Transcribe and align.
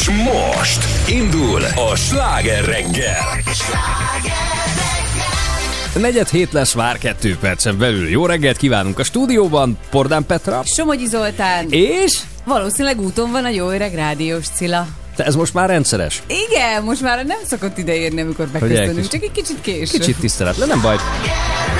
És 0.00 0.08
most 0.08 1.08
indul 1.08 1.62
a 1.64 1.96
sláger 1.96 2.64
reggel. 2.64 3.42
Negyed 5.94 6.28
hét 6.28 6.52
lesz 6.52 6.74
már 6.74 6.98
kettő 6.98 7.36
percen 7.40 7.78
belül. 7.78 8.08
Jó 8.08 8.26
reggelt 8.26 8.56
kívánunk 8.56 8.98
a 8.98 9.04
stúdióban, 9.04 9.78
Pordán 9.90 10.26
Petra. 10.26 10.62
Somogyi 10.64 11.06
Zoltán. 11.06 11.66
És? 11.70 12.18
Valószínűleg 12.44 13.00
úton 13.00 13.30
van 13.30 13.44
a 13.44 13.48
jó 13.48 13.70
öreg 13.70 13.94
rádiós 13.94 14.46
Cilla. 14.54 14.86
Te 15.16 15.24
ez 15.24 15.34
most 15.34 15.54
már 15.54 15.68
rendszeres? 15.68 16.22
Igen, 16.26 16.82
most 16.82 17.00
már 17.00 17.24
nem 17.24 17.38
szokott 17.46 17.78
ideérni, 17.78 18.20
amikor 18.20 18.46
beköszönünk, 18.46 19.08
csak 19.08 19.22
egy 19.22 19.32
kicsit 19.32 19.60
késő. 19.60 19.98
Kicsit 19.98 20.16
tiszteletlen, 20.16 20.68
nem 20.68 20.80
baj. 20.80 20.96
Yeah! 21.24 21.79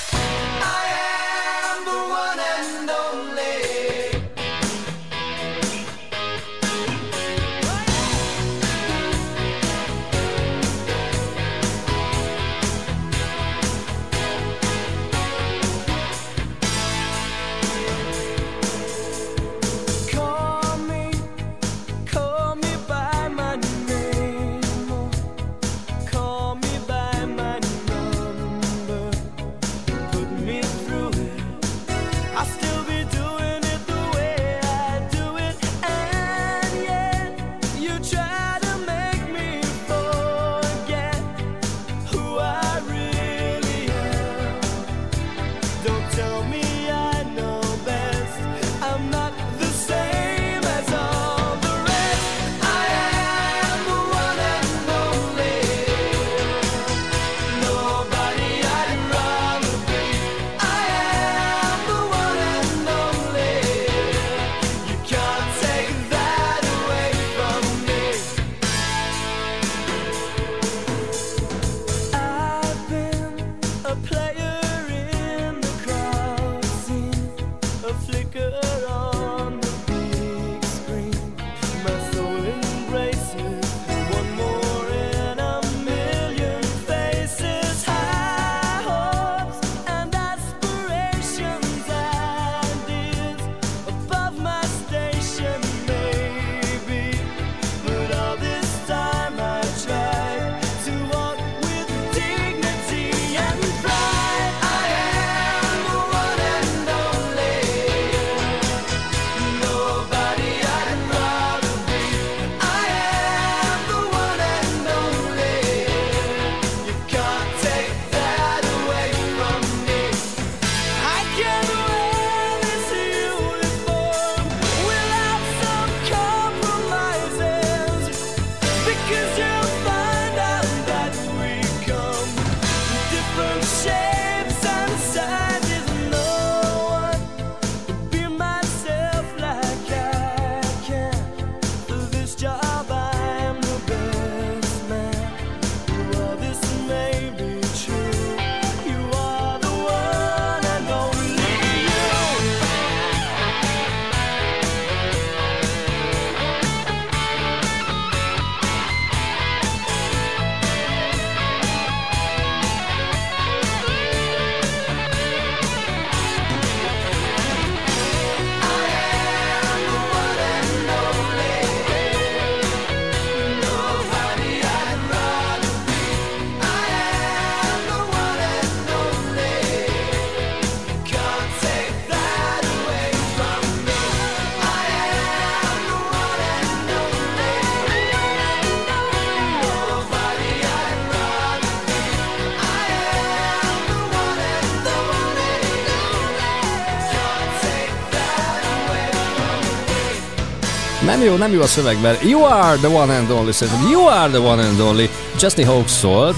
Nem 201.21 201.29
jó, 201.29 201.35
nem 201.35 201.51
jó 201.51 201.61
a 201.61 201.67
szöveg, 201.67 202.01
mert 202.01 202.23
You 202.23 202.43
are 202.43 202.77
the 202.77 202.87
one 202.87 203.17
and 203.17 203.29
only, 203.29 203.51
szerintem 203.51 203.89
You 203.89 204.05
are 204.05 204.29
the 204.29 204.39
one 204.39 204.63
and 204.63 204.79
only. 204.79 205.09
Justin 205.39 205.65
Hawks 205.65 205.91
szólt, 205.91 206.35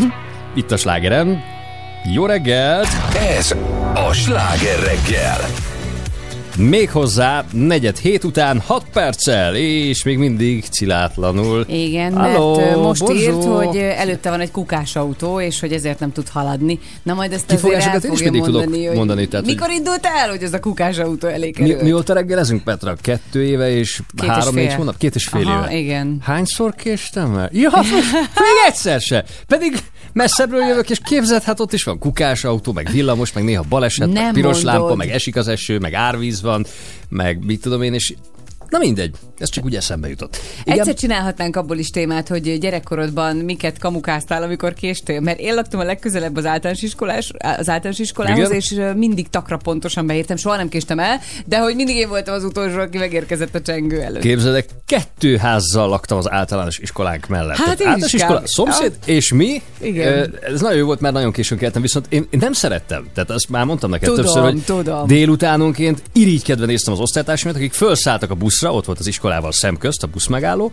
itt 0.55 0.71
a 0.71 0.77
slágerem. 0.77 1.43
Jó 2.03 2.25
reggelt! 2.25 2.87
Ez 3.37 3.51
a 3.93 4.13
sláger 4.13 4.79
reggel. 4.79 5.37
Méghozzá 6.69 7.45
negyed 7.51 7.97
hét 7.97 8.23
után 8.23 8.59
6 8.59 8.85
perccel, 8.93 9.55
és 9.55 10.03
még 10.03 10.17
mindig 10.17 10.63
cilátlanul. 10.63 11.65
Igen, 11.67 12.13
Halló, 12.17 12.55
mert 12.55 12.75
most 12.75 13.01
Borzsó. 13.05 13.21
írt, 13.21 13.43
hogy 13.43 13.77
előtte 13.77 14.29
van 14.29 14.39
egy 14.39 14.51
kukás 14.51 14.95
autó, 14.95 15.41
és 15.41 15.59
hogy 15.59 15.71
ezért 15.73 15.99
nem 15.99 16.11
tud 16.11 16.29
haladni. 16.29 16.79
Na 17.03 17.13
majd 17.13 17.31
ezt 17.33 17.45
Kifogásokat 17.45 18.03
én 18.03 18.11
is 18.11 18.21
mindig 18.23 18.41
tudok 18.41 18.61
mondani, 18.61 18.85
hogy 18.85 18.95
mondani, 18.95 19.27
tehát, 19.27 19.45
hogy- 19.45 19.55
mikor 19.55 19.69
indult 19.71 20.05
el, 20.05 20.29
hogy 20.29 20.43
ez 20.43 20.53
a 20.53 20.59
kukás 20.59 20.97
autó 20.97 21.27
elég 21.27 21.57
Mi, 21.59 21.65
került? 21.67 21.83
mióta 21.83 22.13
reggelezünk, 22.13 22.63
Petra? 22.63 22.95
Kettő 23.01 23.43
éve 23.43 23.69
és 23.69 23.95
Két 24.15 24.23
és 24.23 24.27
három-négy 24.29 24.67
fél. 24.67 24.75
hónap? 24.77 24.97
Két 24.97 25.15
és 25.15 25.25
fél 25.27 25.47
Aha, 25.47 25.63
éve. 25.71 25.75
igen. 25.81 26.17
Hányszor 26.21 26.75
késtem 26.75 27.37
el? 27.37 27.49
Ja, 27.53 27.69
még 28.43 28.57
egyszer 28.67 29.01
se. 29.01 29.23
Pedig 29.47 29.77
messzebbről 30.13 30.65
jövök, 30.65 30.89
és 30.89 30.99
képzeld, 31.03 31.43
hát 31.43 31.59
ott 31.59 31.73
is 31.73 31.83
van 31.83 31.99
kukás 31.99 32.43
autó, 32.43 32.71
meg 32.71 32.89
villamos, 32.91 33.33
meg 33.33 33.43
néha 33.43 33.63
baleset, 33.69 34.07
meg 34.07 34.23
Nem 34.23 34.33
piros 34.33 34.63
mondod. 34.63 34.73
lámpa, 34.81 34.95
meg 34.95 35.09
esik 35.09 35.35
az 35.35 35.47
eső, 35.47 35.79
meg 35.79 35.93
árvíz 35.93 36.41
van, 36.41 36.65
meg 37.09 37.45
mit 37.45 37.61
tudom 37.61 37.81
én, 37.81 37.93
és 37.93 38.13
na 38.69 38.77
mindegy, 38.77 39.15
ez 39.43 39.49
csak 39.49 39.65
úgy 39.65 39.75
eszembe 39.75 40.09
jutott. 40.09 40.37
Egyszer 40.63 40.93
csinálhatnánk 40.93 41.55
abból 41.55 41.77
is 41.77 41.89
témát, 41.89 42.27
hogy 42.27 42.59
gyerekkorodban 42.59 43.35
miket 43.35 43.77
kamukáztál, 43.77 44.43
amikor 44.43 44.73
késtél, 44.73 45.19
mert 45.19 45.39
én 45.39 45.53
laktam 45.53 45.79
a 45.79 45.83
legközelebb 45.83 46.35
az 46.35 46.45
általános, 46.45 46.81
iskolás, 46.81 47.31
az 47.37 47.69
általános 47.69 47.99
iskolához, 47.99 48.49
Igen? 48.49 48.51
és 48.51 48.75
mindig 48.95 49.29
takra 49.29 49.57
pontosan 49.57 50.05
beértem, 50.05 50.35
soha 50.35 50.55
nem 50.55 50.69
késtem 50.69 50.99
el, 50.99 51.19
de 51.45 51.57
hogy 51.59 51.75
mindig 51.75 51.95
én 51.95 52.09
voltam 52.09 52.33
az 52.33 52.43
utolsó, 52.43 52.79
aki 52.79 52.97
megérkezett 52.97 53.55
a 53.55 53.61
csengő 53.61 54.01
előtt. 54.01 54.21
Képzeldek, 54.21 54.65
kettő 54.85 55.37
házzal 55.37 55.87
laktam 55.87 56.17
az 56.17 56.31
általános 56.31 56.77
iskolánk 56.79 57.27
mellett. 57.27 57.57
Hát 57.57 57.79
én 57.79 57.87
általános 57.87 58.13
iskola, 58.13 58.41
szomszéd, 58.45 58.93
és 59.05 59.33
mi? 59.33 59.61
Igen. 59.81 60.35
Ez 60.41 60.61
nagyon 60.61 60.77
jó 60.77 60.85
volt, 60.85 60.99
mert 60.99 61.13
nagyon 61.13 61.31
későn 61.31 61.57
keltem, 61.57 61.81
viszont 61.81 62.05
én, 62.09 62.27
én 62.29 62.39
nem 62.39 62.53
szerettem. 62.53 63.07
Tehát 63.13 63.29
azt 63.29 63.49
már 63.49 63.65
mondtam 63.65 63.89
neked 63.89 64.09
Tudom, 64.09 64.23
többször, 64.23 64.43
hogy 64.43 64.61
tudom. 64.61 65.07
délutánonként 65.07 66.01
irigykedve 66.13 66.65
néztem 66.65 66.93
az 66.93 66.99
osztálytársamat, 66.99 67.55
akik 67.55 67.73
felszálltak 67.73 68.31
a 68.31 68.35
buszra, 68.35 68.73
ott 68.73 68.85
volt 68.85 68.99
az 68.99 69.07
iskolával 69.33 69.51
szemközt, 69.51 70.03
a 70.03 70.07
buszmegálló, 70.07 70.71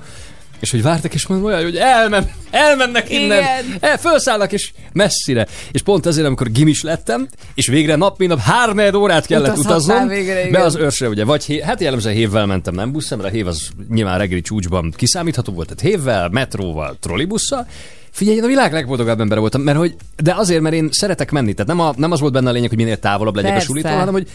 és 0.61 0.71
hogy 0.71 0.83
vártak, 0.83 1.15
és 1.15 1.27
mondom 1.27 1.47
olyan, 1.47 1.63
hogy 1.63 1.77
elmen, 1.77 2.31
elmennek 2.51 3.11
innen, 3.11 3.39
Igen. 3.39 3.77
el, 3.81 3.99
felszállnak, 3.99 4.53
és 4.53 4.73
messzire. 4.93 5.47
És 5.71 5.83
pont 5.83 6.07
ezért, 6.07 6.27
amikor 6.27 6.51
gimis 6.51 6.83
lettem, 6.83 7.29
és 7.55 7.67
végre 7.67 7.97
nap, 7.97 8.19
mint 8.19 8.31
nap 8.31 8.41
három 8.41 8.95
órát 8.95 9.27
kellett 9.27 9.59
utaznom, 9.59 10.09
végre, 10.09 10.41
igen. 10.41 10.53
be 10.53 10.63
az 10.63 10.77
őrsre, 10.77 11.09
ugye, 11.09 11.25
vagy 11.25 11.45
hé, 11.45 11.61
hát 11.61 11.81
jellemzően 11.81 12.15
hévvel 12.15 12.47
mentem, 12.47 12.75
nem 12.75 12.93
busszal, 12.93 13.19
mert 13.19 13.31
a 13.31 13.33
hév 13.33 13.47
az 13.47 13.69
nyilván 13.91 14.19
reggeli 14.19 14.41
csúcsban 14.41 14.93
kiszámítható 14.97 15.53
volt, 15.53 15.75
tehát 15.75 15.95
hévvel, 15.95 16.29
metróval, 16.29 16.97
trollibusszal. 17.01 17.67
Figyelj, 18.11 18.37
én 18.37 18.45
a 18.45 18.47
világ 18.47 18.73
legboldogabb 18.73 19.21
embere 19.21 19.41
voltam, 19.41 19.63
mert 19.63 19.79
hogy, 19.79 19.95
de 20.17 20.35
azért, 20.35 20.61
mert 20.61 20.75
én 20.75 20.89
szeretek 20.91 21.31
menni, 21.31 21.53
tehát 21.53 21.67
nem, 21.67 21.81
a, 21.81 21.93
nem 21.97 22.11
az 22.11 22.21
volt 22.21 22.33
benne 22.33 22.49
a 22.49 22.53
lényeg, 22.53 22.69
hogy 22.69 22.79
minél 22.79 22.99
távolabb 22.99 23.35
legyek 23.35 23.51
Persze. 23.51 23.67
a 23.67 23.71
sulitól, 23.71 23.99
hanem 23.99 24.13
hogy 24.13 24.29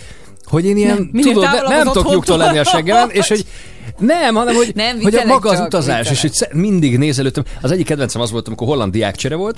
hogy 0.45 0.65
én 0.65 0.77
ilyen, 0.77 1.09
Nem, 1.11 1.21
tudod, 1.23 1.43
ne, 1.67 1.75
nem 1.75 1.85
tudok 1.85 2.09
nyugtól 2.09 2.37
lenni 2.37 2.57
a 2.57 2.63
seggemen, 2.63 3.09
és 3.09 3.27
hogy 3.27 3.45
nem, 3.99 4.35
hanem 4.35 4.55
hogy, 4.55 4.71
Nem, 4.75 5.01
hogy 5.01 5.15
a 5.15 5.25
maga 5.25 5.49
az 5.49 5.59
utazás, 5.59 5.99
és 5.99 6.21
viccelek. 6.21 6.21
hogy 6.21 6.33
sze- 6.33 6.53
mindig 6.53 6.97
néz 6.97 7.19
előttem. 7.19 7.43
Az 7.61 7.71
egyik 7.71 7.85
kedvencem 7.85 8.21
az 8.21 8.31
volt, 8.31 8.47
amikor 8.47 8.67
holland 8.67 8.91
diákcsere 8.91 9.35
volt, 9.35 9.55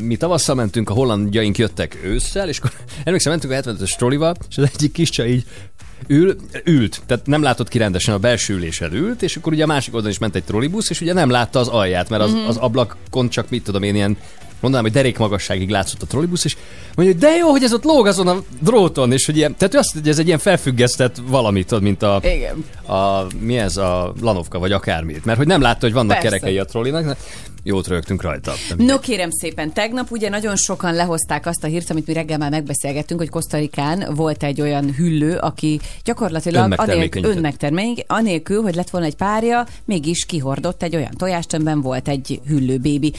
mi 0.00 0.16
tavasszal 0.16 0.54
mentünk, 0.54 0.90
a 0.90 0.92
hollandjaink 0.92 1.58
jöttek 1.58 1.98
ősszel, 2.04 2.48
és 2.48 2.58
akkor 2.58 2.70
emlékszem, 3.04 3.32
mentünk 3.32 3.52
a 3.52 3.56
75-ös 3.56 3.96
trollival, 3.96 4.36
és 4.50 4.56
az 4.58 4.70
egyik 4.74 4.92
kis 4.92 5.10
csaj 5.10 5.28
így 5.28 5.44
ül, 6.06 6.36
ült, 6.64 7.00
tehát 7.06 7.26
nem 7.26 7.42
látott 7.42 7.68
ki 7.68 7.78
rendesen 7.78 8.14
a 8.14 8.18
belső 8.18 8.54
ülésen 8.54 8.92
ült, 8.92 9.22
és 9.22 9.36
akkor 9.36 9.52
ugye 9.52 9.62
a 9.62 9.66
másik 9.66 9.92
oldalon 9.94 10.12
is 10.12 10.18
ment 10.20 10.34
egy 10.34 10.44
trollibusz, 10.44 10.90
és 10.90 11.00
ugye 11.00 11.12
nem 11.12 11.30
látta 11.30 11.58
az 11.58 11.68
alját, 11.68 12.08
mert 12.08 12.22
az, 12.22 12.32
Mhm. 12.32 12.46
az 12.48 12.56
ablakon 12.56 13.28
csak 13.28 13.50
mit 13.50 13.64
tudom 13.64 13.82
én 13.82 13.94
ilyen 13.94 14.16
mondanám, 14.60 14.86
hogy 14.86 14.94
derék 14.94 15.18
magasságig 15.18 15.68
látszott 15.68 16.02
a 16.02 16.06
trollibusz, 16.06 16.44
és 16.44 16.56
mondja, 16.94 17.14
hogy 17.14 17.22
de 17.22 17.36
jó, 17.36 17.50
hogy 17.50 17.62
ez 17.62 17.72
ott 17.72 17.84
lóg 17.84 18.06
azon 18.06 18.28
a 18.28 18.42
dróton, 18.60 19.12
és 19.12 19.26
hogy 19.26 19.36
ilyen, 19.36 19.56
tehát 19.56 19.74
ő 19.74 19.78
azt 19.78 19.92
hogy 19.92 20.08
ez 20.08 20.18
egy 20.18 20.26
ilyen 20.26 20.38
felfüggesztett 20.38 21.16
valamit, 21.26 21.66
tudod, 21.66 21.82
mint 21.82 22.02
a, 22.02 22.20
Igen. 22.22 22.64
a, 22.96 23.26
mi 23.40 23.58
ez, 23.58 23.76
a 23.76 24.12
lanovka, 24.20 24.58
vagy 24.58 24.72
akármit. 24.72 25.24
Mert 25.24 25.38
hogy 25.38 25.46
nem 25.46 25.60
látta, 25.60 25.78
hogy 25.80 25.92
vannak 25.92 26.18
Persze. 26.18 26.28
kerekei 26.28 26.58
a 26.58 26.64
trollinak, 26.64 27.16
jót 27.68 27.86
rögtünk 27.86 28.22
rajta. 28.22 28.52
No 28.76 28.98
kérem 28.98 29.30
szépen, 29.30 29.72
tegnap 29.72 30.10
ugye 30.10 30.28
nagyon 30.28 30.56
sokan 30.56 30.94
lehozták 30.94 31.46
azt 31.46 31.64
a 31.64 31.66
hírt, 31.66 31.90
amit 31.90 32.06
mi 32.06 32.12
reggel 32.12 32.38
már 32.38 32.50
megbeszélgettünk, 32.50 33.20
hogy 33.20 33.30
Kosztarikán 33.30 34.14
volt 34.14 34.42
egy 34.42 34.60
olyan 34.60 34.94
hüllő, 34.94 35.36
aki 35.36 35.80
gyakorlatilag 36.04 36.74
önmegtermény, 37.22 38.04
anélkül, 38.06 38.62
hogy 38.62 38.74
lett 38.74 38.90
volna 38.90 39.06
egy 39.06 39.16
párja, 39.16 39.66
mégis 39.84 40.24
kihordott 40.24 40.82
egy 40.82 40.96
olyan 40.96 41.14
tojást, 41.16 41.52
amiben 41.52 41.80
volt 41.80 42.08
egy 42.08 42.40
hüllő 42.46 42.78
bébi. 42.78 43.12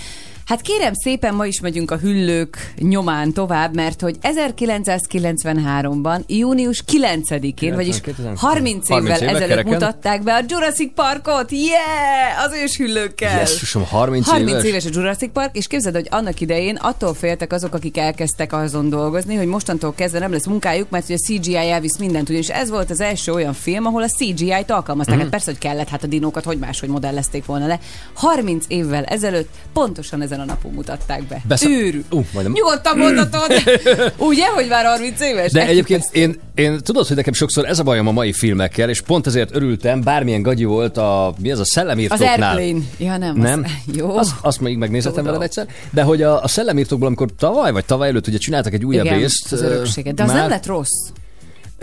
Hát 0.49 0.61
kérem 0.61 0.93
szépen, 0.93 1.35
ma 1.35 1.45
is 1.45 1.59
megyünk 1.59 1.91
a 1.91 1.97
hüllők 1.97 2.73
nyomán 2.77 3.33
tovább, 3.33 3.75
mert 3.75 4.01
hogy 4.01 4.17
1993-ban, 4.21 6.25
június 6.27 6.83
9-én, 6.91 7.75
vagyis 7.75 8.01
2000 8.01 8.33
30 8.35 8.89
évvel 8.89 9.01
30 9.01 9.21
éve 9.21 9.29
ezelőtt 9.29 9.47
kereken. 9.47 9.73
mutatták 9.73 10.23
be 10.23 10.33
a 10.33 10.43
Jurassic 10.47 10.93
Parkot, 10.93 11.51
yeah! 11.51 12.45
Az 12.45 12.53
őshüllőkkel. 12.63 13.37
Jesszusom, 13.37 13.85
30, 13.85 14.27
30 14.27 14.38
éves? 14.47 14.63
éves 14.63 14.85
a 14.85 14.89
Jurassic 14.93 15.31
Park, 15.33 15.57
és 15.57 15.67
képzeld, 15.67 15.95
hogy 15.95 16.07
annak 16.09 16.39
idején 16.41 16.75
attól 16.75 17.13
féltek 17.13 17.53
azok, 17.53 17.73
akik 17.73 17.97
elkezdtek 17.97 18.53
azon 18.53 18.89
dolgozni, 18.89 19.35
hogy 19.35 19.45
mostantól 19.47 19.93
kezdve 19.95 20.19
nem 20.19 20.31
lesz 20.31 20.45
munkájuk, 20.45 20.89
mert 20.89 21.05
hogy 21.05 21.15
a 21.15 21.25
CGI 21.33 21.55
elvisz 21.55 21.97
mindent, 21.97 22.29
ugyanis 22.29 22.49
ez 22.49 22.69
volt 22.69 22.89
az 22.89 23.01
első 23.01 23.31
olyan 23.31 23.53
film, 23.53 23.85
ahol 23.85 24.03
a 24.03 24.07
CGI-t 24.07 24.71
alkalmazták. 24.71 25.15
Mhm. 25.15 25.23
Hát 25.23 25.31
persze, 25.31 25.51
hogy 25.51 25.59
kellett, 25.59 25.87
hát 25.89 26.03
a 26.03 26.07
dinókat 26.07 26.43
hogy 26.43 26.57
máshogy 26.57 26.89
modellezték 26.89 27.45
volna 27.45 27.67
le. 27.67 27.79
30 28.13 28.65
évvel 28.67 29.03
ezelőtt 29.03 29.49
pontosan 29.73 30.21
ezen 30.21 30.39
a 30.39 30.45
napon 30.45 30.71
mutatták 30.71 31.23
be. 31.23 31.41
Besze- 31.47 31.69
Őrű. 31.69 32.03
Ú, 32.11 32.23
majdnem- 32.33 32.51
Nyugodtan 32.55 32.97
mondhatod. 32.97 33.51
Ugye, 34.29 34.45
hogy 34.47 34.65
már 34.69 34.85
30 34.85 35.21
éves? 35.21 35.51
De 35.51 35.61
Egy 35.61 35.69
egyébként 35.69 36.03
én, 36.11 36.39
én 36.55 36.79
tudod, 36.83 37.07
hogy 37.07 37.15
nekem 37.15 37.33
sokszor 37.33 37.65
ez 37.65 37.79
a 37.79 37.83
bajom 37.83 38.07
a 38.07 38.11
mai 38.11 38.33
filmekkel, 38.33 38.89
és 38.89 39.01
pont 39.01 39.27
ezért 39.27 39.55
örültem, 39.55 40.01
bármilyen 40.01 40.41
gagyi 40.41 40.63
volt 40.63 40.97
a, 40.97 41.33
mi 41.41 41.51
ez 41.51 41.57
a 41.57 41.61
Az 41.61 41.69
szellemírtóknál. 41.69 42.57
Airplane. 42.57 42.83
Ja, 42.97 43.17
nem. 43.17 43.35
Nem? 43.37 43.63
Az, 43.65 43.95
jó. 43.95 44.17
Azt, 44.31 44.35
azt 44.41 44.61
még 44.61 44.77
megnézhetem 44.77 45.23
veled 45.23 45.41
egyszer. 45.41 45.67
De 45.91 46.01
hogy 46.01 46.21
a, 46.21 46.43
a 46.43 46.47
szellemírtókból, 46.47 47.07
amikor 47.07 47.29
tavaly 47.37 47.71
vagy 47.71 47.85
tavaly 47.85 48.07
előtt 48.07 48.27
ugye 48.27 48.37
csináltak 48.37 48.73
egy 48.73 48.85
újabb 48.85 49.05
Igen, 49.05 49.17
részt. 49.17 49.51
az 49.51 49.61
örökséget. 49.61 50.13
De 50.13 50.23
az 50.23 50.29
már- 50.29 50.39
nem 50.39 50.49
lett 50.49 50.65
rossz. 50.65 51.09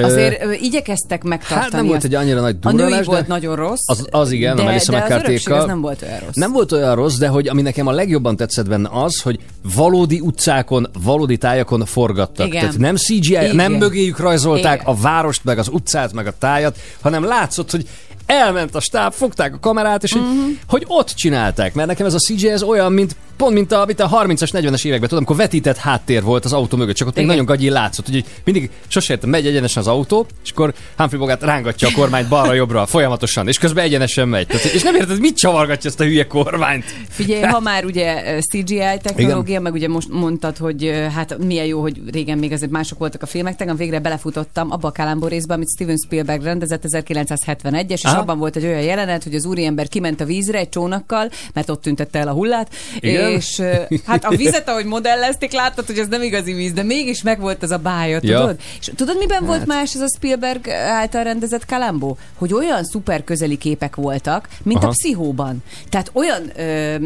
Azért 0.05 0.45
ö, 0.45 0.53
igyekeztek 0.53 1.23
megtartani. 1.23 1.61
Hát 1.63 1.73
nem 1.73 1.87
volt 1.87 2.05
egy 2.05 2.15
annyira 2.15 2.41
nagy 2.41 2.57
A 2.63 2.73
női 2.73 3.03
volt 3.03 3.27
nagyon 3.27 3.57
rossz. 3.57 3.89
Az, 3.89 4.07
az 4.11 4.31
igen, 4.31 4.57
de, 4.57 4.63
a 4.63 4.65
Melissa 4.65 4.93
de 4.93 5.15
az 5.15 5.47
az 5.47 5.65
nem 5.65 5.81
volt 5.81 6.03
olyan 6.03 6.19
rossz. 6.19 6.35
Nem 6.35 6.53
volt 6.53 6.73
olyan 6.73 6.95
rossz, 6.95 7.17
de 7.17 7.29
hogy 7.29 7.49
ami 7.49 7.63
nekem 7.63 7.87
a 7.87 7.93
legjobban 7.93 8.37
tetszett 8.37 8.69
benne 8.69 8.89
az, 8.93 9.21
hogy 9.21 9.39
valódi 9.75 10.21
utcákon, 10.21 10.91
valódi 11.03 11.37
tájakon 11.37 11.85
forgattak. 11.85 12.47
Igen. 12.47 12.61
Tehát 12.61 12.79
nem 12.79 12.97
CGI, 12.97 13.31
Igen. 13.31 13.57
nem 13.57 13.73
mögéjük 13.73 14.19
rajzolták 14.19 14.81
Igen. 14.81 14.95
a 14.95 15.01
várost, 15.01 15.45
meg 15.45 15.59
az 15.59 15.69
utcát, 15.69 16.13
meg 16.13 16.27
a 16.27 16.33
tájat, 16.39 16.79
hanem 17.01 17.25
látszott, 17.25 17.71
hogy 17.71 17.89
elment 18.27 18.75
a 18.75 18.81
stáb, 18.81 19.13
fogták 19.13 19.55
a 19.55 19.59
kamerát, 19.61 20.03
és 20.03 20.13
hogy, 20.13 20.23
Mhm. 20.23 20.51
hogy 20.69 20.85
ott 20.87 21.09
csinálták. 21.11 21.75
Mert 21.75 21.89
nekem 21.89 22.07
ez 22.07 22.15
a 22.15 22.19
CGI 22.19 22.49
ez 22.49 22.63
olyan, 22.63 22.93
mint 22.93 23.17
pont 23.37 23.55
mint 23.55 23.73
a, 23.73 23.85
mint 23.87 24.01
a 24.01 24.09
30-as, 24.09 24.51
40-es 24.53 24.85
években, 24.85 25.09
tudom, 25.09 25.17
amikor 25.17 25.37
vetített 25.37 25.77
háttér 25.77 26.23
volt 26.23 26.45
az 26.45 26.53
autó 26.53 26.77
mögött, 26.77 26.95
csak 26.95 27.09
ott 27.09 27.15
még 27.15 27.25
Igen. 27.25 27.37
nagyon 27.37 27.55
gagyi 27.55 27.71
látszott, 27.71 28.09
hogy 28.09 28.25
mindig 28.45 28.71
sose 28.87 29.13
értem, 29.13 29.31
megy 29.31 29.47
egyenesen 29.47 29.83
az 29.83 29.89
autó, 29.89 30.27
és 30.45 30.51
akkor 30.51 30.75
Humphrey 30.97 31.21
Bogart 31.21 31.43
rángatja 31.43 31.89
a 31.89 31.91
kormányt 31.95 32.29
balra-jobbra 32.29 32.87
folyamatosan, 32.87 33.49
és 33.49 33.59
közben 33.59 33.85
egyenesen 33.85 34.29
megy. 34.29 34.47
Tehát, 34.47 34.65
és 34.65 34.83
nem 34.83 34.95
érted, 34.95 35.21
mit 35.21 35.37
csavargatja 35.37 35.91
ezt 35.91 36.01
a 36.01 36.05
hülye 36.05 36.27
kormányt. 36.27 36.85
Figyelj, 37.09 37.43
ha 37.43 37.61
már 37.61 37.85
ugye 37.85 38.39
CGI 38.41 38.99
technológia, 39.03 39.61
meg 39.61 39.73
ugye 39.73 39.89
most 39.89 40.09
mondtad, 40.09 40.57
hogy 40.57 40.93
hát 41.15 41.39
milyen 41.39 41.67
jó, 41.67 41.81
hogy 41.81 42.01
régen 42.13 42.39
még 42.39 42.53
azért 42.53 42.71
mások 42.71 42.99
voltak 42.99 43.23
a 43.23 43.27
filmek, 43.27 43.57
tegnap 43.57 43.77
végre 43.77 43.99
belefutottam 43.99 44.71
abba 44.71 44.89
a 44.89 44.91
Kálámbor 44.91 45.31
részbe, 45.31 45.55
amit 45.55 45.69
Steven 45.75 45.97
Spielberg 46.05 46.43
rendezett 46.43 46.83
1971-es, 46.89 47.91
és 47.91 48.05
Aha. 48.05 48.21
abban 48.21 48.39
volt 48.39 48.57
egy 48.57 48.65
olyan 48.65 48.83
jelenet, 48.83 49.25
hogy 49.25 49.35
az 49.35 49.45
úriember 49.45 49.89
kiment 49.89 50.21
a 50.21 50.25
vízre 50.25 50.59
egy 50.59 50.69
csónakkal, 50.69 51.31
mert 51.53 51.71
ott 51.71 51.83
tüntette 51.83 52.19
el 52.19 52.29
a 52.29 52.33
hullát, 52.33 52.75
Igen? 53.01 53.26
És 53.31 53.63
hát 54.07 54.25
a 54.25 54.37
vizet, 54.37 54.69
ahogy 54.69 54.85
modellezték, 54.85 55.53
láttad, 55.53 55.87
hogy 55.87 55.99
ez 55.99 56.09
nem 56.09 56.23
igazi 56.23 56.53
víz, 56.53 56.73
de 56.73 56.83
mégis 56.83 57.23
megvolt 57.23 57.63
az 57.63 57.71
a 57.71 57.79
bája, 57.79 58.19
Ja. 58.23 58.39
tudod? 58.41 58.57
És 58.81 58.91
tudod, 58.97 59.19
miben 59.19 59.45
volt 59.45 59.67
más 59.67 59.95
ez 59.95 60.01
a 60.01 60.09
Spielberg 60.17 60.69
által 60.71 61.23
rendezett 61.23 61.65
Kalambó? 61.65 62.19
Hogy 62.35 62.53
olyan 62.53 62.85
szuper 62.85 63.25
közeli 63.25 63.57
képek 63.57 63.97
voltak, 63.97 64.49
mint 64.63 64.79
Aha. 64.79 64.87
a 64.87 64.91
pszichóban. 64.91 65.63
Tehát 65.91 66.11
olyan 66.13 66.51
ö, 66.57 66.97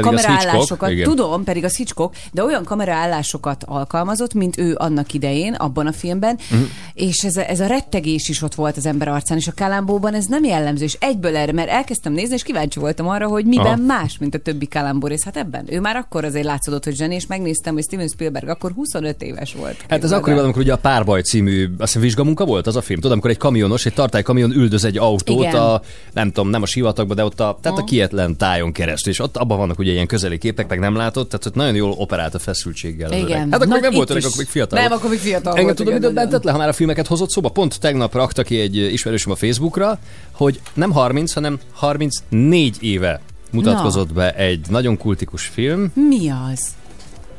kameraállásokat, 0.00 0.92
tudom, 1.02 1.44
pedig 1.44 1.64
az 1.64 1.76
Hitchcock, 1.76 2.16
de 2.32 2.44
olyan 2.44 2.64
kameraállásokat 2.64 3.64
alkalmazott, 3.64 4.34
mint 4.34 4.58
ő 4.58 4.74
annak 4.78 5.12
idején, 5.14 5.54
abban 5.54 5.86
a 5.86 5.92
filmben, 5.92 6.38
Mhm. 6.50 6.60
és 6.94 7.24
ez 7.24 7.36
a, 7.36 7.48
ez 7.50 7.60
a 7.60 7.66
rettegés 7.66 8.28
is 8.28 8.42
ott 8.42 8.54
volt 8.54 8.76
az 8.76 8.86
ember 8.86 9.08
arcán, 9.08 9.38
és 9.38 9.46
a 9.48 9.52
Kalambóban 9.56 10.14
ez 10.14 10.24
nem 10.24 10.44
jellemző, 10.44 10.84
és 10.84 10.96
egyből 11.00 11.36
erre, 11.36 11.52
mert 11.52 11.68
elkezdtem 11.68 12.12
nézni, 12.12 12.34
és 12.34 12.42
kíváncsi 12.42 12.78
voltam 12.78 13.08
arra, 13.08 13.26
hogy 13.28 13.44
miben 13.44 13.66
Aha. 13.66 13.76
Más, 13.76 14.18
mint 14.18 14.34
a 14.34 14.38
többi 14.38 14.66
Kalambó 14.68 15.06
rész. 15.06 15.24
Hát 15.24 15.36
ebben. 15.36 15.64
Ő 15.70 15.80
már 15.80 15.96
akkor 15.96 16.24
azért 16.24 16.44
látszódott, 16.44 16.84
hogy 16.84 16.94
zseni, 16.96 17.14
és 17.14 17.26
megnéztem, 17.26 17.74
hogy 17.74 17.82
Steven 17.82 18.08
Spielberg 18.08 18.48
akkor 18.48 18.72
25 18.72 19.22
éves 19.22 19.54
volt. 19.54 19.76
Hát 19.88 19.98
Képzeld 20.00 20.20
akkoriban, 20.20 20.44
amikor 20.44 20.62
ugye 20.62 20.72
a 20.72 20.76
Párbaj 20.76 21.22
című, 21.22 21.64
azt 21.64 21.78
hiszem 21.78 22.02
vizsgamunka 22.02 22.44
volt 22.44 22.66
az 22.66 22.76
a 22.76 22.80
film. 22.82 22.98
Tudom, 23.00 23.12
amikor 23.12 23.30
egy 23.30 23.36
kamionos, 23.36 23.86
egy 23.86 23.94
tartálykamion 23.94 24.50
üldöz 24.52 24.84
egy 24.84 24.98
autót 24.98 25.38
Igen. 25.44 25.54
a, 25.54 25.80
nem 26.12 26.26
tudom, 26.32 26.50
nem 26.50 26.62
a 26.62 26.66
sivatagba, 26.66 27.14
de 27.14 27.24
ott 27.24 27.40
a, 27.40 27.58
tehát 27.62 27.78
a 27.78 27.84
kietlen 27.84 28.36
tájon 28.36 28.72
keresztül, 28.72 29.12
és 29.12 29.18
ott 29.18 29.36
abban 29.36 29.58
vannak 29.70 29.84
ugye 29.84 29.92
ilyen 29.92 30.06
közeli 30.06 30.38
képek, 30.38 30.68
meg 30.68 30.78
nem 30.78 30.94
látott, 30.96 31.28
tehát 31.30 31.46
ott 31.46 31.54
nagyon 31.54 31.74
jól 31.74 31.90
operált 31.90 32.34
a 32.34 32.38
feszültséggel. 32.38 33.12
Igen. 33.12 33.38
Hát 33.38 33.54
akkor 33.54 33.66
Na, 33.66 33.72
még 33.72 33.82
nem 33.82 33.90
itt 33.90 33.96
volt 33.96 34.10
öreg, 34.10 34.22
is. 34.22 34.28
akkor 34.28 34.38
még 34.38 34.48
fiatal 34.48 34.80
Nem, 34.80 34.92
akkor 34.92 35.10
még 35.10 35.18
fiatal 35.18 35.56
Engem 35.56 35.74
tudom, 35.74 35.92
döbbentett 36.00 36.24
nagyon. 36.30 36.40
le, 36.44 36.52
ha 36.52 36.58
már 36.58 36.68
a 36.68 36.72
filmeket 36.72 37.06
hozott 37.06 37.30
szóba? 37.30 37.48
Pont 37.48 37.80
tegnap 37.80 38.14
rakta 38.14 38.42
ki 38.42 38.60
egy 38.60 38.76
ismerősöm 38.76 39.32
a 39.32 39.36
Facebookra, 39.36 39.98
hogy 40.32 40.60
nem 40.74 40.92
30, 40.92 41.32
hanem 41.32 41.58
34 41.72 42.76
éve 42.82 43.20
mutatkozott 43.52 44.12
be 44.12 44.34
egy 44.34 44.66
nagyon 44.68 44.96
kultikus 44.96 45.44
film. 45.46 45.92
Mi 45.94 46.30
az? 46.50 46.68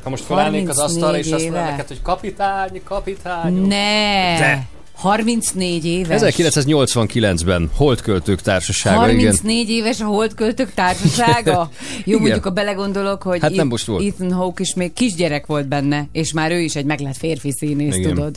Ha 0.02 0.10
most 0.10 0.24
felállnék 0.24 0.68
az 0.68 0.76
34 0.76 0.96
asztalra, 1.02 1.18
és 1.18 1.32
azt 1.32 1.42
mondanám 1.42 1.70
neked, 1.70 1.88
hogy 1.88 2.02
kapitány, 2.02 2.82
kapitány. 2.84 3.54
Ne! 3.54 4.38
De. 4.38 4.66
34 5.02 5.84
éves. 5.84 6.20
1989-ben 6.24 7.70
Holdköltők 7.74 8.40
Társasága, 8.40 9.08
igen. 9.08 9.24
34 9.24 9.70
éves 9.70 10.00
a 10.00 10.04
Holdköltök 10.04 10.74
társasága? 10.74 11.70
Jó, 11.96 12.00
Igen. 12.04 12.20
mondjuk 12.20 12.46
a 12.46 12.50
belegondolok, 12.50 13.22
hogy 13.22 13.40
Hát 13.40 13.54
nem 13.54 13.66
most 13.66 13.86
volt. 13.86 14.04
Ethan 14.04 14.32
Hawke 14.32 14.62
is 14.62 14.74
még 14.74 14.92
kisgyerek 14.92 15.46
volt 15.46 15.68
benne, 15.68 16.08
és 16.12 16.32
már 16.32 16.50
ő 16.50 16.60
is 16.60 16.76
egy 16.76 16.84
meglett 16.84 17.16
férfi 17.16 17.52
színész, 17.52 17.96
Igen. 17.96 18.14
tudod. 18.14 18.36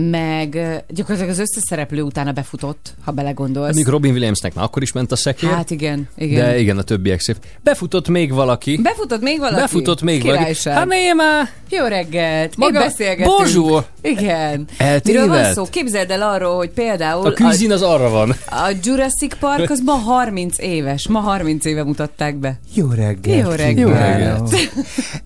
Meg 0.00 0.50
gyakorlatilag 0.88 1.30
az 1.30 1.38
összeszereplő 1.38 2.02
utána 2.02 2.32
befutott, 2.32 2.94
ha 3.04 3.10
belegondolsz. 3.12 3.66
Mondjuk 3.66 3.88
Robin 3.88 4.12
Williamsnek 4.12 4.54
már 4.54 4.64
akkor 4.64 4.82
is 4.82 4.92
ment 4.92 5.12
a 5.12 5.16
szekér. 5.16 5.50
Hát 5.50 5.70
igen, 5.70 6.08
igen. 6.16 6.44
De 6.44 6.58
igen, 6.58 6.78
a 6.78 6.82
többiek 6.82 7.20
szép. 7.20 7.36
Befutott 7.62 8.08
még 8.08 8.32
valaki. 8.32 8.78
Befutott 8.82 9.20
még 9.20 9.38
valaki? 9.38 9.60
Befutott 9.60 10.02
még 10.02 10.22
valaki. 10.22 10.38
Királyság. 10.38 10.74
Hát 10.76 10.86
né, 10.86 11.12
már. 11.12 11.48
Jó 11.70 11.84
reggelt! 11.86 12.56
Maga- 12.56 12.72
Még 12.78 12.88
beszélgetünk. 12.88 13.36
Bonjour! 13.36 13.84
Igen. 14.02 14.64
Eltévedt. 14.78 15.04
Miről 15.04 15.26
van 15.28 15.52
szó? 15.52 15.64
Képzeld 15.70 16.10
el 16.10 16.22
arról, 16.22 16.56
hogy 16.56 16.70
például 16.70 17.26
A 17.26 17.32
küzin 17.32 17.72
az 17.72 17.82
arra 17.82 18.08
van. 18.10 18.30
a 18.50 18.70
Jurassic 18.82 19.38
Park 19.38 19.70
az 19.70 19.80
ma 19.84 19.92
30 19.92 20.58
éves. 20.58 21.08
Ma 21.08 21.18
30 21.18 21.64
éve 21.64 21.84
mutatták 21.84 22.36
be. 22.36 22.58
Jó 22.74 22.88
reggelt! 22.90 23.42
Jó 23.44 23.50
reggelt. 23.50 23.78
Jó 23.78 23.86
kívánok. 23.86 24.48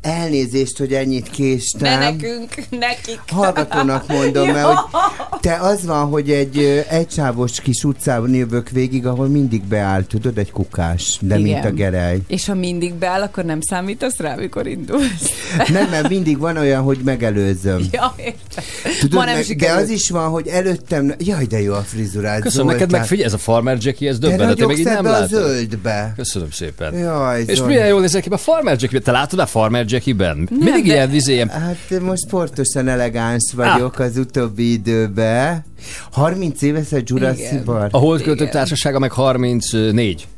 Elnézést, 0.00 0.78
hogy 0.78 0.92
ennyit 0.92 1.24
Ne 1.24 1.30
késtem. 1.30 1.98
nekünk, 2.00 2.54
nekik. 2.70 3.20
Hallgatónak 3.28 4.06
mondom, 4.08 4.48
mert 4.66 4.78
hogy 4.78 5.40
te 5.40 5.54
az 5.60 5.86
van, 5.86 6.06
hogy 6.08 6.30
egy 6.30 6.84
egysávos 6.88 7.60
kis 7.60 7.84
utcában 7.84 8.34
jövök 8.34 8.68
végig, 8.68 9.06
ahol 9.06 9.26
mindig 9.26 9.62
beáll, 9.62 10.02
tudod, 10.02 10.38
egy 10.38 10.50
kukás, 10.50 11.18
de 11.20 11.38
Igen. 11.38 11.52
mint 11.52 11.64
a 11.64 11.70
gerej. 11.70 12.18
És 12.26 12.46
ha 12.46 12.54
mindig 12.54 12.94
beáll, 12.94 13.22
akkor 13.22 13.44
nem 13.44 13.60
számítasz 13.60 14.16
rá, 14.18 14.34
mikor 14.34 14.66
indulsz. 14.66 15.30
Nem, 15.68 15.88
mert 15.90 16.08
mindig 16.08 16.38
van 16.38 16.56
olyan, 16.56 16.82
hogy 16.82 16.98
megelőzöm. 17.04 17.86
ja, 17.92 18.14
értem. 18.16 18.64
Tudod, 19.00 19.18
Ma 19.18 19.24
nem 19.24 19.34
meg, 19.34 19.56
de 19.56 19.72
az 19.72 19.88
is 19.88 20.10
van, 20.10 20.28
hogy 20.28 20.46
előttem, 20.46 21.14
jaj, 21.18 21.44
de 21.44 21.60
jó 21.60 21.72
a 21.72 21.80
frizurád. 21.82 22.40
Köszönöm 22.42 22.66
neked 22.66 22.90
meg, 22.90 23.06
figyelj, 23.06 23.26
ez 23.26 23.32
a 23.32 23.38
Farmer 23.38 23.76
Jackie, 23.80 24.08
ez 24.08 24.18
döbbenet, 24.18 24.66
még 24.66 24.78
így 24.78 24.84
nem 24.84 25.06
a 25.06 25.26
zöldbe. 25.26 26.12
Köszönöm 26.16 26.50
szépen. 26.50 26.94
Jaj, 26.94 27.42
És 27.46 27.62
milyen 27.62 27.86
jól 27.86 28.00
nézek 28.00 28.22
ki 28.22 28.28
a 28.30 28.36
Farmer 28.36 28.72
Jackie-ben. 28.72 29.02
Te 29.02 29.10
látod 29.12 29.38
a 29.38 29.46
Farmer 29.46 29.84
Jackie-ben? 29.88 30.48
Mindig 30.50 30.84
de- 30.86 30.92
ilyen 30.92 31.10
vizé, 31.10 31.32
ilyen 31.32 31.48
Hát 31.48 32.00
most 32.00 32.22
sportosan 32.26 32.88
elegáns 32.88 33.52
vagyok 33.56 33.98
az 33.98 34.16
utóbbi 34.16 34.49
időben. 34.58 35.64
30 36.10 36.62
éves 36.62 36.92
a 36.92 36.98
Jurassic. 37.04 37.64
Park. 37.64 37.94
a 37.94 37.98
Holdköltők 37.98 38.40
Igen. 38.40 38.50
Társasága 38.50 38.98
meg 38.98 39.12
34. 39.12 40.28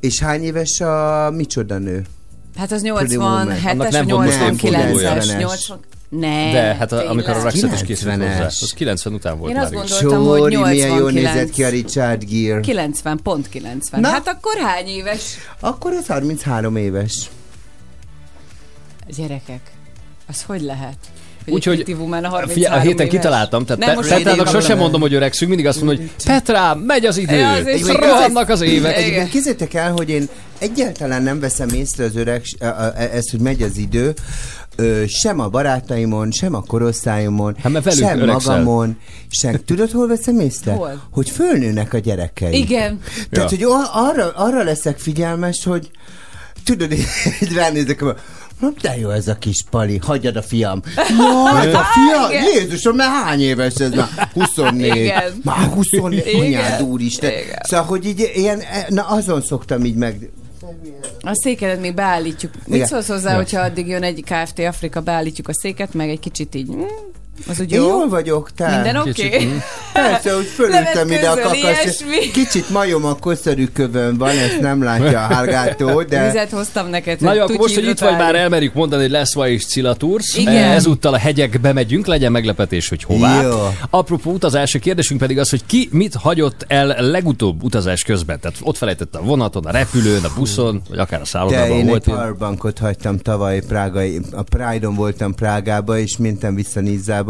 És 0.00 0.20
hány 0.20 0.42
éves 0.42 0.80
a 0.80 1.30
micsoda 1.36 1.78
nő? 1.78 2.04
Hát 2.56 2.72
az 2.72 2.82
Pretty 2.82 3.16
Woman. 3.16 3.48
87-es, 3.48 3.70
Annak 3.70 3.90
nem 3.90 4.04
vagy 4.04 4.12
volt 4.14 4.26
most 4.40 4.62
évfordulója. 4.62 5.14
89-es, 5.14 5.38
80... 5.38 5.78
Ne, 6.08 6.52
De, 6.52 6.74
hát 6.74 6.92
a, 6.92 7.10
amikor 7.10 7.30
a 7.30 7.42
Roxette 7.42 7.74
is 7.74 7.82
készült 7.82 8.14
90-es. 8.14 8.18
hozzá. 8.18 8.44
Az 8.44 8.72
90 8.74 9.12
után 9.14 9.38
volt 9.38 9.50
Én 9.50 9.56
már. 9.56 9.64
azt 9.64 9.74
gondoltam, 9.74 10.26
hogy 10.26 10.38
Sori, 10.52 10.56
milyen 10.56 10.86
jól 10.88 11.10
89. 11.10 11.34
nézett 11.34 11.50
ki 11.50 11.64
a 11.64 11.68
Richard 11.68 12.24
Gere. 12.30 12.60
90, 12.60 13.20
pont 13.22 13.48
90. 13.48 14.00
Na. 14.00 14.08
Hát 14.08 14.28
akkor 14.28 14.52
hány 14.64 14.86
éves? 14.86 15.22
Akkor 15.60 15.92
az 15.92 16.06
33 16.06 16.76
éves. 16.76 17.30
Gyerekek, 19.16 19.60
az 20.28 20.42
hogy 20.42 20.62
lehet? 20.62 20.96
Hogy 21.44 21.52
Úgyhogy 21.54 21.84
a 21.88 21.96
33 21.96 22.48
Figyelj, 22.48 22.74
a 22.76 22.80
héten 22.80 23.06
éves? 23.06 23.18
kitaláltam, 23.20 23.64
tehát 23.64 23.78
Nem, 23.80 23.88
Pe- 23.88 23.96
most 23.96 24.08
Petrának 24.08 24.48
sosem 24.48 24.78
mondom, 24.78 25.00
hogy 25.00 25.14
öregszünk, 25.14 25.48
mindig 25.50 25.66
azt 25.68 25.80
mondom, 25.82 25.96
hogy 25.96 26.10
Petrám, 26.24 26.78
megy 26.78 27.06
az 27.06 27.16
idő, 27.16 27.34
Ja, 27.36 27.56
és 27.56 27.82
rohannak 27.82 28.48
az 28.48 28.60
évek. 28.60 28.96
Egyébként 28.96 29.28
kézzétek 29.28 29.74
el, 29.74 29.92
hogy 29.92 30.08
én 30.10 30.28
egyáltalán 30.58 31.22
nem 31.22 31.40
veszem 31.40 31.68
észre 31.68 32.04
az 32.04 32.16
öreg, 32.16 32.42
a- 32.60 33.00
ezt, 33.12 33.30
hogy 33.30 33.40
megy 33.40 33.62
az 33.62 33.76
idő, 33.76 34.14
Ö, 34.76 35.02
sem 35.06 35.40
a 35.40 35.48
barátaimon, 35.48 36.30
sem 36.30 36.54
a 36.54 36.62
korosztályomon, 36.66 37.56
Hát, 37.62 37.92
sem 37.92 38.20
öregszel. 38.20 38.26
magamon, 38.26 38.98
sem. 39.28 39.60
Tudod, 39.66 39.90
hol 39.90 40.06
veszem 40.08 40.40
észre? 40.40 40.72
Hol? 40.72 41.02
Hogy 41.10 41.30
fölnőnek 41.30 41.92
a 41.94 41.98
gyerekeim. 41.98 42.52
Igen. 42.52 43.00
Tehát, 43.30 43.50
Ja. 43.50 43.56
hogy 43.58 43.66
ar- 43.80 43.90
arra, 43.92 44.30
arra 44.34 44.62
leszek 44.62 44.98
figyelmes, 44.98 45.64
hogy 45.64 45.90
tudod, 46.64 46.92
így 47.42 47.52
ránézek, 47.54 48.04
Na, 48.62 48.72
de 48.80 48.96
jó 48.98 49.10
ez 49.10 49.28
a 49.28 49.34
kis 49.34 49.64
pali, 49.70 49.98
hagyjad 50.02 50.36
a 50.36 50.42
fiam. 50.42 50.82
Ja, 51.18 51.60
ez 51.62 51.74
a 51.74 51.82
fia? 51.82 52.28
Igen. 52.30 52.44
Jézusom, 52.54 52.96
már 52.96 53.24
hány 53.24 53.40
éves 53.40 53.74
ez 53.74 53.90
már? 53.90 54.28
24. 54.32 54.96
Igen. 54.96 55.40
Már 55.44 55.68
24, 55.68 56.26
Igen. 56.26 56.40
anyád 56.40 56.82
úristen. 56.82 57.30
Igen. 57.30 57.58
Szóval, 57.62 57.86
hogy 57.86 58.06
így 58.06 58.30
ilyen, 58.34 58.62
na 58.88 59.02
azon 59.02 59.42
szoktam 59.42 59.84
így 59.84 59.94
meg... 59.94 60.30
A 61.20 61.34
székedet 61.34 61.80
még 61.80 61.94
beállítjuk. 61.94 62.52
Mit 62.66 62.74
Igen. 62.74 62.86
szólsz 62.86 63.08
hozzá, 63.08 63.36
hogyha 63.36 63.60
addig 63.60 63.86
jön 63.86 64.02
egy 64.02 64.24
Kft. 64.24 64.58
Afrika, 64.58 65.00
beállítjuk 65.00 65.48
a 65.48 65.54
széket, 65.54 65.94
meg 65.94 66.08
egy 66.08 66.20
kicsit 66.20 66.54
így... 66.54 66.68
Az 67.48 67.60
úgy 67.60 67.72
Én 67.72 67.80
jó? 67.80 67.86
jól 67.86 68.08
vagyok, 68.08 68.50
te. 68.50 68.74
Minden 68.74 68.96
oké? 68.96 69.12
Kicsit, 69.12 69.34
Okay? 69.34 70.10
Persze, 70.10 70.34
hogy 70.34 70.44
fölültem 70.44 71.10
ide 71.10 71.28
a 71.28 71.40
kakas. 71.40 72.04
Kicsit 72.32 72.70
majom 72.70 73.04
a 73.04 73.14
koszorú 73.14 73.64
kövön 73.72 74.16
van, 74.16 74.28
ezt 74.28 74.60
nem 74.60 74.82
látja 74.82 75.24
a 75.24 75.34
hallgató, 75.34 76.02
de... 76.02 76.26
Vizet 76.26 76.50
hoztam 76.50 76.88
neked, 76.88 77.20
Na 77.20 77.34
jó, 77.34 77.44
most, 77.56 77.74
hogy 77.74 77.84
itt 77.84 77.98
vagy, 77.98 78.16
már 78.16 78.34
elmerjük 78.34 78.74
mondani, 78.74 79.02
hogy 79.02 79.10
lesz 79.10 79.34
ma 79.34 79.48
is 79.48 79.66
Cilla 79.66 79.94
Tours. 79.94 80.36
Igen. 80.36 80.70
Ezúttal 80.70 81.14
a 81.14 81.18
hegyekbe 81.18 81.72
megyünk, 81.72 82.06
legyen 82.06 82.32
meglepetés, 82.32 82.88
hogy 82.88 83.04
hová. 83.04 83.42
Jó. 83.42 83.68
Apropó 83.90 84.32
utazás, 84.32 84.74
a 84.74 84.78
kérdésünk 84.78 85.20
pedig 85.20 85.38
az, 85.38 85.50
hogy 85.50 85.66
ki 85.66 85.88
mit 85.92 86.14
hagyott 86.14 86.64
el 86.68 86.96
legutóbb 87.10 87.62
utazás 87.62 88.02
közben. 88.02 88.40
Tehát 88.40 88.56
ott 88.60 88.76
felejtette 88.76 89.18
a 89.18 89.22
vonaton, 89.22 89.64
a 89.64 89.70
repülőn, 89.70 90.24
a 90.24 90.30
buszon, 90.36 90.82
vagy 90.88 90.98
akár 90.98 91.20
a 91.20 91.24
szállodában 91.24 91.76
én 91.76 91.86
volt. 91.86 92.06
egy 92.06 92.14
powerbankot 92.14 92.78
hagytam 92.78 93.18
tavaly 93.18 93.60
Prágai, 93.60 94.20
a 94.32 94.42
Pride-on 94.42 94.94
voltam 94.94 95.34
Prágába, 95.34 95.98
és 95.98 96.16
mentem 96.16 96.54
vissza 96.54 96.80
Nizzába, 96.80 97.21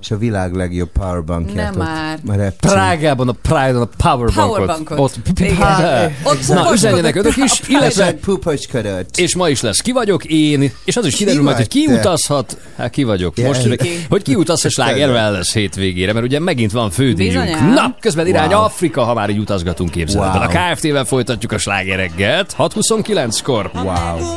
és 0.00 0.10
a 0.10 0.18
világ 0.18 0.54
legjobb 0.54 0.88
powerbankját 0.88 1.70
Nem 1.70 1.80
ott 1.80 1.86
már. 1.86 2.18
a 2.26 2.34
repcsén. 2.34 2.70
Prágában 2.70 3.28
a 3.28 3.32
Pride-on 3.42 3.82
a 3.82 3.88
Powerbankot. 3.96 4.54
Powerbankot. 4.54 4.98
Ott, 4.98 5.16
de. 5.34 6.16
Ott 6.30 6.48
Na, 6.48 6.72
üzenjenek 6.72 7.14
önök 7.16 7.36
is, 7.36 7.60
a 7.60 7.64
illetve 7.68 8.12
puposkodott. 8.12 9.16
és 9.16 9.34
ma 9.36 9.48
is 9.48 9.60
lesz 9.60 9.80
ki 9.80 9.92
vagyok 9.92 10.24
én, 10.24 10.72
és 10.84 10.96
az 10.96 11.06
is 11.06 11.12
Ki 11.12 11.18
kiderül 11.18 11.42
majd, 11.42 11.56
hogy 11.56 11.68
ki 11.68 11.86
utazhat. 11.86 12.56
Hát 12.76 12.90
ki 12.90 13.04
vagyok. 13.04 13.36
Most, 13.36 13.62
hogy, 14.08 14.22
ki 14.22 14.34
utazhat 14.34 14.70
slágerrel 14.70 15.16
el 15.16 15.32
lesz 15.32 15.52
hétvégére, 15.52 16.12
mert 16.12 16.24
ugye 16.24 16.38
megint 16.40 16.72
van 16.72 16.90
fődíjunk. 16.90 17.74
Na, 17.74 17.96
közben 18.00 18.26
irány. 18.26 18.52
Afrika, 18.52 19.04
ha 19.04 19.14
már 19.14 19.30
így 19.30 19.38
utazgatunk 19.38 19.90
képzeletben. 19.90 20.42
A 20.42 20.46
KFT-vel 20.48 21.04
folytatjuk 21.04 21.52
a 21.52 21.58
slágereggelt, 21.58 22.54
6.29-kor. 22.58 23.70
Wow. 23.74 24.34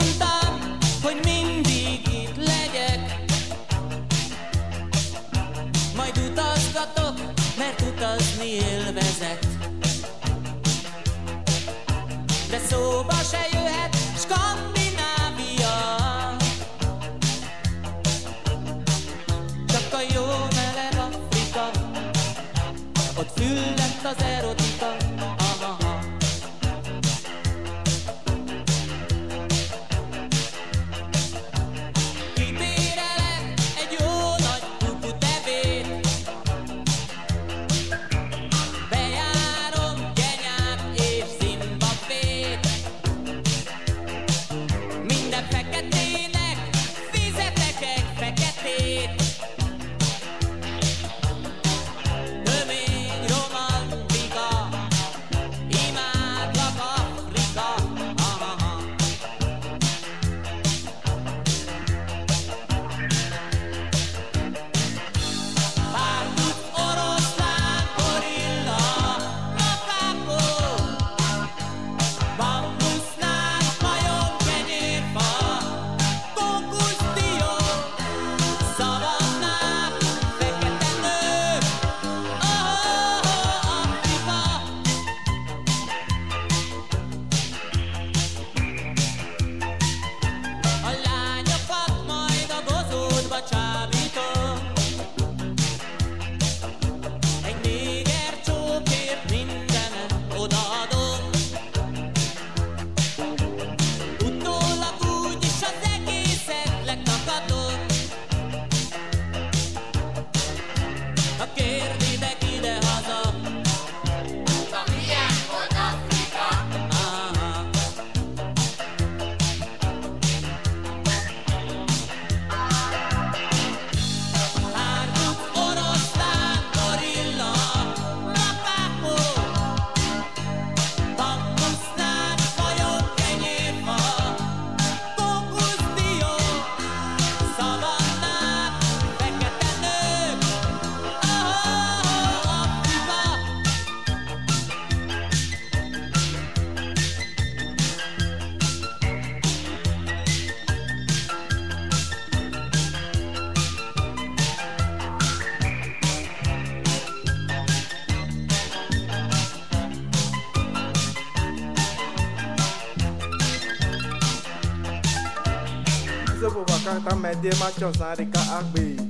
de 167.45 167.55
machosarika 167.59 168.39
agbe. 168.57 169.04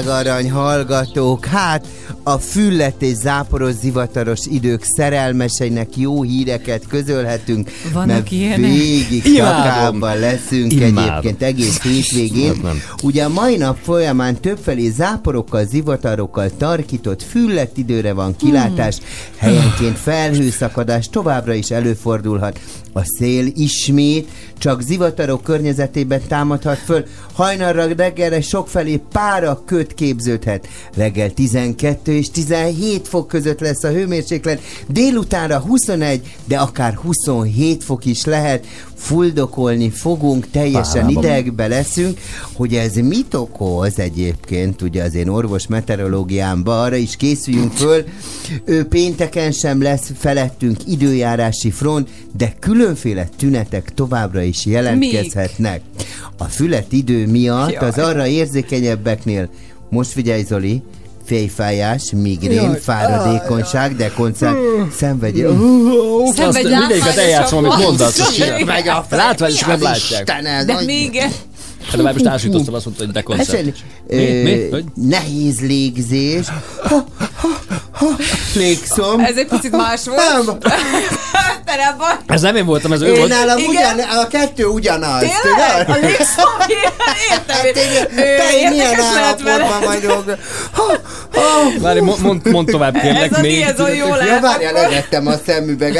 Drága 0.00 0.30
arany 0.30 0.50
hallgatók, 0.50 1.44
hát 1.44 1.86
a 2.22 2.38
füllet 2.38 3.02
és 3.02 3.14
záporos 3.14 3.74
zivataros 3.74 4.40
idők 4.46 4.82
szerelmeseinek 4.84 5.96
jó 5.96 6.22
híreket 6.22 6.86
közölhetünk, 6.88 7.70
Vannak 7.92 8.06
mert 8.06 8.30
ilyenek? 8.30 8.70
végig 8.70 9.22
takában 9.22 10.18
leszünk 10.18 10.72
Imádom. 10.72 10.98
egyébként 10.98 11.42
egész 11.42 11.82
hétvégén. 11.82 12.52
Ugye 13.02 13.24
a 13.24 13.28
mai 13.28 13.56
nap 13.56 13.78
folyamán 13.82 14.40
többfelé 14.40 14.90
záporokkal, 14.90 15.64
zivatarokkal 15.64 16.50
tarkított 16.58 17.22
füllet 17.22 17.76
időre 17.76 18.12
van 18.12 18.36
kilátás, 18.36 18.98
helyenként 19.36 19.98
felhőszakadás 19.98 21.08
továbbra 21.08 21.54
is 21.54 21.70
előfordulhat. 21.70 22.60
A 22.92 23.00
szél 23.04 23.46
ismét 23.54 24.28
csak 24.60 24.82
zivatarok 24.82 25.42
környezetében 25.42 26.20
támadhat 26.28 26.78
föl, 26.78 27.04
hajnalra 27.32 27.86
reggelre 27.96 28.40
sokfelé 28.40 29.00
pára 29.12 29.62
köt 29.66 29.94
képződhet. 29.94 30.68
Reggel 30.94 31.30
12 31.30 32.12
és 32.12 32.30
17 32.30 33.08
fok 33.08 33.28
között 33.28 33.60
lesz 33.60 33.84
a 33.84 33.88
hőmérséklet, 33.88 34.60
délutánra 34.88 35.58
21, 35.58 36.36
de 36.44 36.58
akár 36.58 36.94
27 36.94 37.84
fok 37.84 38.04
is 38.04 38.24
lehet. 38.24 38.66
Fuldokolni 38.94 39.90
fogunk, 39.90 40.50
teljesen 40.50 41.08
idegbe 41.08 41.66
leszünk, 41.66 42.20
hogy 42.52 42.74
ez 42.74 42.94
mit 42.94 43.34
okoz 43.34 43.98
egyébként, 43.98 44.82
ugye 44.82 45.02
az 45.02 45.14
én 45.14 45.28
orvos 45.28 45.66
meteorológiámban, 45.66 46.78
arra 46.78 46.96
is 46.96 47.16
készüljünk 47.16 47.72
föl. 47.72 48.04
Ő 48.64 48.84
pénteken 48.84 49.52
sem 49.52 49.82
lesz 49.82 50.10
felettünk 50.18 50.78
időjárási 50.86 51.70
front, 51.70 52.08
de 52.36 52.54
különféle 52.58 53.28
tünetek 53.36 53.94
továbbra 53.94 54.42
is 54.42 54.49
jelentkezhetnek. 54.64 55.80
A 56.38 56.44
fület 56.44 56.92
idő 56.92 57.26
miatt 57.26 57.76
az 57.76 57.98
arra 57.98 58.26
érzékenyebbeknél, 58.26 59.48
most 59.88 60.10
figyelj 60.10 60.42
Zoli, 60.42 60.82
fejfájás, 61.24 62.10
migrén, 62.14 62.74
fáradékonyság, 62.74 63.96
dekoncák, 63.96 64.56
szenvedély. 64.96 65.46
Szenvedj 66.34 66.66
Azt 66.66 66.78
mindegyiket 66.78 67.16
eljátszom, 67.16 67.64
amit 67.64 67.84
mondasz. 67.84 68.38
Megy 68.64 68.88
a 68.88 69.06
Látványos, 69.10 69.60
nem 69.60 69.82
látják. 69.82 70.24
De 70.66 70.80
még 70.86 71.22
Hát 71.86 71.96
de 71.96 72.02
már 72.02 72.12
most 72.12 72.26
ásítottam, 72.26 72.74
azt 72.74 72.84
mondta, 72.84 73.04
hogy 73.04 73.12
de 73.12 73.20
koncert. 73.20 73.48
Ezen, 73.48 73.74
Mi? 74.42 74.84
Nehéz 74.94 75.60
légzés. 75.60 76.46
Ha, 78.00 78.06
ha, 78.06 78.12
ha, 78.12 78.16
légszom. 78.54 79.20
ez 79.20 79.36
egy 79.36 79.46
picit 79.46 79.76
más 79.76 80.04
volt. 80.04 80.18
Nem. 80.46 80.58
Te 81.64 81.76
nem 81.76 81.96
vagy. 81.98 82.16
Ez 82.26 82.40
nem 82.40 82.56
én 82.56 82.66
voltam, 82.66 82.92
ez 82.92 83.00
ő 83.00 83.06
Én 83.06 83.14
volt. 83.18 83.28
nálam 83.28 83.58
Igen. 83.58 83.70
ugyan, 83.70 83.98
a 84.22 84.26
kettő 84.26 84.64
ugyanaz. 84.64 85.18
Tényleg? 85.20 85.88
A 85.88 86.06
légszom, 86.06 86.50
értem. 87.30 87.56
Hát 87.56 87.72
Te 88.36 88.68
milyen 88.70 89.00
állapotban 89.00 89.80
vagyok? 89.84 90.24
Ha, 90.72 90.82
ha. 91.34 91.70
Várj, 91.80 92.00
mond, 92.00 92.46
mond, 92.50 92.70
tovább 92.70 93.00
kérlek 93.00 93.30
Ez 93.30 93.38
a 93.38 93.40
még. 93.40 93.60
ez 93.60 93.80
a 93.80 93.88
jó 93.88 94.06
Ja, 94.06 94.16
lehet. 94.16 94.40
várjál, 94.40 95.26
a 95.26 95.40
szemüveg. 95.46 95.92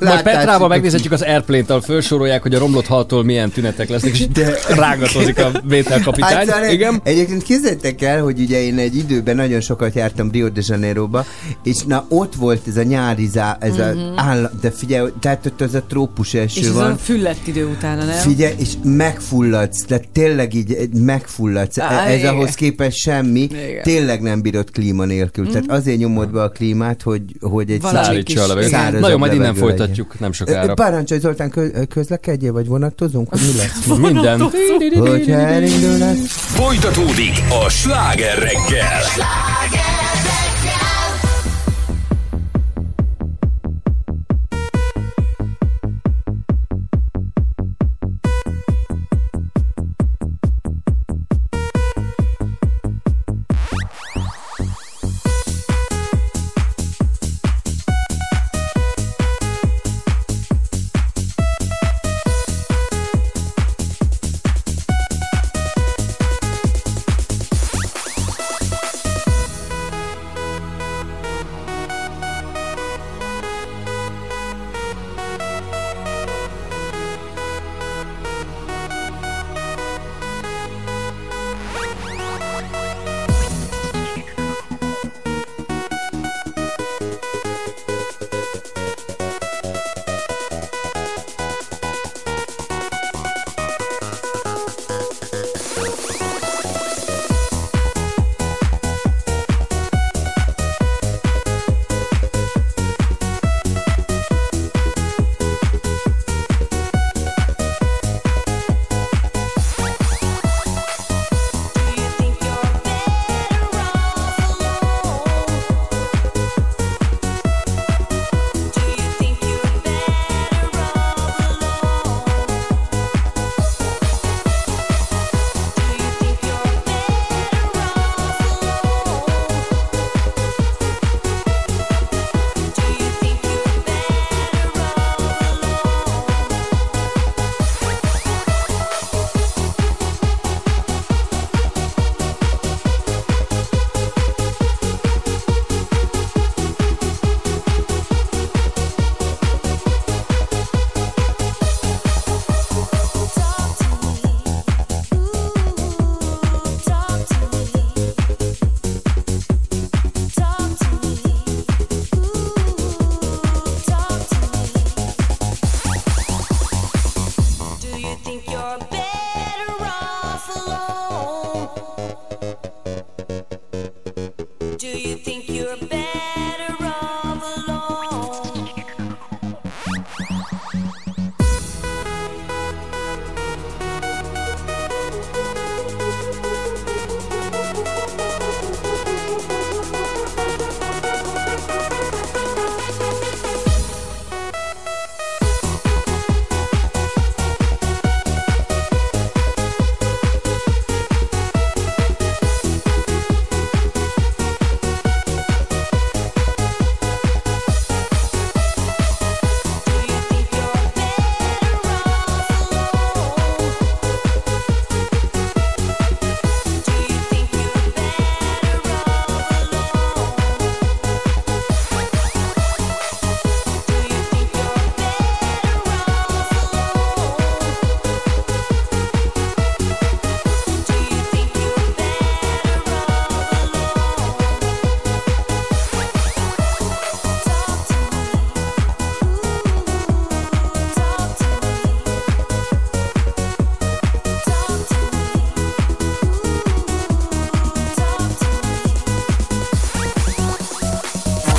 Majd 0.00 0.22
Petrával 0.22 0.68
megnézhetjük 0.68 1.12
az 1.12 1.22
Airplane-tal, 1.22 1.80
felsorolják, 1.80 2.42
hogy 2.42 2.54
a 2.54 2.58
romlott 2.58 2.86
haltól 2.86 3.24
milyen 3.24 3.50
tünetek 3.50 3.88
lesznek, 3.88 4.12
és 4.18 4.28
De- 4.28 4.58
rágatozik 4.68 5.38
a 5.38 5.50
vételkapitány. 5.64 6.48
Hát, 6.48 6.70
Igen. 6.72 7.00
Egyébként 7.04 7.42
képzeljétek 7.42 8.02
el, 8.02 8.22
hogy 8.22 8.40
ugye 8.40 8.62
én 8.62 8.78
egy 8.78 8.96
időben 8.96 9.36
nagyon 9.36 9.60
sokat 9.60 9.94
jártam 9.94 10.30
Rio 10.30 10.48
de 10.48 10.60
Janeiroba, 10.64 11.24
és 11.62 11.82
na 11.82 12.04
ott 12.08 12.34
volt 12.34 12.60
ez 12.68 12.76
a 12.76 12.82
nyári 12.82 13.26
zá, 13.26 13.56
ez 13.60 13.78
a 13.78 13.92
állam, 14.16 14.50
de 14.60 14.70
figyelj, 14.70 15.08
tehát 15.20 15.46
ott 15.46 15.60
az 15.60 15.74
a 15.74 15.82
trópus 15.88 16.32
Mhm. 16.32 16.42
És 16.42 16.56
eső 16.56 16.66
ez 16.68 16.72
van. 16.74 16.90
a 16.90 16.96
füllett 16.96 17.46
idő 17.46 17.66
utána, 17.66 18.04
nem? 18.04 18.16
Figyelj, 18.16 18.54
és 18.58 18.68
megfulladsz, 18.84 19.82
tehát 19.84 20.08
tényleg 20.12 20.54
így 20.54 20.88
megfulladsz. 20.92 21.78
Á, 21.78 22.04
Ez 22.06 22.18
igen. 22.18 22.34
ahhoz 22.34 22.54
képest 22.54 22.96
semmi, 22.96 23.40
Igen. 23.40 23.82
tényleg 23.82 24.20
nem 24.22 24.40
bírod 24.42 24.70
klíma 24.70 25.04
nélkül. 25.04 25.48
Tehát 25.48 25.70
azért 25.70 25.98
nyomod 25.98 26.30
be 26.30 26.42
a 26.42 26.48
klímát, 26.48 27.02
hogy, 27.02 27.22
hogy 27.40 27.70
egy 27.70 27.80
Szállítsa 27.82 28.42
a 28.42 28.46
levegőt. 28.46 29.00
Na 29.00 29.08
jó, 29.08 29.18
majd 29.18 29.32
innen 29.32 29.54
folytatjuk, 29.54 30.20
nem 30.20 30.30
legyen. 30.38 30.54
sokára. 30.62 30.74
Parancsolj 30.74 31.20
Zoltán, 31.20 31.50
kö- 31.50 31.88
közlekedjél, 31.88 32.52
vagy 32.52 32.66
vonatozunk, 32.66 33.28
hogy 33.28 33.40
mi 33.40 33.56
lesz? 33.58 33.86
Minden. 34.12 34.40
Hogyha 34.98 35.34
elindulnak, 35.38 36.16
Folytatódik 36.26 37.42
a 37.64 37.68
sláger 37.68 38.38
reggel. 38.38 39.00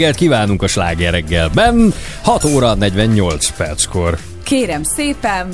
Reggelt 0.00 0.18
kívánunk 0.18 0.62
a 0.62 0.66
sláger 0.66 1.12
reggelben. 1.12 1.94
6 2.22 2.44
óra 2.44 2.74
48 2.74 3.50
perckor. 3.56 4.18
Kérem 4.42 4.82
szépen, 4.82 5.48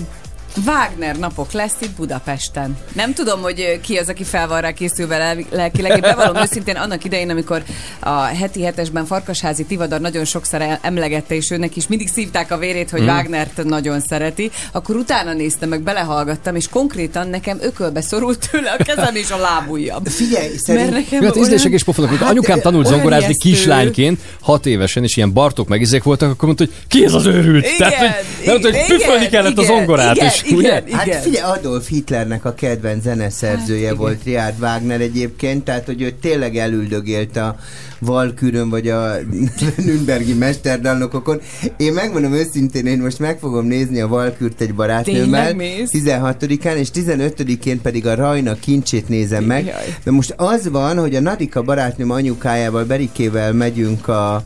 Wagner 0.67 1.17
napok 1.17 1.53
lesz 1.53 1.75
itt 1.81 1.97
Budapesten. 1.97 2.77
Nem 2.93 3.13
tudom, 3.13 3.41
hogy 3.41 3.61
ö, 3.61 3.81
ki 3.81 3.97
az, 3.97 4.09
aki 4.09 4.25
fel 4.25 4.49
van 4.49 4.61
rá 4.61 4.73
készülve 4.73 5.19
lel- 5.19 5.47
lelkileg. 5.51 5.91
Én 5.91 6.01
bevallom 6.01 6.37
őszintén 6.43 6.77
annak 6.77 7.05
idején, 7.05 7.31
amikor 7.31 7.63
a 8.07 8.25
heti 8.25 8.63
hetesben 8.63 9.07
Farkasházi 9.07 9.65
Tivadar 9.65 10.01
nagyon 10.01 10.25
sokszor 10.25 10.79
emlegette, 10.81 11.35
és 11.35 11.51
őnek 11.51 11.77
is 11.77 11.87
mindig 11.87 12.09
szívták 12.09 12.51
a 12.51 12.59
vérét, 12.59 12.91
hogy 12.91 13.01
hmm. 13.01 13.09
Wagnert 13.09 13.65
nagyon 13.65 14.01
szereti, 14.01 14.51
akkor 14.73 14.97
utána 14.97 15.33
néztem, 15.33 15.69
meg 15.69 15.81
belehallgattam, 15.81 16.57
és 16.57 16.69
konkrétan 16.69 17.29
nekem 17.29 17.59
ökölbe 17.61 18.01
szorult 18.01 18.49
tőle 18.51 18.77
a 18.79 18.83
kezem 18.83 19.15
és 19.15 19.31
a 19.31 19.37
lábujjam. 19.37 20.05
Figyelj, 20.23 20.49
Mert 20.49 20.59
szerint... 20.59 20.91
nekem 20.91 21.23
hát 21.23 21.37
ízlések 21.37 21.73
és 21.73 21.85
pofonok. 21.85 22.11
Hát, 22.11 22.29
anyukám 22.31 22.61
tanult 22.61 22.87
olyan 22.87 22.97
zongorázni 22.99 23.27
ijesztő. 23.27 23.49
kislányként, 23.49 24.21
hat 24.41 24.67
évesen, 24.67 25.03
és 25.03 25.17
ilyen 25.17 25.33
Bartók 25.33 25.69
megizék 25.69 26.03
voltak, 26.03 26.31
akkor 26.31 26.45
mondta, 26.45 26.65
hogy 26.65 26.75
ki 26.89 27.05
ez 27.05 27.13
az 27.13 27.27
őrült? 27.27 27.65
Igen, 27.65 27.77
Tehát, 27.79 28.25
hogy, 28.45 28.53
tudta, 28.53 28.69
hogy 28.69 28.75
igen, 28.75 28.87
püfölni 28.87 29.29
kellett 29.29 29.53
igen, 29.53 29.65
zongorát, 29.65 30.17
igen, 30.17 30.27
és 30.27 30.43
igen, 30.43 30.57
ugye? 30.59 30.83
igen. 30.87 30.99
Hát 30.99 31.23
figyelj, 31.23 31.53
Adolf 31.53 31.89
Hitlernek 31.89 32.45
a 32.45 32.55
kedvenc 32.55 33.03
zeneszerzője 33.03 33.89
Hát, 33.89 33.97
volt 33.97 34.25
Richard 34.25 34.61
Wagner 34.61 35.01
egyébként, 35.01 35.65
tehát 35.65 35.87
hogy 35.87 36.03
ő 36.03 36.11
tényleg 36.21 36.57
elüldögélt 36.57 37.37
a 37.37 37.57
Valkürön 37.99 38.69
vagy 38.69 38.89
a 38.89 39.13
Nürnbergi 39.85 40.35
mesterdalnokokon. 40.35 41.41
Én 41.77 41.93
megmondom 41.93 42.33
őszintén, 42.33 42.87
én 42.87 42.99
most 42.99 43.19
meg 43.19 43.39
fogom 43.39 43.67
nézni 43.67 44.01
a 44.01 44.09
Valkürt 44.09 44.61
egy 44.61 44.75
barátnőmmel. 44.75 45.47
Tényleg 45.47 45.57
mész? 45.57 45.91
16-án, 45.93 46.75
és 46.75 46.89
15-én 46.95 47.81
pedig 47.81 48.07
a 48.07 48.15
Rajna 48.15 48.55
kincsét 48.55 49.09
nézem 49.09 49.45
meg. 49.45 49.65
Jaj. 49.65 49.97
De 50.05 50.11
most 50.11 50.35
az 50.37 50.69
van, 50.71 50.99
hogy 50.99 51.15
a 51.15 51.21
Nadika 51.21 51.63
barátnőm 51.63 52.11
anyukájával, 52.11 52.85
Berikével 52.85 53.53
megyünk 53.53 54.09
a 54.09 54.45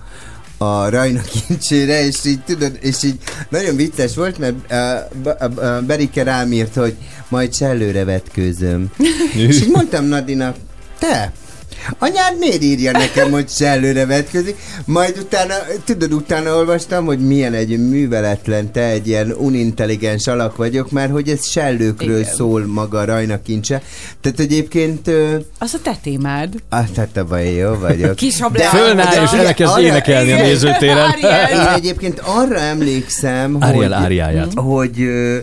a 0.62 0.88
Rajna 0.88 1.20
kincsére, 1.20 2.06
és 2.06 2.24
így 2.24 2.40
tudod, 2.40 2.78
és 2.80 3.02
így 3.02 3.18
nagyon 3.48 3.76
vicces 3.76 4.14
volt, 4.14 4.38
mert 4.38 4.54
uh, 4.70 5.46
uh, 5.56 5.82
Berike 5.82 6.22
rám 6.22 6.52
írt, 6.52 6.74
hogy 6.74 6.94
majd 7.28 7.50
csellőre 7.54 8.04
vetkőzöm. 8.04 8.90
és 9.48 9.60
így 9.60 9.70
mondtam 9.70 10.04
Nadinak, 10.04 10.56
te, 10.98 11.32
Anyád 11.98 12.38
miért 12.38 12.62
írja 12.62 12.90
nekem, 12.92 13.30
hogy 13.30 13.48
sellőre 13.48 14.06
vetközik? 14.06 14.56
Majd 14.84 15.18
utána, 15.18 15.54
tudod, 15.84 16.12
utána 16.12 16.54
olvastam, 16.56 17.04
hogy 17.04 17.18
milyen 17.26 17.52
egy 17.54 17.88
műveletlen, 17.88 18.72
te 18.72 18.84
egy 18.84 19.06
ilyen 19.08 19.30
unintelligens 19.38 20.26
alak 20.26 20.56
vagyok, 20.56 20.90
mert 20.90 21.10
hogy 21.12 21.28
ez 21.28 21.46
sellőkről 21.46 22.18
Igen. 22.20 22.32
szól 22.34 22.66
maga 22.66 23.04
Rajna 23.04 23.42
kincse. 23.42 23.82
Tehát 24.20 24.40
egyébként, 24.40 25.10
Az 25.58 25.74
a 25.74 25.78
te 25.82 25.96
témád. 26.02 26.54
ah, 26.68 26.84
hát 26.96 27.16
abban 27.16 27.40
jó 27.42 27.74
vagyok. 27.74 28.16
Kis 28.16 28.36
De-. 28.52 28.64
Fölnáll 28.68 29.22
és 29.24 29.30
elkezd 29.30 29.78
énekelni 29.78 30.32
a 30.32 30.36
nézőtéren. 30.42 31.10
Ariel. 31.10 31.48
Én 31.50 31.74
egyébként 31.74 32.18
arra 32.24 32.58
emlékszem, 32.58 33.56
Ariel 33.60 33.74
hogy, 33.74 33.92
áriáját. 34.04 34.52
hogy 34.54 35.00
ö, 35.02 35.36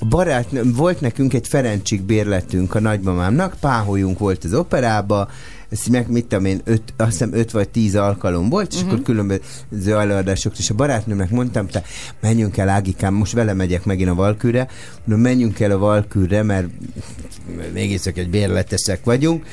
a 0.00 0.04
barátnőm, 0.04 0.72
volt 0.72 1.00
nekünk 1.00 1.34
egy 1.34 1.48
Ferencsik 1.48 2.02
bérletünk 2.02 2.74
a 2.74 2.80
nagymamámnak, 2.80 3.54
páholyunk 3.60 4.18
volt 4.18 4.44
az 4.44 4.54
operába, 4.54 5.28
ez 5.70 5.86
meg, 5.86 6.10
mit 6.10 6.26
tudom 6.26 6.44
én, 6.44 6.60
öt, 6.64 6.82
azt 6.96 7.10
hiszem 7.10 7.32
öt 7.32 7.50
vagy 7.50 7.68
tíz 7.68 7.94
alkalom 7.94 8.48
volt, 8.48 8.72
és 8.72 8.76
uh-huh. 8.76 8.92
akkor 8.92 9.04
különböző 9.04 9.98
előadások, 9.98 10.58
és 10.58 10.70
a 10.70 10.74
barátnőmnek 10.74 11.30
mondtam, 11.30 11.66
te 11.66 11.82
menjünk 12.20 12.56
el 12.56 12.68
Ágikám, 12.68 13.14
most 13.14 13.32
vele 13.32 13.52
megyek 13.52 13.84
megint 13.84 14.10
a 14.10 14.14
Valkűre, 14.14 14.68
mondom, 15.04 15.24
menjünk 15.24 15.60
el 15.60 15.70
a 15.70 15.78
Valkűre, 15.78 16.42
mert 16.42 16.66
mégis 17.72 18.00
csak 18.00 18.18
egy 18.18 18.30
bérletesek 18.30 19.04
vagyunk, 19.04 19.46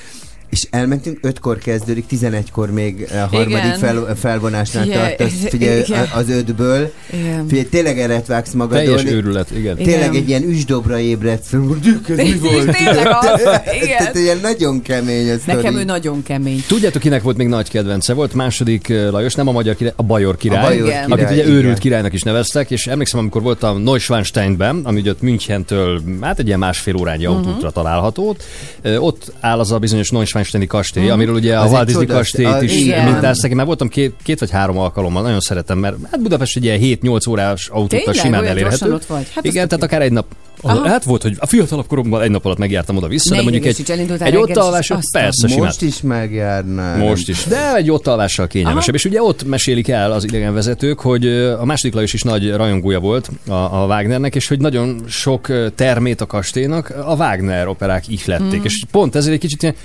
és 0.49 0.67
elmentünk, 0.69 1.17
ötkor 1.21 1.58
kezdődik, 1.58 2.05
11-kor 2.12 2.71
még 2.71 3.08
a 3.12 3.15
harmadik 3.15 3.49
Igen. 3.65 3.77
fel, 3.77 4.15
felvonásnál 4.19 4.84
Figyelj, 4.84 5.15
tartasz, 5.15 5.34
figyelj, 5.49 5.81
igen. 5.88 6.08
az 6.15 6.29
ötből. 6.29 6.91
Igen. 7.13 7.47
Figyelj, 7.47 7.67
tényleg 7.67 7.99
eret 7.99 8.27
vágsz 8.27 8.53
magadon. 8.53 8.84
Teljes 8.86 9.03
őrület, 9.13 9.51
igen. 9.51 9.79
Igen. 9.79 9.91
Tényleg 9.91 10.15
egy 10.15 10.29
ilyen 10.29 10.43
üsdobra 10.43 10.99
ébredsz 10.99 11.47
fel, 11.47 11.60
hogy 11.60 11.79
"Dük, 11.79 12.10
ez 12.10 12.17
mi 12.17 12.34
volt? 12.51 12.71
Tényleg 12.77 13.08
az, 13.08 13.41
igen. 13.81 13.97
Tehát 13.97 14.15
ilyen 14.15 14.39
nagyon 14.41 14.81
kemény 14.81 15.27
ez. 15.27 15.41
Nekem 15.45 15.75
ő 15.75 15.84
nagyon 15.84 16.23
kemény. 16.23 16.63
Tudjátok, 16.67 17.01
kinek 17.01 17.21
volt 17.21 17.38
még 17.38 17.47
nagy 17.47 17.69
kedvence? 17.69 18.13
Volt 18.13 18.34
második 18.34 18.89
eh, 18.89 19.12
Lajos, 19.12 19.34
nem 19.36 19.47
a 19.47 19.51
magyar 19.51 19.75
király, 19.75 19.93
a 19.95 20.03
Bajor 20.03 20.38
király, 20.38 20.63
A 20.63 20.67
Bajor 20.67 20.88
Igen. 20.88 21.03
akit 21.12 21.15
király, 21.15 21.34
ugye 21.34 21.43
igen. 21.43 21.55
őrült 21.55 21.77
királynak 21.77 22.13
is 22.13 22.21
neveztek, 22.21 22.71
és 22.71 22.88
emlékszem, 22.88 23.19
amikor 23.19 23.41
voltam 23.41 23.81
Neuschwansteinben, 23.81 24.79
ami 24.84 24.99
ugye 24.99 25.10
ott 25.12 25.21
Münchentől, 25.21 26.01
hát 26.21 26.39
egy 26.39 26.47
ilyen 26.47 26.60
másfél 26.60 26.95
órányi 26.95 27.25
Mhm. 27.25 27.34
autótra 27.34 27.71
található, 27.71 28.36
eh, 28.81 29.03
ott 29.03 29.31
áll 29.39 29.60
az 29.60 29.71
a 29.71 29.79
bizonyos 29.79 30.12
Neuschwansteini 30.36 30.67
kastély, 30.67 31.10
amiről 31.10 31.36
ugye 31.36 31.58
a 31.58 31.62
Az 31.62 31.65
egy 31.65 31.71
Walt 31.74 31.86
Disney 31.86 32.06
kastélyt 32.06 32.62
is 32.62 32.82
Igen. 32.82 33.12
mintáztak. 33.12 33.50
Én 33.50 33.56
már 33.56 33.65
voltam 33.65 33.88
két, 33.88 34.13
két 34.24 34.39
vagy 34.39 34.50
három 34.50 34.78
alkalommal, 34.78 35.21
nagyon 35.21 35.39
szeretem, 35.39 35.78
mert 35.78 35.95
hát 36.12 36.21
Budapest 36.21 36.58
egy 36.58 36.63
ilyen 36.63 36.80
7-8 37.02 37.30
órás 37.30 37.67
autóta 37.67 38.13
simán 38.13 38.45
elérhető. 38.45 38.93
ott 38.93 39.06
vagy? 39.06 39.28
Hát 39.36 39.45
Igen, 39.45 39.67
tehát 39.67 39.84
akár 39.84 40.02
egy 40.02 40.12
nap 40.12 40.26
Aha. 40.62 40.88
Hát 40.88 41.04
volt, 41.04 41.21
hogy 41.21 41.36
a 41.39 41.45
fiatalabb 41.45 41.88
koromban 41.88 42.21
egy 42.21 42.30
nap 42.30 42.45
alatt 42.45 42.58
megjártam 42.58 42.98
oda-vissza, 42.98 43.30
Ne 43.30 43.36
de 43.36 43.41
mondjuk 43.41 43.65
egy, 43.65 43.91
egy 44.19 44.36
ott 44.36 44.58
aztán- 44.58 45.00
persze 45.12 45.48
simán. 45.48 45.65
Most 45.65 45.82
is 45.82 46.02
megjárnál. 46.02 46.98
Most 46.98 47.30
is. 47.30 47.43
De 47.43 47.76
egy 47.76 47.91
ott 47.91 48.08
alvással 48.08 48.48
kényelmesebb. 48.48 48.95
És 48.95 49.06
ugye 49.06 49.21
ott 49.21 49.45
mesélik 49.48 49.88
el 49.88 50.12
az 50.12 50.24
idegenvezetők, 50.24 51.00
hogy 51.00 51.28
a 51.60 51.65
második 51.65 51.93
Lajos 51.93 52.13
is 52.13 52.21
nagy 52.21 52.52
rajongója 52.52 53.00
volt 53.00 53.30
a, 53.48 53.54
a 53.54 53.86
Wagnernek, 53.86 54.36
és 54.36 54.48
hogy 54.48 54.60
nagyon 54.60 55.04
sok 55.08 55.52
termét 55.76 56.21
a 56.21 56.26
kastélynak 56.26 56.89
a 56.89 57.15
Wagner 57.15 57.67
operák 57.67 58.08
ihlették. 58.08 58.63
És 58.63 58.84
pont 58.91 59.15
ezért 59.15 59.34
egy 59.34 59.39
kicsit 59.39 59.63
ilyen, 59.63 59.76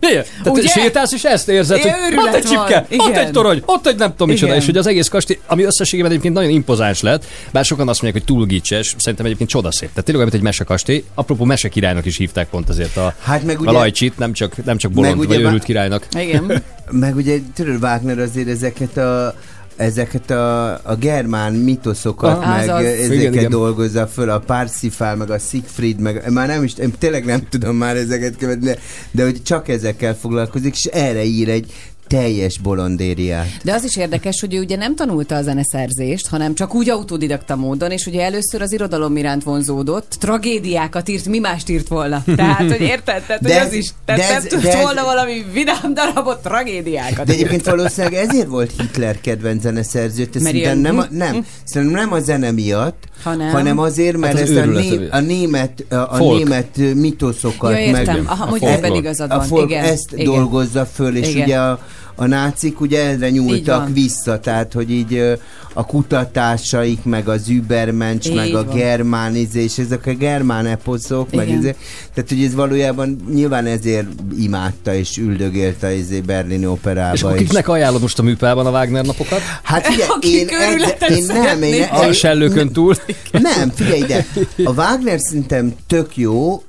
ez, 0.00 0.10
ilyen. 0.10 0.24
Tehát 0.42 0.58
Ugye? 0.58 0.68
sétálsz, 0.68 1.12
és 1.12 1.24
ezt 1.24 1.48
érzed, 1.48 1.78
Ilyen 1.78 1.98
hogy 2.00 2.16
ott 2.16 2.34
egy 2.34 2.48
van. 2.48 2.66
csipke, 2.66 2.86
ott 2.96 3.16
egy 3.16 3.30
torony, 3.30 3.62
ott 3.66 3.86
egy 3.86 3.96
nem 3.96 4.10
tudom 4.10 4.28
micsoda, 4.28 4.46
Igen. 4.46 4.58
és 4.58 4.64
hogy 4.66 4.76
az 4.76 4.86
egész 4.86 5.08
kastély, 5.08 5.38
ami 5.46 5.62
összességében 5.62 6.10
egyébként 6.10 6.34
nagyon 6.34 6.50
impozáns 6.50 7.00
lett, 7.00 7.24
bár 7.52 7.64
sokan 7.64 7.88
azt 7.88 8.02
mondják, 8.02 8.24
hogy 8.24 8.36
túl 8.36 8.46
gicses, 8.46 8.94
szerintem 8.98 9.24
egyébként 9.26 9.50
csodaszép. 9.50 9.88
Tehát 9.88 10.04
tényleg 10.04 10.24
mint 10.24 10.36
egy 10.36 10.42
mesekastély. 10.42 11.04
Apropó 11.14 11.44
mesekirálynak 11.44 12.06
is 12.06 12.16
hívták 12.16 12.48
pont 12.48 12.68
ezért 12.68 12.96
a, 12.96 13.14
Hát 13.22 13.42
meg 13.44 13.56
a 13.56 13.60
ugye, 13.60 13.70
Lajcsit, 13.70 14.18
nem 14.18 14.32
csak, 14.32 14.64
nem 14.64 14.76
csak 14.76 14.92
bolond 14.92 15.16
vagy 15.16 15.26
ugye 15.26 15.38
őrült 15.38 15.64
királynak. 15.64 16.06
Igen. 16.18 16.62
meg 16.90 17.16
ugye 17.16 17.38
tudod, 17.54 17.82
Wagner 17.82 18.18
azért 18.18 18.48
ezeket 18.48 18.96
a 18.96 19.34
ezeket 19.76 20.30
a, 20.30 20.70
a 20.72 20.94
germán 20.98 21.52
mitoszokat, 21.52 22.38
Ah, 22.42 22.48
meg 22.48 22.68
azaz. 22.68 22.84
ezeket 22.84 23.12
Igen, 23.12 23.32
igen. 23.32 23.50
dolgozza 23.50 24.06
föl, 24.06 24.30
a 24.30 24.38
Parsifal, 24.38 25.14
meg 25.16 25.30
a 25.30 25.38
Siegfried, 25.38 26.00
meg 26.00 26.30
már 26.32 26.46
nem 26.48 26.62
is, 26.62 26.74
én 26.78 26.92
tényleg 26.98 27.24
nem 27.24 27.48
tudom 27.48 27.76
már 27.76 27.96
ezeket 27.96 28.36
követni, 28.36 28.64
de, 28.64 28.78
de 29.10 29.22
hogy 29.24 29.42
csak 29.42 29.68
ezekkel 29.68 30.14
foglalkozik, 30.16 30.74
és 30.74 30.84
erre 30.84 31.24
ír 31.24 31.48
egy 31.48 31.72
teljes 32.12 32.58
bolondériát. 32.58 33.46
De 33.64 33.72
az 33.72 33.84
is 33.84 33.96
érdekes, 33.96 34.40
hogy 34.40 34.54
ő 34.54 34.58
ugye 34.60 34.76
nem 34.76 34.94
tanulta 34.94 35.34
a 35.34 35.42
zeneszerzést, 35.42 36.28
hanem 36.28 36.54
csak 36.54 36.74
úgy 36.74 36.90
autodidakta 36.90 37.56
módon, 37.56 37.90
és 37.90 38.06
ugye 38.06 38.22
először 38.22 38.62
az 38.62 38.72
irodalom 38.72 39.16
iránt 39.16 39.42
vonzódott, 39.42 40.16
tragédiákat 40.20 41.08
írt, 41.08 41.28
mi 41.28 41.38
mást 41.38 41.68
írt 41.68 41.88
volna. 41.88 42.24
Tehát, 42.36 42.70
hogy 42.70 42.80
érted? 42.80 43.22
Tehát, 43.22 43.42
De 43.42 43.48
hogy 43.48 43.58
ez- 43.60 43.66
az 43.66 43.72
is, 43.72 43.90
tehát 44.04 44.20
de 44.20 44.26
nem 44.28 44.36
ez- 44.36 44.62
de 44.62 44.72
ez- 44.72 44.82
volna 44.82 45.04
valami 45.04 45.44
vidám 45.52 45.94
darabot, 45.94 46.42
tragédiákat. 46.42 47.26
De 47.26 47.32
egyébként 47.32 47.64
valószínűleg 47.64 48.14
ezért 48.28 48.46
volt 48.48 48.72
Hitler 48.80 49.20
kedvenc 49.20 49.62
zeneszerző, 49.62 50.28
szerintem 50.34 50.78
nem, 50.78 50.98
a, 50.98 51.06
nem, 51.10 51.46
szerintem 51.64 52.00
nem 52.00 52.12
a 52.12 52.20
zene 52.20 52.50
miatt, 52.50 53.04
Hanem? 53.22 53.50
hanem 53.50 53.78
azért, 53.78 54.16
mert 54.16 54.32
Hát 54.38 54.42
az 54.42 54.50
ezt 54.50 54.66
a, 54.66 54.70
né, 54.70 55.08
a 55.10 55.20
német, 55.20 55.84
a, 55.90 55.94
a 55.94 56.14
Folk. 56.14 56.38
német 56.38 56.76
mitoszokat 56.94 57.70
Ja, 57.70 57.78
értem. 57.78 58.16
meg, 58.16 58.24
Aha, 58.26 58.44
A 58.44 58.48
mondjuk 58.48 58.70
ebben 58.70 58.80
folklór. 58.80 59.02
igazad 59.02 59.30
a 59.30 59.36
van. 59.36 59.46
folk 59.46 59.70
igen. 59.70 59.84
ezt 59.84 60.12
igen. 60.12 60.24
dolgozza 60.24 60.84
föl, 60.86 61.16
és 61.16 61.28
Igen. 61.28 61.42
ugye 61.42 61.58
a, 61.58 61.78
a 62.14 62.26
nácik 62.26 62.80
ugye 62.80 63.04
erre 63.04 63.30
nyúltak 63.30 63.88
vissza, 63.92 64.40
tehát 64.40 64.72
hogy 64.72 64.90
így 64.90 65.38
a 65.72 65.86
kutatásaik, 65.86 67.04
meg 67.04 67.28
az 67.28 67.48
Übermensch, 67.48 68.28
Így 68.30 68.36
meg 68.36 68.54
a 68.54 68.64
van. 68.64 68.74
germán 68.76 69.36
izés, 69.36 69.78
ezek 69.78 70.06
a 70.06 70.12
germán 70.12 70.66
eposzok, 70.66 71.34
meg 71.34 71.48
izé, 71.48 71.74
tehát 72.14 72.28
hogy 72.28 72.44
ez 72.44 72.54
valójában 72.54 73.16
nyilván 73.32 73.66
ezért 73.66 74.06
imádta 74.38 74.94
és 74.94 75.16
üldögélte 75.16 75.86
az 75.86 75.92
izé 75.92 76.20
Berlini 76.20 76.66
operába. 76.66 77.14
És 77.14 77.22
akkor 77.22 77.36
is. 77.36 77.42
kiknek 77.42 77.68
ajánlod 77.68 78.00
most 78.00 78.18
a 78.18 78.22
műpában 78.22 78.66
a 78.66 78.70
Wagner 78.70 79.04
napokat? 79.04 79.40
Hát 79.62 79.86
Akik 80.16 80.30
én, 80.30 80.48
őrületet 80.70 81.10
én 81.10 81.24
nem, 81.26 81.36
én, 81.36 81.42
szeretnék. 81.42 81.92
A 81.92 82.12
sellőkön 82.12 82.72
túl. 82.72 82.94
nem, 83.32 83.70
figyelj 83.70 84.00
ide, 84.00 84.26
a 84.64 84.72
Wagner 84.72 85.18
szerintem 85.20 85.74
tök 85.86 86.16
jó, 86.16 86.62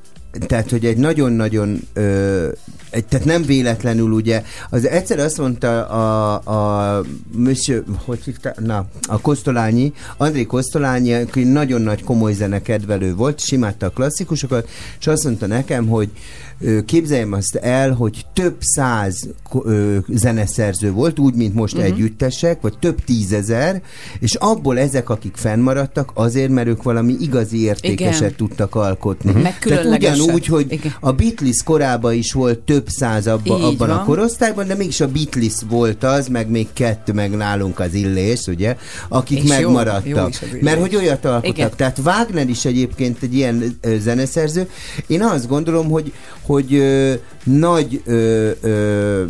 tehát, 0.48 0.70
hogy 0.70 0.86
egy 0.86 0.98
nagyon-nagyon 0.98 1.88
ö, 1.94 2.48
egy, 2.94 3.06
tehát 3.06 3.26
nem 3.26 3.42
véletlenül 3.44 4.12
ugye, 4.12 4.44
az 4.70 4.88
egyszer 4.88 5.20
azt 5.20 5.38
mondta 5.38 5.88
a, 5.88 6.34
a 6.98 7.02
Monsieur, 7.32 7.84
hogy 8.06 8.20
hívta? 8.24 8.54
Na, 8.60 8.86
a 9.08 9.22
Kosztolányi, 9.22 9.94
André 10.18 10.46
Kosztolányi, 10.46 11.14
aki 11.14 11.44
nagyon 11.44 11.82
nagy 11.82 12.04
komoly 12.04 12.34
zenekedvelő 12.34 13.16
volt, 13.16 13.42
és 13.44 13.52
imádta 13.52 13.86
a 13.86 13.90
klasszikusokat, 13.90 14.70
és 15.00 15.08
azt 15.08 15.24
mondta 15.24 15.48
nekem, 15.48 15.88
hogy 15.88 16.10
képzeljem 16.86 17.34
azt 17.34 17.56
el, 17.56 17.92
hogy 17.92 18.26
több 18.34 18.56
száz 18.60 19.28
ö, 19.64 19.98
zeneszerző 20.08 20.92
volt, 20.92 21.20
úgy, 21.20 21.36
mint 21.36 21.54
most 21.54 21.74
uh-huh. 21.74 21.92
együttesek, 21.92 22.62
vagy 22.62 22.78
több 22.80 23.04
tízezer, 23.04 23.82
és 24.20 24.36
abból 24.36 24.80
ezek, 24.80 25.10
akik 25.10 25.36
fennmaradtak, 25.36 26.12
azért, 26.14 26.50
mert 26.50 26.68
ők 26.68 26.84
valami 26.84 27.16
igazi 27.20 27.62
értékeset 27.62 28.22
Igen. 28.22 28.36
tudtak 28.36 28.76
alkotni. 28.76 29.32
Meg 29.42 29.60
Tehát 29.60 29.86
ugyanúgy, 29.86 30.46
hogy 30.46 30.72
Igen. 30.72 30.94
a 31.00 31.12
Beatles 31.12 31.64
korában 31.64 32.14
is 32.14 32.34
volt 32.34 32.60
több 32.60 32.83
száz 32.90 33.28
abba, 33.28 33.58
Így 33.58 33.64
abban 33.64 33.90
a 33.90 33.96
van. 33.96 34.06
korosztályban, 34.06 34.68
de 34.68 34.76
mégis 34.76 35.00
a 35.02 35.08
Beatles 35.08 35.54
volt 35.70 36.04
az, 36.04 36.28
meg 36.28 36.50
még 36.50 36.68
kettő, 36.74 37.14
meg 37.14 37.32
nálunk 37.36 37.80
az 37.80 37.94
Illés, 37.94 38.46
ugye, 38.48 38.78
akik 39.10 39.38
És 39.38 39.44
jó, 39.44 39.50
megmaradtak. 39.50 40.08
jó 40.08 40.18
Illés. 40.18 40.62
mert 40.64 40.80
hogy 40.80 40.96
olyat 40.96 41.26
alkottak. 41.26 41.58
Igen. 41.58 41.72
Tehát 41.76 42.00
Wagner 42.06 42.50
is 42.50 42.66
egyébként 42.66 43.18
egy 43.22 43.34
ilyen 43.36 43.78
ö, 43.82 43.96
zeneszerző. 44.00 44.70
Én 45.08 45.22
azt 45.22 45.48
gondolom, 45.48 45.90
hogy, 45.90 46.14
hogy 46.42 46.74
ö, 46.74 47.14
nagy 47.44 48.02
ö, 48.06 48.50
ö, 48.62 49.24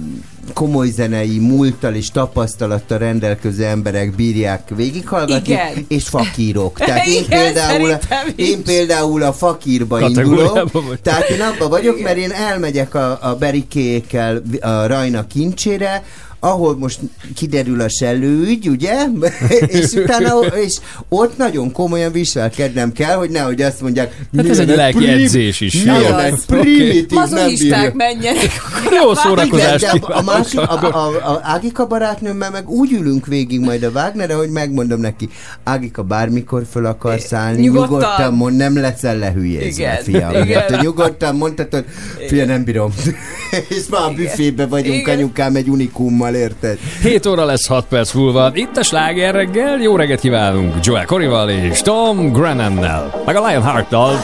komoly 0.54 0.90
zenei 0.90 1.40
múlttal 1.40 1.94
és 1.94 2.12
tapasztalattal 2.12 2.98
rendelkező 2.98 3.66
emberek 3.66 4.16
bírják 4.16 4.70
végighallgatni, 4.76 5.54
Igen. 5.54 5.86
és 5.88 6.08
fakírok. 6.08 6.78
Tehát 6.78 7.06
én, 7.06 7.24
Igen, 7.24 7.40
például, 7.54 7.98
én 8.36 8.64
például 8.64 9.24
a 9.24 9.34
fakírba 9.34 10.00
indulok, 10.10 10.72
vagy. 10.72 11.00
tehát 11.02 11.30
én 11.30 11.42
abban 11.42 11.70
vagyok, 11.70 12.02
mert 12.02 12.18
én 12.18 12.32
elmegyek 12.32 12.96
a, 12.96 13.18
a 13.22 13.36
berikékkel 13.36 14.42
a 14.62 14.86
Rajna 14.86 15.28
kincsére, 15.28 16.04
ahol 16.44 16.78
most 16.78 17.00
kiderül 17.36 17.82
a 17.82 17.90
sellőügy, 17.90 18.70
ugye? 18.70 19.06
és 19.80 19.92
utána, 19.92 20.40
és 20.40 20.76
ott 21.10 21.38
nagyon 21.38 21.72
komolyan 21.72 22.12
viselkednem 22.12 22.92
kell, 22.92 23.16
hogy 23.16 23.30
nehogy 23.30 23.62
azt 23.62 23.82
mondják, 23.82 24.26
Hát 24.38 24.50
ez 24.50 24.60
egy 24.60 24.68
lelki 24.68 25.08
edzés 25.08 25.62
is. 25.62 25.84
egy 25.84 26.46
primitív, 26.48 27.18
Mazonisták 27.18 27.94
menjenek. 27.94 28.52
Jó 28.92 29.12
Igen, 29.12 29.16
szórakozást 29.24 29.80
de 29.80 30.14
a, 30.14 30.22
másik, 30.22 30.60
a, 30.60 30.80
a, 30.82 31.32
a, 31.32 31.40
Ágika 31.44 31.88
barátnőmmel 31.88 32.52
meg 32.52 32.70
úgy 32.70 32.92
ülünk 32.92 33.26
végig 33.26 33.60
majd 33.60 33.84
a 33.84 33.90
Wagnerre, 33.90 34.34
hogy 34.34 34.50
megmondom 34.50 35.00
neki, 35.00 35.30
Ágika 35.64 36.04
bármikor 36.04 36.64
föl 36.72 36.86
akarsz 36.86 37.34
állni, 37.34 37.62
Nyugodtan. 37.62 37.90
nyugodtan, 37.92 38.34
mond, 38.34 38.56
nem 38.56 38.78
leszel 38.80 39.18
lehülyézve, 39.18 39.68
Igen, 39.68 40.04
fiam. 40.04 40.30
igen. 40.32 40.46
Igen. 40.46 40.68
Te 40.68 40.80
nyugodtan 40.82 41.36
mondhatod, 41.36 41.86
fia, 42.28 42.46
nem 42.46 42.64
bírom. 42.64 42.94
És 43.70 43.86
már 43.90 44.02
a 44.02 44.14
büfébe 44.14 44.66
vagyunk, 44.66 44.98
Igen. 45.00 45.18
anyukám 45.18 45.56
egy 45.56 45.70
unikummal, 45.70 46.33
érted? 46.36 46.78
7 47.02 47.26
óra 47.26 47.46
lesz 47.46 47.68
6 47.68 47.86
perc 47.90 48.14
múlva. 48.14 48.52
Itt 48.54 48.78
a 48.78 48.84
sláger 48.84 49.34
reggel. 49.34 49.82
Jó 49.82 49.96
reggelt 49.96 50.20
kívánunk 50.20 50.74
Joel 50.86 51.06
Corrival 51.06 51.50
és 51.50 51.82
Tom 51.82 52.32
Grannannel. 52.32 53.22
Meg 53.26 53.36
a 53.36 53.48
Lionheart-dal. 53.48 54.16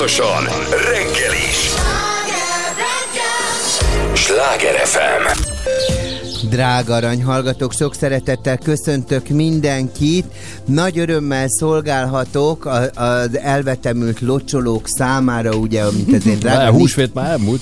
Változatosan 0.00 0.44
reggel 0.70 1.34
is. 1.50 1.70
Sláger 4.14 4.74
FM. 4.74 5.38
Drága 6.48 6.94
aranyhallgatók, 6.94 7.72
sok 7.72 7.94
szeretettel 7.94 8.58
köszöntök 8.58 9.28
mindenkit. 9.28 10.24
Nagy 10.64 10.98
örömmel 10.98 11.48
szolgálhatok 11.48 12.68
az 12.94 13.38
elvetemült 13.38 14.20
locsolók 14.20 14.88
számára, 14.88 15.50
ugye, 15.54 15.82
amit 15.82 16.14
azért 16.14 16.38
drága 16.44 16.70
húsvét 16.70 17.14
már 17.14 17.30
elmúlt. 17.30 17.60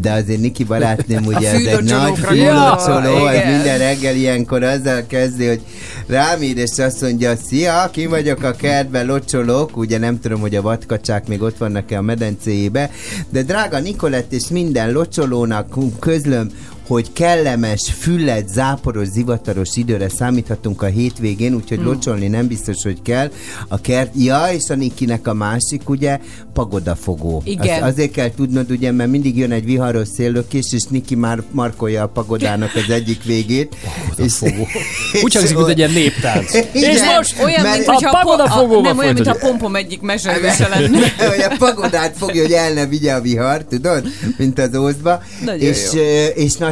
de 0.00 0.12
azért 0.12 0.40
Niki 0.40 0.64
barátném 0.64 1.26
ugye 1.34 1.50
ez 1.50 1.64
egy 1.64 1.82
nagy 1.82 2.18
az 2.24 3.34
Igen. 3.34 3.52
minden 3.52 3.78
reggel 3.78 4.14
ilyenkor 4.14 4.62
azzal 4.62 5.06
kezdi, 5.06 5.46
hogy 5.46 5.60
rám 6.06 6.42
ír, 6.42 6.56
és 6.56 6.78
azt 6.78 7.00
mondja, 7.00 7.36
szia, 7.36 7.88
ki 7.92 8.06
vagyok 8.06 8.42
a 8.42 8.50
kertben, 8.50 9.06
locsolok, 9.06 9.76
ugye 9.76 9.98
nem 9.98 10.20
tudom, 10.20 10.40
hogy 10.40 10.54
a 10.54 10.62
vadkacsák 10.62 11.28
még 11.28 11.42
ott 11.42 11.58
vannak-e 11.58 11.98
a 11.98 12.02
medencéjébe, 12.02 12.90
de 13.30 13.42
drága 13.42 13.78
Nikolett 13.78 14.32
és 14.32 14.48
minden 14.48 14.92
locsolónak 14.92 15.74
közlöm, 15.98 16.50
hogy 16.86 17.12
kellemes, 17.12 17.90
füllet, 17.98 18.48
záporos, 18.48 19.06
zivataros 19.08 19.76
időre 19.76 20.08
számíthatunk 20.08 20.82
a 20.82 20.86
hétvégén, 20.86 21.54
úgyhogy 21.54 21.78
Hmm. 21.78 21.86
locsolni 21.86 22.26
nem 22.28 22.46
biztos, 22.46 22.82
hogy 22.82 23.02
kell. 23.02 23.30
A 23.68 23.80
kert, 23.80 24.12
ja, 24.16 24.46
és 24.52 24.68
a 24.68 24.74
Nikinek 24.74 25.26
a 25.26 25.34
másik, 25.34 25.88
ugye, 25.88 26.18
pagodafogó. 26.52 27.42
Igen. 27.44 27.82
Az, 27.82 27.88
azért 27.88 28.10
kell 28.10 28.30
tudnod, 28.30 28.70
ugye, 28.70 28.92
mert 28.92 29.10
mindig 29.10 29.36
jön 29.36 29.52
egy 29.52 29.64
viharos 29.64 30.08
széllökés, 30.08 30.64
és 30.72 30.82
Niki 30.88 31.14
már 31.14 31.42
markolja 31.50 32.02
a 32.02 32.06
pagodának 32.06 32.70
az 32.74 32.90
egyik 32.90 33.22
végét. 33.24 33.76
és, 34.16 34.32
Úgy 35.22 35.34
hangzik, 35.34 35.56
mint 35.56 35.68
egy 35.68 35.78
ilyen 35.78 35.90
néptánc. 35.90 36.54
Igen, 36.74 36.90
És 36.94 37.00
most 37.16 37.42
Olyan, 37.42 37.62
mert- 37.62 37.76
mint 37.76 37.88
a 38.02 38.10
pagodafogóval 38.10 38.82
nem 38.82 38.98
olyan, 38.98 39.14
mint 39.14 39.26
a 39.26 39.34
pompom 39.40 39.76
egyik 39.76 40.00
mesőse 40.00 40.68
lenne. 40.68 40.98
hogy 41.30 41.40
a 41.50 41.54
pagodát 41.58 42.16
fogja, 42.16 42.42
hogy 42.42 42.52
el 42.52 42.72
ne 42.72 42.86
vigye 42.86 43.12
a 43.14 43.20
vihar, 43.20 43.64
tudod? 43.64 44.06
Mint 44.36 44.58
az 44.58 44.76
ózba. 44.76 45.22
Nagyon 45.44 45.68
És, 45.68 45.82
jó. 45.92 46.02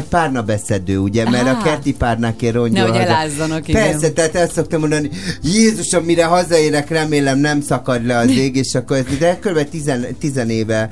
Nagy 0.02 0.20
párnabeszedő, 0.20 0.98
ugye? 0.98 1.30
Mert 1.30 1.46
a 1.46 1.48
Á. 1.48 1.62
kerti 1.62 1.94
párnákért 1.94 2.54
rongyol 2.54 2.86
Nehogy 2.86 3.00
elázzanak, 3.00 3.68
igen. 3.68 3.90
Persze, 3.90 4.10
tehát 4.10 4.34
ezt 4.34 4.52
szoktam 4.52 4.80
mondani, 4.80 5.10
Jézusom, 5.42 6.04
mire 6.04 6.24
hazaérek, 6.24 6.88
remélem 6.88 7.38
nem 7.38 7.60
szakad 7.60 8.06
le 8.06 8.16
az 8.16 8.30
ég, 8.44 8.56
és 8.56 8.74
akkor 8.74 8.96
ez, 8.96 9.04
de 9.18 9.38
kb. 9.38 9.68
tizen, 9.68 10.06
tizen 10.18 10.50
éve 10.50 10.88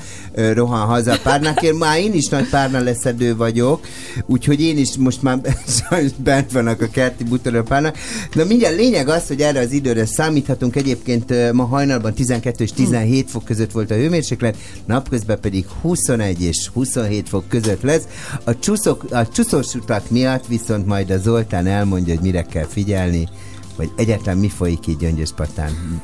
rohan 0.55 0.87
haza 0.87 1.13
a 1.13 1.19
párnákért. 1.23 1.79
Már 1.79 1.99
én 1.99 2.15
is 2.15 2.27
nagy 2.27 2.49
párna 2.49 2.81
leszedő 2.81 3.37
vagyok, 3.37 3.87
úgyhogy 4.27 4.61
én 4.61 4.79
is 4.79 4.97
most 4.99 5.23
már 5.23 5.39
sajnos 5.89 6.13
bent 6.17 6.53
vannak 6.53 6.81
a 6.81 6.89
kerti 6.89 7.25
butoró 7.25 7.63
párnák. 7.63 7.99
Na 8.33 8.45
mindjárt 8.45 8.77
lényeg 8.77 9.09
az, 9.09 9.27
hogy 9.27 9.41
erre 9.41 9.61
az 9.61 9.73
időre 9.73 10.07
számíthatunk. 10.07 10.77
Egyébként 10.77 11.53
ma 11.53 11.65
hajnalban 11.65 12.15
12 12.15 12.65
és 12.65 12.73
17 12.73 13.31
fok 13.31 13.45
között 13.45 13.73
volt 13.73 13.91
a 13.91 13.95
hőmérséklet, 13.95 14.57
napközben 14.87 15.41
pedig 15.41 15.67
21 15.81 16.43
és 16.43 16.71
27 16.73 17.29
fok 17.29 17.49
között 17.49 17.83
lesz. 17.83 18.03
A, 18.45 18.59
csúszok, 18.59 19.00
a 19.11 19.29
csúszós 19.29 19.75
utak 19.75 20.11
miatt 20.11 20.47
viszont 20.47 20.87
majd 20.87 21.11
a 21.11 21.19
Zoltán 21.19 21.67
elmondja, 21.67 22.15
hogy 22.15 22.23
mire 22.23 22.43
kell 22.43 22.67
figyelni, 22.67 23.29
vagy 23.77 23.91
egyáltalán 23.97 24.39
mi 24.39 24.49
folyik 24.49 24.87
így 24.87 24.97
Gyöngyöspatán. 24.97 26.03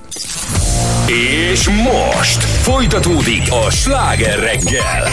És 1.07 1.69
most 1.69 2.43
folytatódik 2.43 3.43
a 3.67 3.71
sláger 3.71 4.39
reggel. 4.39 5.09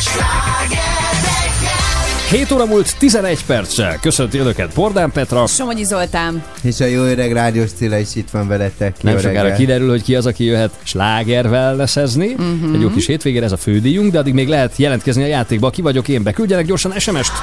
7 2.34 2.52
óra 2.52 2.66
múlt 2.66 2.96
11 2.98 3.46
perccel. 3.46 3.98
Köszönti 4.02 4.38
önöket 4.38 4.74
Bordán 4.74 5.12
Petra. 5.12 5.48
Somogyi 5.48 5.84
Zoltán. 5.84 6.44
És 6.62 6.80
a 6.80 6.86
jó 6.86 7.02
öreg 7.02 7.32
rádiós 7.34 7.70
Cilla 7.72 7.98
is 7.98 8.16
itt 8.16 8.30
van 8.30 8.48
veletek. 8.48 9.04
Nem 9.04 9.14
Jó 9.14 9.20
sokára 9.20 9.42
reggelt. 9.42 9.58
kiderül, 9.58 9.90
hogy 9.90 10.04
ki 10.04 10.16
az, 10.16 10.26
aki 10.26 10.44
jöhet 10.44 10.72
slágervel 10.84 11.76
leszezni. 11.76 12.36
Mhm. 12.38 12.74
Egy 12.74 12.82
jó 12.82 12.90
kis 12.90 13.06
hétvégére 13.06 13.46
ez 13.46 13.52
a 13.52 13.58
fődíjunk, 13.58 14.12
de 14.12 14.20
addig 14.20 14.34
még 14.34 14.48
lehet 14.48 14.78
jelentkezni 14.78 15.24
a 15.24 15.28
játékba. 15.28 15.70
Ki 15.70 15.82
vagyok 15.82 16.08
én 16.08 16.24
be? 16.24 16.32
Küldjenek 16.32 16.66
gyorsan 16.66 17.00
SMS-t. 17.00 17.34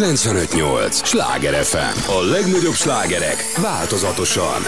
95.8. 0.00 1.04
Sláger 1.04 1.64
FM. 1.64 2.12
A 2.12 2.20
legnagyobb 2.22 2.74
slágerek 2.74 3.52
változatosan. 3.56 4.62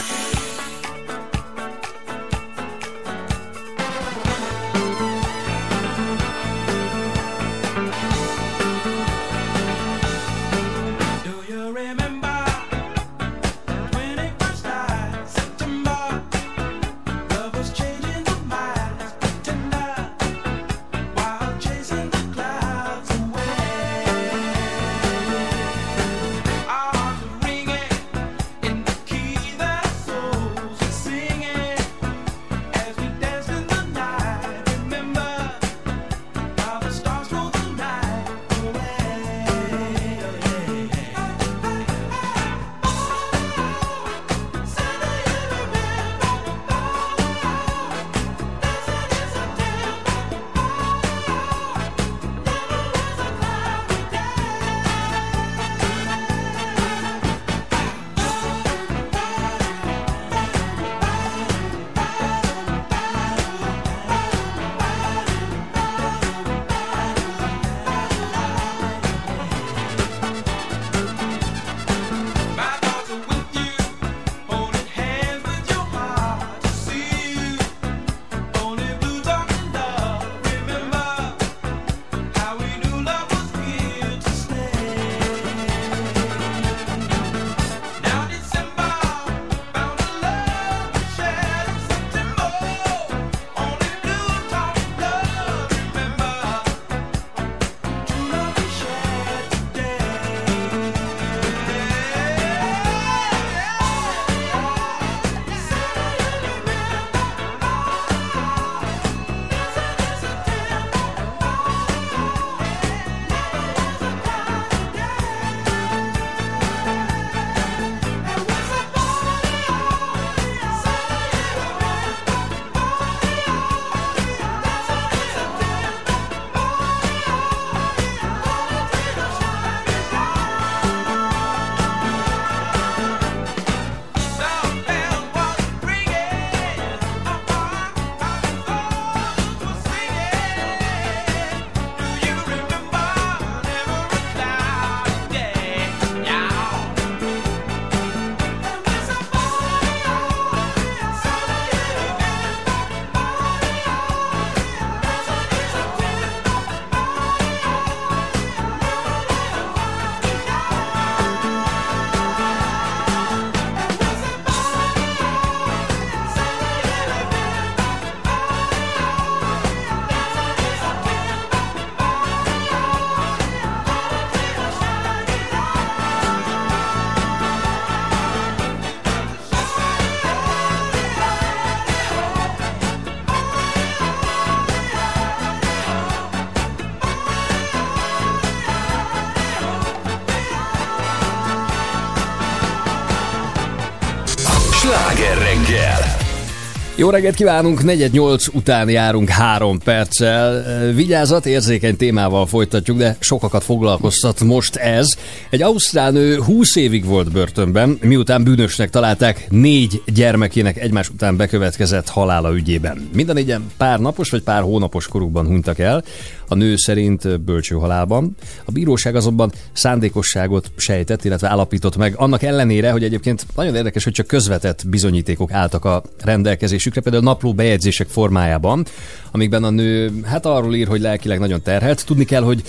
Jó 197.02 197.10
reggelt 197.10 197.34
kívánunk, 197.34 197.82
418 197.82 198.46
után 198.54 198.88
járunk 198.88 199.28
három 199.28 199.78
perccel. 199.78 200.62
Vigyázat, 200.92 201.46
érzékeny 201.46 201.96
témával 201.96 202.46
folytatjuk, 202.46 202.98
de 202.98 203.16
sokakat 203.20 203.64
foglalkoztat 203.64 204.40
most 204.40 204.76
ez. 204.76 205.06
Egy 205.50 205.62
ausztrál 205.62 206.10
nő 206.10 206.40
20 206.40 206.76
évig 206.76 207.04
volt 207.04 207.32
börtönben, 207.32 207.98
miután 208.02 208.44
bűnösnek 208.44 208.90
találták 208.90 209.46
négy 209.50 210.02
gyermekének 210.06 210.76
egymás 210.76 211.08
után 211.08 211.36
bekövetkezett 211.36 212.08
halála 212.08 212.54
ügyében. 212.54 213.08
Minden 213.14 213.34
négyen 213.34 213.70
pár 213.76 214.00
napos 214.00 214.30
vagy 214.30 214.42
pár 214.42 214.62
hónapos 214.62 215.08
korukban 215.08 215.46
hunytak 215.46 215.78
el, 215.78 216.04
a 216.48 216.54
nő 216.54 216.76
szerint 216.76 217.40
bölcső 217.40 217.74
halálban. 217.74 218.36
A 218.64 218.70
bíróság 218.70 219.14
azonban 219.14 219.52
szándékosságot 219.72 220.70
sejtett, 220.76 221.24
illetve 221.24 221.48
állapított 221.48 221.96
meg, 221.96 222.14
annak 222.16 222.42
ellenére, 222.42 222.90
hogy 222.90 223.04
egyébként 223.04 223.46
nagyon 223.56 223.74
érdekes, 223.74 224.04
hogy 224.04 224.12
csak 224.12 224.26
közvetett 224.26 224.88
bizonyítékok 224.88 225.52
álltak 225.52 225.84
a 225.84 226.02
rendelkezésükre, 226.24 227.00
például 227.00 227.24
napló 227.24 227.54
bejegyzések 227.54 228.08
formájában, 228.08 228.84
amikben 229.30 229.64
a 229.64 229.70
nő 229.70 230.12
hát 230.24 230.46
arról 230.46 230.74
ír, 230.74 230.86
hogy 230.86 231.00
lelkileg 231.00 231.38
nagyon 231.38 231.62
terhelt. 231.62 232.06
Tudni 232.06 232.24
kell, 232.24 232.42
hogy 232.42 232.62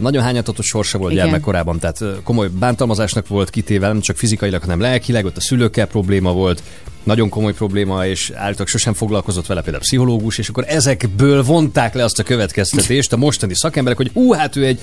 nagyon 0.00 0.22
hányatatos 0.22 0.66
sorsa 0.66 0.98
volt 0.98 1.12
Igen. 1.12 1.24
gyermekkorában, 1.24 1.78
tehát 1.78 2.04
komoly 2.22 2.48
bántalmazásnak 2.58 3.28
volt 3.28 3.50
kitéve, 3.50 3.86
nem 3.86 4.00
csak 4.00 4.16
fizikailag, 4.16 4.60
hanem 4.60 4.80
lelkileg, 4.80 5.24
ott 5.24 5.36
a 5.36 5.40
szülőkkel 5.40 5.86
probléma 5.86 6.32
volt, 6.32 6.62
nagyon 7.02 7.28
komoly 7.28 7.52
probléma, 7.52 8.06
és 8.06 8.32
állítólag 8.34 8.68
sosem 8.68 8.92
foglalkozott 8.92 9.46
vele 9.46 9.60
például 9.60 9.82
pszichológus, 9.82 10.38
és 10.38 10.48
akkor 10.48 10.64
ezekből 10.68 11.42
vonták 11.42 11.94
le 11.94 12.04
azt 12.04 12.18
a 12.18 12.22
következtetést 12.22 13.12
a 13.12 13.16
mostani 13.16 13.54
szakemberek, 13.54 13.98
hogy 13.98 14.10
ú, 14.12 14.32
hát 14.32 14.56
ő 14.56 14.64
egy 14.64 14.80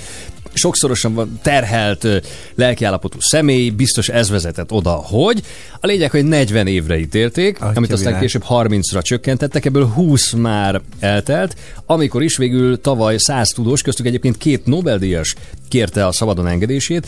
sokszorosan 0.53 1.39
terhelt 1.41 2.07
lelkiállapotú 2.55 3.18
személy, 3.20 3.70
biztos 3.70 4.09
ez 4.09 4.30
vezetett 4.30 4.72
oda, 4.72 4.91
hogy 4.91 5.41
a 5.80 5.88
lényeg, 5.88 6.11
hogy 6.11 6.26
40 6.26 6.68
évre 6.68 6.97
ítélték, 6.97 7.61
Atya 7.61 7.72
amit 7.76 7.91
aztán 7.91 8.05
világ. 8.05 8.22
később 8.22 8.43
30-ra 8.49 9.01
csökkentettek, 9.01 9.65
ebből 9.65 9.86
20 9.86 10.32
már 10.32 10.82
eltelt, 10.99 11.55
amikor 11.86 12.24
is 12.24 12.38
végül 12.38 12.82
tavaly 12.82 13.18
100 13.18 13.47
tudós, 13.47 13.82
köztük 13.82 14.05
egyébként 14.05 14.38
két 14.38 14.65
Nobel-díjas 14.65 15.36
kérte 15.68 16.05
a 16.05 16.11
szabadon 16.11 16.47
engedését, 16.47 17.07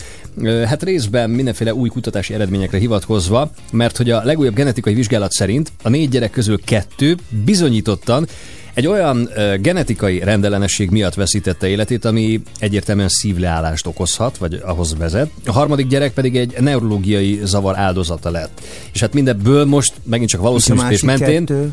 hát 0.64 0.82
részben 0.82 1.30
mindenféle 1.30 1.74
új 1.74 1.88
kutatási 1.88 2.34
eredményekre 2.34 2.78
hivatkozva, 2.78 3.50
mert 3.72 3.96
hogy 3.96 4.10
a 4.10 4.24
legújabb 4.24 4.54
genetikai 4.54 4.94
vizsgálat 5.00 5.32
szerint 5.32 5.72
a 5.82 5.88
négy 5.88 6.08
gyerek 6.08 6.30
közül 6.30 6.60
kettő 6.64 7.16
bizonyítottan 7.44 8.26
egy 8.74 8.86
olyan 8.86 9.28
ö, 9.34 9.56
genetikai 9.56 10.18
rendellenesség 10.18 10.90
miatt 10.90 11.14
veszítette 11.14 11.68
életét, 11.68 12.04
ami 12.04 12.42
egyértelműen 12.58 13.08
szívleállást 13.08 13.86
okozhat, 13.86 14.36
vagy 14.36 14.60
ahhoz 14.64 14.96
vezet. 14.98 15.30
A 15.46 15.52
harmadik 15.52 15.86
gyerek 15.86 16.12
pedig 16.12 16.36
egy 16.36 16.54
neurológiai 16.60 17.40
zavar 17.44 17.78
áldozata 17.78 18.30
lett. 18.30 18.60
És 18.92 19.00
hát 19.00 19.12
mindebből 19.12 19.64
most 19.64 19.92
megint 20.04 20.30
csak 20.30 20.40
És 20.40 20.46
valószínűsítés 20.46 21.02
mentén 21.02 21.46
kettő? 21.46 21.70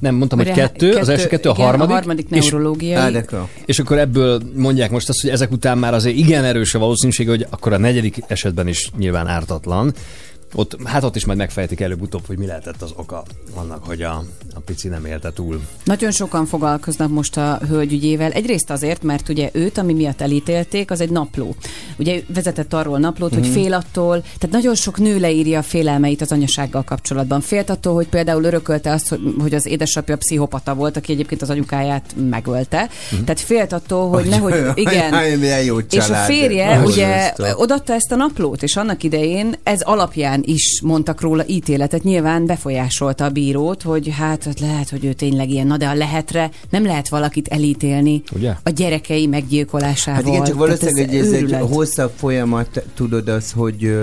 Nem, 0.00 0.14
mondtam, 0.14 0.38
hogy 0.38 0.48
Ugye, 0.48 0.60
kettő, 0.60 0.92
az 0.92 1.08
első 1.08 1.26
kettő, 1.26 1.48
a 1.48 1.52
igen, 1.52 1.64
harmadik. 1.64 1.90
A 1.90 1.94
harmadik 1.94 2.26
és, 2.30 2.50
neurológiai. 2.50 3.22
Klar. 3.22 3.46
és 3.64 3.78
akkor 3.78 3.98
ebből 3.98 4.42
mondják 4.54 4.90
most 4.90 5.08
azt, 5.08 5.20
hogy 5.20 5.30
ezek 5.30 5.50
után 5.50 5.78
már 5.78 5.94
azért 5.94 6.16
igen 6.16 6.44
erős 6.44 6.74
a 6.74 6.78
valószínűség, 6.78 7.28
hogy 7.28 7.46
akkor 7.50 7.72
a 7.72 7.78
negyedik 7.78 8.22
esetben 8.26 8.68
is 8.68 8.90
nyilván 8.98 9.26
ártatlan. 9.26 9.94
Ott, 10.54 10.76
hát 10.84 11.04
ott 11.04 11.16
is 11.16 11.24
majd 11.24 11.38
megfejtik 11.38 11.80
előbb-utóbb, 11.80 12.26
hogy 12.26 12.38
mi 12.38 12.46
lehetett 12.46 12.82
az 12.82 12.92
oka 12.96 13.22
annak, 13.54 13.84
hogy 13.84 14.02
a, 14.02 14.24
a 14.54 14.60
pici 14.64 14.88
nem 14.88 15.04
élte 15.04 15.32
túl. 15.32 15.60
Nagyon 15.84 16.10
sokan 16.10 16.46
foglalkoznak 16.46 17.10
most 17.10 17.36
a 17.36 17.60
hölgyügyével. 17.68 18.30
Egyrészt 18.30 18.70
azért, 18.70 19.02
mert 19.02 19.28
ugye 19.28 19.50
őt, 19.52 19.78
ami 19.78 19.92
miatt 19.92 20.20
elítélték, 20.20 20.90
az 20.90 21.00
egy 21.00 21.10
napló. 21.10 21.54
Ugye 21.98 22.20
vezetett 22.34 22.72
arról 22.72 22.98
naplót, 22.98 23.30
Mhm. 23.30 23.40
hogy 23.40 23.48
fél 23.50 23.74
attól, 23.74 24.20
tehát 24.20 24.50
nagyon 24.50 24.74
sok 24.74 24.98
nő 24.98 25.18
leírja 25.18 25.58
a 25.58 25.62
félelmeit 25.62 26.20
az 26.20 26.32
anyasággal 26.32 26.82
kapcsolatban. 26.84 27.40
Félt 27.40 27.70
attól, 27.70 27.94
hogy 27.94 28.08
például 28.08 28.44
örökölte 28.44 28.92
azt, 28.92 29.18
hogy- 29.38 29.54
az 29.54 29.66
édesapja 29.66 30.16
pszichopata 30.16 30.74
volt, 30.74 30.96
aki 30.96 31.12
egyébként 31.12 31.42
az 31.42 31.50
anyukáját 31.50 32.14
megölte. 32.30 32.88
Mhm. 33.10 33.20
Tehát 33.24 33.40
félt 33.40 33.72
attól, 33.72 34.08
hogy 34.08 34.26
nehogy... 34.26 34.54
Igen. 34.74 35.12
Aj, 35.12 35.36
milyen 35.36 35.62
jó 35.62 35.78
És 35.78 36.08
a 36.10 36.14
férje 36.14 36.80
ugye 36.84 37.32
odatta 37.54 37.92
ezt 37.92 38.12
a 38.12 38.16
naplót, 38.16 38.62
és 38.62 38.76
annak 38.76 39.02
idején 39.02 39.54
ez 39.62 39.80
alapján 39.80 40.37
is 40.44 40.80
mondtak 40.82 41.20
róla 41.20 41.46
ítéletet. 41.46 42.02
Nyilván 42.02 42.46
befolyásolta 42.46 43.24
a 43.24 43.30
bírót, 43.30 43.82
hogy 43.82 44.08
hát 44.08 44.46
ott 44.46 44.60
lehet, 44.60 44.88
hogy 44.90 45.04
ő 45.04 45.12
tényleg 45.12 45.50
ilyen, 45.50 45.66
na 45.66 45.76
de 45.76 45.86
a 45.86 45.94
lehetre 45.94 46.50
nem 46.70 46.84
lehet 46.84 47.08
valakit 47.08 47.48
elítélni 47.48 48.22
Ugye? 48.32 48.54
a 48.62 48.70
gyerekei 48.70 49.26
meggyilkolásával. 49.26 50.22
Hát 50.22 50.32
igen, 50.32 50.44
csak 50.44 50.56
valószínűleg 50.56 51.14
ez, 51.14 51.26
ez 51.26 51.32
egy 51.32 51.52
hosszabb 51.52 52.12
folyamat, 52.16 52.82
tudod 52.94 53.28
az, 53.28 53.52
hogy 53.52 53.96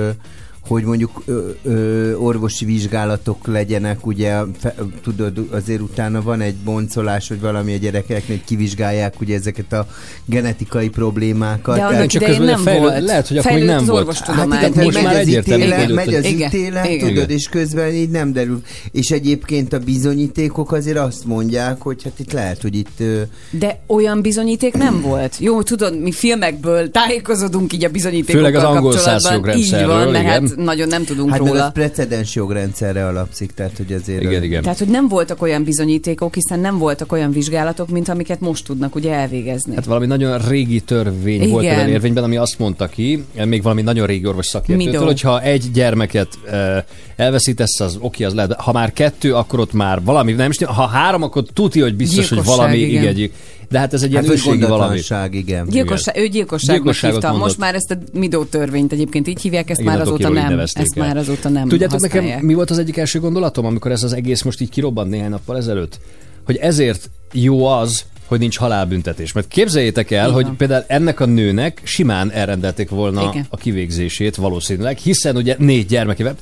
hogy 0.68 0.84
mondjuk 0.84 1.24
ö, 1.26 1.49
ö, 1.63 2.13
orvosi 2.16 2.66
vizsgálatok 2.66 3.47
legyenek, 3.47 4.05
ugye, 4.05 4.34
fe, 4.59 4.76
tudod, 5.03 5.47
azért 5.51 5.82
utána 5.82 6.22
van 6.22 6.41
egy 6.41 6.55
boncolás, 6.55 7.30
vagy 7.30 7.39
valami 7.41 7.74
a 7.74 7.78
gyerekeknek 7.78 8.43
kivizsgálják 8.45 9.22
ugye 9.22 9.36
ezeket 9.36 9.74
a 9.74 9.88
genetikai 10.26 10.89
problémákat. 10.89 11.76
De 11.76 11.84
annak 11.84 12.05
csak 12.05 12.22
idején 12.22 12.38
közben 12.39 12.55
nem 12.55 12.63
fejlőd- 12.63 12.91
volt. 12.91 13.03
lehet, 13.05 13.28
hogy 13.28 13.38
akkor 13.38 13.51
még 13.51 13.63
nem 13.63 13.78
az 13.78 13.88
volt. 13.88 14.18
Hát 14.18 14.45
igen, 14.45 14.72
most 14.76 14.84
most 14.84 15.03
már 15.03 15.03
megy 15.03 15.13
az 15.13 15.20
egyértelmű 15.28 15.63
kiderült, 15.63 15.95
megy 15.95 16.13
az 16.13 16.26
Igen, 16.26 16.49
ítélet, 16.49 16.86
igen. 16.89 17.07
tudod, 17.07 17.30
és 17.30 17.47
közben 17.49 17.93
így 17.93 18.09
nem 18.09 18.34
derül. 18.34 18.61
És 18.91 19.09
egyébként 19.11 19.74
a 19.74 19.80
bizonyítékok 19.80 20.72
azért 20.72 20.97
azt 20.97 21.26
mondják, 21.26 21.82
hogy 21.82 22.03
hát 22.03 22.20
itt 22.20 22.32
lehet, 22.32 22.61
hogy 22.61 22.76
itt 22.76 22.99
ö, 22.99 23.22
De 23.49 23.80
olyan 23.88 24.22
bizonyíték 24.22 24.74
nem 24.74 25.01
volt. 25.01 25.36
Jó, 25.39 25.61
tudod, 25.61 25.99
mi 26.01 26.11
filmekből 26.11 26.91
tájékozódunk 26.91 27.74
így 27.74 27.86
a 27.86 27.89
bizonyítékokkal 27.89 28.45
Főleg 28.51 28.55
az 28.66 28.76
angol 28.76 28.91
kapcsolatban. 28.93 29.57
Így 29.57 29.86
van, 29.86 30.09
igen. 30.09 30.26
hát 30.26 30.54
nagyon 30.55 30.87
nem 30.87 31.03
tudunk 31.03 31.29
hát 31.29 31.39
róla. 31.39 31.65
az 31.65 31.71
precedens 31.71 32.35
jogrendszerre 32.35 33.07
alapszik, 33.07 33.51
tehát 33.51 33.77
hogy 33.77 33.93
azért... 33.93 34.21
Igen, 34.21 34.43
igen. 34.43 34.61
Tehát, 34.61 34.77
hogy 34.77 34.87
nem 34.87 35.07
voltak 35.07 35.41
olyan 35.41 35.63
bizonyítékok, 35.63 36.33
hiszen 36.33 36.59
nem 36.59 36.77
voltak 36.77 37.11
olyan 37.11 37.31
vizsgálatok, 37.31 37.89
mint 37.89 38.09
amiket 38.09 38.39
most 38.39 38.65
tudnak 38.65 38.95
ugye 38.95 39.13
elvégezni. 39.13 39.75
Hát 39.75 39.85
valami 39.85 40.05
nagyon 40.05 40.47
régi 40.47 40.79
törvény 40.79 41.35
Igen. 41.35 41.49
volt 41.49 41.65
ebben 41.65 41.89
érvényben, 41.89 42.23
ami 42.23 42.37
azt 42.37 42.59
mondta 42.59 42.87
ki, 42.87 43.23
még 43.45 43.61
valami 43.61 43.81
nagyon 43.81 44.05
régi 44.05 44.25
orvos 44.27 44.45
szakértőtől, 44.45 45.05
hogyha 45.05 45.41
egy 45.41 45.71
gyermeket 45.73 46.27
uh, 46.45 46.77
elveszítesz, 47.15 47.79
az 47.79 47.97
oké, 47.99 48.23
az 48.23 48.33
lehet. 48.33 48.53
Ha 48.53 48.71
már 48.71 48.93
kettő, 48.93 49.33
akkor 49.33 49.59
ott 49.59 49.73
már 49.73 50.03
valami, 50.03 50.31
nem 50.31 50.49
is, 50.49 50.63
ha 50.63 50.87
három, 50.87 51.21
akkor 51.23 51.43
tuti, 51.53 51.81
hogy 51.81 51.95
biztos, 51.95 52.29
hogy 52.29 52.37
Gyilkosság, 52.37 52.57
valami 52.57 52.77
igen. 52.77 53.17
igen. 53.17 53.31
De 53.70 53.80
hát 53.80 53.93
ez 53.93 54.03
egy 54.03 54.11
ilyen 54.11 54.24
Hát, 54.24 54.32
őségi 54.32 54.63
valami. 54.66 55.01
igen. 55.32 55.68
Gyilkosság, 55.70 56.18
ő 56.18 56.28
gyilkosságnak 56.28 56.76
Gyilkosságot 56.84 57.13
hívta. 57.16 57.30
mondott. 57.30 57.47
Most 57.47 57.59
már 57.59 57.76
ezt 57.76 57.91
a 57.91 57.97
Midó 58.13 58.43
törvényt 58.43 58.91
egyébként 58.91 59.28
így 59.28 59.41
hívják, 59.41 59.70
ezt 59.70 59.80
Igen, 59.80 59.91
már 59.91 60.01
a 60.01 60.05
azóta 60.05 60.30
nem. 60.30 60.59
Ezt 60.59 60.78
el. 60.78 61.05
már 61.05 61.18
azóta 61.18 61.49
nem 61.49 61.68
Tudjátok 61.68 61.99
használják. 62.01 62.30
nekem, 62.34 62.45
mi 62.45 62.53
volt 62.53 62.70
az 62.70 62.78
egyik 62.78 62.97
első 62.97 63.20
gondolatom, 63.20 63.66
amikor 63.66 63.91
ez 63.91 64.03
az 64.03 64.13
egész 64.13 64.41
most 64.41 64.61
így 64.61 64.70
kirobbant 64.70 65.09
néhány 65.09 65.30
nappal 65.30 65.57
ezelőtt? 65.57 65.99
Hogy 66.45 66.55
ezért 66.57 67.09
jó 67.32 67.66
az, 67.66 68.03
hogy 68.26 68.39
nincs 68.39 68.57
halálbüntetés. 68.57 69.32
Mert 69.32 69.47
képzeljétek 69.47 70.11
el, 70.11 70.28
Így 70.28 70.34
hogy 70.34 70.47
például 70.57 70.84
ennek 70.88 71.20
a 71.20 71.26
nőnek 71.26 71.82
simán 71.84 72.32
elrendelték 72.32 72.89
volna 72.89 73.30
Igen. 73.34 73.45
a 73.49 73.57
kivégzését 73.57 74.36
valószínűleg, 74.36 74.97
hiszen 74.97 75.36
ugye 75.36 75.55
négy 75.59 75.86
gyermekével, 75.86 76.36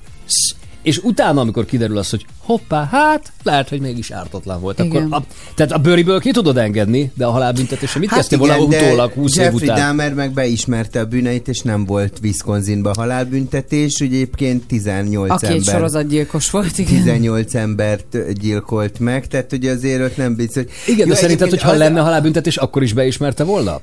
és 0.84 0.98
utána, 0.98 1.42
amikor 1.42 1.66
kiderül 1.66 1.98
az, 1.98 2.10
hogy 2.10 2.26
hoppá, 2.38 2.88
hát 2.92 3.32
lehet, 3.44 3.70
hogy 3.70 3.80
mégis 3.80 4.12
ártatlan 4.12 4.62
volt. 4.62 4.80
Akkor 4.80 4.96
Igen. 5.00 5.12
a, 5.12 5.24
tehát 5.56 5.72
a 5.72 5.78
bőriből 5.78 6.20
ki 6.20 6.32
tudod 6.32 6.58
engedni, 6.58 7.12
de 7.16 7.26
a 7.26 7.32
halálbüntetésre 7.32 8.00
mit 8.00 8.10
Hát 8.10 8.18
kezdtél 8.20 8.38
volna 8.38 8.66
de 8.66 8.84
utólag, 8.84 9.12
20 9.12 9.36
év 9.38 9.44
Jeffrey 9.44 9.68
után? 9.70 9.80
Dahmer 9.88 10.14
meg 10.14 10.32
beismerte 10.34 11.00
a 11.00 11.06
bűneit, 11.06 11.48
és 11.48 11.60
nem 11.62 11.86
volt 11.86 12.20
Wisconsinban 12.24 12.94
halálbüntetés, 12.98 13.94
ugye 14.00 14.16
egyébként 14.16 14.68
18 14.68 15.32
Aki 15.32 15.46
egy 15.46 15.52
ember. 15.52 15.74
sorozatgyilkos 15.74 16.50
volt, 16.50 16.78
igen. 16.78 16.94
18 17.04 17.56
embert 17.56 18.34
gyilkolt 18.40 19.00
meg, 19.00 19.28
tehát 19.28 19.50
hogy 19.50 19.66
azért 19.68 20.02
ott 20.02 20.18
nem 20.18 20.36
biztos. 20.36 20.64
hogy- 20.64 20.72
Igen, 20.86 21.08
de 21.08 21.14
Jó, 21.14 21.20
szerinted, 21.20 21.48
egyébként 21.48 21.52
hogyha 21.52 21.72
az- 21.72 21.78
lenne 21.78 22.00
halálbüntetés, 22.02 22.58
akkor 22.58 22.84
is 22.84 22.94
beismerte 22.94 23.44
volna? 23.44 23.80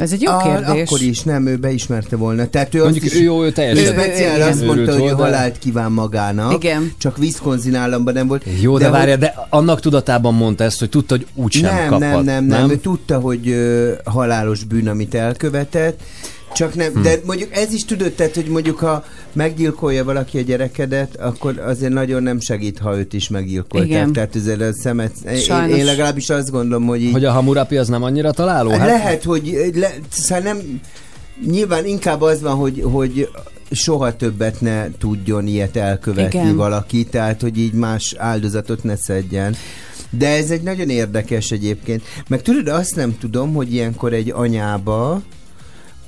Ez 0.00 0.12
egy 0.12 0.22
jó 0.22 0.30
Ah, 0.32 0.42
kérdés. 0.42 0.82
Akkor 0.86 1.00
is, 1.00 1.22
nem, 1.22 1.46
ő 1.46 1.56
beismerte 1.56 2.16
volna. 2.16 2.46
Tehát 2.46 2.74
ő 2.74 2.82
Mondjuk 2.82 3.04
azt 3.04 3.12
is, 3.14 3.20
ő 3.20 3.24
jó, 3.24 3.42
ő 3.42 3.46
ő 3.46 3.52
teljesen. 3.52 3.92
speciál 3.92 4.36
igen. 4.36 4.48
azt 4.48 4.64
mondta, 4.64 4.92
hogy 4.92 5.02
ő 5.10 5.12
halált 5.12 5.58
kíván 5.58 5.92
magának. 5.92 6.52
Igen. 6.52 6.92
Csak 6.98 7.18
Wisconsin 7.18 7.74
államban 7.74 8.14
nem 8.14 8.26
volt. 8.26 8.44
Jó, 8.60 8.78
de, 8.78 8.84
de 8.84 8.90
hogy- 8.90 8.98
várja, 8.98 9.16
de 9.16 9.34
annak 9.48 9.80
tudatában 9.80 10.34
mondta 10.34 10.64
ezt, 10.64 10.78
hogy 10.78 10.88
tudta, 10.88 11.14
hogy 11.16 11.26
úgysem 11.34 11.74
nem, 11.74 11.88
kaphat. 11.88 12.00
nem, 12.00 12.24
nem, 12.24 12.44
nem, 12.44 12.70
Ő 12.70 12.76
tudta, 12.76 13.18
hogy 13.18 13.48
ö, 13.48 13.92
halálos 14.04 14.64
bűn, 14.64 14.88
amit 14.88 15.14
elkövetett, 15.14 16.00
csak 16.54 16.74
nem, 16.74 16.92
Hm. 16.92 17.02
de 17.02 17.14
mondjuk 17.24 17.54
ez 17.56 17.72
is 17.72 17.84
tudod, 17.84 18.12
tehát, 18.12 18.34
hogy 18.34 18.46
mondjuk 18.46 18.78
ha 18.78 19.04
meggyilkolja 19.32 20.04
valaki 20.04 20.38
a 20.38 20.42
gyerekedet, 20.42 21.16
akkor 21.16 21.58
azért 21.58 21.92
nagyon 21.92 22.22
nem 22.22 22.40
segít, 22.40 22.78
ha 22.78 22.98
őt 22.98 23.12
is 23.12 23.28
meggyilkolták. 23.28 23.88
Igen. 23.88 24.12
Tehát 24.12 24.36
ezzel 24.36 24.60
a 24.60 24.72
szemet, 24.72 25.12
én, 25.48 25.68
én 25.76 25.84
legalábbis 25.84 26.30
azt 26.30 26.50
gondolom, 26.50 26.86
hogy 26.86 27.02
így, 27.02 27.12
Hogy 27.12 27.24
a 27.24 27.32
Hamurapi 27.32 27.76
az 27.76 27.88
nem 27.88 28.02
annyira 28.02 28.30
találó? 28.32 28.70
Hát 28.70 28.86
lehet, 28.86 29.22
hogy 29.24 29.70
le, 29.74 29.94
szóval 30.10 30.42
nem, 30.44 30.80
nyilván 31.46 31.86
inkább 31.86 32.20
az 32.20 32.40
van, 32.40 32.54
hogy, 32.54 32.82
hogy 32.92 33.28
soha 33.70 34.16
többet 34.16 34.60
ne 34.60 34.86
tudjon 34.98 35.46
ilyet 35.46 35.76
elkövetni 35.76 36.40
Igen. 36.40 36.56
valaki, 36.56 37.04
tehát 37.04 37.40
hogy 37.40 37.58
így 37.58 37.72
más 37.72 38.14
áldozatot 38.18 38.82
ne 38.84 38.96
szedjen. 38.96 39.56
De 40.10 40.28
ez 40.28 40.50
egy 40.50 40.62
nagyon 40.62 40.88
érdekes 40.88 41.50
egyébként. 41.50 42.02
Meg 42.28 42.42
tudod, 42.42 42.68
azt 42.68 42.96
nem 42.96 43.18
tudom, 43.18 43.54
hogy 43.54 43.72
ilyenkor 43.72 44.12
egy 44.12 44.30
anyába 44.36 45.22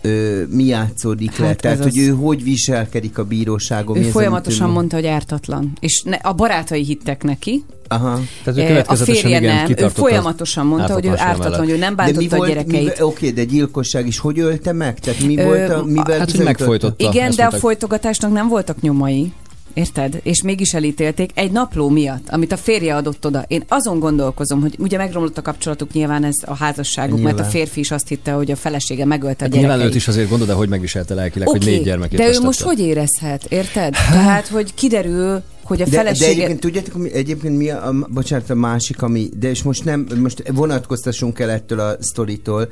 ö, 0.02 0.42
mi 0.50 0.64
játszódik 0.64 1.30
hát 1.30 1.38
le. 1.38 1.46
Hát 1.46 1.60
Tehát, 1.60 1.78
ez 1.78 1.82
hogy 1.84 1.98
az- 1.98 2.04
ő 2.06 2.10
hogy 2.10 2.42
viselkedik 2.42 3.18
a 3.18 3.24
bíróságon. 3.24 3.96
Ő 3.96 4.00
az, 4.06 4.10
folyamatosan 4.10 4.68
ő- 4.68 4.72
mondta, 4.72 4.96
hogy 4.96 5.06
ártatlan. 5.06 5.72
És 5.80 6.02
ne, 6.04 6.16
a 6.16 6.32
barátai 6.32 6.84
hittek 6.84 7.22
neki. 7.22 7.64
Aha. 7.88 8.20
Tehát 8.44 8.60
ő 8.70 8.76
Eh, 8.76 8.82
a 8.86 8.94
férje 8.94 9.38
igen, 9.38 9.42
nem. 9.42 9.74
Ő 9.78 9.84
az 9.84 9.92
folyamatosan 9.92 10.66
mondta, 10.66 10.92
hogy 10.92 11.06
ő 11.06 11.12
ártatlan, 11.16 11.58
hogy 11.58 11.70
ő 11.70 11.76
nem 11.76 11.96
De 11.96 12.04
mi 12.04 12.12
bántotta 12.12 12.42
a 12.42 12.46
gyerekeit. 12.46 12.98
mi, 12.98 13.02
oké, 13.04 13.30
de 13.30 13.44
gyilkosság 13.44 14.06
is 14.06 14.18
hogy 14.18 14.38
ölte 14.38 14.72
meg? 14.72 14.98
Tehát 14.98 15.20
mi 15.26 15.38
Ö, 15.38 15.44
volt 15.44 15.70
a, 15.70 15.84
mivel 15.84 16.18
hát, 16.18 16.30
hogy 16.30 16.44
megfojtotta. 16.44 17.08
Igen, 17.08 17.32
de 17.36 17.44
a 17.44 17.50
folytogatásnak 17.50 18.32
nem 18.32 18.48
voltak 18.48 18.80
nyomai. 18.80 19.32
Érted? 19.74 20.20
És 20.22 20.42
mégis 20.42 20.74
elítélték 20.74 21.30
egy 21.34 21.50
napló 21.50 21.88
miatt, 21.88 22.28
amit 22.28 22.52
a 22.52 22.56
férje 22.56 22.96
adott 22.96 23.26
oda. 23.26 23.44
Én 23.48 23.62
azon 23.68 23.98
gondolkozom, 23.98 24.60
hogy 24.60 24.74
ugye 24.78 24.96
megromlott 24.96 25.38
a 25.38 25.42
kapcsolatuk, 25.42 25.92
nyilván 25.92 26.24
ez 26.24 26.34
a 26.46 26.54
házasságuk, 26.54 27.16
Nyilván. 27.16 27.34
mert 27.34 27.46
a 27.46 27.50
férfi 27.50 27.80
is 27.80 27.90
azt 27.90 28.08
hitte, 28.08 28.32
hogy 28.32 28.50
a 28.50 28.56
felesége 28.56 29.04
megölte 29.04 29.44
a 29.44 29.48
Hát 29.48 29.50
nyilván 29.52 29.70
gyerekeit. 29.70 29.90
őt 29.94 30.00
is 30.00 30.08
azért 30.08 30.28
gondolod, 30.28 30.52
de 30.52 30.58
hogy 30.58 30.68
megviselte 30.68 31.14
lelkileg, 31.14 31.48
hogy 31.48 31.62
Oké, 31.62 31.70
négy 31.70 31.82
gyermekét 31.84 32.18
de 32.18 32.28
ő 32.28 32.40
most 32.40 32.60
hogy 32.60 32.80
érezhet, 32.80 33.44
érted? 33.48 33.92
Tehát, 33.92 34.46
hogy 34.48 34.74
kiderül, 34.74 35.42
hogy 35.62 35.80
a 35.80 35.84
De, 35.84 35.90
de 35.90 35.96
felesége... 35.96 36.30
egyébként 36.30 36.60
tudjátok, 36.60 36.94
mi, 36.94 37.12
egyébként 37.12 37.56
mi 37.56 37.70
a, 37.70 37.88
a, 37.88 37.94
bocsánat, 38.08 38.50
a 38.50 38.54
másik, 38.54 39.02
ami, 39.02 39.28
de 39.38 39.50
és 39.50 39.62
most 39.62 39.84
nem, 39.84 40.06
most 40.20 40.42
vonatkoztassunk 40.52 41.38
el 41.38 41.50
ettől 41.50 41.80
a 41.80 41.96
sztoritól, 42.00 42.68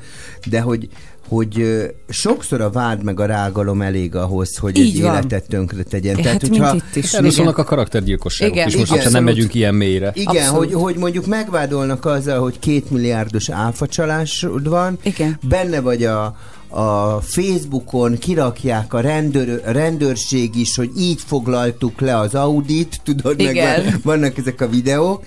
de 0.49 0.59
hogy 0.61 0.87
hogy 1.31 1.65
sokszor 2.09 2.61
a 2.61 2.69
vád 2.69 3.03
meg 3.03 3.19
a 3.19 3.25
rágalom 3.25 3.81
elég 3.81 4.15
ahhoz, 4.15 4.57
hogy 4.57 4.77
Így 4.77 4.95
egy 4.95 5.01
van. 5.01 5.13
életet 5.13 5.47
tönkre 5.47 5.83
tegyen. 5.83 6.15
Hát, 6.15 6.23
Tehát, 6.23 6.41
mint 6.41 6.57
hogyha, 6.57 6.75
itt 6.75 6.95
is. 6.95 7.13
Erről 7.13 7.31
szólnak 7.31 7.57
a 7.57 7.63
karaktergyilkosságok 7.63 8.55
Igen, 8.55 8.67
is, 8.67 8.75
most, 8.75 8.93
igen, 8.93 9.11
nem 9.11 9.23
megyünk 9.23 9.53
ilyen 9.53 9.75
mélyre. 9.75 10.11
igen, 10.13 10.35
Abszolút. 10.35 10.57
hogy, 10.73 10.73
hogy 10.81 10.95
mondjuk 10.95 11.25
megvádolnak 11.25 12.05
azzal, 12.05 12.39
hogy 12.39 12.59
két 12.59 12.89
milliárdos 12.89 13.49
áfacsalásod 13.49 14.67
van, 14.69 14.97
Igen. 15.03 15.39
benne 15.49 15.79
vagy 15.81 16.03
a, 16.03 16.35
a 16.67 17.19
Facebookon 17.21 18.17
kirakják 18.17 18.93
a 18.93 18.99
rendőr, 18.99 19.61
a 19.65 19.71
rendőrség 19.71 20.55
is, 20.55 20.75
hogy 20.75 20.89
így 20.97 21.19
foglaltuk 21.25 21.99
le 22.01 22.17
az 22.17 22.35
Audit, 22.35 23.01
tudod, 23.03 23.39
Igen. 23.39 23.53
meg 23.53 23.83
van- 23.91 23.99
vannak 24.03 24.37
ezek 24.37 24.61
a 24.61 24.69
videók. 24.69 25.23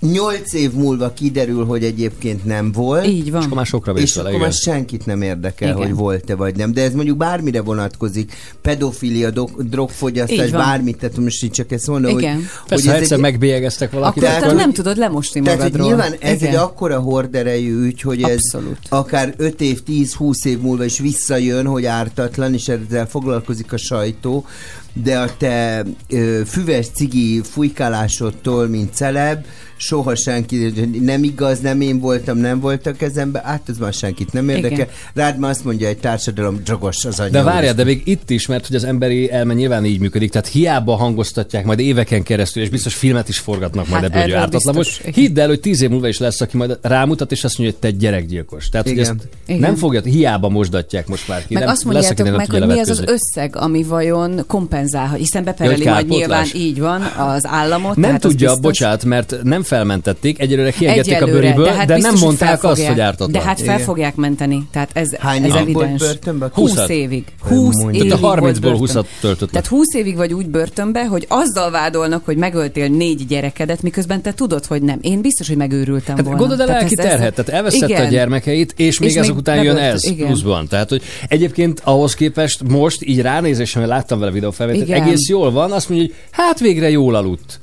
Nyolc 0.00 0.52
év 0.52 0.72
múlva 0.72 1.12
kiderül, 1.12 1.64
hogy 1.64 1.84
egyébként 1.84 2.44
nem 2.44 2.72
volt. 2.72 3.06
Így 3.06 3.26
És 3.26 3.32
akkor 3.32 3.46
van. 3.48 3.56
már 3.56 3.66
sokra 3.66 3.92
És 3.92 4.14
vele, 4.14 4.28
akkor 4.28 4.38
igen. 4.38 4.48
már 4.50 4.58
senkit 4.58 5.06
nem 5.06 5.22
érdekel, 5.22 5.68
Igen. 5.68 5.80
hogy 5.86 5.94
volt-e 5.94 6.34
vagy 6.34 6.56
nem. 6.56 6.72
De 6.72 6.82
ez 6.82 6.92
mondjuk 6.94 7.16
bármire 7.16 7.62
vonatkozik. 7.62 8.32
Pedofilia, 8.62 9.30
do- 9.30 9.68
drogfogyasztás, 9.68 10.50
van. 10.50 10.60
bármit. 10.60 10.98
Tehát 10.98 11.16
most 11.16 11.42
így 11.44 11.50
csak 11.50 11.72
ezt 11.72 11.86
mondom, 11.86 12.18
Igen. 12.18 12.34
hogy, 12.34 12.44
Persze, 12.68 12.84
hogy 12.84 12.94
ha 12.94 13.00
egyszer 13.00 13.16
egy, 13.16 13.22
megbélyegeztek 13.22 13.90
valakit, 13.90 14.22
Akkor 14.24 14.46
hogy- 14.46 14.54
nem 14.56 14.72
tudod 14.72 14.96
lemosni 14.96 15.40
tehát, 15.40 15.58
magadról. 15.58 15.86
nyilván 15.86 16.12
ez 16.20 16.34
Igen. 16.40 16.48
egy 16.48 16.54
akkora 16.58 16.98
horderejű 16.98 17.80
ügy, 17.84 18.00
hogy 18.00 18.22
ez 18.22 18.30
Abszolút. 18.30 18.78
akár 18.88 19.34
5 19.36 19.60
év, 19.60 19.82
10-20 19.86 20.44
év 20.44 20.60
múlva 20.60 20.84
is 20.84 20.98
visszajön, 20.98 21.66
hogy 21.66 21.84
ártatlan, 21.84 22.54
és 22.54 22.68
ezzel 22.68 23.06
foglalkozik 23.06 23.72
a 23.72 23.76
sajtó, 23.76 24.44
de 24.92 25.18
a 25.18 25.36
te 25.36 25.84
ö, 26.08 26.40
füves 26.46 26.86
cigi 26.94 27.40
fújkálásodtól, 27.44 28.68
mint 28.68 28.94
celeb, 28.94 29.44
soha 29.80 30.14
senki, 30.14 30.72
nem 31.00 31.22
igaz, 31.22 31.60
nem 31.60 31.80
én 31.80 31.98
voltam, 32.00 32.38
nem 32.38 32.60
volt 32.60 32.86
a 32.86 32.92
kezembe, 32.92 33.42
hát 33.44 33.68
az 33.68 33.78
már 33.78 33.92
senkit 33.92 34.32
nem 34.32 34.48
érdekel. 34.48 34.72
Igen. 34.72 34.88
Rád 35.14 35.38
már 35.38 35.50
azt 35.50 35.64
mondja, 35.64 35.88
egy 35.88 35.98
társadalom 35.98 36.60
drogos 36.64 37.04
az 37.04 37.20
anyja. 37.20 37.32
De 37.32 37.42
várjál, 37.42 37.74
de 37.74 37.84
még 37.84 38.02
itt 38.04 38.30
is, 38.30 38.46
mert 38.46 38.66
hogy 38.66 38.76
az 38.76 38.84
emberi 38.84 39.30
elme 39.30 39.54
nyilván 39.54 39.84
így 39.84 40.00
működik, 40.00 40.30
tehát 40.30 40.48
hiába 40.48 40.96
hangoztatják 40.96 41.64
majd 41.64 41.78
éveken 41.78 42.22
keresztül, 42.22 42.62
és 42.62 42.68
biztos 42.68 42.94
filmet 42.94 43.28
is 43.28 43.38
forgatnak 43.38 43.88
majd 43.88 44.02
Hát 44.02 44.10
ebből, 44.10 44.22
hogy 44.22 44.32
ártatlan. 44.32 44.74
Most 44.74 45.02
hidd 45.14 45.40
el, 45.40 45.48
hogy 45.48 45.60
tíz 45.60 45.82
év 45.82 45.90
múlva 45.90 46.08
is 46.08 46.18
lesz, 46.18 46.40
aki 46.40 46.56
majd 46.56 46.78
rámutat, 46.82 47.32
és 47.32 47.44
azt 47.44 47.58
mondja, 47.58 47.76
hogy 47.80 47.90
te 47.90 47.96
gyerekgyilkos. 47.98 48.68
Tehát, 48.68 48.86
hogy 48.86 48.96
Igen. 48.96 49.10
ezt 49.10 49.28
Igen. 49.46 49.60
nem 49.60 49.74
fogja, 49.74 50.00
hiába 50.00 50.48
mosdatják 50.48 51.06
most 51.06 51.28
már 51.28 51.46
ki. 51.46 51.54
Meg 51.54 51.62
nem, 51.62 51.72
azt 51.72 51.84
lesz, 51.84 51.92
mondjátok 51.92 52.26
nem 52.26 52.34
meg, 52.34 52.50
hogy 52.50 52.66
mi 52.66 52.80
az 52.80 52.88
az 52.88 53.04
összeg, 53.06 53.56
ami 53.56 53.82
vajon 53.82 54.44
kompenzálhat, 54.80 55.18
hiszen 55.18 55.44
bepereli 55.44 55.84
Ja, 55.84 55.94
hogy 55.94 56.06
majd 56.06 56.18
nyilván 56.18 56.46
így 56.54 56.80
van 56.80 57.02
az 57.02 57.46
államot. 57.46 57.96
Nem 57.96 58.18
tudja, 58.18 58.46
biztos. 58.46 58.60
bocsánat, 58.60 59.04
mert 59.04 59.36
nem 59.42 59.62
felmentették, 59.62 60.38
egyelőre 60.40 60.70
kiengedték 60.70 61.12
a 61.12 61.16
Egyelőre, 61.16 61.40
bőriből, 61.40 61.64
de, 61.64 61.72
hát 61.72 61.86
de 61.86 61.94
biztos, 61.94 62.02
nem 62.12 62.12
hogy 62.20 62.22
mondták 62.28 62.52
azt, 62.52 62.60
felfogják. 62.60 62.90
hogy 62.90 63.00
ártatlan. 63.00 63.32
De 63.32 63.48
hát 63.48 63.60
fel 63.60 63.74
Igen. 63.74 63.86
fogják 63.86 64.14
menteni, 64.14 64.68
tehát 64.72 64.90
ez, 64.92 65.14
Hány 65.18 65.44
ez 65.44 65.54
evidens. 65.54 66.00
börtönben? 66.00 66.50
20 66.52 66.70
Húszat. 66.70 66.90
évig. 66.90 67.24
20 67.40 67.76
mondja. 67.76 68.00
évig 68.00 68.10
Tehát 68.10 68.24
a 68.24 68.38
volt 68.40 68.56
30-ból 68.56 68.60
börtön. 68.60 68.80
20-at 68.80 69.04
töltött. 69.20 69.50
Tehát 69.50 69.66
20 69.66 69.94
évig 69.94 70.16
vagy 70.16 70.32
úgy 70.32 70.46
börtönbe, 70.46 71.06
hogy 71.06 71.26
azzal 71.28 71.70
vádolnak, 71.70 72.24
hogy 72.24 72.36
megöltél 72.36 72.88
négy 72.88 73.26
gyerekedet, 73.26 73.82
miközben 73.82 74.22
te 74.22 74.32
tudod, 74.32 74.64
hogy 74.64 74.82
nem. 74.82 74.98
Én 75.00 75.20
biztos, 75.20 75.48
hogy 75.48 75.56
megőrültem 75.56 76.16
Hát 76.16 76.24
volna. 76.24 76.42
el 76.50 76.56
Tehát 76.56 76.80
lelki 76.80 76.94
terhet, 76.94 77.34
tehát 77.34 77.50
elvesztette 77.50 77.92
Igen. 77.92 78.06
a 78.06 78.08
gyermekeit, 78.08 78.74
és 78.76 78.98
még 78.98 79.16
ezek 79.16 79.36
után 79.36 79.62
jön 79.62 79.76
ez 79.76 80.14
pluszban. 80.14 80.68
Tehát, 80.68 80.88
hogy 80.88 81.02
egyébként 81.28 81.80
ahhoz 81.84 82.14
képest 82.14 82.62
most 82.68 83.02
így 83.04 83.20
ránézésem, 83.20 83.86
láttam 83.86 84.18
vele 84.18 84.30
videófelvételt, 84.32 84.69
Igen. 84.74 85.02
egész 85.02 85.28
jól 85.28 85.50
van, 85.50 85.72
azt 85.72 85.88
mondja, 85.88 86.06
hogy 86.06 86.16
hát 86.30 86.60
végre 86.60 86.90
jól 86.90 87.14
aludt. 87.14 87.60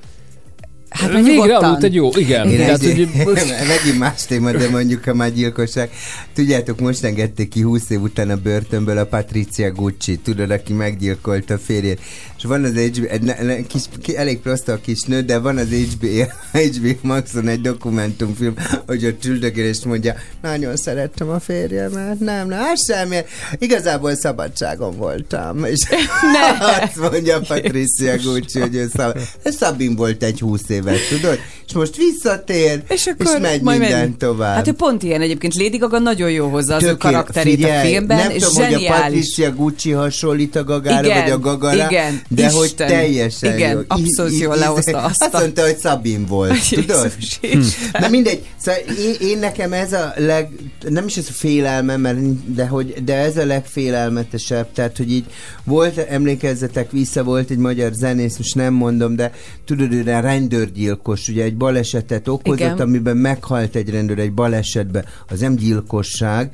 Hát 0.90 1.12
végre 1.12 1.32
nyugodtan. 1.32 1.64
aludt 1.64 1.84
egy 1.84 1.94
jó, 1.94 2.10
igen. 2.16 2.50
Én 2.50 2.58
Tehát, 2.58 2.82
egy, 2.84 3.10
hogy, 3.24 3.26
megint 3.68 3.98
más 3.98 4.26
téma, 4.26 4.52
de 4.52 4.70
mondjuk 4.70 5.08
a 5.08 5.14
már 5.14 5.34
gyilkosság. 5.34 5.90
Tudjátok, 6.34 6.80
most 6.80 7.04
engedték 7.04 7.50
ki 7.50 7.62
20 7.62 7.90
év 7.90 8.02
után 8.02 8.30
a 8.30 8.36
börtönből 8.36 8.98
a 8.98 9.06
Patricia 9.06 9.72
Gucci, 9.72 10.18
tudod, 10.18 10.52
aki 10.52 10.74
meggyilkolta 10.74 11.54
a 11.54 11.58
férjét. 11.58 12.00
És 12.38 12.44
van 12.44 12.64
az 12.64 12.72
HBO, 12.72 13.06
egy 13.08 13.22
ne, 13.22 13.44
ne, 13.44 13.62
kis, 13.62 13.82
ki, 14.02 14.18
elég 14.18 14.40
prosta 14.40 14.72
a 14.72 14.80
kis 14.82 15.02
nő, 15.02 15.22
de 15.22 15.40
van 15.40 15.58
az 15.58 15.68
HBO, 15.68 16.08
HBO 16.76 16.94
Maxon 17.02 17.48
egy 17.48 17.62
dokumentumfilm, 17.62 18.54
hogy 18.86 19.16
üldögél 19.26 19.66
és 19.66 19.84
mondja, 19.86 20.16
nagyon 20.42 20.76
szerettem 20.76 21.30
a 21.30 21.40
férjemet, 21.40 22.20
nem, 22.20 22.48
nem, 22.48 22.60
hát 22.60 22.86
semmi, 22.86 23.18
igazából 23.58 24.16
szabadságon 24.16 24.98
voltam. 24.98 25.66
És 25.66 25.80
Ne. 26.34 26.66
azt 26.82 27.12
mondja 27.12 27.40
Patricia 27.40 28.18
Gucci, 28.18 28.60
hogy 28.60 28.76
ő 28.76 28.90
szab... 28.94 29.18
Szabin 29.44 29.96
volt 29.96 30.24
egy 30.24 30.40
20 30.40 30.70
évet, 30.78 30.97
tudod? 31.09 31.39
És 31.67 31.73
most 31.73 31.95
visszatér, 31.95 32.82
És 32.89 33.05
akkor 33.05 33.25
és 33.25 33.41
megy 33.41 33.61
majd 33.61 33.80
minden 33.80 33.99
menj. 33.99 34.13
tovább. 34.17 34.55
Hát 34.55 34.67
ő 34.67 34.71
pont 34.73 35.03
ilyen 35.03 35.21
egyébként. 35.21 35.55
Lady 35.55 35.78
Gaga 35.78 35.99
nagyon 35.99 36.32
jó 36.32 36.47
hozza 36.49 36.75
az 36.75 36.84
ő 36.84 36.86
Tökélet- 36.88 36.99
karakterét 37.15 37.55
figyelj, 37.55 37.88
a 37.88 37.89
filmben, 37.89 38.17
nem 38.17 38.30
és 38.30 38.43
tudom, 38.43 38.55
hogy 38.63 38.73
a 38.73 38.78
zseniális. 38.78 39.01
Patricia 39.03 39.51
Gucci 39.53 39.91
hasonlít 39.91 40.55
a 40.55 40.63
Gagára, 40.63 41.05
Igen, 41.05 41.21
vagy 41.21 41.32
a 41.32 41.39
Gagara, 41.39 41.86
igen, 41.89 42.21
de 42.30 42.41
Isten. 42.45 42.57
hogy 42.59 42.75
teljesen 42.75 43.55
Igen, 43.55 43.71
jó. 43.71 43.80
abszolút 43.88 44.39
jól 44.39 44.55
lehozta 44.55 44.97
azt 45.01 45.21
Azt 45.23 45.34
mondta, 45.34 45.61
hogy 45.61 45.78
Szabin 45.78 46.25
volt, 46.25 46.69
tudod? 46.69 47.11
Hm. 47.41 47.59
Na 47.99 48.07
mindegy, 48.09 48.45
szóval 48.61 48.82
én, 48.82 49.28
én 49.30 49.38
nekem 49.39 49.73
ez 49.73 49.93
a 49.93 50.13
leg, 50.15 50.49
nem 50.89 51.05
is 51.07 51.17
ez 51.17 51.25
a 51.30 51.34
félelme, 51.34 51.97
mert, 51.97 52.53
de, 52.53 52.67
hogy, 52.67 52.93
de 53.03 53.15
ez 53.15 53.38
a 53.38 53.45
legfélelmetesebb, 53.45 54.67
tehát 54.73 54.97
hogy 54.97 55.11
így 55.11 55.25
volt, 55.63 55.97
emlékezzetek 55.97 56.91
vissza, 56.91 57.23
volt 57.23 57.49
egy 57.49 57.57
magyar 57.57 57.91
zenész, 57.93 58.38
most 58.38 58.55
nem 58.55 58.73
mondom, 58.73 59.15
de 59.15 59.32
tudod, 59.65 59.93
ő 59.93 60.13
a 60.13 60.19
rendőrgyilkos, 60.68 61.28
ugye 61.28 61.43
egy 61.43 61.57
balesetet 61.57 62.28
okozott, 62.28 62.59
Igen. 62.59 62.80
amiben 62.80 63.18
meghalt 63.18 63.76
egy 63.76 63.89
rendőr 63.89 64.20
egy 64.20 64.34
balesetben, 64.34 65.05
az 65.30 65.39
nem 65.39 65.55
gyilkosság, 65.55 66.49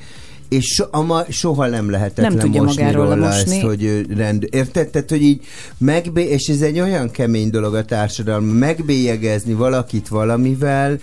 és 0.49 0.65
so, 0.65 0.85
ama, 0.91 1.23
soha 1.29 1.67
nem 1.67 1.89
lehetett 1.89 2.25
Nem 2.29 2.37
tudja 2.37 2.59
lemosni 2.59 2.81
magáról 2.83 3.03
róla 3.03 3.15
lemosni. 3.15 3.55
ezt, 3.55 3.61
hogy 3.61 4.05
rend... 4.15 4.47
Érted? 4.51 4.89
Tehát, 4.89 5.09
hogy 5.09 5.21
így 5.21 5.41
megbé... 5.77 6.23
és 6.23 6.47
ez 6.47 6.61
egy 6.61 6.79
olyan 6.79 7.11
kemény 7.11 7.49
dolog 7.49 7.75
a 7.75 7.85
társadalom, 7.85 8.45
megbélyegezni 8.45 9.53
valakit 9.53 10.07
valamivel, 10.07 10.99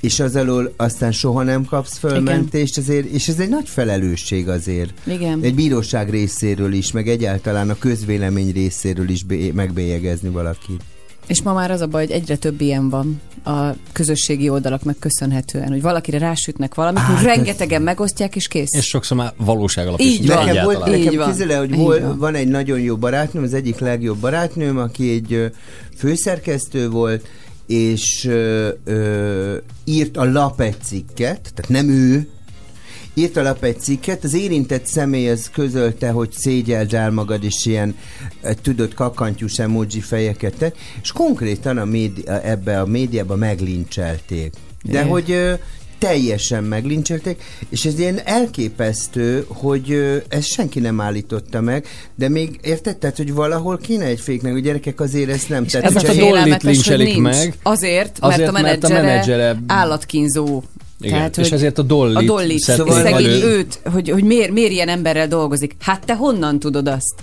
és 0.00 0.20
az 0.20 0.36
alól 0.36 0.72
aztán 0.76 1.12
soha 1.12 1.42
nem 1.42 1.64
kapsz 1.64 1.98
fölmentést, 1.98 2.78
azért, 2.78 3.06
és 3.06 3.28
ez 3.28 3.38
egy 3.38 3.48
nagy 3.48 3.68
felelősség 3.68 4.48
azért. 4.48 4.92
Igen. 5.04 5.40
Egy 5.42 5.54
bíróság 5.54 6.10
részéről 6.10 6.72
is, 6.72 6.92
meg 6.92 7.08
egyáltalán 7.08 7.70
a 7.70 7.78
közvélemény 7.78 8.52
részéről 8.52 9.08
is 9.08 9.22
bé- 9.22 9.54
megbélyegezni 9.54 10.28
valakit. 10.28 10.82
És 11.26 11.42
ma 11.42 11.52
már 11.52 11.70
az 11.70 11.80
a 11.80 11.86
baj, 11.86 12.06
hogy 12.06 12.14
egyre 12.14 12.36
több 12.36 12.60
ilyen 12.60 12.90
van 12.90 13.20
a 13.44 13.74
közösségi 13.92 14.48
oldalaknak 14.48 14.98
köszönhetően, 14.98 15.68
hogy 15.68 15.82
valakire 15.82 16.18
rásütnek 16.18 16.74
valamit, 16.74 17.02
hogy 17.02 17.16
de- 17.24 17.34
rengetegen 17.34 17.82
megosztják, 17.82 18.36
és 18.36 18.48
kész. 18.48 18.72
és 18.74 18.84
sokszor 18.86 19.16
már 19.16 19.32
valóság 19.36 19.86
alapú. 19.86 20.02
Így 20.02 20.26
van. 20.26 20.44
Nekem, 20.44 20.64
volt. 20.64 20.88
Így 20.88 21.04
nekem 21.04 21.18
van. 21.18 21.28
közele, 21.30 21.56
hogy 21.56 21.70
Így 21.70 21.76
vol, 21.76 22.00
van. 22.00 22.18
van 22.18 22.34
egy 22.34 22.48
nagyon 22.48 22.80
jó 22.80 22.96
barátnőm, 22.96 23.42
az 23.42 23.54
egyik 23.54 23.78
legjobb 23.78 24.18
barátnőm, 24.18 24.78
aki 24.78 25.10
egy 25.10 25.52
főszerkesztő 25.96 26.88
volt, 26.90 27.26
és 27.66 28.24
ö, 28.24 28.68
ö, 28.84 29.56
írt 29.84 30.16
a 30.16 30.24
lap 30.32 30.60
egy 30.60 30.76
cikket, 30.82 31.52
tehát 31.54 31.68
nem 31.68 31.88
ő, 31.88 32.28
írt 33.18 33.36
a 33.36 33.42
lap 33.42 33.64
egy 33.64 33.80
cikket, 33.80 34.24
az 34.24 34.34
érintett 34.34 34.86
személy 34.86 35.28
az 35.30 35.50
közölte, 35.52 36.10
hogy 36.10 36.32
szégyeld 36.32 36.94
el 36.94 37.10
magad, 37.10 37.44
és 37.44 37.66
ilyen, 37.66 37.96
eh, 38.40 38.54
tudod, 38.62 38.94
kakantyús 38.94 39.58
emoji 39.58 40.00
fejeket 40.00 40.54
tett, 40.56 40.76
és 41.02 41.12
konkrétan 41.12 41.78
a 41.78 41.84
média, 41.84 42.40
ebbe 42.42 42.80
a 42.80 42.86
médiába 42.86 43.36
meglincselték. 43.36 44.52
De 44.82 45.02
Jé. 45.02 45.08
hogy 45.08 45.30
ö, 45.30 45.52
teljesen 45.98 46.64
meglincselték, 46.64 47.42
és 47.68 47.84
ez 47.84 47.98
ilyen 47.98 48.20
elképesztő, 48.24 49.44
hogy 49.48 49.90
ö, 49.92 50.16
ezt 50.28 50.46
senki 50.48 50.80
nem 50.80 51.00
állította 51.00 51.60
meg, 51.60 51.86
de 52.14 52.28
még 52.28 52.58
érted, 52.62 52.96
tehát, 52.96 53.16
hogy 53.16 53.32
valahol 53.32 53.78
kéne 53.78 54.04
egy 54.04 54.20
féknek, 54.20 54.52
hogy 54.52 54.62
gyerekek 54.62 55.00
azért 55.00 55.30
ezt 55.30 55.48
nem. 55.48 55.66
Tehát, 55.66 55.96
Ez 55.96 56.04
a 56.04 56.08
hogy 56.24 56.56
lincselik 56.62 57.06
nincs. 57.06 57.20
meg. 57.20 57.54
Azért, 57.62 58.18
Azért, 58.20 58.52
mert 58.52 58.56
a 58.58 58.62
mert 58.62 58.84
a 58.84 58.88
menedzsere, 58.88 59.02
menedzsere- 59.02 59.58
állatkínzó. 59.66 60.62
Igen, 61.00 61.30
és 61.36 61.50
ezért 61.50 61.78
a 61.78 61.82
Dollyt 61.82 62.16
a 62.16 62.48
szedték 62.58 62.60
szóval 62.76 63.02
szegény 63.02 63.26
elő. 63.26 63.42
őt, 63.56 63.80
hogy, 63.92 64.10
hogy 64.10 64.24
miért, 64.24 64.50
miért 64.50 64.70
ilyen 64.72 64.88
emberrel 64.88 65.28
dolgozik. 65.28 65.76
Hát 65.80 66.06
te 66.06 66.14
honnan 66.14 66.58
tudod 66.58 66.88
azt? 66.88 67.14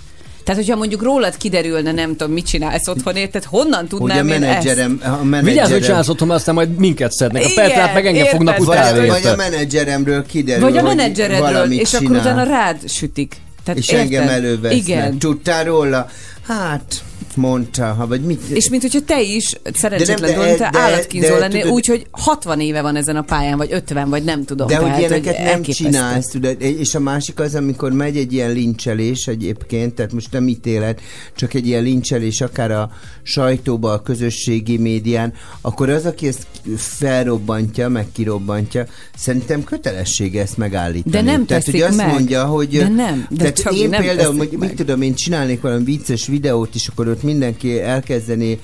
Tehát, 0.44 0.60
hogyha 0.60 0.76
mondjuk 0.76 1.02
rólad 1.02 1.36
kiderülne, 1.36 1.92
nem 1.92 2.16
tudom, 2.16 2.32
mit 2.32 2.46
csinálsz 2.46 2.88
otthon, 2.88 3.16
érted? 3.16 3.44
Honnan 3.44 3.78
hogy 3.78 3.88
tudnám 3.88 4.26
a 4.26 4.30
én 4.30 4.30
ezt? 4.32 4.40
menedzserem, 4.40 5.00
a 5.02 5.06
Vigyázz, 5.06 5.20
hogy 5.22 5.30
menedzserem, 5.30 5.80
csinálsz 5.82 6.08
otthon, 6.08 6.30
aztán 6.30 6.54
majd 6.54 6.76
minket 6.76 7.12
szednek. 7.12 7.42
A 7.44 7.48
Igen, 7.48 7.66
Petrát 7.66 7.94
meg 7.94 8.06
engem 8.06 8.22
érted? 8.22 8.36
fognak 8.36 8.56
vagy, 8.56 8.66
utálni. 8.66 8.98
vagy 8.98 9.08
a 9.08 9.16
érted? 9.16 9.36
menedzseremről 9.36 10.26
kiderül, 10.26 10.62
Vagy 10.62 10.76
a 10.76 10.80
hogy 10.80 10.96
menedzseredről, 10.96 11.72
és 11.72 11.94
akkor 11.94 12.06
csinál. 12.06 12.20
utána 12.20 12.42
rád 12.42 12.88
sütik. 12.88 13.36
Tehát 13.64 13.80
és 13.80 13.88
érted? 13.88 14.04
engem 14.04 14.28
elővesznek. 14.28 14.82
Igen. 14.82 15.18
Tudtál 15.18 15.64
róla? 15.64 16.08
Hát, 16.46 17.02
mondta, 17.36 17.84
ha 17.84 18.06
vagy 18.06 18.20
mit... 18.20 18.42
És 18.48 18.68
mint 18.68 18.82
hogyha 18.82 19.00
te 19.00 19.22
is 19.22 19.52
szerencsétlen 19.72 20.34
dolog, 20.34 20.56
te 20.56 20.70
állatkínzó 20.72 21.36
lennél, 21.36 21.66
úgyhogy 21.66 22.06
60 22.10 22.60
éve 22.60 22.82
van 22.82 22.96
ezen 22.96 23.16
a 23.16 23.22
pályán, 23.22 23.56
vagy 23.56 23.72
50, 23.72 24.08
vagy 24.08 24.24
nem 24.24 24.44
tudom. 24.44 24.66
De 24.66 24.76
hogy 24.76 24.98
ilyeneket 24.98 25.38
nem 25.38 25.46
elképesztő. 25.46 25.84
csinálsz, 25.84 26.26
tudod, 26.26 26.62
és 26.62 26.94
a 26.94 27.00
másik 27.00 27.40
az, 27.40 27.54
amikor 27.54 27.92
megy 27.92 28.16
egy 28.16 28.32
ilyen 28.32 28.52
lincselés 28.52 29.26
egyébként, 29.26 29.94
tehát 29.94 30.12
most 30.12 30.32
nem 30.32 30.48
ítélet, 30.48 31.00
csak 31.34 31.54
egy 31.54 31.66
ilyen 31.66 31.82
lincselés 31.82 32.40
akár 32.40 32.70
a 32.70 32.90
sajtóba, 33.22 33.92
a 33.92 34.02
közösségi 34.02 34.76
médián, 34.76 35.32
akkor 35.60 35.88
az, 35.88 36.06
aki 36.06 36.26
ezt 36.26 36.46
felrobbantja, 36.76 37.88
meg 37.88 38.06
kirobbantja, 38.12 38.86
szerintem 39.16 39.64
kötelessége 39.64 40.40
ezt 40.40 40.56
megállítani. 40.56 41.14
De 41.14 41.22
nem 41.22 41.46
tehát, 41.46 41.64
hogy 41.64 41.80
azt 41.80 41.96
meg. 41.96 42.08
mondja, 42.08 42.44
hogy... 42.44 42.68
De 42.68 42.88
nem, 42.88 43.26
de 43.30 43.52
tehát 43.52 43.80
én 43.80 43.88
nem 43.88 44.02
például, 44.02 44.36
hogy 44.36 44.48
meg. 44.50 44.68
mit 44.68 44.76
tudom, 44.76 45.02
én 45.02 45.14
csinálnék 45.14 45.60
valami 45.60 45.84
vicces 45.84 46.26
videót, 46.26 46.74
és 46.74 46.88
akkor 46.88 47.08
ott 47.08 47.22
mindenki 47.24 47.80
elkezdeni 47.80 48.60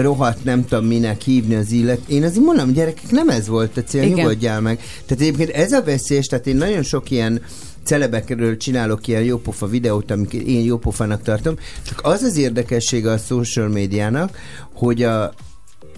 rohadt, 0.00 0.44
nem 0.44 0.64
tudom 0.64 0.86
minek 0.86 1.20
hívni 1.20 1.54
az 1.54 1.70
illet. 1.70 2.00
Én 2.06 2.24
azért 2.24 2.44
mondom, 2.44 2.72
gyerekek, 2.72 3.10
nem 3.10 3.28
ez 3.28 3.48
volt 3.48 3.76
a 3.76 3.82
cél, 3.82 4.02
Igen. 4.02 4.14
nyugodjál 4.14 4.60
meg. 4.60 4.76
Tehát 5.06 5.22
egyébként 5.22 5.50
ez 5.50 5.72
a 5.72 5.82
veszélyes, 5.82 6.26
tehát 6.26 6.46
én 6.46 6.56
nagyon 6.56 6.82
sok 6.82 7.10
ilyen 7.10 7.42
celebekről 7.84 8.56
csinálok 8.56 9.06
ilyen 9.06 9.22
jópofa 9.22 9.66
videót, 9.66 10.10
amiket 10.10 10.40
én 10.40 10.64
jópofának 10.64 11.22
tartom, 11.22 11.54
csak 11.82 12.00
az 12.02 12.22
az 12.22 12.36
érdekessége 12.36 13.10
a 13.10 13.18
social 13.18 13.68
médiának, 13.68 14.38
hogy 14.72 15.02
a, 15.02 15.34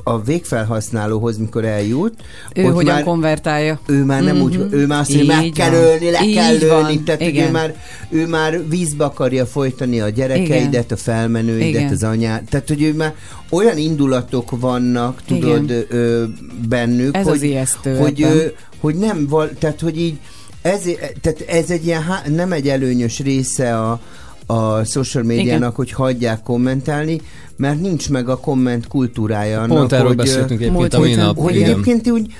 a 0.02 0.22
végfelhasználóhoz, 0.22 1.38
mikor 1.38 1.64
eljut, 1.64 2.14
Ő 2.54 2.64
ott 2.64 2.72
hogyan 2.74 2.94
már, 2.94 3.04
konvertálja. 3.04 3.80
ő 3.86 4.04
már 4.04 4.22
nem 4.22 4.40
úgy, 4.40 4.66
ő 4.70 4.86
már 4.86 5.00
azt 5.00 5.14
mondja, 5.14 5.36
meg 5.36 5.50
kell 5.50 5.72
ölni, 5.72 6.10
le 6.10 6.20
Így 6.24 6.34
kell 6.34 6.58
van, 6.68 6.84
ölni, 6.84 7.02
tehát 7.02 7.20
hogy 7.20 7.30
ő 7.30 7.32
igen. 7.32 7.50
már, 7.50 7.74
ő 8.08 8.26
már 8.26 8.68
vízbe 8.68 9.04
akarja 9.04 9.46
folytani 9.46 10.00
a 10.00 10.08
gyerekeidet, 10.08 10.92
a 10.92 10.96
felmenőidet, 10.96 11.68
Igen. 11.68 11.92
az 11.92 12.02
anyát, 12.02 12.42
tehát 12.50 12.68
hogy 12.68 12.82
ő 12.82 12.94
már 12.94 13.14
olyan 13.50 13.76
indulatok 13.78 14.60
vannak, 14.60 15.22
tudod, 15.26 15.86
ö, 15.88 16.24
bennük, 16.68 17.16
Ez 17.16 17.26
az 17.26 17.32
hogy, 17.32 17.42
ijesztő 17.42 17.96
hogy, 17.96 18.22
ö, 18.22 18.46
hogy 18.80 18.94
nem, 18.94 19.26
val, 19.28 19.50
tehát 19.58 19.80
hogy 19.80 20.00
így 20.00 20.18
ez, 20.62 20.82
tehát 21.20 21.40
ez 21.46 21.70
egy 21.70 21.86
ilyen, 21.86 22.02
nem 22.34 22.52
egy 22.52 22.68
előnyös 22.68 23.18
része 23.18 23.78
a, 23.78 24.00
a 24.46 24.84
social 24.84 25.24
médiának, 25.24 25.58
Igen. 25.58 25.72
hogy 25.74 25.92
hagyják 25.92 26.42
kommentálni, 26.42 27.20
mert 27.56 27.80
nincs 27.80 28.10
meg 28.10 28.28
a 28.28 28.36
komment 28.36 28.86
kultúrája 28.86 29.60
annak, 29.62 29.76
Pont 29.76 29.92
erről 29.92 30.06
hogy, 30.06 30.16
beszéltünk 30.16 30.60
egyébként 30.60 30.94
a 30.94 31.00
minap. 31.00 31.36
hogy 31.36 31.56
igen. 31.56 31.70
egyébként 31.70 32.10
úgy 32.10 32.34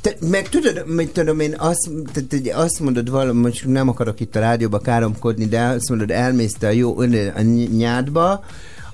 te, 0.00 0.16
meg 0.30 0.48
tudod, 0.48 0.84
mit 0.86 1.10
tudom 1.12 1.40
én, 1.40 1.54
azt, 1.58 1.90
te, 2.12 2.20
te, 2.20 2.56
azt 2.56 2.80
mondod 2.80 3.10
valami, 3.10 3.40
most 3.40 3.66
nem 3.66 3.88
akarok 3.88 4.20
itt 4.20 4.36
a 4.36 4.40
rádióba 4.40 4.78
káromkodni, 4.78 5.46
de 5.46 5.60
azt 5.60 5.88
mondod, 5.88 6.10
elmész 6.10 6.54
te 6.58 6.66
a 6.66 6.70
jó 6.70 7.00
ön- 7.00 7.32
a 7.36 7.42
ny- 7.42 7.76
nyádba, 7.76 8.44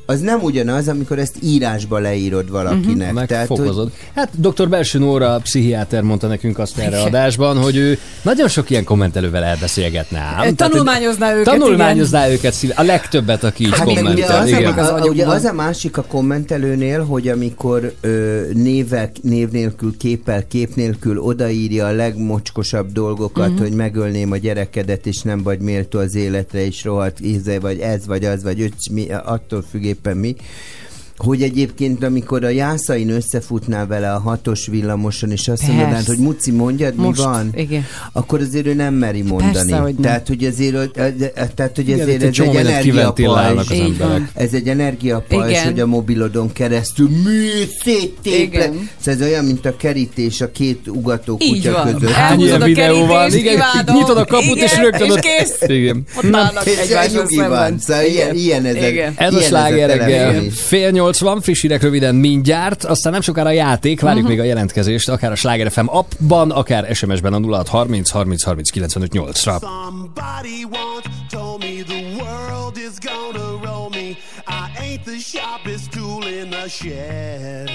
az 0.07 0.21
nem 0.21 0.43
ugyanaz, 0.43 0.89
amikor 0.89 1.19
ezt 1.19 1.37
írásba 1.43 1.99
leírod 1.99 2.51
valakinek. 2.51 3.13
Meg 3.13 3.27
Tehát, 3.27 3.47
hogy, 3.47 3.59
fokozod. 3.59 3.91
Hát 4.15 4.29
dr. 4.41 4.69
Belső 4.69 4.99
Nóra, 4.99 5.39
pszichiáter 5.43 6.03
mondta 6.03 6.27
nekünk 6.27 6.59
azt 6.59 6.79
erre 6.79 7.01
adásban, 7.01 7.57
hogy 7.63 7.77
ő 7.77 7.99
nagyon 8.23 8.49
sok 8.49 8.71
ilyen 8.71 8.85
kommentelővel 8.85 9.45
elbeszélgetne 9.45 10.19
ám. 10.19 10.45
Hogy 10.45 10.55
Tanulmányozná 10.55 11.33
őket, 11.35 11.45
Tanulmányozná 11.59 12.29
őket 12.29 12.53
szíve, 12.53 12.75
a 12.77 12.83
legtöbbet, 12.83 13.45
aki 13.45 13.65
így 13.65 13.71
Hát 13.71 13.87
meg 13.87 13.95
ugye 13.95 14.03
kommentel. 14.03 14.41
az, 14.43 14.49
igen. 14.49 14.73
a, 14.73 14.95
a, 14.97 15.07
ugye 15.07 15.27
az 15.27 15.45
a 15.45 15.53
másik 15.53 15.97
a 15.97 16.03
kommentelőnél, 16.03 17.05
hogy 17.05 17.29
amikor 17.29 17.93
ö, 18.01 18.41
névek, 18.53 19.17
név 19.23 19.49
nélkül, 19.51 19.97
képpel, 19.97 20.47
kép 20.47 20.75
nélkül 20.75 21.19
odaírja 21.19 21.87
a 21.87 21.91
legmocskosabb 21.93 22.93
dolgokat, 22.93 23.49
Mhm. 23.51 23.59
hogy 23.63 23.73
megölném 23.73 24.31
a 24.33 24.37
gyerekedet, 24.37 25.07
és 25.07 25.23
nem 25.23 25.43
vagy 25.43 25.61
méltó 25.61 25.99
az 25.99 26.15
életre, 26.15 26.65
és 26.65 26.85
rohadt 26.85 27.21
íze, 27.21 27.61
vagy 27.61 27.79
ez, 27.79 28.07
vagy 28.07 28.25
az, 28.25 28.43
vagy 28.43 28.61
öcs, 28.61 28.91
mi, 28.91 29.07
attól 29.25 29.65
függ 29.71 29.85
éppen 29.97 30.21
mi, 30.21 30.37
hogy 31.17 31.43
egyébként, 31.43 32.05
amikor 32.05 32.45
a 32.45 32.49
jászain 32.49 33.11
összefutnál 33.11 33.87
vele 33.87 34.13
a 34.13 34.19
hatos 34.19 34.67
villamoson, 34.67 35.31
és 35.31 35.49
azt 35.49 35.61
Persze. 35.61 35.75
mondanád, 35.75 36.05
hogy 36.07 36.19
Muci, 36.19 36.51
mondjad, 36.51 36.95
Most, 36.95 37.19
mi 37.19 37.25
van? 37.25 37.51
igen. 37.55 37.85
Akkor 38.13 38.41
azért 38.41 38.67
ő 38.67 38.75
nem 38.75 38.95
meri 38.95 39.23
mondani. 39.23 39.53
Persze, 39.53 39.77
hogy 39.77 39.93
nem. 39.95 40.03
Tehát, 40.03 40.29
hogy 40.29 40.45
azért, 40.45 40.91
tehát, 41.55 41.73
hogy 41.75 41.89
Igen, 41.89 42.01
azért 42.01 42.23
egy 42.23 42.41
ez 42.41 42.49
egy 42.49 42.57
energiapajzs. 42.57 43.69
Ez 44.35 44.53
egy 44.53 44.69
energiapajzs, 44.69 45.51
Igen. 45.51 45.65
hogy 45.65 45.81
a 45.81 45.87
mobilodon 45.87 46.53
keresztül 46.53 47.09
mi 47.09 47.65
széttéple. 47.85 48.65
Igen. 48.65 48.89
Szóval 49.01 49.21
ez 49.23 49.29
olyan, 49.29 49.45
mint 49.45 49.67
a 49.67 49.77
kerítés 49.77 50.41
a 50.41 50.51
két 50.51 50.89
ugató 50.89 51.37
Így 51.41 51.51
kutya 51.53 51.73
van. 51.73 51.93
között. 51.95 52.11
Hány 52.15 52.41
ilyen 52.41 52.63
videó 52.63 53.07
van? 53.07 53.33
Igen, 53.33 53.63
nyitod 53.93 54.17
a 54.17 54.25
kaput, 54.25 54.57
és 54.57 54.73
Igen, 54.73 54.83
rögtön 54.85 55.11
és 55.11 55.15
kész. 55.21 55.69
Igen. 55.69 56.05
Ott 56.17 56.35
állnak 56.35 56.67
És 56.67 56.77
egymáshoz 56.77 57.33
szemben. 57.35 57.79
Szóval 57.79 58.05
ilyen, 58.05 58.35
ilyen 58.35 58.65
ez 58.65 58.75
a, 58.75 58.87
Igen. 58.87 59.13
Ez 59.17 59.35
a 59.35 59.37
ilyen 59.37 59.49
sláger 59.49 59.89
reggel. 59.99 60.43
Fél 60.51 60.91
nyolc 60.91 61.06
van, 61.15 61.41
friss 61.41 61.61
hírek 61.61 61.83
röviden 61.83 62.15
mindjárt, 62.15 62.85
aztán 62.85 63.13
nem 63.13 63.21
sokára 63.21 63.49
a 63.49 63.53
játék, 63.53 64.01
várjuk 64.01 64.23
Mhm. 64.23 64.31
még 64.33 64.41
a 64.41 64.45
jelentkezést, 64.45 65.09
akár 65.09 65.33
a 65.33 65.35
Sláger 65.35 65.71
FM 65.73 65.87
appban, 65.89 66.51
akár 66.51 66.95
SMS-ben 66.95 67.33
a 67.33 67.39
0630 67.39 68.11
30 68.11 68.43
30 68.43 68.71
95 68.71 69.13
8-ra. 69.13 69.59
Somebody 69.59 70.65
once 70.65 71.09
told 71.31 71.59
me 71.61 71.83
the 71.87 72.03
world 72.23 72.77
is 72.77 72.95
gonna 73.11 73.49
roll 73.65 73.89
me. 73.91 74.07
I 74.47 74.83
ain't 74.83 75.03
the 75.05 75.19
sharpest 75.19 75.91
tool 75.91 76.23
in 76.43 76.51
the 76.51 76.69
shed. 76.69 77.71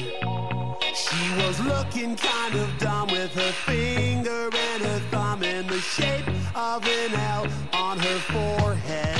She 1.04 1.24
was 1.46 1.56
looking 1.74 2.18
kind 2.32 2.54
of 2.64 2.68
dumb 2.80 3.08
with 3.18 3.32
her 3.42 3.54
finger 3.66 4.42
and 4.72 4.80
her 4.90 5.02
thumb 5.12 5.42
in 5.44 5.64
the 5.68 5.82
shape 5.96 6.28
of 6.56 6.80
an 7.00 7.12
L 7.38 7.44
on 7.88 7.98
her 8.00 8.20
forehead. 8.34 9.20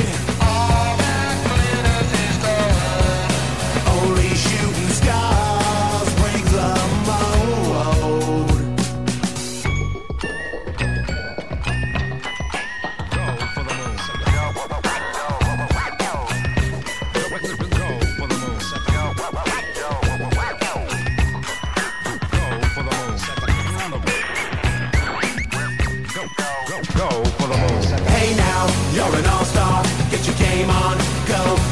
Game 30.51 30.69
on, 30.69 30.97
go 31.27 31.70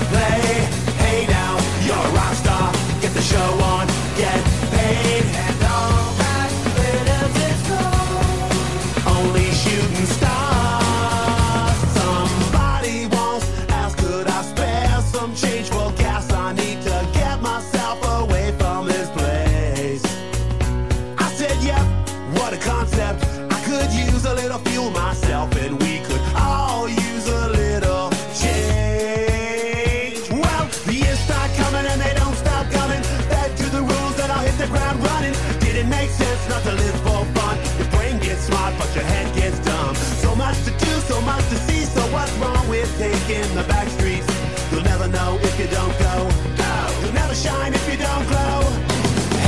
taking 43.50 43.62
the 43.62 43.68
back 43.68 43.88
streets? 43.90 44.28
You'll 44.72 44.84
never 44.84 45.08
know 45.08 45.40
if 45.42 45.60
you 45.60 45.68
don't 45.68 45.98
go. 46.00 46.30
No, 46.58 47.02
you'll 47.02 47.14
never 47.14 47.34
shine 47.34 47.74
if 47.74 47.92
you 47.92 47.98
don't 47.98 48.28
glow. 48.28 48.62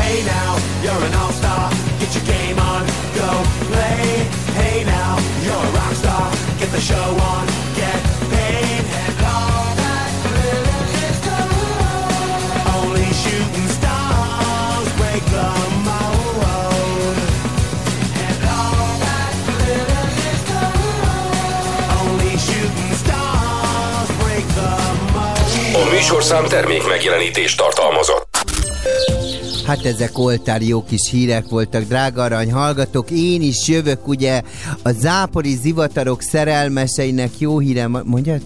Hey 0.01 0.23
now, 0.25 0.57
you're 0.81 1.03
an 1.05 1.13
all-star. 1.13 1.69
Get 1.99 2.13
your 2.15 2.25
game 2.25 2.59
on, 2.59 2.85
go 3.15 3.29
play. 3.69 4.25
Hey 4.57 4.83
now, 4.85 5.17
you're 5.43 5.53
a 5.53 5.71
rock 5.77 5.93
star. 5.93 6.31
Get 6.59 6.71
the 6.71 6.81
show 6.81 6.95
on, 6.95 7.50
műsorszám 26.11 26.47
termék 26.47 26.87
megjelenítést 26.87 27.57
tartalmazott. 27.57 28.37
Hát 29.67 29.85
ezek 29.85 30.17
oltár 30.17 30.61
jó 30.61 30.83
kis 30.83 31.09
hírek 31.11 31.49
voltak, 31.49 31.83
drága 31.83 32.23
arany 32.23 32.51
hallgatók. 32.51 33.11
Én 33.11 33.41
is 33.41 33.67
jövök, 33.67 34.07
ugye, 34.07 34.41
a 34.83 34.91
zápori 34.91 35.55
zivatarok 35.55 36.21
szerelmeseinek 36.21 37.29
jó 37.37 37.59
híre, 37.59 37.87
mondjad? 37.87 38.41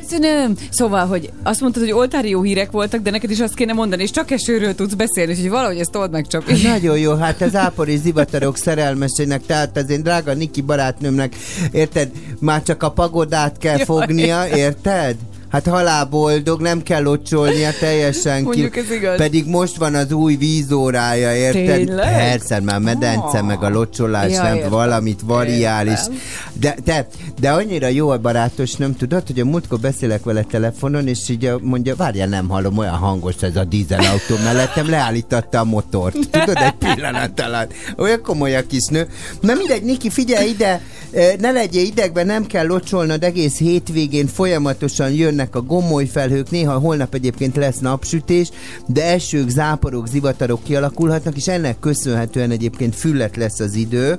Köszönöm! 0.00 0.54
Szóval, 0.70 1.06
hogy 1.06 1.30
azt 1.42 1.60
mondtad, 1.60 1.82
hogy 1.82 1.92
oltári 1.92 2.28
jó 2.28 2.42
hírek 2.42 2.70
voltak, 2.70 3.00
de 3.00 3.10
neked 3.10 3.30
is 3.30 3.40
azt 3.40 3.54
kéne 3.54 3.72
mondani, 3.72 4.02
és 4.02 4.10
csak 4.10 4.30
esőről 4.30 4.74
tudsz 4.74 4.94
beszélni, 4.94 5.32
úgyhogy 5.32 5.50
valahogy 5.50 5.78
ezt 5.78 5.96
old 5.96 6.10
meg, 6.10 6.26
Csapi. 6.26 6.62
Nagyon 6.68 6.98
jó, 6.98 7.14
hát 7.14 7.40
az 7.40 7.54
ápori 7.54 7.96
zivatarok 7.96 8.56
szerelmesének, 8.56 9.46
tehát 9.46 9.76
az 9.76 9.90
én 9.90 10.02
drága 10.02 10.32
Niki 10.32 10.60
barátnőmnek, 10.60 11.36
érted? 11.72 12.10
Már 12.40 12.62
csak 12.62 12.82
a 12.82 12.90
pagodát 12.90 13.58
kell 13.58 13.76
Jaj. 13.76 13.84
fognia, 13.84 14.48
érted? 14.48 15.16
Hát 15.52 15.66
halálboldog, 15.66 16.60
nem 16.60 16.82
kell 16.82 17.02
locsolnia 17.02 17.70
teljesen 17.80 18.42
Mondjuk 18.42 18.76
ez 18.76 18.90
igaz. 18.90 19.16
Pedig 19.16 19.46
most 19.46 19.76
van 19.76 19.94
az 19.94 20.12
új 20.12 20.36
vízórája, 20.36 21.36
érted? 21.36 21.84
Tényleg? 21.84 22.12
Persze, 22.16 22.60
már 22.60 22.80
medence, 22.80 23.38
Ah. 23.38 23.46
meg 23.46 23.62
a 23.62 23.68
locsolás, 23.68 24.32
Ja, 24.32 24.42
nem 24.42 24.54
értem. 24.54 24.70
valamit 24.70 25.20
variál 25.24 25.86
is. 25.86 25.92
Értem. 25.98 26.18
De, 26.52 26.76
de, 26.84 27.06
de 27.40 27.50
annyira 27.50 27.86
jó 27.86 28.08
a 28.08 28.18
barátos, 28.18 28.72
nem 28.74 28.96
tudod, 28.96 29.26
hogy 29.26 29.40
a 29.40 29.44
múltkor 29.44 29.78
beszélek 29.78 30.24
vele 30.24 30.42
telefonon, 30.42 31.08
és 31.08 31.28
így 31.28 31.50
mondja, 31.60 31.96
várjál, 31.96 32.28
nem 32.28 32.48
hallom, 32.48 32.78
olyan 32.78 32.96
hangos 32.96 33.34
ez 33.40 33.56
a 33.56 33.64
dízelautó 33.64 34.34
mellettem, 34.44 34.90
leállította 34.90 35.58
a 35.58 35.64
motort. 35.64 36.16
Tudod, 36.30 36.56
egy 36.56 36.72
pillanat 36.94 37.40
alatt. 37.40 37.72
Olyan 37.96 38.22
komoly 38.22 38.56
a 38.56 38.66
kis 38.66 38.86
nő. 38.86 39.08
Na 39.40 39.54
mindegy, 39.54 39.82
Niki, 39.82 40.10
figyelj 40.10 40.48
ide, 40.48 40.80
eh, 41.10 41.32
ne 41.38 41.50
legyél 41.50 41.84
idegben, 41.84 42.26
nem 42.26 42.46
kell 42.46 42.66
locsolnod, 42.66 43.22
egész 43.22 43.58
hétvégén 43.58 44.26
folyamatosan 44.26 45.10
jönnek 45.10 45.41
a 45.50 45.62
gomoly 45.62 46.06
felhők, 46.06 46.50
néha 46.50 46.78
holnap 46.78 47.14
egyébként 47.14 47.56
lesz 47.56 47.78
napsütés, 47.78 48.50
de 48.86 49.04
esők, 49.04 49.48
záporok, 49.48 50.08
zivatarok 50.08 50.62
kialakulhatnak, 50.62 51.36
és 51.36 51.48
ennek 51.48 51.78
köszönhetően 51.78 52.50
egyébként 52.50 52.94
füllet 52.94 53.36
lesz 53.36 53.60
az 53.60 53.74
idő. 53.74 54.16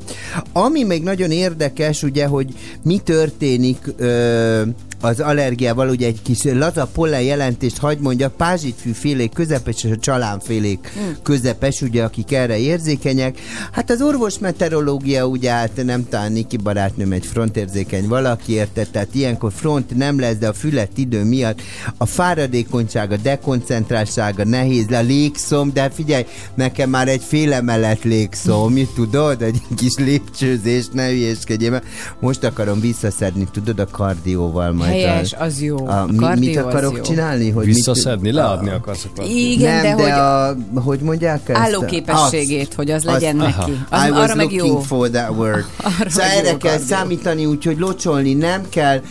Ami 0.51 0.84
még 0.84 1.03
nagyon 1.03 1.32
érdekes, 1.32 2.03
ugye, 2.03 2.26
hogy 2.26 2.53
mi 2.84 2.97
történik 2.97 3.93
ö, 3.97 4.61
az 5.04 5.20
allergiával, 5.20 5.89
ugye 5.89 6.08
egy 6.08 6.22
kis 6.22 6.43
laza 6.43 6.89
pollen 6.93 7.22
jelentést 7.22 7.78
hagy 7.78 7.99
mondja, 7.99 8.30
pázsitfű 8.30 8.91
félék 8.91 9.34
közepes 9.34 9.84
és 9.84 9.91
a 9.91 9.97
csalánfélék 9.97 10.91
közepes, 11.24 11.82
ugye, 11.82 12.04
akik 12.04 12.32
erre 12.32 12.58
érzékenyek. 12.58 13.39
Hát 13.72 13.89
az 13.89 14.01
orvos 14.01 14.39
meteorológia, 14.39 15.26
ugye, 15.26 15.51
hát 15.51 15.84
nem 15.86 16.10
talán 16.10 16.32
Niki 16.32 16.58
barátnőm 16.58 17.12
egy 17.12 17.26
frontérzékeny 17.26 18.08
valaki, 18.08 18.54
érted? 18.54 18.88
Tehát 18.89 19.16
ilyenkor 19.16 19.51
front 19.56 19.97
nem 19.97 20.20
lesz, 20.20 20.36
de 20.36 20.47
a 20.47 20.54
fület 20.54 20.97
idő 20.97 21.24
miatt 21.24 21.62
a 21.97 22.06
fáradékonysága, 22.06 23.16
dekoncentráltsága 23.16 24.43
nehéz, 24.43 24.88
le 24.88 24.97
a 24.97 25.01
légszom, 25.01 25.74
de 25.74 25.89
figyelj, 25.89 26.26
nekem 26.56 26.89
már 26.89 27.08
egy 27.08 27.24
fél 27.24 27.54
emelet 27.54 28.04
légszom, 28.04 28.74
mit 28.74 28.89
tudod? 28.89 29.41
Egy 29.41 29.62
kis 29.76 29.95
lépcsőzés, 29.95 30.86
ne 30.91 31.08
hülyéskedjél, 31.08 31.82
most 32.20 32.43
akarom 32.43 32.80
visszaszedni, 32.80 33.47
tudod, 33.51 33.80
a 33.80 33.88
kardióval 33.88 34.72
majd. 34.72 34.93
Helyes, 34.94 35.34
a, 35.34 35.44
az 35.44 35.62
jó. 35.62 35.88
A, 35.88 36.02
A 36.02 36.06
mi, 36.06 36.16
kardió 36.16 36.50
mit 36.50 36.58
akarok 36.58 36.96
jó. 36.98 37.04
csinálni? 37.04 37.50
Hogy 37.50 37.66
Visszaszedni, 37.66 38.32
leadni 38.32 38.70
akarsz 38.70 39.06
a 39.18 39.22
Mit, 39.22 39.30
Igen, 39.32 39.84
nem, 39.84 39.98
de, 39.98 40.04
de, 40.04 40.14
hogy 40.14 40.58
a, 40.76 40.80
hogy 40.82 41.00
mondják 41.00 41.50
ezt? 41.50 41.60
állóképességét, 41.60 42.74
hogy 42.74 42.91
az 42.91 43.04
legyen 43.04 43.39
azt- 43.39 43.58
neki. 43.58 43.72
I 43.72 43.76
Az, 43.89 44.10
was 44.10 44.18
arra 44.20 44.36
meg 44.36 44.46
looking 44.52 44.66
jó. 44.68 44.80
for 44.80 45.10
that 45.10 45.30
word. 45.30 45.66
Arra 46.00 46.10
szóval 46.10 46.30
erre 46.32 46.58
kell 46.58 46.58
kardió. 46.72 46.86
számítani, 46.88 47.46
úgyhogy 47.46 47.78
locsolni 47.80 48.34
nem 48.34 48.62
kell, 48.70 49.02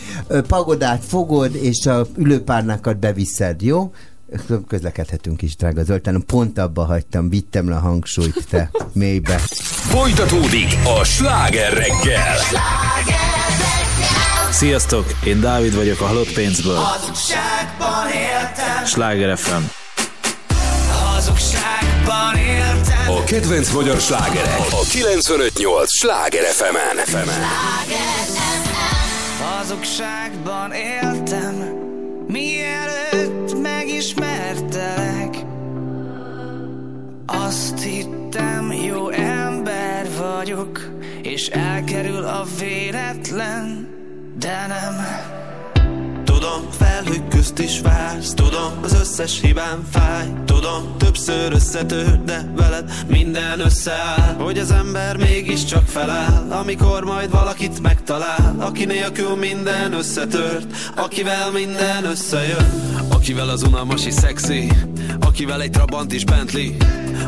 pagodát 0.47 1.03
fogod, 1.07 1.55
és 1.55 1.85
a 1.85 2.05
ülőpárnákat 2.17 2.97
beviszed, 2.99 3.61
jó? 3.61 3.91
Közlekedhetünk 4.67 5.41
is, 5.41 5.55
drága 5.55 5.83
Zoltán. 5.83 6.23
Pont 6.27 6.57
abba 6.59 6.85
hagytam, 6.85 7.29
vittem 7.29 7.69
le 7.69 7.75
a 7.75 7.79
hangsúlyt, 7.79 8.45
te 8.49 8.69
mélybe. 8.93 9.35
Folytatódik 9.89 10.77
a 10.99 11.03
sláger 11.03 11.73
reggel. 11.73 12.37
Sziasztok, 14.53 15.05
én 15.23 15.39
Dávid 15.39 15.75
vagyok 15.75 16.01
a 16.01 16.05
Halott 16.05 16.33
Pénzből. 16.33 16.75
Hazugságban 16.75 18.07
éltem, 18.07 18.85
Sláger 18.85 19.37
FM. 19.37 19.63
hazugságban 20.91 22.35
éltem. 22.35 23.09
A 23.09 23.23
kedvenc 23.23 23.69
magyar 23.71 23.99
slágerek 23.99 24.59
a 24.71 24.79
958 24.89 25.97
sláger 25.97 26.43
FM-en. 26.43 26.97
Hazugságban 29.41 30.71
éltem, 30.71 31.55
mielőtt 32.27 33.61
megismertelek. 33.61 35.35
Azt 37.25 37.81
hittem, 37.81 38.71
jó 38.71 39.09
ember 39.09 40.07
vagyok, 40.17 40.89
és 41.21 41.47
elkerül 41.47 42.23
a 42.23 42.45
véletlen, 42.59 43.92
de 44.43 44.67
nem. 44.67 45.42
Tudom, 46.43 46.69
felhők 46.69 47.27
közt 47.27 47.59
is 47.59 47.81
vársz 47.81 48.33
Tudom, 48.33 48.71
az 48.81 48.93
összes 48.93 49.41
hibám 49.41 49.87
fáj 49.91 50.27
Tudom, 50.45 50.95
többször 50.97 51.53
összetör, 51.53 52.23
de 52.23 52.51
veled 52.55 52.91
minden 53.07 53.59
összeáll 53.59 54.35
Hogy 54.37 54.57
az 54.57 54.71
ember 54.71 55.17
mégiscsak 55.17 55.87
feláll 55.87 56.51
Amikor 56.51 57.03
majd 57.03 57.31
valakit 57.31 57.81
megtalál 57.81 58.55
Aki 58.59 58.85
nélkül 58.85 59.35
minden 59.35 59.93
összetört 59.93 60.65
Akivel 60.95 61.51
minden 61.51 62.05
összejön 62.05 62.69
Akivel 63.09 63.49
az 63.49 63.63
unalmas 63.63 64.05
is 64.05 64.13
szexi 64.13 64.71
Akivel 65.19 65.61
egy 65.61 65.71
Trabant 65.71 66.13
is 66.13 66.23
Bentley 66.23 66.71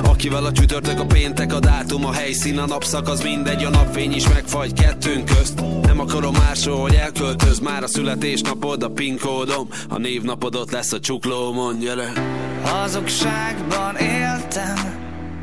Akivel 0.04 0.46
a 0.46 0.52
csütörtök, 0.52 1.00
a 1.00 1.06
péntek, 1.06 1.54
a 1.54 1.60
dátum, 1.60 2.06
a 2.06 2.12
helyszín, 2.12 2.58
a 2.58 2.66
napszak, 2.66 3.08
az 3.08 3.22
mindegy, 3.22 3.64
a 3.64 3.70
napfény 3.70 4.14
is 4.14 4.28
megfagy 4.28 4.74
kettőnk 4.74 5.26
közt. 5.26 5.62
Nem 5.82 6.00
akarom 6.00 6.34
másról, 6.34 6.80
hogy 6.80 6.94
elköltöz 6.94 7.60
már 7.60 7.84
a 7.84 7.88
születésnapod, 7.88 8.84
a 8.84 8.90
pinkódom, 9.06 9.68
a 9.90 9.98
névnapod 9.98 10.72
lesz 10.72 10.92
a 10.92 11.00
csuklómon, 11.00 11.80
gyere. 11.80 12.12
Hazugságban 12.64 13.96
éltem, 13.96 14.78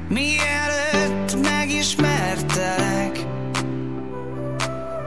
mielőtt 0.08 1.42
megismertelek. 1.42 3.26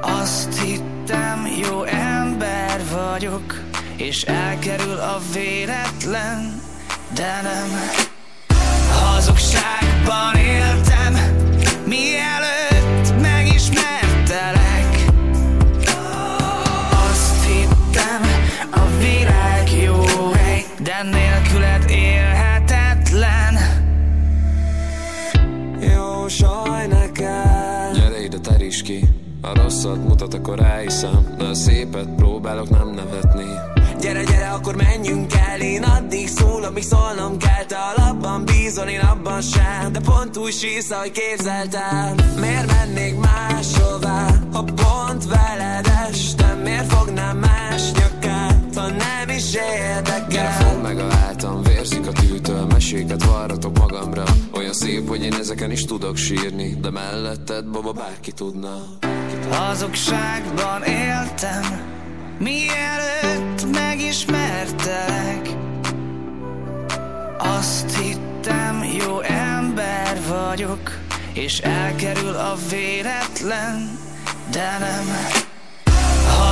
Azt 0.01 0.61
hittem, 0.61 1.47
jó 1.61 1.83
ember 1.83 2.81
vagyok, 2.91 3.61
és 3.95 4.23
elkerül 4.23 4.97
a 4.97 5.19
véletlen, 5.33 6.61
de 7.13 7.41
nem. 7.43 7.69
Hazugságban 8.89 10.35
éltem, 10.35 11.13
mielőtt 11.85 12.74
de 20.95 21.09
nélküled 21.09 21.89
élhetetlen. 21.89 23.57
Jó, 25.79 26.27
saj 26.27 26.87
neked. 26.87 27.93
Gyere 27.93 28.23
ide, 28.23 28.37
teríts 28.39 28.81
ki. 28.81 29.07
A 29.41 29.53
rosszat 29.53 30.07
mutat, 30.07 30.33
akkor 30.33 30.59
elhiszem 30.59 31.35
De 31.37 31.43
a 31.43 31.53
szépet 31.53 32.07
próbálok 32.15 32.69
nem 32.69 32.89
nevetni. 32.89 33.45
Gyere, 34.01 34.23
gyere, 34.23 34.49
akkor 34.49 34.75
menjünk 34.75 35.33
el. 35.33 35.61
Én 35.61 35.83
addig 35.83 36.27
szól, 36.27 36.63
amíg 36.63 36.83
szólnom 36.83 37.37
kell. 37.37 37.65
Te 37.67 37.77
alapban 37.77 38.45
bízol, 38.45 38.87
én 38.87 38.99
abban 38.99 39.41
sem. 39.41 39.91
De 39.91 39.99
pont 39.99 40.37
úgy 40.37 40.53
sísz, 40.53 40.91
ahogy 40.91 41.11
képzeltem. 41.11 42.15
Miért 42.39 42.71
mennék 42.71 43.15
máshová? 43.19 44.27
Ha 44.53 44.63
pont 44.63 45.25
veled 45.25 45.87
estem 46.09 46.59
Miért 46.59 46.93
fognám 46.93 47.37
más 47.37 47.91
nyakát 47.91 48.14
Ha 48.85 48.91
nem 48.91 49.29
is 49.35 49.49
Gyere, 49.51 49.95
érdekel 49.95 50.51
fogd 50.51 50.81
meg 50.81 50.99
a 50.99 51.13
hátam 51.13 51.63
Vérzik 51.63 52.07
a 52.07 52.11
tűtől, 52.11 52.65
meséket 52.65 53.23
varratok 53.23 53.77
magamra 53.77 54.23
Olyan 54.51 54.73
szép, 54.73 55.07
hogy 55.07 55.23
én 55.23 55.33
ezeken 55.33 55.71
is 55.71 55.85
tudok 55.85 56.15
sírni 56.15 56.75
De 56.81 56.89
melletted, 56.89 57.65
baba, 57.65 57.91
bárki 57.91 58.31
tudna 58.31 58.83
Hazugságban 59.49 60.83
éltem, 60.83 61.63
mielőtt 62.39 63.71
megismertelek. 63.71 65.49
Azt 67.37 67.97
hittem, 67.97 68.83
jó 68.83 69.19
ember 69.21 70.21
vagyok, 70.27 70.99
és 71.33 71.59
elkerül 71.59 72.35
a 72.35 72.55
véletlen, 72.69 73.99
de 74.51 74.77
nem. 74.79 75.53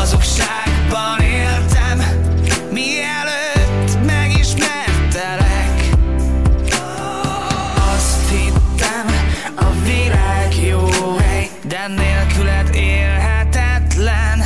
Hazugságban 0.03 1.19
éltem, 1.19 1.97
mielőtt 2.71 4.05
megismertelek. 4.05 5.89
Azt 7.95 8.29
hittem, 8.29 9.05
a 9.55 9.71
világ 9.83 10.55
jó 10.67 11.15
hely, 11.17 11.49
de 11.67 11.87
nélküled 11.87 12.75
élhetetlen. 12.75 14.43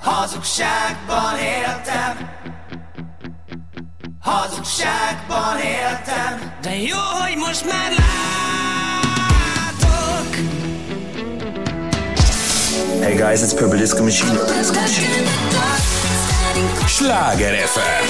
Hazugságban 0.00 1.38
éltem, 1.38 2.28
hazugságban 4.20 5.58
éltem, 5.58 6.52
de 6.60 6.76
jó, 6.76 6.98
hogy 6.98 7.36
most 7.36 7.64
már 7.64 7.90
látok. 7.90 8.69
Hey 13.00 13.16
guys, 13.16 13.42
it's 13.42 13.54
Purple 13.54 13.78
Disco 13.78 14.02
Machine. 14.04 14.36
Sláger 16.86 17.54
FM. 17.54 18.04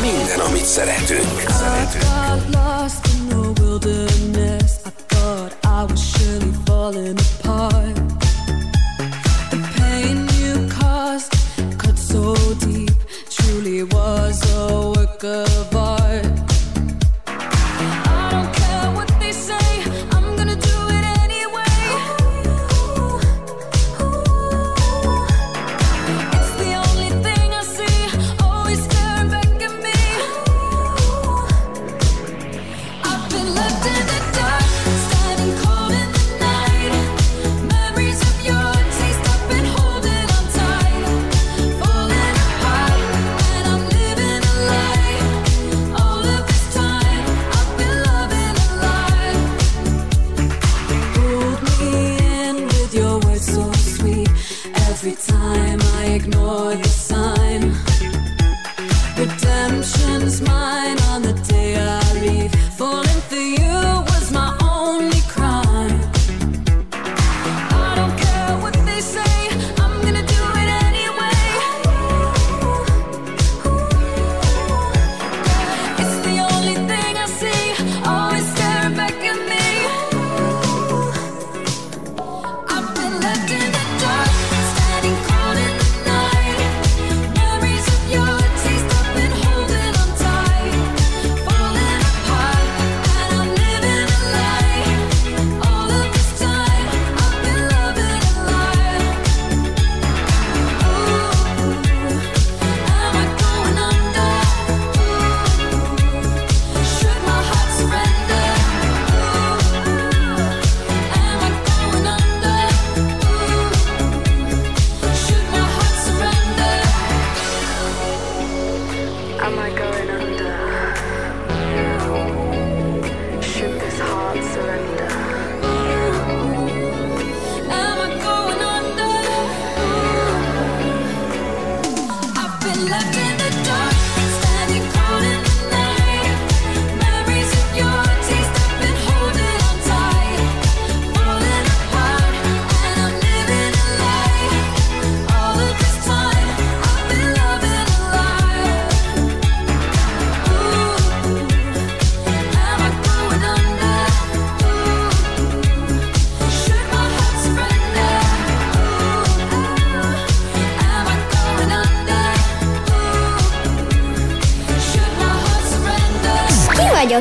Minden, 0.00 0.40
amit 0.40 0.64
szeretünk. 0.64 1.42
thought 5.08 5.52
I 5.64 5.84
was 5.84 6.00
surely 6.00 6.52
falling 6.64 7.18
apart. 7.18 8.01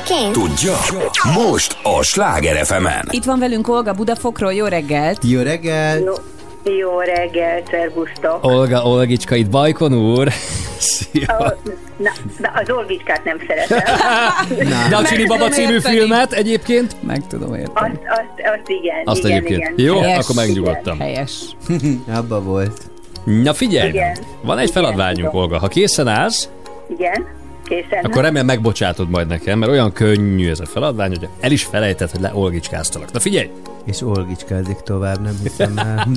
Én? 0.09 0.31
Tudja? 0.31 0.73
Most 1.47 1.77
a 1.83 2.03
Sláger 2.03 2.65
fm 2.65 2.85
Itt 3.09 3.23
van 3.23 3.39
velünk 3.39 3.67
Olga 3.69 3.93
Budafokról, 3.93 4.53
jó 4.53 4.65
reggelt! 4.65 5.17
Jó 5.23 5.41
reggel! 5.41 5.99
Jó, 5.99 6.13
jó 6.77 6.99
reggel, 6.99 7.61
szervusztok! 7.71 8.39
Olga, 8.41 8.83
Olgicska, 8.83 9.35
itt 9.35 9.49
Bajkon 9.49 9.93
úr. 9.93 10.27
Szia. 10.77 11.55
Na, 11.97 12.11
de 12.39 12.51
az 12.55 12.69
Olgicskát 12.75 13.23
nem 13.23 13.37
szeretem. 13.47 13.79
De 14.89 14.95
a 14.95 15.03
Csini 15.03 15.25
Baba 15.25 15.49
című 15.49 15.73
érteni. 15.73 15.97
filmet 15.97 16.33
egyébként? 16.33 16.95
Meg 17.01 17.27
tudom 17.27 17.53
érteni. 17.55 17.73
Azt, 17.73 17.99
azt, 18.07 18.57
azt 18.59 18.69
igen, 18.69 19.01
Azt 19.05 19.19
igen, 19.19 19.31
egyébként. 19.31 19.59
igen. 19.59 19.73
Jó, 19.87 19.99
Helyes. 19.99 20.23
akkor 20.23 20.35
megnyugodtam. 20.35 20.99
Helyes. 20.99 21.31
Abba 22.17 22.41
volt. 22.41 22.81
Na 23.23 23.53
figyelj, 23.53 23.89
Igen. 23.89 24.17
van 24.43 24.57
egy 24.57 24.69
Igen, 24.69 24.83
feladványunk, 24.83 25.25
tudom. 25.29 25.41
Olga. 25.41 25.59
Ha 25.59 25.67
készen 25.67 26.07
állsz, 26.07 26.49
Igen, 26.97 27.27
készen. 27.71 28.03
akkor 28.03 28.21
remélem 28.21 28.45
megbocsátod 28.45 29.09
majd 29.09 29.27
nekem, 29.27 29.59
mert 29.59 29.71
olyan 29.71 29.91
könnyű 29.91 30.49
ez 30.49 30.59
a 30.59 30.65
feladvány, 30.65 31.09
hogy 31.09 31.27
el 31.39 31.51
is 31.51 31.63
felejtett, 31.63 32.11
hogy 32.11 32.21
le 32.21 32.31
Olgicskáztalak. 32.35 33.11
Na 33.11 33.19
figyelj, 33.19 33.49
És 33.85 34.01
Olgicskázik 34.01 34.77
tovább, 34.77 35.21
nem 35.21 35.39
hiszem 35.43 35.77
el. 35.77 36.07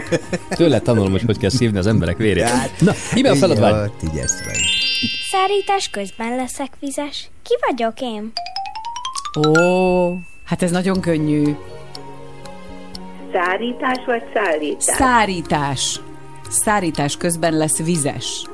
tőle 0.58 0.80
tanulom, 0.80 1.10
hogy 1.10 1.22
hogy 1.22 1.38
kell 1.38 1.50
szívni 1.50 1.78
az 1.78 1.86
emberek 1.86 2.16
vérét. 2.16 2.44
Na, 2.80 2.92
mi 3.14 3.28
a 3.28 3.34
feladvány? 3.34 3.90
Szárítás 5.30 5.88
közben 5.90 6.36
leszek 6.36 6.72
vizes. 6.80 7.30
Ki 7.42 7.54
vagyok 7.68 8.00
én? 8.00 8.32
Ó, 9.48 10.16
hát 10.44 10.62
ez 10.62 10.70
nagyon 10.70 11.00
könnyű. 11.00 11.56
Szárítás 13.32 14.04
vagy 14.06 14.22
szállítás? 14.34 14.96
Szárítás. 14.96 16.00
Szárítás 16.48 17.16
közben 17.16 17.56
lesz 17.56 17.82
vizes. 17.82 18.46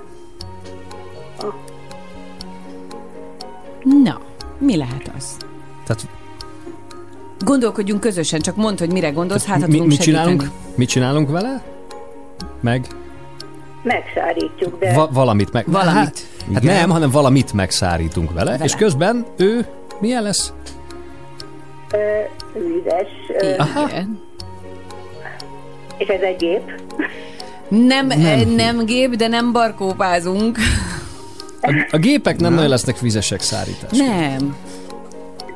Na, 4.05 4.21
mi 4.59 4.77
lehet 4.77 5.11
az? 5.17 5.37
Tehát 5.87 6.07
Gondolkodjunk 7.45 8.01
közösen, 8.01 8.41
csak 8.41 8.57
mondd, 8.57 8.79
hogy 8.79 8.93
mire 8.93 9.11
gondolsz, 9.11 9.45
hát 9.47 9.61
ha 9.61 9.67
mi, 9.67 9.73
tudunk 9.73 9.91
mit 9.91 10.01
csinálunk? 10.01 10.41
segíteni. 10.41 10.65
Mit 10.77 10.89
csinálunk 10.89 11.31
vele? 11.31 11.63
Meg? 12.61 12.87
Megszárítjuk, 13.83 14.79
de 14.79 14.95
Va- 14.95 15.11
valamit 15.13 15.53
meg... 15.53 15.65
Valamit. 15.67 15.95
Hát, 15.95 16.23
hát 16.55 16.63
nem, 16.63 16.91
hanem 16.91 17.11
valamit 17.11 17.53
megszárítunk 17.53 18.33
vele, 18.33 18.51
Vele. 18.51 18.65
és 18.65 18.75
közben 18.75 19.27
ő 19.37 19.67
milyen 20.01 20.23
lesz? 20.23 20.53
ö, 21.93 21.99
vizes. 22.53 23.09
Ö, 23.43 23.53
Igen. 23.87 24.21
és 25.97 26.09
ez 26.09 26.21
egy 26.21 26.37
gép. 26.37 26.81
Nem, 27.69 28.07
nem. 28.07 28.49
nem 28.49 28.85
gép, 28.85 29.15
de 29.17 29.29
nem 29.29 29.53
barkópázunk. 29.53 30.59
A, 31.61 31.87
a 31.91 31.97
gépek 31.97 32.39
nem 32.41 32.53
nagyon 32.55 32.69
lesznek 32.69 32.99
vizesek 32.99 33.41
szárítás. 33.41 33.99
Nem. 33.99 34.57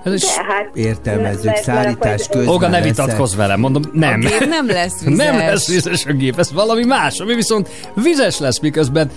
Ez 0.05 0.13
is... 0.13 0.21
De 0.21 0.45
hát 0.45 0.71
Értelmezzük, 0.75 1.51
akkor- 1.67 2.27
közben 2.29 2.49
Olga, 2.49 2.69
ne 2.69 2.81
vitatkozz 2.81 3.35
velem, 3.37 3.61
mondom, 3.61 3.83
nem. 3.93 4.13
A 4.13 4.29
gép 4.29 4.49
nem 4.49 4.67
lesz 4.67 5.05
vizes. 5.05 5.27
Nem 5.27 5.37
lesz 5.39 5.69
vizes 5.69 6.07
a 6.07 6.13
gép, 6.13 6.39
ez 6.39 6.53
valami 6.53 6.85
más, 6.85 7.21
ami 7.21 7.35
viszont 7.35 7.69
vizes 7.95 8.39
lesz, 8.39 8.59
miközben 8.61 9.11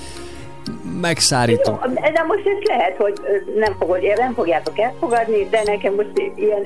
megszárítunk. 1.02 1.80
Jó, 1.86 1.94
de 1.94 2.24
most 2.28 2.46
ez 2.46 2.68
lehet, 2.68 2.96
hogy 2.98 3.14
nem, 3.56 3.76
fogod, 3.80 4.00
nem 4.18 4.34
fogjátok 4.34 4.80
elfogadni, 4.80 5.48
de 5.50 5.62
nekem 5.66 5.94
most 5.94 6.10
ilyen 6.36 6.62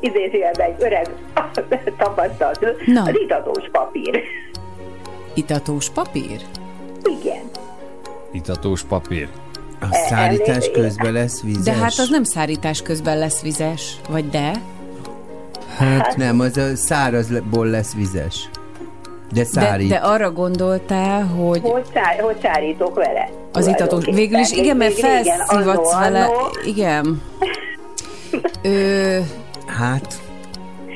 idézőjelben 0.00 0.66
egy 0.66 0.76
öreg 0.78 1.08
tapasztalt, 1.98 2.60
Na. 2.86 3.02
az 3.02 3.14
itatós 3.24 3.64
papír. 3.72 4.22
Itatós 5.34 5.90
papír? 5.90 6.40
Igen. 7.20 7.42
Itatós 8.32 8.82
papír. 8.82 9.28
A 9.80 9.86
szárítás 10.08 10.70
közben 10.70 11.12
lesz 11.12 11.40
vizes. 11.40 11.62
De 11.64 11.72
hát 11.72 11.92
az 11.98 12.08
nem 12.10 12.24
szárítás 12.24 12.82
közben 12.82 13.18
lesz 13.18 13.40
vizes, 13.40 13.96
vagy 14.08 14.28
de? 14.28 14.52
Hát 15.76 16.16
nem, 16.16 16.40
az 16.40 16.56
a 16.56 16.76
szárazból 16.76 17.66
lesz 17.66 17.92
vizes. 17.94 18.48
De 19.32 19.40
De, 19.40 19.44
szárít. 19.44 19.88
de 19.88 19.94
arra 19.96 20.30
gondoltál, 20.32 21.24
hogy 21.24 21.60
Hogy, 21.62 21.84
szár, 21.94 22.20
hogy 22.20 22.36
szárítok 22.42 22.94
vele? 22.94 23.28
az 23.52 23.66
itatós... 23.66 24.04
Végül 24.04 24.38
is 24.38 24.52
igen, 24.52 24.76
mert 24.76 24.94
felszívatsz 24.98 25.94
vele. 25.98 26.28
Igen. 26.66 27.22
Ö, 28.62 29.18
Hát, 29.66 30.14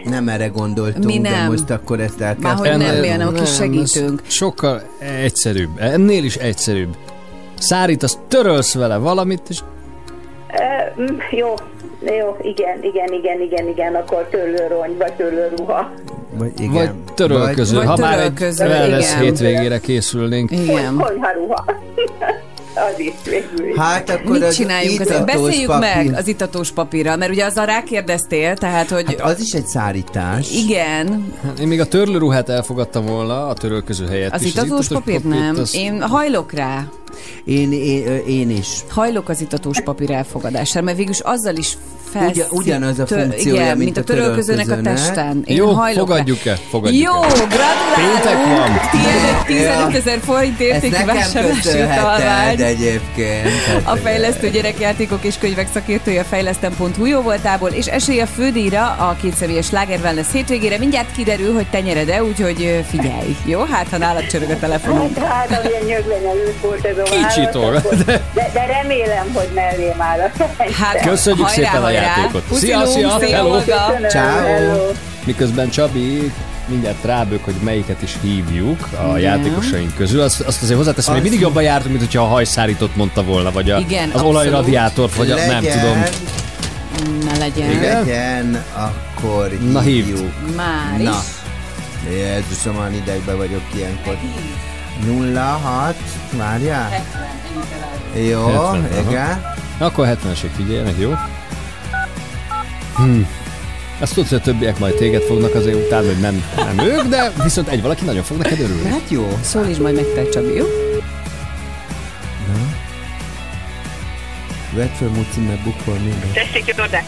nem 0.05 0.28
erre 0.28 0.46
gondoltunk, 0.46 1.05
Mi 1.05 1.20
de 1.20 1.30
nem. 1.30 1.50
most 1.50 1.70
akkor 1.70 2.00
ezt 2.00 2.20
el 2.20 2.36
kell 2.36 2.42
Már 2.42 2.55
hogy 2.56 2.68
nem, 2.68 2.78
fogadnunk. 2.78 3.00
milyen 3.00 3.20
a 3.20 3.32
kis 3.32 3.55
segítőnk. 3.55 4.20
ez 4.26 4.32
Sokkal 4.32 4.82
egyszerűbb. 4.98 5.70
Ennél 5.80 6.24
is 6.24 6.36
egyszerűbb. 6.36 6.96
Szárít, 7.59 8.02
azt 8.02 8.18
törölsz 8.28 8.74
vele 8.74 8.97
valamit, 8.97 9.43
és 9.48 9.59
mm, 11.01 11.16
jó, 11.30 11.55
jó, 12.18 12.36
igen, 12.43 12.78
igen, 12.82 13.12
igen, 13.12 13.40
igen, 13.40 13.68
igen, 13.68 13.94
akkor 13.94 14.26
törlőrony, 14.30 14.97
vagy 14.98 15.12
törlőruha. 15.12 15.90
Vagy, 16.39 16.52
igen. 16.60 16.72
vagy 16.72 16.90
törölköző. 17.14 17.76
Vagy 17.76 17.86
ha 17.86 17.97
már 17.97 18.12
egy 18.18 18.32
törölköző, 18.32 18.66
wellness 18.66 19.10
igen. 19.10 19.22
hétvégére 19.22 19.78
készülnénk. 19.80 20.51
Igen. 20.51 20.97
Konyharuha. 20.97 21.64
az 22.93 22.98
is 22.98 23.12
végül. 23.24 23.76
Hát 23.76 24.10
akkor 24.10 24.30
Mit 24.30 24.43
az 24.43 24.55
csináljunk? 24.55 25.01
Azért 25.01 25.18
itatós 25.20 25.35
beszéljük 25.43 25.70
papír- 25.70 25.94
meg 25.94 26.14
az 26.14 26.26
itatós 26.28 26.70
papírral, 26.70 27.16
mert 27.16 27.30
ugye 27.30 27.44
azzal 27.44 27.66
rákérdeztél, 27.66 28.56
tehát, 28.56 28.89
hogy 28.90 29.05
Hát 29.06 29.20
az 29.30 29.40
is 29.40 29.52
egy 29.52 29.66
szárítás. 29.66 30.51
igen, 30.51 31.32
Én 31.60 31.66
még 31.68 31.80
a 31.80 31.86
törlőruhát 31.86 32.48
elfogadtam 32.48 33.06
volna 33.06 33.47
a 33.48 33.55
törölköző 33.55 34.06
helyett 34.06 34.32
az 34.32 34.43
is. 34.43 34.51
itatós 34.52 34.89
papírt 34.89 35.24
nem. 35.24 35.56
az- 35.60 35.74
Én 35.74 36.01
hajlok 36.02 36.52
rá. 36.52 36.85
Én, 37.44 37.72
én, 37.72 38.22
én 38.26 38.51
is. 38.51 38.68
Hajlok 38.89 39.28
az 39.28 39.40
itatós 39.40 39.80
papír 39.80 40.10
elfogadására, 40.10 40.85
mert 40.85 40.97
végülis 40.97 41.20
azzal 41.20 41.56
is 41.56 41.76
felszí... 42.12 42.30
Ugyan- 42.30 42.52
ugyanaz 42.52 42.98
a 42.98 43.06
funkciója, 43.06 43.55
igen, 43.62 43.76
mint 43.76 43.78
mint 43.78 43.97
a 43.97 44.02
törölközőnek 44.02 44.70
a 44.70 44.80
testen. 44.80 45.43
Én 45.44 45.56
Jó, 45.56 45.70
hajlok 45.70 46.06
fogadjuk-e? 46.06 46.51
Rá. 46.51 46.56
Fogadjuk 46.70 47.02
Jó, 47.02 47.12
el. 47.12 47.28
gratulálunk! 47.28 47.94
Péntek 47.94 48.47
van. 48.47 48.80
Tiéd 48.90 49.24
egy 49.28 49.44
15 49.47 49.94
ezer 49.94 50.18
forint 50.18 50.60
értékű 50.60 51.05
vásárlási 51.05 51.82
utalvány. 51.82 52.60
egyébként. 52.62 53.48
A 53.85 53.97
fejlesztő 53.97 54.51
gyerekjátékok 54.51 55.24
és 55.24 55.39
könyvek 55.39 55.68
szakértője 55.72 56.20
a 56.20 56.24
fejlesztem.hu 56.24 57.06
jó 57.06 57.20
voltából, 57.20 57.70
és 57.70 57.86
esély 57.86 58.20
a 58.20 58.26
fődíjra 58.26 58.86
a 58.86 59.16
kétszemélyes 59.20 59.66
Sláger 59.66 60.01
Wellness 60.01 60.32
hétvégére. 60.32 60.78
Mindjárt 60.78 61.12
kiderül, 61.12 61.55
hogy 61.55 61.66
te 61.70 61.80
nyered-e, 61.80 62.24
úgyhogy 62.24 62.85
figyelj. 62.89 63.36
Jó? 63.44 63.60
Hát, 63.70 63.89
ha 63.89 63.98
nálad 63.98 64.26
csörög 64.26 64.51
a 64.51 64.59
telefonunk. 64.59 65.16
Hát, 65.18 65.48
hát 65.48 65.64
amilyen 65.64 65.82
nyöglenyelős 65.85 66.55
volt 66.62 66.85
ez 66.85 66.98
a 66.99 67.27
Kicsit 67.27 67.55
akkor- 67.55 67.83
de- 68.05 68.23
de, 68.53 68.66
remélem, 68.66 69.31
hogy 69.35 69.49
mellém 69.55 70.01
áll 70.01 70.19
a 70.20 70.45
Hát, 70.83 71.01
Köszönjük 71.09 71.47
hajrá, 71.47 71.62
szépen 71.65 71.81
a 71.81 71.85
hajrá. 71.85 72.01
játékot. 72.01 72.43
Puszilunk, 72.43 72.87
Szia, 72.87 73.16
szia, 73.19 73.37
hello. 73.37 73.61
Ciao. 74.09 74.91
Miközben 75.25 75.70
Csabi 75.70 76.33
mindjárt 76.66 77.05
rábök, 77.05 77.45
hogy 77.45 77.55
melyiket 77.65 78.03
is 78.03 78.16
hívjuk 78.23 78.89
a 79.12 79.16
játékosaink 79.16 79.95
közül. 79.97 80.20
Azt, 80.20 80.41
azt 80.41 80.62
azért 80.62 80.79
hozzáteszem, 80.79 81.12
hogy 81.12 81.23
mindig 81.23 81.41
jobban 81.41 81.62
jártunk, 81.62 81.89
mint 81.91 82.05
hogyha 82.05 82.23
a 82.23 82.27
hajszárítót 82.27 82.97
mondta 82.97 83.23
volna, 83.23 83.51
vagy 83.53 83.70
a, 83.70 83.79
Igen, 83.79 84.03
az 84.03 84.09
abszolút. 84.15 84.33
olajradiátort, 84.35 85.15
vagy 85.15 85.31
a, 85.31 85.35
nem 85.35 85.49
Legyen, 85.49 85.79
tudom. 85.79 86.03
Ne 87.33 87.39
legyen. 87.39 87.70
Igen? 87.70 87.99
Legyen, 88.05 88.65
akkor 88.75 89.59
Na, 89.73 89.81
hívd. 89.81 90.07
hívjuk. 90.07 90.33
Már 90.57 90.99
Na. 91.01 91.19
Jézusom, 92.11 92.79
olyan 92.79 92.95
idegben 92.95 93.37
vagyok 93.37 93.62
ilyenkor. 93.77 94.16
06, 95.62 95.95
várjál? 96.37 97.05
Jó, 98.15 98.47
70, 98.47 98.62
aha. 98.62 99.11
igen. 99.11 99.43
Akkor 99.79 100.07
70-esek 100.07 100.51
figyeljenek, 100.57 100.95
jó? 100.99 101.15
Hm. 102.97 103.20
Azt 104.01 104.15
tudod, 104.15 104.29
hogy 104.29 104.39
a 104.39 104.41
többiek 104.41 104.79
majd 104.79 104.95
téged 104.95 105.23
fognak 105.23 105.55
azért 105.55 105.77
utálni, 105.87 106.07
hogy 106.07 106.20
nem, 106.20 106.45
nem 106.57 106.87
ők, 106.87 107.03
de 107.03 107.33
viszont 107.43 107.69
egy 107.69 107.83
valaki 107.83 108.05
nagyon 108.05 108.23
fog 108.23 108.37
neked 108.37 108.61
örülni. 108.61 108.89
Hát 108.89 109.09
jó. 109.09 109.39
Szólítsd 109.41 109.81
majd 109.81 109.95
meg 109.95 110.05
te, 110.15 110.29
Csabi, 110.29 110.55
jó? 110.55 110.66
Vedd 114.73 114.89
fel 114.99 115.09
Muci, 115.09 115.41
mert 115.41 115.62
bukol 115.62 115.95
minden. 115.95 116.33
Tessék, 116.33 116.75
Jordák. 116.77 117.05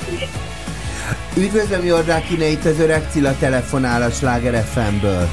Üdvözlöm 1.37 1.85
Jordákine, 1.85 2.47
itt 2.47 2.65
az 2.65 2.79
öreg 2.79 3.03
Cilla 3.11 3.35
telefonál 3.39 4.03
a 4.03 4.11
Sláger 4.11 4.65
FM-ből. 4.65 5.29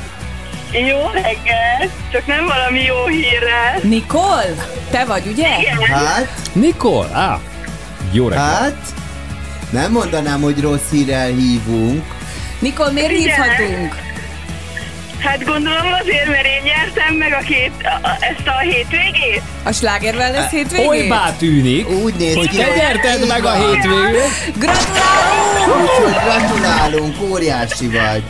Jó 0.72 1.10
reggel, 1.14 1.92
csak 2.12 2.26
nem 2.26 2.46
valami 2.46 2.82
jó 2.82 3.06
hírrel. 3.06 3.80
Nikol? 3.84 4.44
Te 4.90 5.06
vagy, 5.06 5.28
ugye? 5.28 5.48
Hát, 5.94 6.40
Nikol? 6.54 7.10
Á, 7.14 7.40
jó 8.12 8.28
reggelt. 8.28 8.48
hát, 8.50 8.94
nem 9.70 9.92
mondanám, 9.92 10.42
hogy 10.42 10.62
rossz 10.62 10.90
hírrel 10.92 11.28
hívunk. 11.28 12.06
Nikol, 12.60 12.92
miért 12.92 13.12
Igen. 13.12 13.22
hívhatunk? 13.24 13.96
Hát 15.20 15.44
gondolom 15.46 15.94
azért, 16.02 16.28
mert 16.28 16.46
én 16.46 16.62
nyertem 16.64 17.16
meg 17.16 17.34
a 17.34 17.44
két, 17.46 17.72
a, 18.02 18.10
ezt 18.20 18.48
a 18.48 18.58
hétvégét. 18.60 19.42
A 19.64 19.72
Sláger 19.72 20.16
Wellness 20.16 20.50
hétvégét? 20.52 20.88
Olybá 20.88 21.34
tűnik, 21.38 21.90
Úgy 21.90 22.14
néz 22.14 22.36
hogy 22.36 22.50
ki, 22.50 22.58
te 22.58 22.64
hogy 22.66 22.76
nyerted 22.76 23.22
így 23.22 23.28
meg 23.28 23.46
a 23.46 23.58
van. 23.58 23.68
hétvégét. 23.68 24.58
Gratulálunk! 24.58 25.82
Úgyhogy 25.82 26.14
gratulálunk, 26.24 27.16
óriási 27.32 27.88
vagy. 27.88 28.24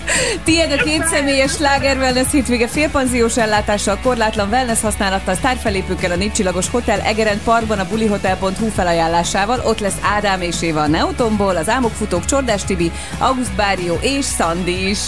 Tiéd 0.43 0.71
a 0.71 0.83
két 0.83 1.05
személyes 1.07 1.51
Sláger 1.51 1.97
Wellness 1.97 2.31
hétvége 2.31 2.67
félpanziós 2.67 3.37
ellátással, 3.37 3.99
korlátlan 4.03 4.49
wellness 4.49 4.81
használattal, 4.81 5.35
sztárfelépőkkel 5.35 6.11
a 6.11 6.15
Népcsillagos 6.15 6.69
Hotel 6.69 6.99
Egeren 6.99 7.41
Parkban 7.43 7.79
a 7.79 7.87
bulihotel.hu 7.87 8.69
felajánlásával. 8.75 9.61
Ott 9.65 9.79
lesz 9.79 9.97
Ádám 10.15 10.41
és 10.41 10.61
Éva 10.61 10.81
a 10.81 10.87
Neotomból, 10.87 11.55
az 11.55 11.69
Álmokfutók 11.69 12.25
Csordás 12.25 12.63
Tibi, 12.63 12.91
August 13.17 13.55
Bárió 13.55 13.97
és 14.01 14.25
Szandi 14.25 14.89
is. 14.89 14.99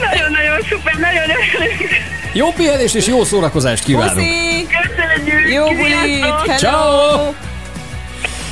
Nagyon-nagyon 0.00 0.60
szuper, 0.68 0.94
nagyon 0.94 1.22
örülünk. 1.30 1.90
Jó 2.32 2.52
pihenést 2.52 2.94
és 2.94 3.06
jó 3.06 3.24
szórakozást 3.24 3.84
kívánunk. 3.84 4.14
Puszi! 4.14 4.66
Köszönjük. 4.66 5.52
Jó 5.52 5.64
bulit! 5.64 6.56
Ciao! 6.58 7.32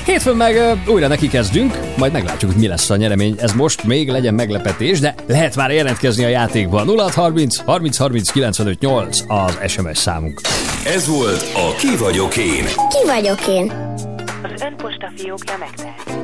Hétfőn 0.05 0.37
meg 0.37 0.57
ö, 0.57 0.73
újra 0.87 1.07
neki 1.07 1.29
kezdünk, 1.29 1.79
majd 1.97 2.13
meglátjuk, 2.13 2.51
hogy 2.53 2.61
mi 2.61 2.67
lesz 2.67 2.91
a 2.91 2.97
nyeremény. 2.97 3.37
Ez 3.39 3.53
most 3.53 3.85
még 3.85 4.09
legyen 4.09 4.35
meglepetés, 4.35 5.01
de 5.01 5.15
lehet 5.27 5.57
már 5.57 5.71
jelentkezni 5.71 6.25
a 6.25 6.29
játékba. 6.29 6.85
0630 6.85 7.57
30 7.65 7.97
30 7.97 8.31
95 8.31 8.81
8 8.81 9.19
az 9.29 9.59
SMS 9.67 9.99
számunk. 9.99 10.41
Ez 10.87 11.09
volt 11.09 11.45
a 11.55 11.75
Ki 11.79 11.97
vagyok 11.97 12.37
én. 12.37 12.65
Ki 12.65 13.07
vagyok 13.07 13.47
én? 13.47 13.73
Az 14.55 14.63
önposta 14.63 15.13
fiókja 15.17 15.57
megtelt. 15.59 16.24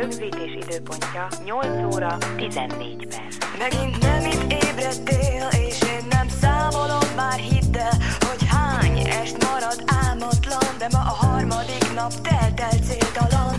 Rögzítés 0.00 0.54
időpontja 0.54 1.28
8 1.44 1.94
óra 1.94 2.16
14 2.36 3.06
perc. 3.06 3.58
Megint 3.58 3.98
nem 4.02 4.24
itt 4.24 4.52
ébredtél, 4.52 5.48
és 5.68 5.82
én 5.82 6.06
nem 6.10 6.28
számolom 6.28 7.08
már 7.16 7.38
hidd 7.38 7.78
hogy 8.20 8.46
hány 8.48 8.98
est 8.98 9.44
marad 9.44 9.82
álmatlan, 9.86 10.74
de 10.78 10.88
ma 10.92 10.98
a 10.98 11.26
harmadik 11.26 11.92
nap 11.94 12.12
telt 12.20 12.60
el 12.60 12.78
céltalan. 12.78 13.54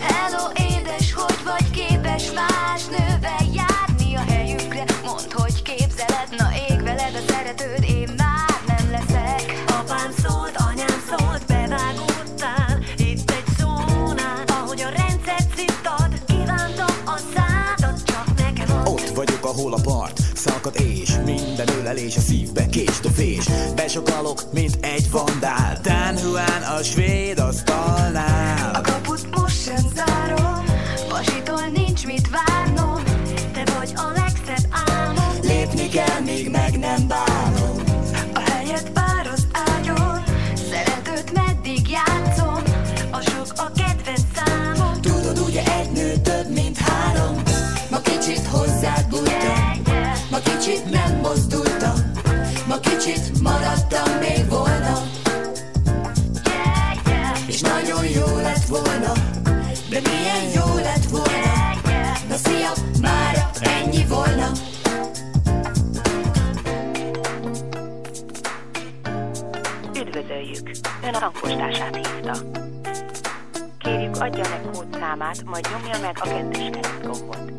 Hello, 0.00 0.50
édes, 0.54 1.12
hogy 1.12 1.38
vagy 1.44 1.70
képes 1.70 2.32
más 2.32 2.86
nővel 2.86 3.05
ahol 19.56 19.72
a 19.72 19.80
part? 19.82 20.20
Szakad 20.34 20.74
és 20.80 21.16
minden 21.24 21.68
ölelés 21.80 22.16
a 22.16 22.20
szívbe 22.20 22.66
késdofés 22.66 23.48
Besokalok, 23.74 24.52
mint 24.52 24.78
egy 24.80 25.10
vandál. 25.10 25.78
Dan 25.82 26.16
Juan 26.22 26.62
a 26.78 26.82
svéd 26.82 27.38
asztalnál. 27.38 28.74
A 28.74 28.80
kaput 28.80 29.36
most 29.36 29.62
sem 29.62 29.84
zárom 29.94 30.64
Vasitól 31.10 31.66
nincs 31.74 32.06
mit 32.06 32.28
várnom, 32.30 33.02
te 33.52 33.64
vagy 33.78 33.92
a 33.94 34.12
legszebb 34.14 34.70
álmom. 34.86 35.40
Lépni 35.42 35.88
kell, 35.88 36.20
még 36.24 36.50
meg 36.50 36.65
Hangpostását 71.26 71.96
hívta. 71.96 72.36
Kérjük, 73.78 74.16
adja 74.16 74.44
meg 74.48 74.60
kódszámát, 74.72 75.44
majd 75.44 75.68
nyomja 75.70 75.98
meg 76.00 76.16
a 76.20 76.28
kettős 76.28 76.70
gombot. 77.02 77.52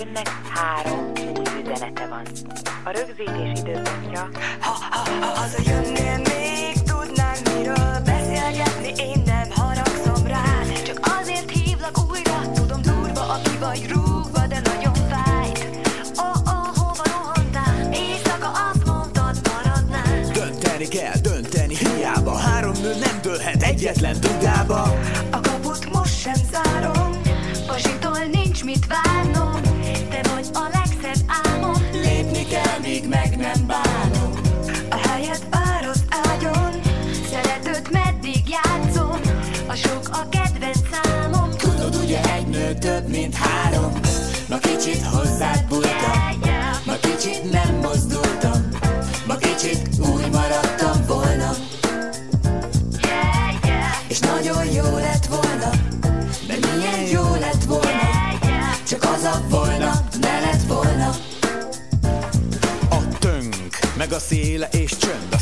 Önnek 0.00 0.28
három 0.54 1.12
új 1.16 1.62
üzenete 1.62 2.06
van. 2.06 2.22
A 2.84 2.90
rögzítés 2.90 3.60
időpontja 3.60 4.28
Ha, 4.60 4.76
ha, 4.90 5.10
ha 5.20 5.26
hazajönnél 5.26 6.16
még, 6.16 6.82
tudnánk 6.82 7.54
miről 7.54 8.07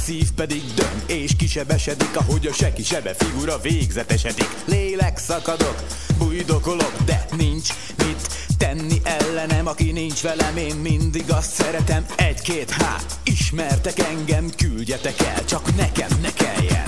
szív 0.07 0.31
pedig 0.31 0.63
döng 0.75 1.03
és 1.21 1.37
kisebesedik 1.37 2.17
Ahogy 2.17 2.47
a 2.47 2.53
seki 2.53 2.83
sebe 2.83 3.15
figura 3.15 3.59
végzetesedik. 3.59 4.49
Lélek 4.65 5.19
szakadok, 5.19 5.85
bújdokolok 6.19 6.93
De 7.05 7.27
nincs 7.37 7.69
mit 7.97 8.29
tenni 8.59 9.01
ellenem 9.03 9.67
Aki 9.67 9.93
nincs 9.93 10.21
velem, 10.21 10.57
én 10.57 10.77
mindig 10.77 11.25
azt 11.31 11.51
szeretem 11.51 12.07
Egy-két 12.17 12.71
hát, 12.71 13.19
ismertek 13.25 13.99
engem 13.99 14.51
Küldjetek 14.57 15.21
el, 15.21 15.45
csak 15.45 15.77
nekem 15.77 16.09
ne 16.23 16.33
kelljen. 16.33 16.85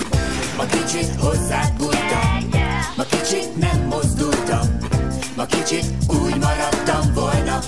Ma 0.57 0.65
kicsit 0.65 1.15
hozzád 1.19 1.73
bújtam 1.77 2.49
Ma 2.97 3.03
kicsit 3.03 3.55
nem 3.57 3.85
mozdultam 3.89 4.77
Ma 5.35 5.45
kicsit 5.45 5.85
úgy 6.07 6.37
maradtam 6.37 7.13
volna. 7.13 7.59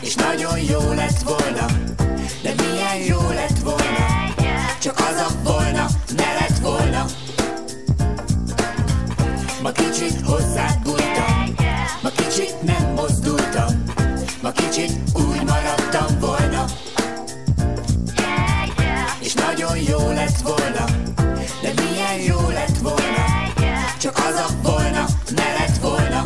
És 0.00 0.14
nagyon 0.14 0.58
jó 0.58 0.92
lett 0.92 1.22
volna 1.22 1.75
De 2.46 2.54
milyen 2.62 2.96
jó 2.96 3.28
lett 3.28 3.58
volna. 3.58 4.34
Csak 4.80 4.98
az 4.98 5.16
a 5.16 5.30
volna, 5.42 5.86
ne 6.16 6.32
lett 6.40 6.58
volna. 6.58 7.04
Ma 9.62 9.72
kicsit 9.72 10.20
hozzád 10.24 10.82
bújtam 10.82 11.54
Ma 12.02 12.08
kicsit 12.08 12.62
nem 12.62 12.92
mozdultam 12.94 13.82
Ma 14.42 14.50
kicsit 14.50 14.92
úgy 15.14 15.44
maradtam 15.46 16.18
volna. 16.20 16.64
És 19.20 19.34
nagyon 19.34 19.76
jó 19.78 20.10
lett 20.12 20.40
volna 20.42 20.84
De 21.62 21.72
milyen 21.82 22.20
jó 22.26 22.48
lett 22.48 22.78
volna. 22.82 23.52
Csak 23.98 24.16
az 24.16 24.34
a 24.34 24.48
volna, 24.62 25.04
ne 25.34 25.52
lett 25.58 25.76
volna. 25.80 26.24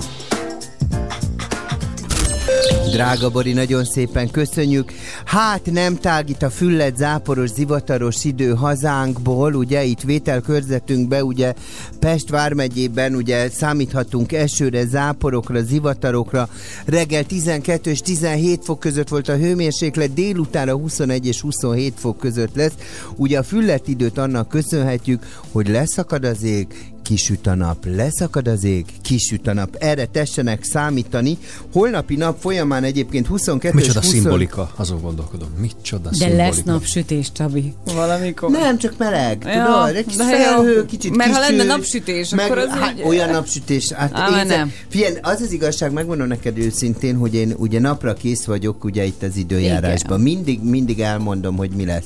Drága 2.90 3.30
Bori, 3.30 3.52
nagyon 3.52 3.84
szépen 3.84 4.30
köszönjük. 4.30 4.92
Hát 5.30 5.70
nem 5.70 5.96
tágít 5.96 6.42
a 6.42 6.50
füllet 6.50 6.96
záporos, 6.96 7.50
zivataros 7.50 8.24
idő 8.24 8.54
hazánkból, 8.54 9.54
ugye 9.54 9.84
itt 9.84 10.00
vételkörzetünkbe, 10.00 11.24
ugye 11.24 11.54
Pest 11.98 12.28
vármegyében 12.30 13.14
ugye 13.14 13.50
számíthatunk 13.50 14.32
esőre, 14.32 14.86
záporokra, 14.86 15.62
zivatarokra. 15.62 16.48
Reggel 16.84 17.24
12 17.24 17.90
és 17.90 18.00
17 18.00 18.64
fok 18.64 18.80
között 18.80 19.08
volt 19.08 19.28
a 19.28 19.36
hőmérséklet, 19.36 20.14
délutára 20.14 20.76
21 20.76 21.26
és 21.26 21.40
27 21.40 21.94
fok 21.96 22.18
között 22.18 22.54
lesz. 22.54 22.74
Ugye 23.16 23.38
a 23.38 23.42
füllet 23.42 23.88
időt 23.88 24.18
annak 24.18 24.48
köszönhetjük, 24.48 25.26
hogy 25.52 25.68
leszakad 25.68 26.24
az 26.24 26.42
ég, 26.42 26.66
kisüt 27.10 27.46
a 27.46 27.54
nap, 27.54 27.86
leszakad 27.86 28.48
az 28.48 28.64
ég, 28.64 28.84
kisüt 29.02 29.46
a 29.46 29.52
nap. 29.52 29.76
Erre 29.78 30.04
tessenek 30.06 30.64
számítani. 30.64 31.38
Holnapi 31.72 32.16
nap 32.16 32.40
folyamán 32.40 32.84
egyébként 32.84 33.26
22 33.26 33.78
és 33.78 33.84
Micsoda 33.84 34.00
20... 34.04 34.10
szimbolika, 34.10 34.72
azon 34.76 35.00
gondolkodom. 35.00 35.48
Micsoda 35.60 36.08
De 36.08 36.14
szimbolika. 36.16 36.42
lesz 36.42 36.62
napsütés, 36.62 37.32
Csabi. 37.32 37.74
Valamikor. 37.94 38.50
Nem, 38.50 38.78
csak 38.78 38.94
meleg, 38.98 39.42
Ja, 39.46 39.64
tudod? 39.64 39.94
Egy 39.96 40.06
kis 40.06 40.16
felhő, 40.16 40.84
kicsit 40.86 41.16
Mert 41.16 41.34
ha 41.34 41.40
kiső, 41.40 41.56
lenne 41.56 41.64
napsütés, 41.76 42.32
akkor 42.32 42.58
az 42.58 42.68
hát, 42.68 42.94
úgy- 42.94 43.04
olyan 43.04 43.30
napsütés. 43.30 43.92
Hát 43.92 44.10
Á, 44.14 44.40
én, 44.40 44.46
nem. 44.46 44.72
Figyelj, 44.88 45.14
az 45.22 45.40
az 45.40 45.52
igazság, 45.52 45.92
megmondom 45.92 46.26
neked 46.26 46.58
őszintén, 46.58 47.16
hogy 47.16 47.34
én 47.34 47.54
ugye 47.56 47.80
napra 47.80 48.14
kész 48.14 48.44
vagyok 48.44 48.84
ugye 48.84 49.04
itt 49.04 49.22
az 49.22 49.36
időjárásban. 49.36 50.20
Mindig, 50.20 50.62
mindig 50.62 51.00
elmondom, 51.00 51.56
hogy 51.56 51.70
mi 51.70 51.84
lesz. 51.84 52.04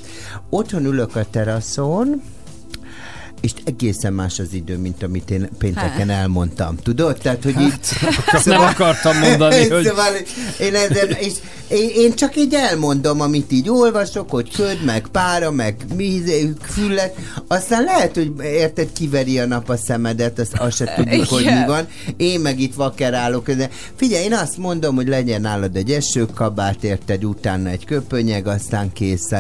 Otthon 0.51 0.85
ülök 0.85 1.17
a 1.17 1.27
teraszon, 1.31 2.23
és 3.45 3.53
egészen 3.65 4.13
más 4.13 4.39
az 4.39 4.53
idő, 4.53 4.77
mint 4.77 5.03
amit 5.03 5.31
én 5.31 5.49
pénteken 5.59 6.09
Hát. 6.09 6.21
elmondtam. 6.21 6.77
Tudod? 6.83 7.17
Tehát, 7.23 7.43
hogy 7.45 7.61
itt... 7.61 7.87
azt 8.33 8.47
nem 8.47 8.61
akartam 8.61 9.19
mondani, 9.19 9.69
hogy- 9.69 9.85
Szóval 9.85 10.13
én, 10.61 10.75
ezzel, 10.75 11.09
és 11.09 11.33
én, 11.69 11.89
én 11.95 12.15
csak 12.15 12.37
így 12.37 12.55
elmondom, 12.55 13.21
amit 13.21 13.53
így 13.53 13.69
olvasok, 13.69 14.31
hogy 14.31 14.51
köd, 14.57 14.85
meg 14.85 15.07
pára, 15.07 15.51
meg 15.51 15.77
füllet, 16.63 17.15
aztán 17.49 17.85
lehet, 17.85 18.15
hogy 18.15 18.33
érted, 18.43 18.93
kiveri 18.93 19.39
a 19.39 19.47
nap 19.47 19.69
a 19.69 19.77
szemedet, 19.77 20.39
azt, 20.39 20.55
azt 20.55 20.77
se 20.77 20.95
tudjuk, 20.97 21.29
hogy 21.29 21.45
mi 21.45 21.67
van. 21.67 21.87
Én 22.17 22.41
meg 22.41 22.61
itt 22.61 22.75
vakerálok. 22.75 23.51
De 23.51 23.69
figyelj, 23.97 24.25
én 24.25 24.33
azt 24.35 24.57
mondom, 24.57 24.95
hogy 24.95 25.09
legyen 25.09 25.41
nálad 25.41 25.77
egy 25.77 25.91
esőkabát, 25.91 26.85
érted, 26.85 27.25
utána 27.25 27.69
egy 27.69 27.85
köpönyeg, 27.85 28.47
aztán 28.47 28.93
kész 28.93 29.33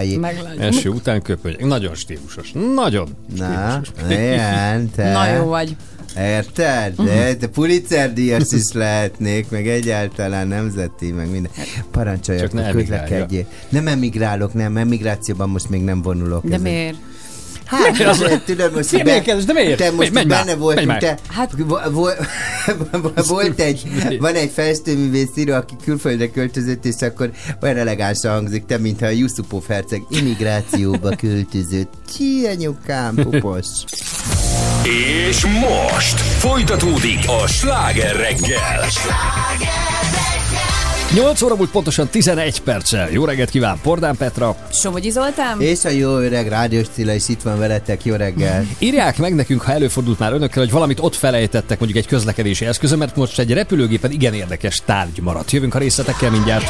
Első 0.58 0.88
után 0.88 1.22
köpöny. 1.22 1.56
Nagyon 1.58 1.94
stílusos. 1.94 2.52
Nagyon 2.74 3.08
Na, 3.36 3.80
ilyen, 4.08 4.90
te. 4.94 5.12
Na 5.12 5.26
jó 5.26 5.44
vagy. 5.44 5.76
Érted? 6.18 6.94
De 6.94 7.36
te 7.36 7.46
Pulitzer 7.46 8.12
díjas 8.12 8.52
is 8.52 8.72
lehetnék, 8.72 9.50
meg 9.50 9.68
egyáltalán 9.68 10.48
nemzeti, 10.48 11.12
meg 11.12 11.30
minden. 11.30 11.50
Parancsoljak, 11.90 12.44
Csak 12.44 12.52
ne 12.52 12.70
közlekedjél. 12.70 13.46
Nem 13.68 13.86
emigrálok, 13.86 14.54
nem, 14.54 14.76
emigrációban 14.76 15.48
most 15.48 15.68
még 15.68 15.82
nem 15.82 16.02
vonulok. 16.02 16.44
De 16.44 16.54
ezen. 16.54 16.60
miért? 16.60 16.96
Hát, 17.66 17.90
Miért? 17.92 18.08
azért, 18.10 18.44
tudod, 18.44 18.74
most 18.74 18.90
Miért 18.92 19.06
be- 19.06 19.12
mérkedsz? 19.12 19.44
De 19.44 19.52
miért? 19.52 19.78
Te 19.78 19.90
most 19.90 20.12
Menj 20.12 20.26
benne 20.26 20.54
voltunk, 20.54 20.86
menj 20.86 20.98
te, 20.98 21.18
hát, 21.28 21.50
vo- 21.56 21.90
vo- 21.90 22.16
volt 23.28 23.60
egy, 23.60 23.82
van 24.18 24.34
egy 24.34 24.50
festőművész 24.54 25.28
író, 25.36 25.52
aki 25.54 25.74
külföldre 25.84 26.30
költözött, 26.30 26.84
és 26.84 26.94
akkor 27.00 27.30
olyan 27.62 27.76
elegánsan 27.76 28.32
hangzik, 28.32 28.66
te, 28.66 28.78
mintha 28.78 29.06
a 29.06 29.10
Yusupov 29.10 29.62
herceg 29.68 30.02
immigrációba 30.10 31.16
költözött. 31.20 31.92
Ki, 32.16 32.46
anyukám, 32.46 33.14
pupos. 33.14 33.66
És 35.28 35.44
most 35.46 36.20
folytatódik 36.20 37.18
a 37.42 37.46
sláger 37.46 38.16
reggel. 38.16 38.84
8 41.14 41.42
óra 41.42 41.56
múlt 41.56 41.70
pontosan 41.70 42.08
11 42.08 42.60
perccel. 42.60 43.10
Jó 43.10 43.24
reggelt 43.24 43.50
kíván 43.50 43.78
Pordán 43.82 44.16
Petra. 44.16 44.56
Somogyi 44.72 45.10
Zoltán? 45.10 45.60
És 45.60 45.84
a 45.84 45.88
jó 45.88 46.18
öreg 46.18 46.48
rádiós 46.48 46.86
Cilla 46.88 47.12
is 47.12 47.28
itt 47.28 47.42
van 47.42 47.58
veletek, 47.58 48.04
jó 48.04 48.14
reggel. 48.14 48.66
Írják 48.78 49.18
meg 49.18 49.34
nekünk, 49.34 49.62
ha 49.62 49.72
előfordult 49.72 50.18
már 50.18 50.32
önökkel, 50.32 50.62
hogy 50.62 50.72
valamit 50.72 51.00
ott 51.00 51.14
felejtettek, 51.14 51.78
mondjuk 51.78 52.04
egy 52.04 52.06
közlekedési 52.06 52.66
eszközön, 52.66 52.98
mert 52.98 53.16
most 53.16 53.38
egy 53.38 53.52
repülőgépen 53.52 54.10
igen 54.10 54.34
érdekes 54.34 54.82
tárgy 54.84 55.20
maradt. 55.20 55.50
Jövünk 55.50 55.74
a 55.74 55.78
részletekkel 55.78 56.30
mindjárt. 56.30 56.64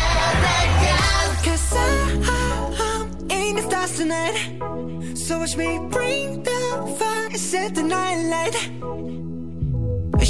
So 5.27 5.39
watch 5.39 5.57
me 5.57 5.79
bring 5.91 6.43
the 6.43 6.61
fire, 6.99 7.39
set 7.39 7.75
the 7.75 7.83
night 7.83 8.23
light. 8.29 9.34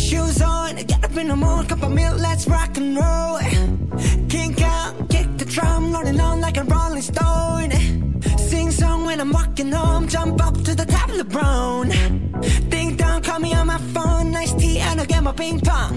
Shoes 0.05 0.43
on, 0.43 0.77
get 0.77 1.03
up 1.03 1.17
in 1.17 1.29
the 1.29 1.37
morning, 1.37 1.67
cup 1.67 1.83
of 1.83 1.91
milk, 1.91 2.21
let's 2.21 2.47
rock 2.47 2.77
and 2.77 2.95
roll. 2.95 3.39
King 4.29 4.55
Kong, 4.55 5.07
kick 5.09 5.27
the 5.39 5.47
drum, 5.47 5.95
rolling 5.95 6.21
on 6.21 6.43
like 6.43 6.59
a 6.59 6.65
rolling 6.65 7.01
stone. 7.01 7.71
Sing 8.37 8.71
song 8.71 9.07
when 9.07 9.19
I'm 9.19 9.33
walking 9.33 9.73
home, 9.73 10.07
jump 10.07 10.45
up 10.45 10.55
to 10.65 10.75
the 10.75 10.85
top 10.85 11.09
of 11.09 11.17
the 11.17 11.25
brown. 11.25 11.89
Ding 12.69 12.97
dong, 12.97 13.23
call 13.23 13.41
me 13.41 13.55
on 13.55 13.67
my 13.67 13.79
phone, 13.95 14.31
nice 14.31 14.53
tea, 14.53 14.79
and 14.79 15.01
I'll 15.01 15.07
get 15.07 15.23
my 15.23 15.33
ping 15.33 15.61
pong. 15.61 15.97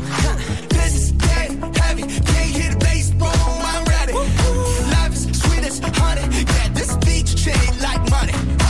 This 0.70 0.96
is 0.96 1.12
dead 1.12 1.52
heavy, 1.76 2.04
can't 2.04 2.52
hear 2.58 2.72
the 2.72 2.78
bass, 2.80 3.12
boom, 3.12 3.30
I'm 3.30 3.84
ready. 3.84 4.14
Life 4.14 5.14
is 5.16 5.42
sweet 5.42 5.66
as 5.66 5.80
honey, 5.80 6.22
yeah, 6.22 6.70
this 6.70 6.96
beach 7.06 7.36
chain 7.44 7.80
like 7.82 8.10
money. 8.10 8.67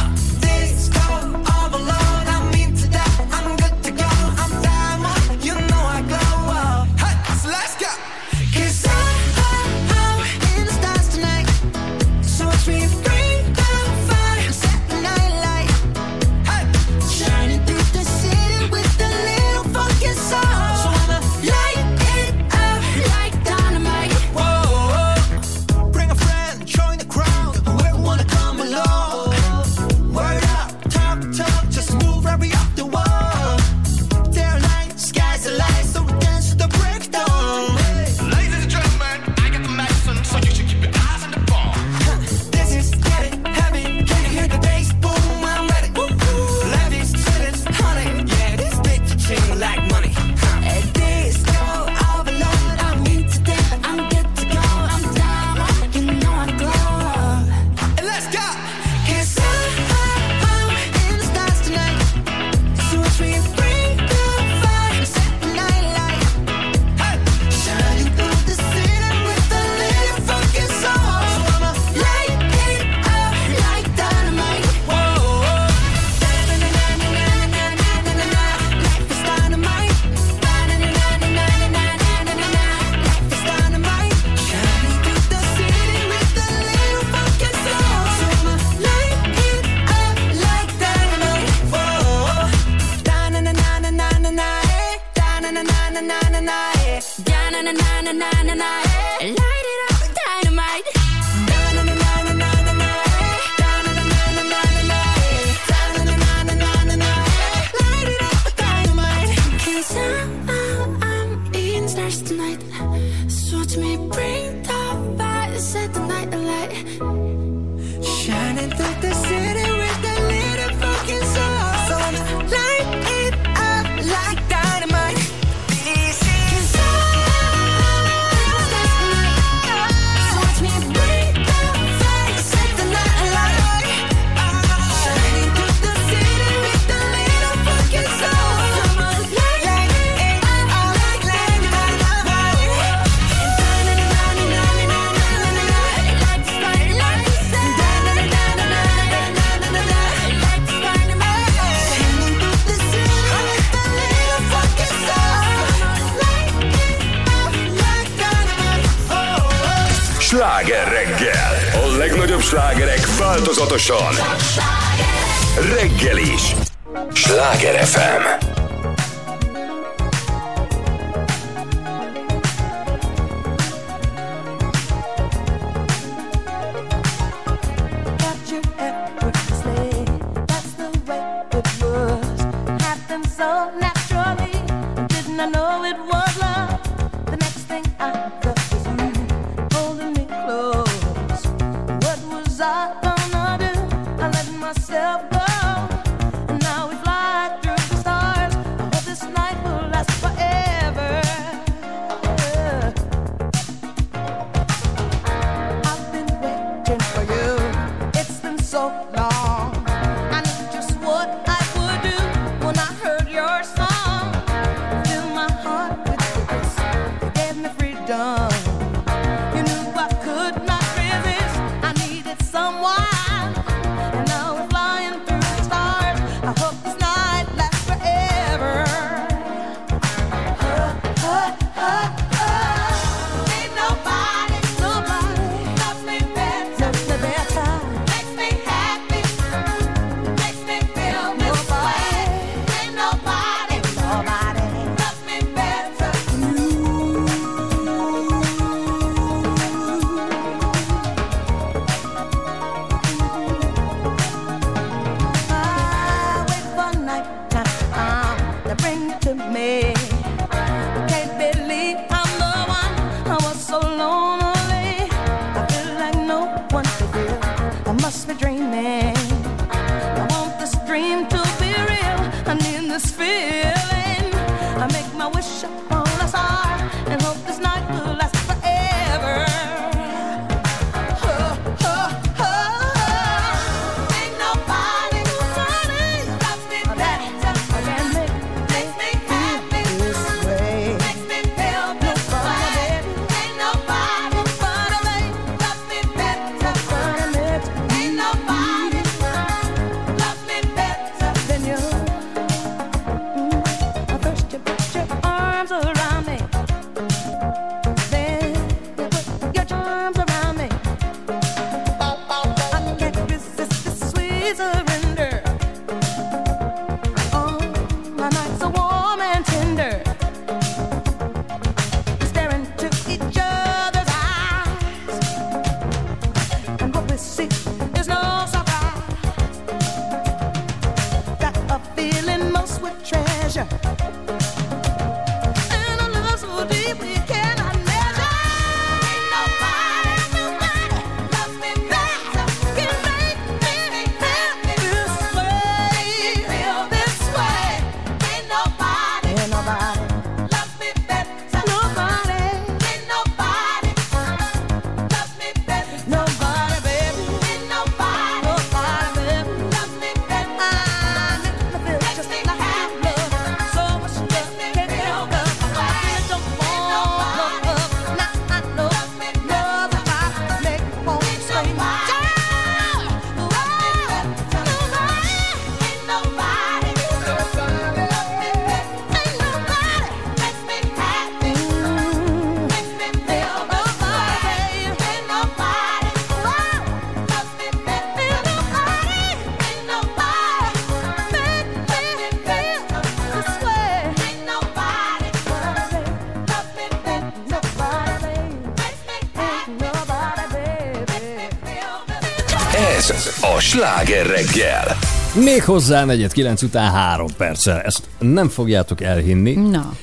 hozzá 405.68 406.06
negyed 406.06 406.32
kilenc 406.32 406.62
után 406.62 406.92
három 406.92 407.28
perccel. 407.38 407.82
Ezt 407.82 408.08
nem 408.20 408.50
fogjátok 408.50 409.02
elhinni. 409.02 409.54
Na. 409.54 409.94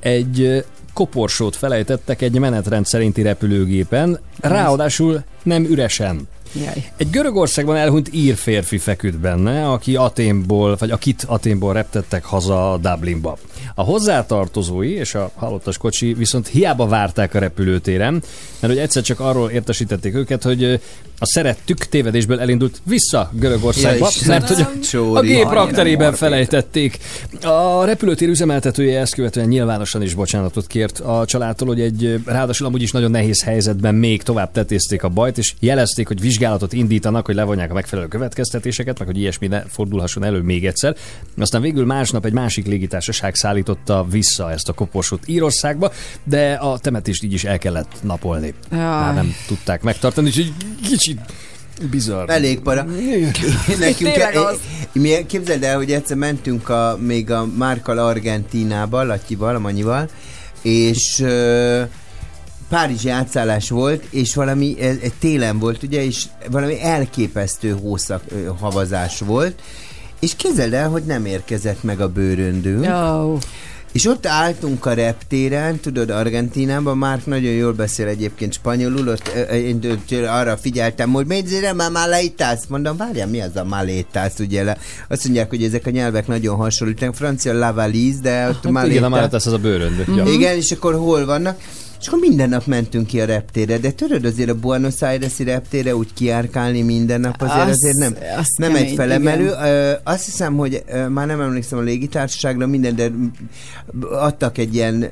Egy 0.00 0.64
koporsót 0.92 1.56
felejtettek 1.56 2.22
egy 2.22 2.38
menetrend 2.38 2.86
szerinti 2.86 3.22
repülőgépen, 3.22 4.20
ráadásul 4.40 5.24
nem 5.42 5.64
üresen. 5.64 6.28
Jaj. 6.52 6.90
Egy 6.96 7.10
Görögországban 7.10 7.76
elhunyt 7.76 8.08
ír 8.12 8.34
férfi 8.34 8.78
feküdt 8.78 9.18
benne, 9.18 9.68
aki 9.70 9.96
Aténból, 9.96 10.76
vagy 10.78 10.90
akit 10.90 11.24
Aténból 11.26 11.72
reptettek 11.72 12.24
haza 12.24 12.78
Dublinba. 12.82 13.38
A 13.78 13.82
hozzátartozói 13.82 14.92
és 14.92 15.14
a 15.14 15.30
halottas 15.34 15.78
kocsi 15.78 16.14
viszont 16.14 16.46
hiába 16.46 16.86
várták 16.86 17.34
a 17.34 17.38
repülőtéren, 17.38 18.12
mert 18.60 18.72
hogy 18.72 18.78
egyszer 18.82 19.02
csak 19.02 19.20
arról 19.20 19.50
értesítették 19.50 20.14
őket, 20.14 20.42
hogy 20.42 20.80
a 21.18 21.26
szerettük 21.26 21.78
tévedésből 21.78 22.40
elindult 22.40 22.80
vissza 22.84 23.30
Görögországba, 23.32 24.08
ja, 24.20 24.26
mert 24.26 24.48
hogy 24.48 24.66
a, 24.92 25.16
a 25.16 25.20
gép 25.20 25.50
rakterében 25.50 26.12
felejtették. 26.12 26.98
A 27.42 27.84
repülőtér 27.84 28.28
üzemeltetője 28.28 29.00
ezt 29.00 29.14
követően 29.14 29.48
nyilvánosan 29.48 30.02
is 30.02 30.14
bocsánatot 30.14 30.66
kért 30.66 30.98
a 30.98 31.24
családtól, 31.26 31.68
hogy 31.68 31.80
egy 31.80 32.20
ráadásul 32.24 32.66
amúgy 32.66 32.82
is 32.82 32.90
nagyon 32.90 33.10
nehéz 33.10 33.42
helyzetben 33.42 33.94
még 33.94 34.22
tovább 34.22 34.52
tetézték 34.52 35.02
a 35.02 35.08
bajt, 35.08 35.38
és 35.38 35.54
jelezték, 35.60 36.06
hogy 36.06 36.20
vizsgálatot 36.20 36.72
indítanak, 36.72 37.26
hogy 37.26 37.34
levonják 37.34 37.70
a 37.70 37.74
megfelelő 37.74 38.08
következtetéseket, 38.08 38.98
meg 38.98 39.06
hogy 39.06 39.18
ilyesmi 39.18 39.46
ne 39.46 39.60
fordulhasson 39.60 40.24
elő 40.24 40.40
még 40.40 40.66
egyszer. 40.66 40.96
Aztán 41.38 41.60
végül 41.60 41.84
másnap 41.84 42.24
egy 42.24 42.32
másik 42.32 42.66
légitársaság 42.66 43.34
szállít 43.34 43.65
szállította 43.66 44.06
vissza 44.10 44.50
ezt 44.50 44.68
a 44.68 44.72
koporsót 44.72 45.22
Írországba, 45.26 45.92
de 46.24 46.52
a 46.52 46.78
temetést 46.78 47.22
így 47.22 47.32
is 47.32 47.44
el 47.44 47.58
kellett 47.58 47.92
napolni. 48.02 48.54
Jaj. 48.70 48.80
Már 48.80 49.14
nem 49.14 49.34
tudták 49.46 49.82
megtartani, 49.82 50.26
úgyhogy 50.26 50.52
kicsit 50.82 51.20
bizarr. 51.90 52.30
Elég 52.30 52.60
para. 52.60 52.82
Nekünk, 52.82 54.12
Tényleg 54.12 54.36
az. 54.36 54.58
mi, 54.92 55.26
képzeld 55.26 55.62
el, 55.62 55.76
hogy 55.76 55.92
egyszer 55.92 56.16
mentünk 56.16 56.68
a, 56.68 56.98
még 57.00 57.30
a 57.30 57.46
Márkal 57.56 57.98
Argentinába, 57.98 59.02
Latyival, 59.02 59.54
a 59.54 59.58
Manyival, 59.58 60.08
és 60.62 61.24
Párizsi 62.68 63.08
átszállás 63.08 63.70
volt, 63.70 64.04
és 64.10 64.34
valami 64.34 64.80
ez, 64.80 64.96
ez 65.02 65.10
télen 65.18 65.58
volt, 65.58 65.82
ugye, 65.82 66.04
és 66.04 66.24
valami 66.50 66.82
elképesztő 66.82 67.76
hószak, 67.80 68.22
havazás 68.60 69.20
volt, 69.20 69.62
és 70.20 70.34
képzeld 70.36 70.72
el, 70.72 70.88
hogy 70.88 71.02
nem 71.02 71.26
érkezett 71.26 71.82
meg 71.82 72.00
a 72.00 72.08
bőröndünk. 72.08 72.86
Ó. 72.86 73.38
És 73.92 74.06
ott 74.06 74.26
álltunk 74.26 74.86
a 74.86 74.92
reptéren, 74.92 75.80
tudod, 75.80 76.10
Argentinában, 76.10 76.98
Márk 76.98 77.26
nagyon 77.26 77.52
jól 77.52 77.72
beszél 77.72 78.06
egyébként 78.06 78.52
spanyolul, 78.52 79.08
ott 79.08 79.28
én 79.52 79.98
arra 80.26 80.56
figyeltem, 80.56 81.10
hogy 81.10 81.26
médzére 81.26 81.72
már 81.72 81.90
maleitász? 81.90 82.64
Mondom, 82.68 82.96
várjál, 82.96 83.26
mi 83.26 83.40
az 83.40 83.56
a 83.56 83.64
malétász, 83.64 84.38
ugye? 84.38 84.62
Le? 84.62 84.78
Azt 85.08 85.24
mondják, 85.24 85.48
hogy 85.48 85.62
ezek 85.62 85.86
a 85.86 85.90
nyelvek 85.90 86.26
nagyon 86.26 86.56
hasonlítanak, 86.56 87.14
francia 87.14 87.52
la 87.52 87.72
valise, 87.72 88.18
de 88.22 88.48
ott 88.48 88.74
Hát 88.74 88.86
igen, 88.86 89.02
a 89.02 89.08
malétász. 89.08 89.46
Az 89.46 89.52
a 89.52 89.58
bőröndő. 89.58 90.04
Ja. 90.16 90.24
Igen, 90.24 90.56
és 90.56 90.70
akkor 90.70 90.94
hol 90.94 91.24
vannak? 91.24 91.60
És 92.06 92.12
akkor 92.12 92.24
minden 92.28 92.48
nap 92.48 92.66
mentünk 92.66 93.06
ki 93.06 93.20
a 93.20 93.24
reptére, 93.24 93.78
de 93.78 93.92
tudod 93.94 94.24
azért 94.24 94.50
a 94.50 94.54
Buenos 94.54 95.02
Aires-i 95.02 95.44
reptére 95.44 95.96
úgy 95.96 96.12
kiárkálni 96.14 96.82
minden 96.82 97.20
nap 97.20 97.42
azért 97.42 97.60
Az- 97.68 97.68
azért 97.70 97.96
nem, 97.96 98.16
az 98.38 98.46
nem 98.56 98.72
kemény, 98.72 98.88
egy 98.88 98.94
felemelő. 98.94 99.44
igen. 99.44 99.98
Azt 100.04 100.24
hiszem, 100.24 100.56
hogy 100.56 100.84
már 101.08 101.26
nem 101.26 101.40
emlékszem 101.40 101.78
a 101.78 101.82
légitársaságra 101.82 102.66
minden, 102.66 102.94
de 102.96 103.10
adtak 104.10 104.58
egy 104.58 104.74
ilyen 104.74 105.08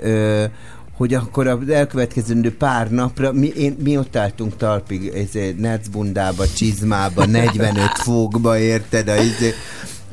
hogy 0.97 1.15
akkor 1.15 1.47
az 1.47 1.69
elkövetkezendő 1.69 2.57
pár 2.57 2.91
napra, 2.91 3.33
mi, 3.33 3.47
én, 3.57 3.77
mi 3.83 3.99
ott 3.99 4.17
álltunk 4.17 4.57
talpig, 4.57 5.07
ezért 5.07 5.59
Nerzbundába, 5.59 6.45
Csizmába, 6.57 7.25
45 7.25 7.79
fokba, 7.95 8.59
érted, 8.59 9.09
a, 9.09 9.17
izé, 9.17 9.53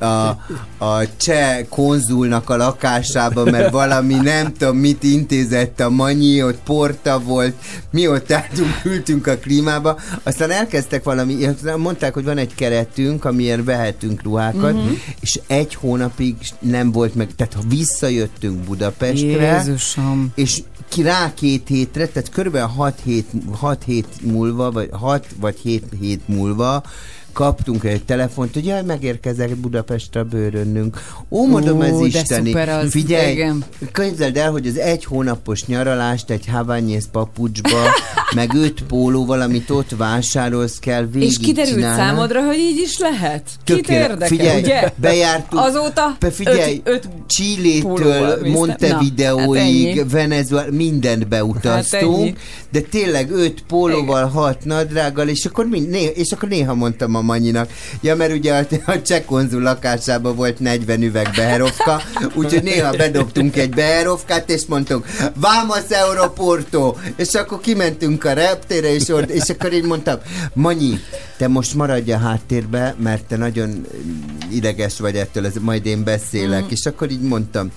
a, 0.02 0.28
a 0.78 1.16
cseh 1.18 1.66
konzulnak 1.70 2.50
a 2.50 2.56
lakásába, 2.58 3.44
mert 3.44 3.72
valami 3.72 4.14
nem 4.14 4.54
tudom 4.54 4.78
mit 4.78 5.04
intézett 5.04 5.80
a 5.80 5.90
Manyi, 5.90 6.44
ott 6.44 6.60
porta 6.64 7.20
volt, 7.20 7.56
mi 7.92 8.08
ott 8.08 8.32
álltunk, 8.32 8.82
ültünk 8.86 9.28
a 9.28 9.38
klímába, 9.38 10.00
aztán 10.24 10.52
elkezdtek 10.52 11.04
valami, 11.04 11.48
mondták, 11.78 12.14
hogy 12.14 12.24
van 12.24 12.38
egy 12.38 12.56
keretünk, 12.56 13.26
amilyen 13.26 13.64
vehetünk 13.64 14.24
ruhákat, 14.24 14.74
Mhm. 14.74 14.92
és 15.20 15.40
egy 15.48 15.76
hónapig 15.76 16.36
nem 16.60 16.92
volt 16.92 17.16
meg, 17.16 17.30
tehát 17.36 17.54
ha 17.54 17.62
visszajöttünk 17.68 18.58
Budapestre, 18.60 19.56
Jézusom. 19.58 20.32
és 20.36 20.62
ki 20.90 21.02
rá 21.02 21.34
két 21.34 21.68
hétre, 21.68 22.08
tehát 22.08 22.30
körülbelül 22.30 22.68
6 22.68 23.00
hét, 23.04 23.28
6 23.52 23.84
hét 23.86 24.08
múlva, 24.22 24.72
vagy 24.72 24.90
6 24.92 25.26
vagy 25.40 25.58
7 25.64 25.84
hét 26.00 26.28
múlva 26.28 26.84
kaptunk 27.34 27.84
egy 27.84 28.04
telefont, 28.04 28.54
hogy 28.54 28.66
jaj, 28.66 28.84
megérkezett 28.84 29.58
Budapestre 29.58 30.24
bőrönnünk. 30.24 31.02
Ó, 31.30 31.48
mondom, 31.48 31.80
Ó, 31.80 31.82
ez 31.82 32.00
isteni. 32.00 32.54
az, 32.54 32.92
Figyelj, 32.92 33.32
igen. 33.32 33.64
képzeld 33.94 34.38
el, 34.38 34.52
hogy 34.52 34.68
az 34.68 34.78
egy 34.78 35.06
hónapos 35.06 35.66
nyaralást 35.66 36.30
egy 36.30 36.48
havanyész 36.48 37.08
papucsba, 37.12 37.78
meg 38.36 38.54
öt 38.56 38.84
pólóval, 38.84 39.42
amit 39.42 39.70
ott 39.70 39.90
vásárolsz 39.98 40.80
kell 40.80 41.06
végig 41.06 41.30
És 41.30 41.38
kiderült 41.38 41.76
csinálnod. 41.76 42.06
számodra, 42.06 42.44
hogy 42.44 42.58
így 42.58 42.78
is 42.78 42.98
lehet? 42.98 43.50
Kit 43.64 43.90
érdekel, 43.90 44.28
Figyelj, 44.28 44.62
ugye? 44.62 44.92
bejártuk. 44.96 45.60
Azóta 45.60 46.16
Be, 46.20 46.32
figyelj, 46.32 46.82
öt, 46.84 47.10
öt 47.84 48.42
mész, 48.42 48.54
Montevideóig, 48.54 49.98
hát. 49.98 50.12
Venezuela, 50.12 50.72
mindent 50.72 51.28
beutaztunk, 51.28 52.20
ennyi. 52.20 52.34
de 52.72 52.80
tényleg 52.80 53.32
öt 53.32 53.64
pólóval, 53.68 54.26
hat 54.28 54.66
nadrággal, 54.66 55.28
és 55.28 55.46
akkor, 55.46 55.66
mind, 55.66 55.90
néha, 55.90 56.12
és 56.12 56.32
akkor 56.32 56.50
néha 56.50 56.74
mondtam 56.74 57.16
a 57.16 57.21
Manyinak, 57.22 57.70
ja, 58.02 58.16
mert 58.16 58.34
ugye 58.34 58.54
a, 58.54 58.92
a 58.92 59.02
cseh 59.02 59.22
konzul 59.26 59.62
lakásában 59.62 60.36
volt 60.36 60.60
40 60.60 61.02
üveg 61.04 61.30
beherovka, 61.36 62.02
úgyhogy 62.36 62.64
néha 62.64 62.92
bedobtunk 62.92 63.58
egy 63.58 63.70
beherovkát, 63.70 64.50
és 64.50 64.62
mondtuk, 64.68 65.06
Vámasz 65.36 65.92
Europorto, 65.92 66.96
és 67.16 67.34
akkor 67.34 67.60
kimentünk 67.60 68.24
a 68.24 68.34
reptére, 68.34 68.94
és, 68.94 69.08
ott, 69.10 69.30
és 69.30 69.50
akkor 69.50 69.74
én 69.74 69.84
mondtam, 69.84 70.18
Manyi, 70.54 71.00
te 71.38 71.48
most 71.48 71.74
maradj 71.74 72.12
a 72.12 72.18
háttérbe, 72.18 72.96
mert 73.04 73.26
te 73.26 73.38
nagyon 73.38 73.86
ideges 74.52 75.00
vagy 75.00 75.16
ettől, 75.16 75.46
ez, 75.46 75.54
majd 75.60 75.86
én 75.86 76.04
beszélek, 76.04 76.62
Mhm. 76.62 76.72
és 76.72 76.86
akkor 76.86 77.12
így 77.12 77.22
mondtam, 77.22 77.72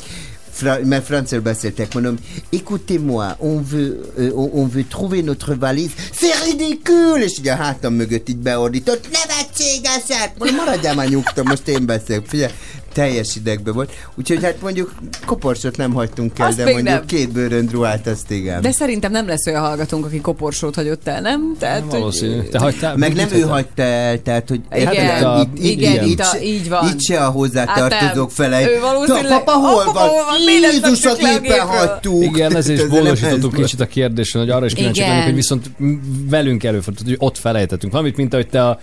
Fra- 0.54 0.84
mert 0.84 1.04
franciául 1.04 1.42
beszéltek, 1.42 1.94
mondom, 1.94 2.16
écoutez-moi, 2.50 3.36
on 3.38 3.64
veut, 3.70 4.12
euh, 4.18 4.54
on, 4.54 4.68
veut 4.68 4.88
trouver 4.88 5.22
notre 5.24 5.54
valise, 5.58 5.92
c'est 6.12 6.44
ridicule! 6.44 7.24
És 7.24 7.38
ugye 7.38 7.52
a 7.52 7.56
hátam 7.56 7.94
mögött 7.94 8.28
így 8.28 8.36
beordított, 8.36 9.08
nevetségesek! 9.12 10.32
Mondom, 10.38 10.56
maradjál 10.56 10.94
már 10.94 11.08
nyugton, 11.08 11.46
most 11.46 11.68
én 11.68 11.86
beszélek. 11.86 12.26
Figyelj, 12.26 12.52
teljes 12.94 13.36
idegbe 13.36 13.72
volt. 13.72 13.92
Úgyhogy 14.14 14.42
hát 14.42 14.60
mondjuk 14.62 14.92
koporsot 15.26 15.76
nem 15.76 15.92
hagytunk 15.92 16.38
el, 16.38 16.46
Azt 16.46 16.56
de 16.56 16.64
mondjuk 16.64 16.84
nem. 16.84 17.04
két 17.06 17.32
bőrönd 17.32 17.70
ruhát, 17.72 18.06
azt 18.06 18.30
igen. 18.30 18.60
De 18.62 18.72
szerintem 18.72 19.12
nem 19.12 19.26
lesz 19.26 19.46
olyan 19.46 19.60
hallgatónk, 19.62 20.04
aki 20.04 20.20
koporsót 20.20 20.74
hagyott 20.74 21.08
el, 21.08 21.20
nem? 21.20 21.56
Tehát, 21.58 21.80
hogy- 21.80 21.90
Valószínű. 21.98 22.42
Te 22.42 22.58
hagytál? 22.58 22.96
Meg 22.96 23.14
nem 23.14 23.28
ő 23.32 23.40
hagyta 23.40 23.82
el, 23.82 24.22
tehát, 24.22 24.48
hogy 24.48 24.60
Igen, 24.76 25.06
hát, 25.06 25.22
a- 25.24 25.40
itt, 25.54 25.64
itt, 25.64 25.80
igen, 25.80 26.04
itt, 26.04 26.20
a- 26.20 26.40
így 26.42 26.68
van. 26.68 26.88
Itt 26.88 27.00
se 27.02 27.18
a 27.24 27.30
hozzátartozók 27.30 28.00
Hát 28.00 28.14
nem. 28.14 28.28
fele. 28.28 28.70
Ő 28.70 28.80
valószínűleg- 28.80 29.28
papa, 29.44 29.52
hol 29.52 29.84
van? 29.84 30.08
hol 30.08 30.24
van? 30.24 30.44
Miért 30.44 30.60
nem 30.60 30.70
Jézus, 30.70 30.98
szedtük 30.98 31.22
le 31.22 31.30
a 31.32 31.40
éppen 31.44 31.66
hagytuk. 31.66 32.22
Igen, 32.22 32.56
ezért 32.56 32.82
is 33.12 33.20
nem 33.20 33.30
ez 33.30 33.46
kicsit 33.54 33.80
a 33.80 33.86
kérdésen, 33.86 34.40
hogy 34.40 34.50
arra 34.50 34.64
is 34.66 34.72
kíváncsi 34.74 35.00
Igen. 35.00 35.22
hogy 35.22 35.34
viszont 35.34 35.70
velünk 36.30 36.64
előfordult, 36.64 37.06
hogy 37.08 37.16
ott 37.18 37.38
felejtettünk 37.38 37.92
valamit, 37.92 38.16
mint 38.16 38.32
ahogy 38.32 38.48
te 38.48 38.66
a 38.68 38.78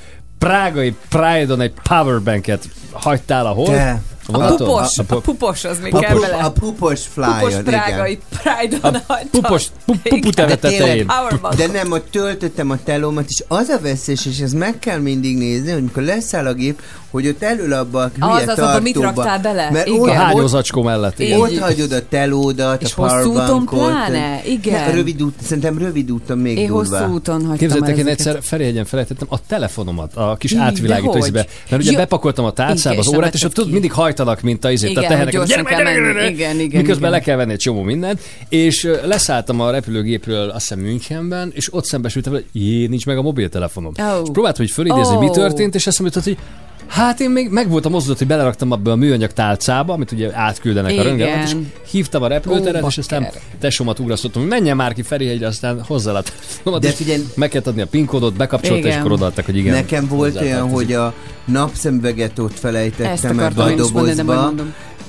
prágai 0.47 0.95
Pride-on 1.09 1.61
egy 1.61 1.73
powerbanket 1.83 2.67
hagytál 2.91 3.45
ahol? 3.45 3.65
Te. 3.65 4.01
A 4.27 4.31
vonaton? 4.31 4.57
pupos, 4.57 4.97
A, 4.97 5.03
a 5.07 5.15
a, 5.15 5.19
pupos, 5.21 5.63
az 5.63 5.79
még 5.83 5.95
A, 5.95 5.99
kell 5.99 6.19
bele. 6.19 6.35
a 6.35 6.51
pupos 6.51 7.01
flyer, 7.13 7.33
Pupos 7.33 7.51
igen. 7.51 7.63
prágai 7.63 8.19
Pride-on 8.29 8.97
hagyta. 9.07 9.27
pupos, 9.31 9.65
pu, 9.85 9.93
puputeve 10.03 10.47
De 10.47 10.55
tetején. 10.55 11.11
De 11.57 11.67
nem, 11.67 11.91
ott 11.91 12.11
töltöttem 12.11 12.69
a 12.69 12.77
telómat, 12.83 13.25
és 13.29 13.43
az 13.47 13.69
a 13.69 13.79
veszélyes, 13.81 14.25
és 14.25 14.39
ez 14.39 14.53
meg 14.53 14.79
kell 14.79 14.99
mindig 14.99 15.37
nézni, 15.37 15.71
hogy 15.71 15.83
mikor 15.83 16.03
leszáll 16.03 16.45
a 16.45 16.53
gép, 16.53 16.81
hogy 17.11 17.27
ott 17.27 17.41
elől 17.43 17.73
abba 17.73 17.99
a 17.99 18.11
hülye 18.19 18.51
Az, 18.51 18.59
az, 18.59 18.81
mit 18.81 18.95
raktál 18.95 19.39
bele? 19.39 19.69
Mert 19.71 19.87
Igen. 19.87 19.99
ott, 19.99 20.07
A 20.07 20.11
ott, 20.11 20.17
hányózacskó 20.17 20.81
mellett, 20.81 21.19
igen. 21.19 21.39
ott 21.39 21.57
hagyod 21.57 21.91
a 21.91 22.07
telódat, 22.09 22.81
És 22.81 22.93
a 22.95 23.01
hosszú 23.01 23.31
úton 23.31 23.65
pláne? 23.65 24.41
Igen. 24.45 24.85
Ne, 24.87 24.91
Rövid 24.91 25.21
út, 25.23 25.33
szerintem 25.41 25.77
rövid 25.77 26.11
úton 26.11 26.37
még 26.37 26.57
Én 26.57 26.67
durvá. 26.67 26.99
hosszú 26.99 27.13
úton 27.13 27.33
hagytam 27.35 27.55
Képzeljétek, 27.57 27.93
el 27.93 27.99
én 27.99 28.07
egyszer 28.07 28.37
Ferihegyen 28.41 28.85
felejtettem 28.85 29.27
a 29.29 29.37
telefonomat 29.47 30.11
a 30.15 30.35
kis 30.39 30.53
átvilágító 30.53 31.17
izébe. 31.17 31.45
Mert 31.69 31.81
ugye 31.81 31.91
Ja. 31.91 31.97
bepakoltam 31.97 32.45
a 32.45 32.51
tálcába 32.51 32.95
Igen, 32.95 33.07
az 33.07 33.15
órát, 33.17 33.33
és 33.33 33.43
ott 33.43 33.51
tudod, 33.53 33.65
ki. 33.67 33.73
mindig 33.73 33.91
hajtanak, 33.91 34.41
mint 34.41 34.65
a 34.65 34.71
izét, 34.71 34.97
a 34.97 35.01
gyere. 35.01 36.29
Igen, 36.29 36.59
igen, 36.59 36.81
Miközben 36.81 37.11
le 37.11 37.19
kell 37.19 37.35
venni 37.35 37.51
egy 37.51 37.57
csomó 37.59 37.81
mindent, 37.81 38.19
és 38.49 38.89
leszálltam 39.05 39.59
a 39.61 39.71
repülőgépről, 39.71 40.49
azt 40.49 40.59
hiszem 40.67 40.79
Münchenben, 40.83 41.51
és 41.55 41.73
ott 41.73 41.85
szembesültem, 41.85 42.33
hogy 42.33 42.45
jé, 42.51 42.85
nincs 42.85 43.05
meg 43.05 43.17
a 43.17 43.21
mobiltelefonom. 43.21 43.91
Oh. 43.99 44.21
És 44.23 44.29
próbáltam, 44.31 44.65
hogy 44.65 44.73
fölidézni, 44.73 45.15
hogy 45.15 45.27
mi 45.27 45.33
történt, 45.33 45.75
és 45.75 45.87
eszembe 45.87 46.11
jutott, 46.15 46.35
hogy 46.35 46.45
Hát 46.91 47.19
én 47.19 47.29
még 47.29 47.49
meg 47.49 47.69
voltam 47.69 47.91
mozdult, 47.91 48.17
hogy 48.17 48.27
beleraktam 48.27 48.71
abba 48.71 48.91
a 48.91 48.95
műanyag 48.95 49.31
tálcába, 49.31 49.93
amit 49.93 50.11
ugye 50.11 50.29
átküldenek 50.33 50.91
a 50.91 50.93
Igen. 50.93 51.05
röntgen, 51.05 51.41
és 51.41 51.55
hívtam 51.91 52.23
a 52.23 52.27
repülőteret, 52.27 52.83
Ó, 52.83 52.87
és 52.87 52.97
aztán 52.97 53.27
tesómat 53.59 53.99
ugrasztottam, 53.99 54.41
hogy 54.41 54.51
menjen 54.51 54.75
már 54.75 54.93
ki 54.93 55.01
Ferihegyre, 55.01 55.47
aztán 55.47 55.83
hozzá 55.83 56.11
a 56.11 56.21
telefonomat, 56.21 56.81
De 56.81 56.89
figyelj- 56.89 57.35
meg 57.35 57.49
kellett 57.49 57.67
adni 57.67 57.81
a 57.81 57.87
PIN 57.87 58.05
kódot, 58.05 58.33
bekapcsolta, 58.33 58.87
és 58.87 58.95
akkor 58.95 59.11
odaadtak, 59.11 59.45
hogy 59.45 59.57
igen. 59.57 59.73
Nekem 59.73 60.07
volt 60.07 60.41
olyan, 60.41 60.69
hogy 60.69 60.93
a 60.93 61.13
napszemüveget 61.45 62.39
ott 62.39 62.59
felejtettem 62.59 63.39
ebbe 63.39 63.63
a 63.63 63.75
dobozba. 63.75 64.53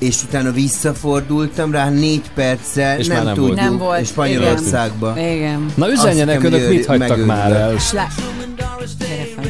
És 0.02 0.22
utána 0.22 0.52
visszafordultam 0.52 1.72
rá 1.72 1.88
négy 1.88 2.30
perccel, 2.34 2.98
És 2.98 3.06
nem, 3.06 3.24
nem 3.24 3.34
tudjuk. 3.34 3.56
Nem 3.56 3.78
volt. 3.78 4.00
és 4.00 4.08
Spanyolországba. 4.08 5.12
Igen. 5.16 5.32
Igen. 5.32 5.72
Na 5.74 5.84
Azt 5.84 5.94
üzenjenek 5.94 6.40
hiszem, 6.40 6.52
önök, 6.52 6.68
mit 6.68 6.86
hagytak 6.86 7.08
megőrülök. 7.08 7.36
már 7.36 7.52
el. 7.52 7.78
Slá... 7.78 8.08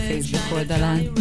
Facebook 0.08 0.58
oldalán. 0.58 1.12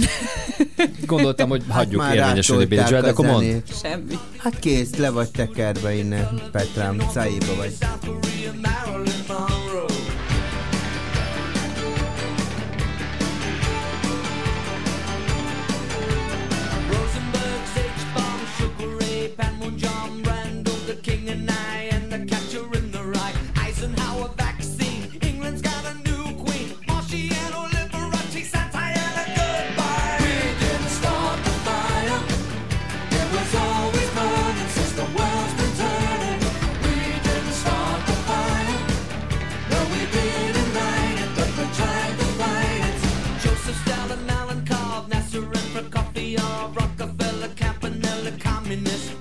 Gondoltam, 1.05 1.49
hogy 1.49 1.63
hagyjuk 1.67 2.01
már 2.01 2.15
érvényesülni 2.15 2.65
Billy 2.65 2.81
Joel, 2.89 3.01
de 3.01 3.07
a 3.07 3.11
akkor 3.11 3.25
mondd. 3.25 3.61
Semmi. 3.81 4.13
Hát 4.37 4.59
kész, 4.59 4.95
le 4.95 5.09
vagy 5.09 5.29
tekerve 5.31 5.95
innen, 5.95 6.41
Petrám, 6.51 6.97
szájéba 7.13 7.55
vagy. 7.57 7.73
reminisce 48.71 49.20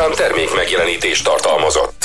műsorszám 0.00 0.26
termék 0.26 0.54
megjelenítést 0.54 1.24
tartalmazott. 1.24 2.04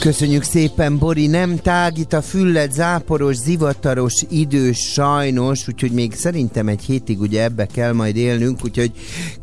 Köszönjük 0.00 0.42
szépen, 0.42 0.98
Bori, 0.98 1.26
nem 1.26 1.56
tágít 1.56 2.12
a 2.12 2.22
füllet, 2.22 2.72
záporos, 2.72 3.36
zivataros 3.36 4.14
idő 4.28 4.72
sajnos, 4.72 5.68
úgyhogy 5.68 5.90
még 5.90 6.14
szerintem 6.14 6.68
egy 6.68 6.82
hétig 6.86 7.20
ugye 7.20 7.42
ebbe 7.42 7.66
kell 7.66 7.92
majd 7.92 8.16
élnünk, 8.16 8.58
úgyhogy 8.64 8.90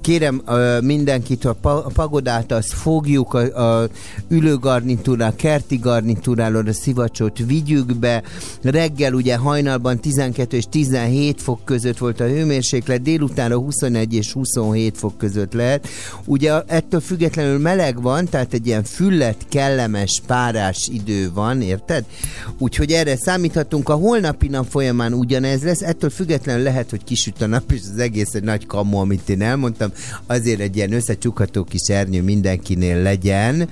kérem 0.02 0.42
mindenkit, 0.82 1.46
a 1.46 1.56
pagodát 1.94 2.52
azt 2.52 2.74
fogjuk, 2.74 3.34
a, 3.34 3.82
a 3.82 3.88
ülőgarnitúrá, 4.34 5.28
a 5.28 5.36
kerti 5.36 5.78
garnitúrálon 5.78 6.68
a 6.68 6.74
szivacsot 6.74 7.38
vigyük 7.38 7.96
be, 7.96 8.24
reggel 8.62 9.14
ugye 9.14 9.36
hajnalban 9.36 10.00
12 10.00 10.58
és 10.58 10.64
17 10.70 11.42
fok 11.42 11.66
között 11.66 11.98
volt 11.98 12.20
a 12.20 12.28
hőmérséklet, 12.28 13.02
délutánra 13.02 13.58
21 13.58 14.14
és 14.14 14.32
27 14.32 14.98
fok 14.98 15.18
között 15.18 15.54
lehet. 15.54 15.88
Ugye 16.26 16.62
ettől 16.68 17.00
függetlenül 17.00 17.60
meleg 17.60 18.02
van, 18.02 18.26
tehát 18.26 18.54
egy 18.54 18.68
ilyen 18.68 18.84
füllet 18.84 19.38
kellemes 19.50 20.22
párás 20.28 20.90
idő 20.92 21.32
van, 21.34 21.62
érted? 21.62 22.06
Úgyhogy 22.58 22.92
erre 22.92 23.16
számíthatunk. 23.18 23.90
A 23.90 23.94
holnapi 23.94 24.48
nap 24.48 24.68
folyamán 24.70 25.14
ugyanez 25.14 25.64
lesz, 25.64 25.82
ettől 25.82 26.10
függetlenül 26.10 26.64
lehet, 26.64 26.90
hogy 26.90 27.04
kisüt 27.04 27.42
a 27.42 27.48
nap, 27.48 27.72
és 27.72 27.82
az 27.94 28.00
egész 28.00 28.34
egy 28.34 28.44
nagy 28.44 28.66
kamu, 28.66 28.98
amit 28.98 29.30
én 29.30 29.42
elmondtam. 29.42 29.92
Azért 30.28 30.60
egy 30.60 30.76
ilyen 30.76 30.94
összecsukható 30.94 31.64
kis 31.64 31.88
ernyő 31.88 32.22
mindenkinél 32.22 33.02
legyen 33.02 33.70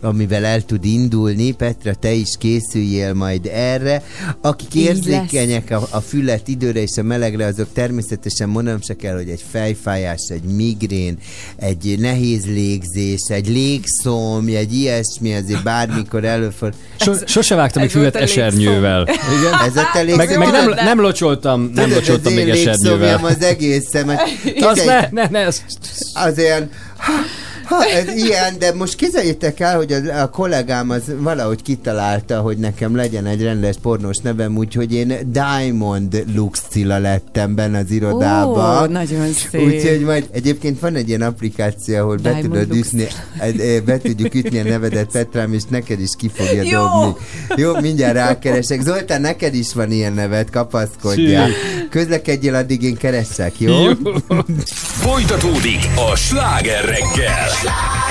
amivel 0.00 0.44
el 0.44 0.64
tud 0.64 0.84
indulni. 0.84 1.52
Petra, 1.52 1.94
te 1.94 2.12
is 2.12 2.34
készüljél 2.38 3.14
majd 3.14 3.50
erre. 3.52 4.02
Akik 4.40 4.74
Így 4.74 4.82
érzékenyek 4.82 5.70
a, 5.70 5.88
a 5.90 6.00
füllet 6.00 6.48
időre 6.48 6.80
és 6.80 6.96
a 6.96 7.02
melegre, 7.02 7.44
azok 7.46 7.68
természetesen 7.72 8.48
mondanom 8.48 8.80
se 8.80 8.96
kell, 8.96 9.14
hogy 9.14 9.28
egy 9.28 9.44
fejfájás, 9.50 10.22
egy 10.28 10.42
migrén, 10.42 11.18
egy 11.56 11.96
nehéz 11.98 12.46
légzés, 12.46 13.20
egy 13.28 13.48
légszomj, 13.48 14.56
egy 14.56 14.74
ilyesmi 14.74 15.34
azért 15.34 15.62
bármikor 15.62 16.24
előfordul. 16.24 16.80
So, 17.00 17.12
sose 17.26 17.54
vágtam 17.54 17.82
egy 17.82 17.90
füvet 17.90 18.16
esernyővel. 18.16 19.02
Igen? 19.02 19.54
Ez 19.68 19.76
a 19.76 19.82
te. 19.92 20.16
Meg, 20.16 20.38
meg 20.38 20.50
nem, 20.50 20.72
nem 20.84 21.00
locsoltam, 21.00 21.60
nem 21.60 21.72
Tudod, 21.72 21.90
locsoltam 21.90 22.32
az 22.32 22.38
még 22.38 22.48
esernyővel. 22.48 23.24
az 23.24 23.42
egészen. 23.42 24.06
mert 24.06 24.20
Az 24.70 24.82
ne, 24.84 25.08
ne, 25.10 25.28
ne, 25.30 25.46
az, 25.46 25.62
az 26.14 26.38
ilyen 26.38 26.70
Ha, 27.66 27.84
ez 27.84 28.08
ilyen, 28.08 28.58
de 28.58 28.72
most 28.74 28.94
képzeljétek 28.96 29.60
el, 29.60 29.76
hogy 29.76 29.92
a, 29.92 30.22
a 30.22 30.30
kollégám 30.30 30.90
az 30.90 31.02
valahogy 31.18 31.62
kitalálta, 31.62 32.40
hogy 32.40 32.56
nekem 32.58 32.96
legyen 32.96 33.26
egy 33.26 33.42
rendes 33.42 33.76
pornós 33.82 34.16
nevem, 34.18 34.56
úgyhogy 34.56 34.92
én 34.94 35.18
Diamond 35.32 36.24
Lux 36.34 36.62
Cilla 36.70 36.98
lettem 36.98 37.54
benne 37.54 37.78
az 37.78 37.90
irodába. 37.90 38.82
Ó, 38.82 38.84
nagyon 38.86 39.32
szép. 39.32 39.60
Úgyhogy 39.60 40.00
majd 40.00 40.28
egyébként 40.32 40.80
van 40.80 40.94
egy 40.94 41.08
ilyen 41.08 41.22
applikáció, 41.22 41.96
ahol 41.96 42.16
be 42.16 42.22
Diamond 42.32 42.42
tudod 42.50 42.68
Lux. 42.68 42.86
ütni, 42.86 43.06
eh, 43.38 43.80
be 43.80 43.98
tudjuk 43.98 44.34
ütni 44.34 44.58
a 44.58 44.62
nevedet 44.62 45.10
Petrám, 45.10 45.52
és 45.52 45.62
neked 45.68 46.00
is 46.00 46.10
ki 46.18 46.30
fogja 46.34 46.62
Jó. 46.62 46.70
dobni. 46.70 47.14
Jó, 47.62 47.80
mindjárt 47.80 48.14
rákeresek. 48.14 48.80
Zoltán, 48.80 49.20
neked 49.20 49.54
is 49.54 49.74
van 49.74 49.90
ilyen 49.90 50.12
neved, 50.12 50.50
kapaszkodjál. 50.50 51.50
Közlekedjél, 51.90 52.54
addig 52.54 52.82
én 52.82 52.96
keressek, 52.96 53.60
jó? 53.60 53.72
Jó. 53.82 53.90
Folytatódik 54.66 55.88
a 56.12 56.16
sláger 56.16 56.84
reggel. 56.84 57.55
slide. 57.62 58.05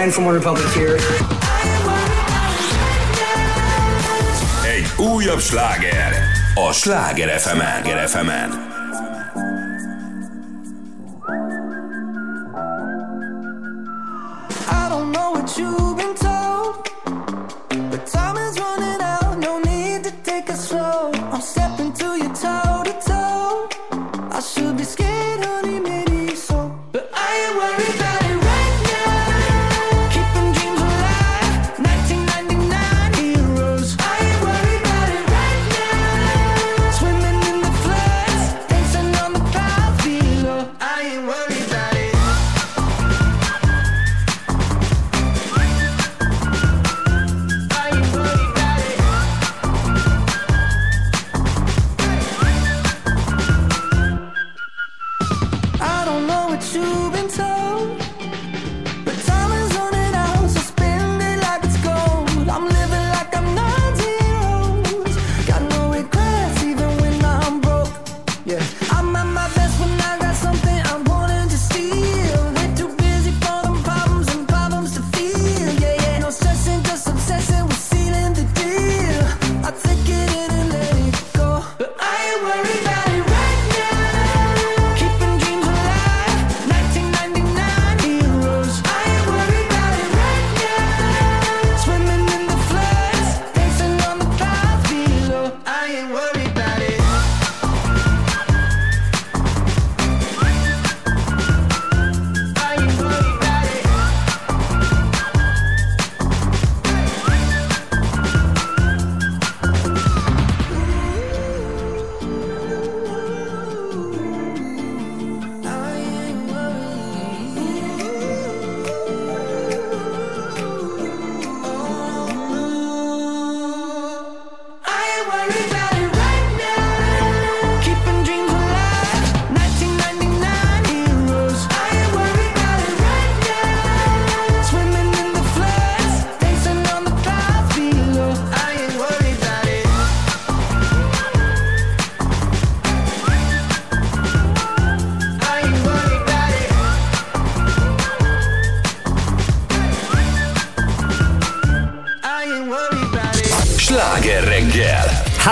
Ryan 0.00 0.12
from 0.12 0.24
One 0.24 0.34
Republic 0.34 0.66
here. 0.72 0.96
Egy 4.64 4.92
újabb 4.96 5.40
sláger 5.40 6.14
a 6.54 6.72
Sláger 6.72 7.38
FM-en. 7.38 7.84
I 7.86 8.59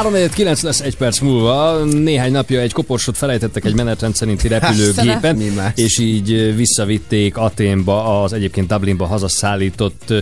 349 0.08 0.62
lesz 0.62 0.80
egy 0.80 0.96
perc 0.96 1.18
múlva. 1.18 1.84
Néhány 1.84 2.32
napja 2.32 2.60
egy 2.60 2.72
koporsot 2.72 3.16
felejtettek 3.16 3.64
egy 3.64 3.74
menetrend 3.74 4.14
szerinti 4.14 4.48
repülőgépen, 4.48 5.42
és 5.74 5.98
így 5.98 6.56
visszavitték 6.56 7.36
Aténba 7.36 8.22
az 8.22 8.32
egyébként 8.32 8.66
Dublinba 8.66 9.06
hazaszállított 9.06 10.12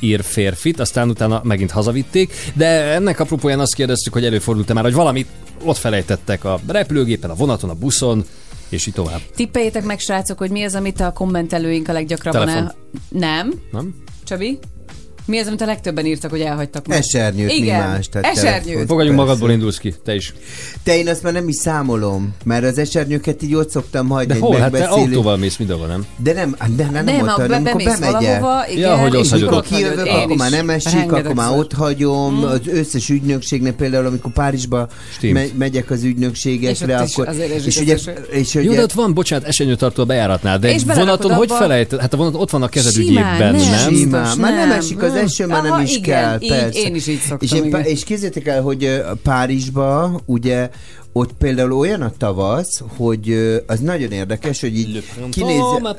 ír 0.00 0.22
férfit, 0.24 0.80
aztán 0.80 1.08
utána 1.08 1.40
megint 1.44 1.70
hazavitték, 1.70 2.32
de 2.54 2.66
ennek 2.66 3.20
apropóján 3.20 3.60
azt 3.60 3.74
kérdeztük, 3.74 4.12
hogy 4.12 4.24
előfordult-e 4.24 4.72
már, 4.72 4.84
hogy 4.84 4.94
valamit 4.94 5.28
ott 5.64 5.76
felejtettek 5.76 6.44
a 6.44 6.60
repülőgépen, 6.66 7.30
a 7.30 7.34
vonaton, 7.34 7.70
a 7.70 7.74
buszon, 7.74 8.24
és 8.68 8.86
így 8.86 8.94
tovább. 8.94 9.20
Tippeljétek 9.36 9.84
meg, 9.84 9.98
srácok, 9.98 10.38
hogy 10.38 10.50
mi 10.50 10.62
az, 10.62 10.74
amit 10.74 11.00
a 11.00 11.12
kommentelőink 11.12 11.88
a 11.88 11.92
leggyakrabban... 11.92 12.46
Telefon. 12.46 12.64
El... 12.64 12.74
Nem. 13.08 13.52
Nem? 13.72 13.94
Csabi? 14.24 14.58
Mi 15.24 15.38
az, 15.38 15.46
amit 15.46 15.60
a 15.60 15.66
legtöbben 15.66 16.06
írtak, 16.06 16.30
hogy 16.30 16.40
elhagytak 16.40 16.86
ma? 16.86 16.94
Esernyőt, 16.94 17.46
mi 17.46 17.54
Igen, 17.54 17.88
más, 17.88 18.08
tehát 18.08 18.36
esernyőt. 18.36 18.86
Fogadjunk 18.86 19.18
magadból 19.18 19.50
indulsz 19.50 19.78
ki, 19.78 19.94
te 20.04 20.14
is. 20.14 20.34
Te 20.82 20.96
én 20.96 21.08
azt 21.08 21.22
már 21.22 21.32
nem 21.32 21.48
is 21.48 21.56
számolom, 21.56 22.34
mert 22.44 22.64
az 22.64 22.78
esernyőket 22.78 23.42
így 23.42 23.54
ott 23.54 23.70
szoktam 23.70 24.08
hagyni 24.08 24.26
De 24.26 24.34
egy 24.34 24.40
hol? 24.40 24.58
Hát 24.58 24.72
te 24.72 24.84
autóval 24.84 25.36
mész 25.36 25.56
mindenhol, 25.56 25.86
nem? 25.86 26.06
De 26.16 26.32
nem, 26.32 26.56
de 26.76 26.84
nem, 26.84 26.92
nem, 26.92 27.04
Nem, 27.04 27.20
ott, 27.20 27.28
ha 27.28 27.40
hanem 27.40 27.66
amikor 27.66 27.98
bemegyek. 27.98 28.42
Ja, 28.76 28.96
hogy 28.96 29.28
hagyod 29.28 29.52
ott. 29.52 29.66
hagyod, 29.66 29.66
kijövök, 29.66 30.06
én 30.06 30.12
akkor 30.14 30.36
már 30.36 30.50
nem 30.50 30.70
esik, 30.70 31.12
akkor 31.12 31.34
már 31.34 31.58
ott 31.58 31.72
hagyom. 31.72 32.38
Mm. 32.38 32.42
Az 32.42 32.60
összes 32.66 33.08
ügynökségnek 33.08 33.74
például, 33.74 34.06
amikor 34.06 34.32
Párizsba 34.32 34.88
megyek 35.54 35.90
az 35.90 36.02
ügynökségekre, 36.02 36.96
akkor... 36.96 37.34
és 37.64 37.76
ugye, 37.76 37.96
Jó, 38.52 38.60
ugye, 38.60 38.76
de 38.76 38.82
ott 38.82 38.92
van, 38.92 39.14
bocsánat, 39.14 39.46
esernyőtartó 39.46 40.04
bejáratnál, 40.04 40.58
de 40.58 40.76
vonaton 40.86 41.32
hogy 41.32 41.50
felejted? 41.50 42.00
Hát 42.00 42.12
a 42.12 42.16
vonat 42.16 42.34
ott 42.34 42.50
van 42.50 42.62
a 42.62 42.68
Simán, 42.72 42.84
kezedügyében, 42.84 43.54
nem. 43.54 43.94
Simán. 43.94 44.38
Már 44.38 44.54
nem. 44.54 44.70
esik 44.70 45.02
az 45.02 45.11
eső, 45.14 45.46
már 45.46 45.62
nem 45.62 45.72
Aha, 45.72 45.82
is 45.82 45.96
igen, 45.96 46.02
kell, 46.02 46.40
így, 46.40 46.48
persze. 46.48 46.78
én 46.78 46.94
is 46.94 47.06
így 47.06 47.20
szoktam, 47.20 47.38
És, 47.40 47.52
én, 47.52 47.64
igen. 47.64 47.82
és 47.82 48.04
képzeljétek 48.04 48.46
el, 48.46 48.62
hogy 48.62 49.02
Párizsba, 49.22 50.20
ugye, 50.24 50.70
ott 51.12 51.32
például 51.32 51.72
olyan 51.72 52.02
a 52.02 52.12
tavasz, 52.18 52.82
hogy 52.96 53.32
az 53.66 53.80
nagyon 53.80 54.10
érdekes, 54.10 54.60
hogy 54.60 54.78
így 54.78 55.04
kinézel, 55.30 55.98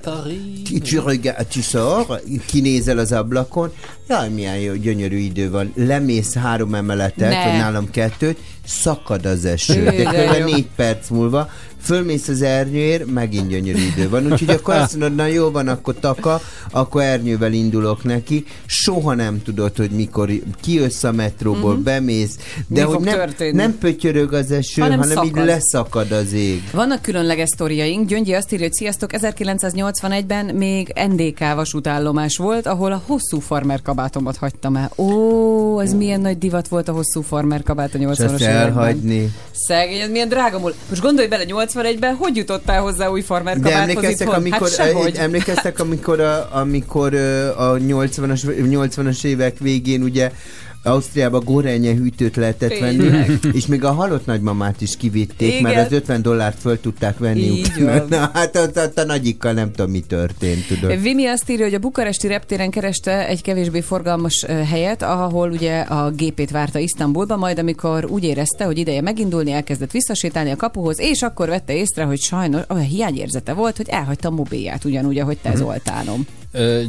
tu, 0.64 0.77
tu, 0.80 1.07
regardes, 1.07 1.45
tu 1.53 1.61
sors, 1.61 2.07
kinézel 2.45 2.98
az 2.98 3.11
ablakon, 3.11 3.72
jaj, 4.07 4.30
milyen 4.30 4.57
jó, 4.57 4.73
gyönyörű 4.73 5.18
idő 5.18 5.49
van, 5.49 5.73
lemész 5.76 6.34
három 6.34 6.76
emeletet, 6.76 7.30
Ne. 7.30 7.44
vagy 7.49 7.60
nálam 7.60 7.90
kettőt, 7.91 8.38
szakad 8.65 9.26
az 9.26 9.45
eső, 9.45 9.84
de 9.84 10.03
kb. 10.03 10.45
négy 10.45 10.68
perc 10.76 11.10
múlva, 11.10 11.49
fölmész 11.81 12.27
az 12.27 12.41
ernyőért, 12.41 13.06
megint 13.06 13.48
gyönyörű 13.48 13.80
idő 13.95 14.10
van, 14.10 14.31
úgyhogy 14.31 14.49
akkor 14.49 14.73
azt 14.76 14.91
mondod, 14.98 15.15
na 15.15 15.26
jó 15.26 15.49
van, 15.52 15.68
akkor 15.68 15.95
taka, 15.99 16.41
akkor 16.72 17.02
ernyővel 17.02 17.53
indulok 17.53 18.03
neki, 18.03 18.45
soha 18.65 19.14
nem 19.14 19.41
tudod, 19.44 19.77
hogy 19.77 19.90
mikor 19.91 20.30
kijössz 20.61 21.03
a 21.03 21.11
metróból, 21.11 21.73
Mhm. 21.73 21.84
bemész, 21.84 22.38
de 22.68 22.85
Mi 22.85 22.91
hogy 22.94 23.03
nem, 23.03 23.14
történni? 23.15 23.56
nem 23.56 23.77
pötyörög 23.77 24.34
az 24.34 24.52
eső, 24.52 24.81
Hanem 24.81 24.99
hanem, 24.99 25.23
így 25.23 25.31
szakad. 25.34 25.45
leszakad 25.45 26.11
az 26.11 26.34
ég. 26.34 26.69
Vannak 26.72 27.02
különleges 27.02 27.49
sztoriaink. 27.49 28.07
Gyöngyi 28.07 28.34
azt 28.34 28.52
írja, 28.53 28.65
hogy 28.65 28.73
sziasztok, 28.73 29.10
1981-ben 29.14 30.45
még 30.56 30.94
NDK 31.10 31.40
vasútállomás 31.56 32.38
volt, 32.38 32.65
ahol 32.68 32.91
a 32.91 33.02
hosszú 33.06 33.40
farmer 33.40 33.81
kabátomat 33.81 34.38
hagytam 34.38 34.76
el. 34.76 34.91
Ó, 34.98 35.80
ez 35.80 35.94
milyen 35.94 36.22
nagy 36.22 36.38
divat 36.38 36.68
volt 36.68 36.88
a 36.88 36.91
hosszú 36.91 37.22
farmer 37.22 37.64
kabát 37.64 37.94
a 37.94 37.98
És 37.98 38.03
80-as 38.06 38.10
azt 38.10 38.19
években. 38.41 38.53
Elhagyni. 38.54 39.32
Szegény, 39.52 40.00
ez 40.00 40.10
milyen 40.10 40.28
drága 40.30 40.60
múl. 40.60 40.74
Most 40.90 41.02
gondolj 41.02 41.28
bele, 41.28 41.44
81-ben 41.48 42.16
hogy 42.16 42.36
jutottál 42.36 42.82
hozzá 42.82 43.08
új 43.08 43.22
farmer 43.22 43.60
De 43.60 43.76
emlékeztek, 43.76 44.28
itthon? 44.28 44.34
amikor, 44.36 44.60
hát 44.60 44.74
sehogy. 44.88 45.16
emlékeztek, 45.16 45.80
amikor 45.80 46.20
a, 46.20 46.48
amikor 46.52 47.14
ö, 47.14 47.48
a 47.50 47.78
80-as, 47.78 48.42
80-as 48.46 49.24
évek 49.24 49.58
végén 49.60 50.02
ugye 50.02 50.32
Ausztriában 50.84 51.44
gorenye 51.44 51.94
hűtőt 51.94 52.36
lehetett 52.36 52.80
venni, 52.80 53.10
és 53.54 53.66
még 53.66 53.84
a 53.84 53.92
halott 53.92 54.26
nagymamát 54.26 54.82
is 54.82 54.98
kivitték, 54.98 55.50
Igen. 55.50 55.62
mert 55.62 55.86
az 55.86 55.92
50 55.92 56.22
dollárt 56.22 56.60
föl 56.60 56.80
tudták 56.80 57.18
venni 57.18 57.40
Így 57.42 57.68
utána. 57.78 57.98
van. 57.98 58.06
Na, 58.10 58.30
hát 58.34 58.56
ott, 58.58 58.78
ott 58.78 58.98
a 58.98 59.04
nagyikkal 59.06 59.52
nem 59.54 59.72
tudom, 59.72 59.92
mi 59.92 60.00
történt, 60.00 60.68
tudod. 60.68 61.02
Vimi 61.02 61.26
azt 61.26 61.50
írja, 61.50 61.66
hogy 61.66 61.74
a 61.74 61.80
bukaresti 61.80 62.28
reptéren 62.28 62.70
kereste 62.70 63.28
egy 63.28 63.42
kevésbé 63.42 63.82
forgalmas 63.82 64.46
helyet, 64.70 65.02
ahol 65.02 65.50
ugye 65.52 65.80
a 65.80 66.10
gépét 66.12 66.52
várta 66.52 66.80
Isztambulba, 66.80 67.38
majd 67.38 67.60
amikor 67.60 68.06
úgy 68.06 68.24
érezte, 68.24 68.66
hogy 68.66 68.78
ideje 68.78 69.02
megindulni, 69.02 69.52
elkezdett 69.52 69.92
visszasétálni 69.92 70.52
a 70.52 70.56
kapuhoz, 70.56 71.00
és 71.00 71.22
akkor 71.22 71.48
vette 71.50 71.74
észre, 71.76 72.04
hogy 72.04 72.20
sajnos 72.20 72.62
olyan 72.70 72.84
hiányérzete 72.86 73.54
volt, 73.54 73.78
hogy 73.78 73.90
elhagyta 73.90 74.28
a 74.28 74.32
mobilját, 74.32 74.86
ugyanúgy, 74.86 75.20
ahogy 75.20 75.38
te 75.38 75.50
Mhm. 75.50 75.58
Zoltánom. 75.58 76.26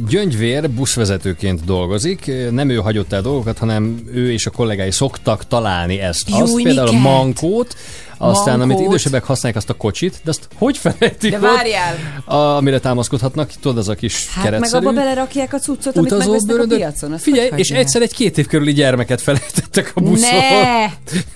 Gyöngyvér 0.09 0.69
buszvezetőként 0.69 1.65
dolgozik, 1.65 2.31
nem 2.51 2.69
ő 2.69 2.75
hagyott 2.75 3.13
el 3.13 3.21
dolgokat, 3.21 3.57
hanem 3.57 3.99
ő 4.13 4.31
és 4.31 4.45
a 4.45 4.49
kollégái 4.49 4.91
szoktak 4.91 5.47
találni 5.47 5.99
ezt. 5.99 6.29
Azt 6.31 6.51
Júj, 6.51 6.63
például 6.63 6.87
a 6.87 6.91
mankót, 6.91 7.75
aztán 8.17 8.61
amit 8.61 8.67
Mankót. 8.75 8.87
idősebbek 8.93 9.23
használják, 9.23 9.61
azt 9.61 9.69
a 9.69 9.73
kocsit, 9.73 10.19
de 10.23 10.29
azt 10.29 10.47
hogy 10.57 10.77
felejtik 10.97 11.31
De 11.31 11.37
ott? 11.37 11.43
várjál! 11.43 11.95
A, 12.25 12.35
amire 12.35 12.79
támaszkodhatnak, 12.79 13.51
tudod, 13.61 13.77
az 13.77 13.89
a 13.89 13.95
kis 13.95 14.27
Hát 14.27 14.43
meg 14.43 14.53
keretszerű. 14.53 14.85
abba 14.85 14.95
belerakják 14.95 15.53
a 15.53 15.57
cuccot, 15.59 15.97
amit 15.97 16.17
megvesznek 16.17 16.57
a 16.59 16.65
piacon. 16.67 17.11
Azt 17.11 17.23
Figyelj, 17.23 17.49
és 17.55 17.67
hagyják? 17.67 17.79
egyszer 17.85 18.01
egy 18.01 18.13
két 18.13 18.37
év 18.37 18.47
körüli 18.47 18.73
gyermeket 18.73 19.21
felejtettek 19.21 19.91
a 19.95 19.99
buszon. 20.01 20.29
Ne! 20.29 20.85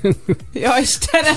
Ja, 0.54 0.72
Istenem, 0.82 1.36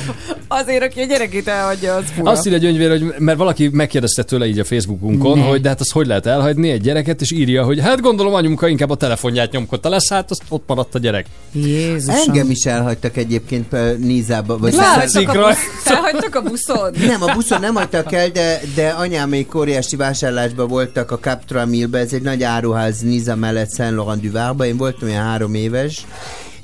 azért, 0.48 0.82
aki 0.82 1.01
a 1.01 1.05
gyerekét 1.05 1.48
elhagyja, 1.48 1.94
az 1.94 2.05
fura. 2.16 2.31
Azt 2.31 2.47
írja 2.47 2.59
Gyöngyvér, 2.59 2.90
hogy 2.90 3.14
mert 3.19 3.39
valaki 3.39 3.69
megkérdezte 3.73 4.23
tőle 4.23 4.47
így 4.47 4.59
a 4.59 4.64
Facebookunkon, 4.64 5.39
Ne. 5.39 5.44
hogy 5.44 5.60
de 5.60 5.69
hát 5.69 5.81
azt 5.81 5.93
hogy 5.93 6.06
lehet 6.06 6.27
elhagyni 6.27 6.70
egy 6.70 6.81
gyereket, 6.81 7.20
és 7.20 7.32
írja, 7.32 7.64
hogy 7.64 7.81
hát 7.81 8.01
gondolom 8.01 8.35
anyumka 8.35 8.69
inkább 8.69 8.90
a 8.90 8.94
telefonját 8.94 9.52
nyomkodta 9.52 9.89
lesz, 9.89 10.09
hát 10.09 10.31
azt 10.31 10.43
ott 10.48 10.64
maradt 10.66 10.94
a 10.94 10.98
gyerek. 10.98 11.27
Jézusom. 11.52 12.14
Engem 12.27 12.51
is 12.51 12.64
elhagytak 12.64 13.16
egyébként 13.16 13.98
Nízába. 13.98 14.59
Vagy 14.59 14.74
Látszik 14.74 15.31
a 15.32 15.40
rajta. 15.40 15.48
busz, 15.48 15.82
felhagytak 15.92 16.34
a 16.34 16.42
buszon? 16.42 16.94
Nem, 16.98 17.22
a 17.22 17.34
buszon 17.34 17.60
nem 17.60 17.74
hagytak 17.74 18.12
el, 18.12 18.30
de, 18.30 18.60
de 18.74 18.88
anyámék 18.88 19.54
óriási 19.54 19.96
vásárlásban 19.96 20.68
voltak 20.68 21.10
a 21.10 21.18
Captra 21.18 21.66
Millbe, 21.66 21.98
ez 21.98 22.12
egy 22.12 22.22
nagy 22.22 22.42
áruház 22.42 23.00
Niza 23.00 23.36
mellett 23.36 23.74
Saint 23.74 23.94
Laurent 23.94 24.22
du 24.22 24.30
Var-ba, 24.30 24.66
én 24.66 24.76
voltam 24.76 25.09
olyan 25.09 25.24
három 25.24 25.54
éves, 25.54 26.06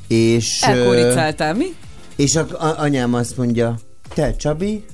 és... 0.08 0.60
Elkóricáltál, 0.62 1.54
mi? 1.54 1.74
És 2.16 2.36
a, 2.36 2.46
a, 2.50 2.74
anyám 2.78 3.14
azt 3.14 3.36
mondja, 3.36 3.74
te 4.14 4.36
Csabi? 4.36 4.84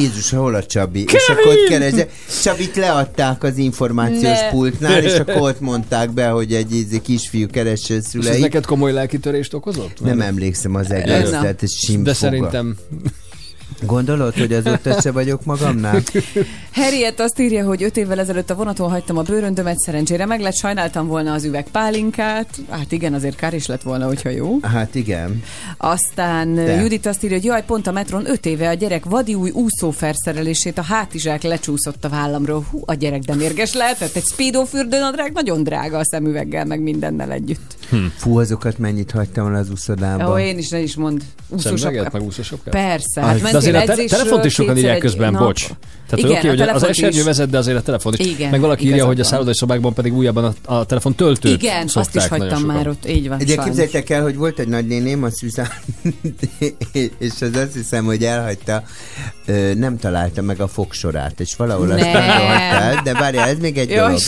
Jézus, 0.00 0.30
hol 0.30 0.54
a 0.54 0.64
Csabi? 0.66 1.04
És 1.12 1.28
akkor 1.28 1.46
ott 1.46 1.68
keresde. 1.68 2.06
Csabit 2.42 2.76
leadták 2.76 3.42
az 3.42 3.56
információs 3.56 4.22
Ne. 4.40 4.48
pultnál, 4.50 5.02
és 5.02 5.12
akkor 5.18 5.36
ott 5.36 5.60
mondták 5.60 6.10
be, 6.10 6.28
hogy 6.28 6.54
egy 6.54 6.74
ízi 6.74 7.00
kisfiú 7.00 7.46
keresse 7.46 7.94
És 7.94 8.26
ez 8.26 8.38
neked 8.38 8.64
komoly 8.66 8.92
lelkitörést 8.92 9.54
okozott? 9.54 10.00
Nem 10.00 10.20
emlékszem 10.20 10.74
az 10.74 10.90
egész, 10.90 11.12
Ez- 11.12 11.30
tehát 11.30 11.62
ez 11.62 11.72
simfoga. 11.72 12.08
De 12.08 12.14
szerintem 12.14 12.76
Gondolod, 13.80 14.34
hogy 14.34 14.52
azóta 14.52 15.00
se 15.00 15.12
vagyok 15.12 15.44
magamnál? 15.44 16.02
Harriet 16.72 17.20
azt 17.20 17.40
írja, 17.40 17.64
hogy 17.64 17.82
öt 17.82 17.96
évvel 17.96 18.18
ezelőtt 18.18 18.50
a 18.50 18.54
vonaton 18.54 18.90
hagytam 18.90 19.16
a 19.18 19.22
bőröndömet, 19.22 19.78
szerencsére 19.78 20.26
meg 20.26 20.40
lett, 20.40 20.54
sajnáltam 20.54 21.06
volna 21.06 21.32
az 21.32 21.44
üveg 21.44 21.66
pálinkát. 21.72 22.48
Hát 22.70 22.92
igen, 22.92 23.14
azért 23.14 23.36
kár 23.36 23.54
is 23.54 23.66
lett 23.66 23.82
volna, 23.82 24.06
hogyha 24.06 24.28
jó. 24.28 24.58
Hát 24.62 24.94
igen. 24.94 25.42
Aztán 25.76 26.54
De. 26.54 26.64
De. 26.64 26.80
Judit 26.80 27.06
azt 27.06 27.24
írja, 27.24 27.36
hogy 27.36 27.44
jaj, 27.46 27.64
pont 27.64 27.86
a 27.86 27.92
metron 27.92 28.30
öt 28.30 28.46
éve 28.46 28.68
a 28.68 28.74
gyerek 28.74 29.04
vadi 29.04 29.34
új 29.34 29.50
úszóferszerelését, 29.50 30.78
a 30.78 30.82
hátizsák 30.82 31.42
lecsúszott 31.42 32.04
a 32.04 32.08
vállamról. 32.08 32.66
Hú, 32.70 32.82
a 32.86 32.94
gyerek 32.94 33.20
de 33.20 33.34
mérges 33.34 33.74
lehetett. 33.74 34.16
Egy 34.16 34.24
speedo 34.24 34.64
fürdőnadrág 34.64 35.32
nagyon 35.32 35.62
drága 35.62 35.98
a 35.98 36.04
szemüveggel, 36.04 36.64
meg 36.64 36.80
mindennel 36.80 37.32
együtt. 37.32 37.76
Hm. 37.90 37.96
Fú, 38.16 38.38
azokat 38.38 38.78
mennyit 38.78 39.10
hagytam 39.10 39.46
el 39.46 39.54
az 39.54 39.70
úszodába. 39.70 40.32
Ó, 40.32 40.38
én 40.38 40.58
is, 40.58 40.68
ne 40.68 40.78
is 40.78 40.96
mond. 40.96 41.22
Úszósapkát. 41.48 42.12
meg 42.12 42.22
úszósapkát? 42.22 42.74
Persze, 42.74 43.20
Az- 43.20 43.26
hát 43.26 43.52
mentél 43.52 43.67
azért 43.76 43.88
a 43.88 43.94
te- 43.94 44.04
telefont 44.04 44.44
is 44.44 44.52
sokan 44.52 44.76
írják 44.76 44.98
közben, 44.98 45.32
nap. 45.32 45.42
bocs. 45.42 45.66
Tehát 46.08 46.24
Igen, 46.24 46.38
oké, 46.38 46.48
hogy 46.48 46.60
az 46.60 46.82
esernyő 46.82 47.22
vezet, 47.22 47.50
de 47.50 47.58
azért 47.58 47.76
a 47.76 47.82
telefon 47.82 48.14
is. 48.16 48.26
Igen, 48.26 48.50
meg 48.50 48.60
valaki 48.60 48.86
írja, 48.86 49.06
hogy 49.06 49.20
a 49.20 49.24
szállodai 49.24 49.54
szobákban 49.54 49.94
pedig 49.94 50.14
újabban 50.14 50.44
a, 50.44 50.74
a 50.74 50.84
telefon 50.84 51.14
töltőt 51.14 51.62
Igen, 51.62 51.88
azt 51.94 52.16
is 52.16 52.26
hagytam 52.26 52.62
már 52.62 52.88
ott, 52.88 53.08
így 53.08 53.28
van. 53.28 53.38
Ugye 53.40 53.56
képzeljétek 53.56 54.10
el, 54.10 54.22
hogy 54.22 54.36
volt 54.36 54.58
egy 54.58 54.68
nagynéném, 54.68 55.22
a 55.22 55.30
Szűzán, 55.30 55.68
és 57.18 57.32
az 57.40 57.54
azt 57.54 57.72
hiszem, 57.72 58.04
hogy 58.04 58.24
elhagyta, 58.24 58.82
nem 59.74 59.98
találta 59.98 60.42
meg 60.42 60.60
a 60.60 60.68
fogsorát, 60.68 61.40
és 61.40 61.54
valahol 61.56 61.90
azt 61.90 62.02
el, 62.02 63.00
de 63.04 63.12
várjál, 63.12 63.48
ez 63.48 63.58
még 63.58 63.78
egy 63.78 63.90
Jó 63.90 63.96
dolog. 63.96 64.18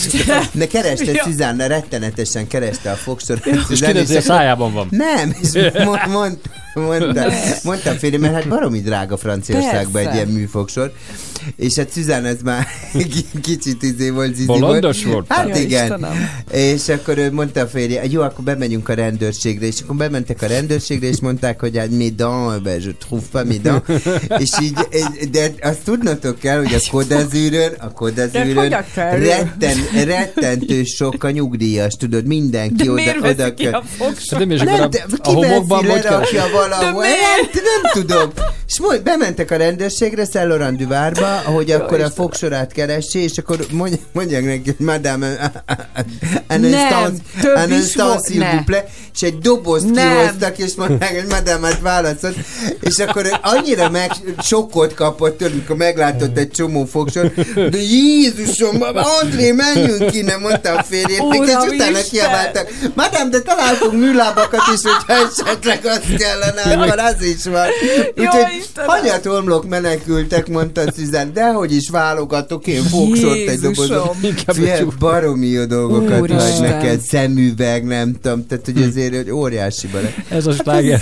De 0.51 0.67
kereste 0.67 1.11
Jó. 1.11 1.23
Szűzán, 1.23 1.57
rettenetesen 1.57 2.47
kereste 2.47 2.91
a 2.91 2.95
fogsorát. 2.95 3.45
És 3.69 3.79
kiderült, 3.79 4.07
hogy 4.07 4.15
a 4.15 4.21
szájában 4.21 4.73
van. 4.73 4.87
Nem, 4.89 5.35
és 5.41 5.49
mond, 5.85 6.07
mondta, 6.07 6.49
mondta 7.63 7.89
a 7.89 7.93
férjem, 7.93 8.21
mert 8.21 8.33
hát 8.33 8.47
baromi 8.47 8.81
drága 8.81 9.17
Franciaországban 9.17 9.91
Persze. 9.91 10.09
egy 10.09 10.15
ilyen 10.15 10.27
műfogsor, 10.27 10.91
és 11.55 11.75
hát 11.75 11.89
Szűzán 11.89 12.25
ez 12.25 12.37
már 12.43 12.67
kicsit 13.41 13.83
izé 13.83 14.09
volt, 14.09 14.33
zizi 14.35 14.45
Bolondos 14.45 15.03
volt. 15.03 15.13
volt? 15.13 15.39
Hát 15.39 15.47
Ja, 15.47 15.61
igen. 15.61 15.83
Istenem. 15.83 16.29
És 16.51 16.89
akkor 16.89 17.17
ő 17.17 17.31
mondta 17.31 17.61
a 17.61 17.67
férje, 17.67 18.01
jó, 18.09 18.21
akkor 18.21 18.43
bemegyünk 18.43 18.89
a 18.89 18.93
rendőrségre, 18.93 19.65
és 19.65 19.81
akkor 19.83 19.95
bementek 19.95 20.41
a 20.41 20.47
rendőrségre, 20.47 21.07
és 21.07 21.19
mondták, 21.19 21.59
hogy 21.59 21.77
hát 21.77 21.89
dents, 21.89 22.61
ben, 22.63 22.79
je 22.81 22.91
trouve 22.99 23.25
pas 23.31 23.43
mes 23.47 23.59
dents. 23.61 23.83
és 24.37 24.49
így, 24.61 24.73
de 25.31 25.53
azt 25.61 25.83
tudnotok 25.83 26.39
kell, 26.39 26.57
hogy 26.57 26.73
a 26.73 26.91
Kodazűrön, 26.91 27.73
a 27.77 27.91
Kodazűrön 27.91 28.75
kell? 28.93 29.19
retten, 29.19 29.77
rettentő 30.05 30.83
sok 30.83 31.23
a 31.23 31.29
nyugdíjas, 31.29 31.93
tudod, 31.93 32.25
mindenki 32.25 32.83
De 32.83 32.83
oda, 32.83 32.93
miért 32.93 33.17
oda 33.17 33.35
veszi 33.35 33.53
ki 33.53 33.67
a 33.67 33.83
Hát 34.59 34.77
nem, 34.77 34.89
a, 35.23 35.29
a 35.29 35.31
homokban 35.31 35.85
hogy 35.85 36.01
keresik? 36.01 36.39
Valahol. 36.69 37.03
Hát, 37.03 37.53
nem 37.53 37.91
tudom. 37.93 38.31
És 38.67 38.79
majd 38.79 39.03
bementek 39.03 39.51
a 39.51 39.55
rendőrségre, 39.55 40.25
du 40.71 40.87
Var-ba, 40.87 41.41
hogy 41.45 41.71
akkor 41.71 42.01
a 42.01 42.09
fogsorát 42.09 42.71
keresi, 42.71 43.19
és 43.19 43.37
akkor 43.37 43.65
mondj- 43.71 43.99
mondják 44.11 44.43
neki, 44.43 44.75
madame, 44.77 45.51
Nem, 46.47 46.61
ne. 48.37 48.53
vous 48.53 48.63
plaît, 48.65 48.83
és 49.15 49.21
egy 49.21 49.37
dobozt 49.37 49.89
Nem. 49.89 50.17
kihoztak, 50.17 50.57
és 50.57 50.73
mondták, 50.75 51.15
hogy 51.15 51.29
madame, 51.29 51.67
hát 51.67 51.79
válaszolt, 51.81 52.35
és 52.81 52.97
akkor 52.97 53.39
annyira 53.41 53.89
meg 53.89 54.11
sokkot 54.43 54.93
kapott 54.93 55.37
tőle, 55.37 55.51
amikor 55.51 55.75
meglátott 55.75 56.37
egy 56.37 56.51
csomó 56.51 56.85
fogsor, 56.85 57.31
de 57.55 57.77
Jézusom, 57.81 58.81
André, 59.21 59.51
menjünk 59.51 60.13
innen, 60.13 60.39
mondta 60.39 60.71
a 60.71 60.83
férjének, 60.83 61.33
és 61.33 61.55
utána 61.73 61.99
kiabáltak, 62.11 62.69
madame, 62.95 63.29
de 63.29 63.41
találtunk 63.41 63.93
műlábakat 63.93 64.61
is, 64.73 64.81
hogyha 64.81 65.13
esetleg 65.13 65.85
azt 65.85 66.15
kellene, 66.17 66.50
akkor 66.57 66.99
az 66.99 67.23
is 67.23 67.43
van. 67.43 67.67
Úgyhogy 68.17 68.69
hanyat 68.75 69.25
omlok 69.25 69.67
menekültek, 69.67 70.47
mondta 70.47 70.91
Szüzen, 70.91 71.33
dehogy 71.33 71.75
is 71.75 71.89
válogatok 71.89 72.67
én 72.67 72.83
fogsort 72.83 73.47
egy 73.47 73.59
Fie, 74.47 74.73
egy 74.73 74.85
baromi 74.99 75.47
jó 75.47 75.65
dolgokat 75.65 76.31
hagy 76.31 76.61
neked, 76.61 76.99
szemüveg, 76.99 77.83
nem 77.83 78.15
tudom, 78.21 78.47
tehát 78.47 78.65
hogy 78.65 78.81
azért 78.83 79.15
hogy 79.15 79.31
óriási 79.31 79.87
bele. 79.87 80.13
Ez 80.29 80.47
a 80.47 80.51
sláger. 80.51 81.01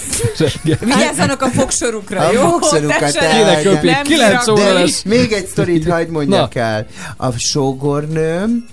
Vigyázzanak 0.79 1.41
a 1.41 1.47
fogsorukra, 1.47 2.19
A 2.27 2.31
jó? 2.31 2.41
fogsorukat 2.41 3.17
köpni, 3.63 3.89
nem 3.89 4.03
9 4.03 4.47
óra 4.47 4.73
lesz. 4.73 5.03
Még 5.03 5.31
egy 5.31 5.47
sztorit 5.47 5.89
hagyd 5.89 6.09
mondjak 6.09 6.55
el. 6.55 6.87
A 7.17 7.31
sógornőm, 7.31 8.65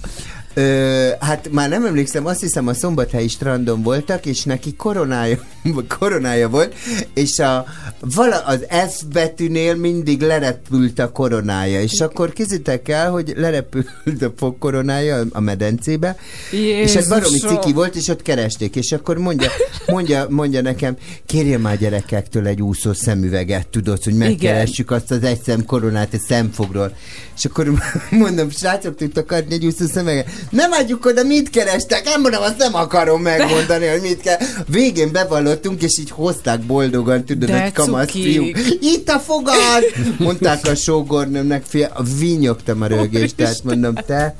Ö, 0.58 1.08
hát 1.20 1.48
már 1.52 1.68
nem 1.68 1.84
emlékszem, 1.84 2.26
azt 2.26 2.40
hiszem 2.40 2.66
a 2.66 2.74
szombathelyi 2.74 3.28
strandon 3.28 3.82
voltak, 3.82 4.26
és 4.26 4.42
neki 4.42 4.74
koronája, 4.74 5.38
koronája 5.98 6.48
volt, 6.48 6.74
és 7.14 7.38
a, 7.38 7.64
vala, 8.00 8.36
az 8.36 8.66
F 8.88 9.02
betűnél 9.12 9.74
mindig 9.74 10.20
lerepült 10.20 10.98
a 10.98 11.12
koronája, 11.12 11.80
és 11.80 12.00
akkor 12.00 12.32
kézzétek 12.32 12.88
el, 12.88 13.10
hogy 13.10 13.32
lerepült 13.36 14.22
a 14.22 14.32
fogkoronája 14.36 15.24
a 15.32 15.40
medencébe, 15.40 16.16
és 16.50 16.96
ez 16.96 17.08
baromi 17.08 17.30
Jézusom! 17.32 17.56
ciki 17.56 17.72
volt, 17.72 17.94
és 17.94 18.08
ott 18.08 18.22
keresték, 18.22 18.76
és 18.76 18.92
akkor 18.92 19.18
mondja, 19.18 19.50
mondja, 19.86 20.26
mondja 20.28 20.62
nekem, 20.62 20.96
kérje 21.26 21.58
már 21.58 21.78
gyerekektől 21.78 22.46
egy 22.46 22.62
úszó 22.62 22.92
szemüveget, 22.92 23.68
tudod, 23.68 24.02
hogy 24.04 24.14
megkeressük 24.14 24.90
azt 24.90 25.10
az 25.10 25.22
egy 25.22 25.42
szem 25.42 25.64
koronát 25.64 26.14
egy 26.14 26.20
szemfogról. 26.20 26.96
És 27.36 27.44
akkor 27.44 27.72
mondom, 28.10 28.50
srácok, 28.50 28.96
tudtok 28.96 29.32
adni 29.32 29.54
egy 29.54 29.66
úszó 29.66 29.86
szemüveget? 29.86 30.44
Nem 30.50 30.72
adjuk 30.72 31.06
oda, 31.06 31.22
mit 31.22 31.50
kerestek? 31.50 32.04
Nem 32.04 32.20
mondom, 32.20 32.42
azt 32.42 32.58
nem 32.58 32.74
akarom 32.74 33.22
megmondani, 33.22 33.86
hogy 33.86 34.00
mit 34.00 34.20
kell. 34.20 34.38
Végén 34.66 35.12
bevallottunk, 35.12 35.82
és 35.82 35.98
így 35.98 36.10
hozták 36.10 36.60
boldogan, 36.60 37.24
tudod, 37.24 37.50
egy 37.50 37.72
kamasz 37.72 38.10
fiú. 38.10 38.44
Itt 38.80 39.08
a 39.08 39.18
fogad! 39.18 39.84
Mondták 40.18 40.66
a 40.66 40.74
sógornőmnek, 40.74 41.64
fia, 41.64 41.92
vinyogtam 42.18 42.82
a 42.82 42.86
rögést, 42.86 43.36
tehát 43.36 43.64
mondom, 43.64 43.94
te, 43.94 44.36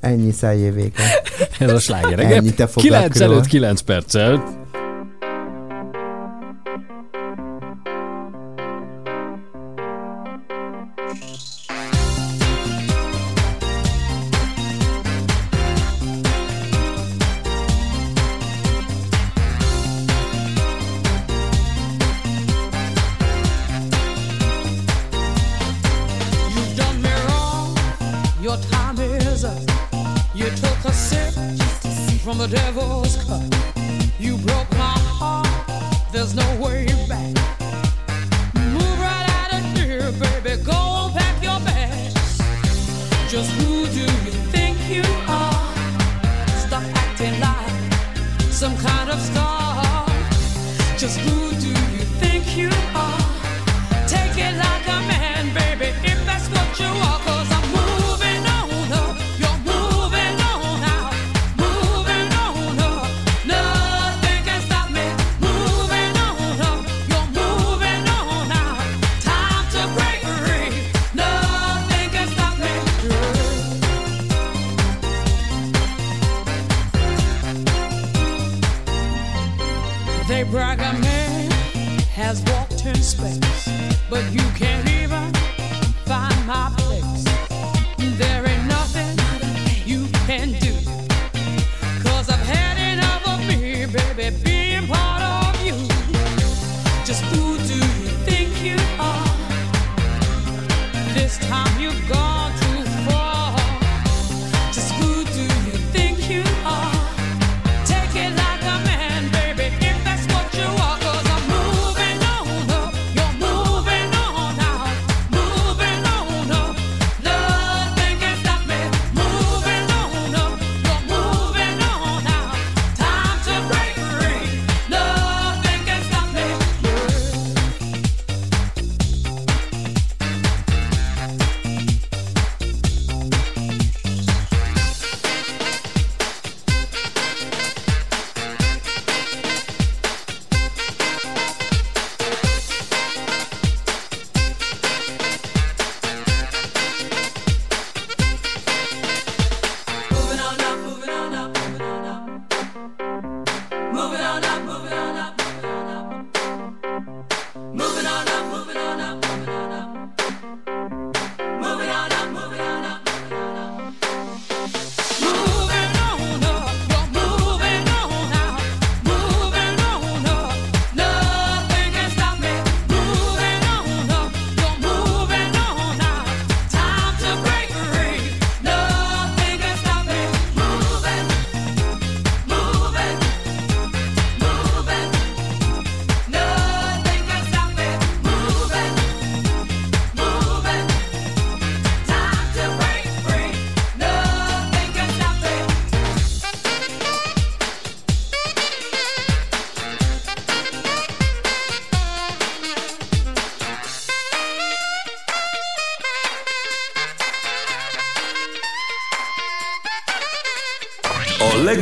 ennyi 0.00 0.32
szájé 0.32 0.70
vége. 0.70 1.22
Ez 1.58 1.72
a 1.72 1.78
sláger. 1.78 2.18
Ennyit 2.18 2.60
a 2.60 2.66
9 2.66 2.72
fogakról. 2.72 3.22
előtt 3.22 3.46
9 3.46 3.80
perccel. 3.80 4.63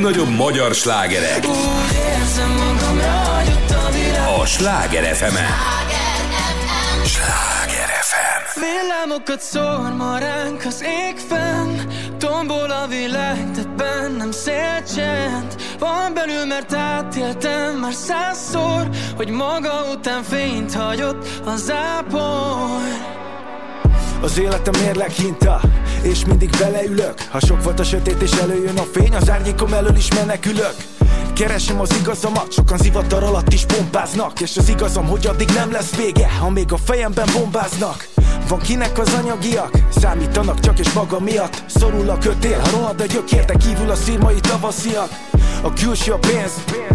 Legnagyobb 0.03 0.37
magyar 0.37 0.75
slágerek. 0.75 1.45
A 4.41 4.47
Sláger 4.47 5.15
fm 5.15 5.35
Sláger 7.05 7.89
FM 8.01 8.61
Villámokat 8.61 9.41
szór 9.41 9.95
ma 9.97 10.19
ránk 10.19 10.65
az 10.65 10.83
ég 10.83 11.17
fenn 11.29 11.79
Tombol 12.19 12.71
a 12.71 12.87
világ, 12.87 13.51
de 13.51 13.63
bennem 13.77 14.31
szélcsend 14.31 15.55
Van 15.79 16.15
belül, 16.15 16.45
mert 16.45 16.75
átéltem 16.75 17.77
már 17.77 17.95
százszor 17.95 18.89
Hogy 19.17 19.29
maga 19.29 19.85
után 19.93 20.23
fényt 20.23 20.75
hagyott 20.75 21.27
a 21.45 21.57
zápor 21.57 22.81
Az 24.21 24.39
életem 24.39 24.75
mérleg 24.83 25.11
hinta 25.11 25.61
És 26.03 26.25
mindig 26.25 26.51
beleülök. 26.59 27.15
Ha 27.31 27.41
sok 27.41 27.63
volt 27.65 27.81
a 27.81 27.85
sötét 27.85 28.23
és 28.23 28.33
előjön 28.33 28.79
a 28.79 28.83
fény 28.93 29.15
Az 29.15 29.31
árnyékom 29.31 29.73
elől 29.73 29.97
is 29.97 30.15
menekülök. 30.15 30.75
Keresem 31.35 31.81
az 31.81 31.97
igazamat, 32.01 32.53
sokan 32.53 32.79
zivatar 32.79 33.23
alatt 33.23 33.53
is 33.53 33.65
pompáznak. 33.65 34.41
És 34.41 34.57
az 34.57 34.69
igazam, 34.69 35.07
hogy 35.07 35.27
addig 35.27 35.49
nem 35.55 35.73
lesz 35.73 35.97
vége 35.97 36.29
Ha 36.41 36.51
még 36.51 36.73
a 36.73 36.77
fejemben 36.77 37.29
bombáznak. 37.33 38.09
Van 38.49 38.59
kinek 38.59 38.99
az 38.99 39.15
anyagiak, 39.23 39.71
számítanak 39.97 40.61
csak 40.61 40.79
és 40.79 40.93
maga 40.93 41.21
miatt. 41.21 41.63
Szorul 41.67 42.11
a 42.11 42.19
kötél, 42.19 42.59
ha 42.59 42.71
rohad 42.71 43.01
a 43.01 43.07
gyökér, 43.07 43.45
de 43.45 43.55
kívül 43.55 43.91
a 43.91 43.95
szírmai 43.95 44.41
tavasziak. 44.41 45.11
A 45.63 45.73
külső 45.73 46.13
a 46.13 46.19
pénz, 46.19 46.53
de 46.67 46.92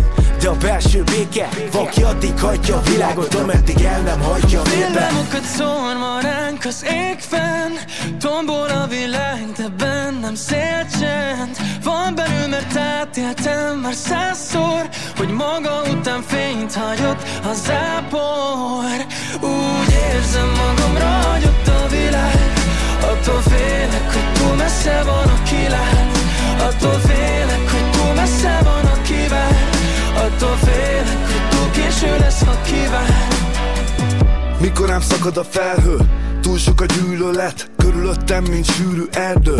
a 0.48 0.56
belső 0.58 1.04
béke. 1.04 1.50
Van 1.72 1.88
ki 1.88 2.04
addig 2.04 2.40
hagyja 2.40 2.76
a 2.76 2.82
világot, 2.82 3.34
ameddig 3.34 3.82
el 3.82 4.02
nem 4.02 4.22
hagyja 4.22 4.62
a 4.62 4.64
Villámokat 4.64 5.44
szór 5.44 5.96
ma 6.00 6.20
ránk 6.22 6.66
az 6.66 6.86
ég 6.90 7.20
fenn 7.20 7.74
Tombol 8.20 8.70
a 8.70 8.88
világ, 8.88 9.52
de 9.58 9.68
bennem 9.78 10.36
szélcsend 10.36 11.58
Van 11.84 12.16
belül, 12.16 12.48
mert 12.48 12.78
átéltem 12.78 13.80
már 13.80 13.94
százszor 13.94 14.90
Hogy 15.18 15.30
maga 15.30 15.82
után 15.92 16.22
fényt 16.22 16.74
hagyott 16.74 17.22
a 17.44 17.54
zápor. 17.54 19.06
Úgy 19.42 19.94
érzem 20.14 20.50
magamra, 20.50 21.32
hogy 21.32 21.44
ott 21.44 21.68
a 21.68 21.88
világ 21.90 22.54
Attól 23.02 23.42
félek, 23.42 24.14
hogy 24.14 24.34
túl 24.34 24.56
messze 24.56 25.04
van, 25.04 25.28
aki 25.28 25.68
lát 25.70 26.18
Attól 26.60 27.00
félek, 27.00 27.72
hogy 27.72 27.92
túl 27.92 28.14
messze 28.14 28.60
van, 28.64 28.77
Attól 30.48 30.58
félek, 30.58 31.08
hogy 31.08 31.50
túl 31.50 31.70
késő 31.72 32.18
lesz, 32.20 32.44
ha 32.44 32.62
kivár 32.62 33.28
Mikor 34.60 34.88
rám 34.88 35.02
szakad 35.02 35.38
a 35.38 35.44
felhő 35.44 35.98
Túl 36.42 36.58
sok 36.58 36.82
a 36.82 36.86
gyűlölet 36.86 37.72
Körülöttem, 37.78 38.44
mint 38.44 38.66
sűrű 38.66 39.04
erdő. 39.12 39.56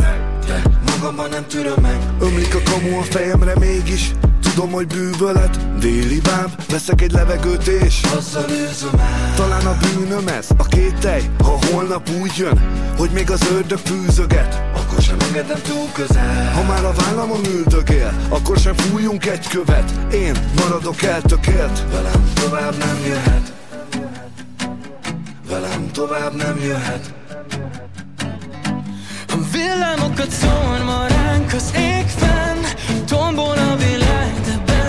De 0.48 0.62
magamban 0.86 1.30
nem 1.30 1.46
türöm 1.48 1.82
meg. 1.82 1.98
Ömlik 2.20 2.56
a 2.56 2.60
kamu 2.72 3.00
a 3.00 3.04
fejemre 3.04 3.54
mégis 3.60 4.12
Tudom, 4.42 4.72
hogy 4.72 4.88
bűvölet. 4.88 5.80
Déli 5.80 6.20
báb 6.20 6.52
Veszek 6.70 7.02
egy 7.02 7.12
levegőt 7.12 7.68
és 7.68 8.02
Azzal 8.18 8.50
őzöm 8.50 9.00
el. 9.00 9.34
Talán 9.36 9.66
a 9.66 9.78
bűnöm 9.82 10.28
ez 10.28 10.48
A 10.58 10.64
kételj 10.64 11.22
Ha 11.40 11.60
holnap 11.72 12.10
úgy 12.22 12.32
jön 12.38 12.60
Hogy 12.98 13.10
még 13.10 13.32
az 13.32 13.48
ördög 13.52 13.78
fűzöget 13.78 14.77
sem 15.08 15.18
engedem 15.20 15.62
túl 15.62 15.88
közel. 15.94 16.52
Ha 16.54 16.64
már 16.64 16.86
a 16.86 16.92
vállamon 16.92 17.46
üldögél 17.46 18.14
Akkor 18.30 18.58
sem 18.58 18.74
fújjunk 18.74 19.26
egy 19.26 19.48
követ. 19.48 20.14
Én 20.14 20.36
maradok 20.56 21.02
eltökélt 21.02 21.84
Velem 21.92 22.32
tovább 22.34 22.78
nem 22.78 22.98
jöhet. 23.06 23.54
Velem 25.50 25.92
tovább 25.92 26.36
nem 26.36 26.58
jöhet. 26.60 27.14
A 29.28 29.38
villámokat 29.52 30.30
szól 30.30 30.78
ma 30.86 31.08
ránk 31.08 31.54
az 31.54 31.74
ég 31.78 32.08
fenn 32.08 32.64
Tombol 33.06 33.58
a 33.58 33.76
világ, 33.76 34.34
de 34.46 34.62
bennem 34.66 34.87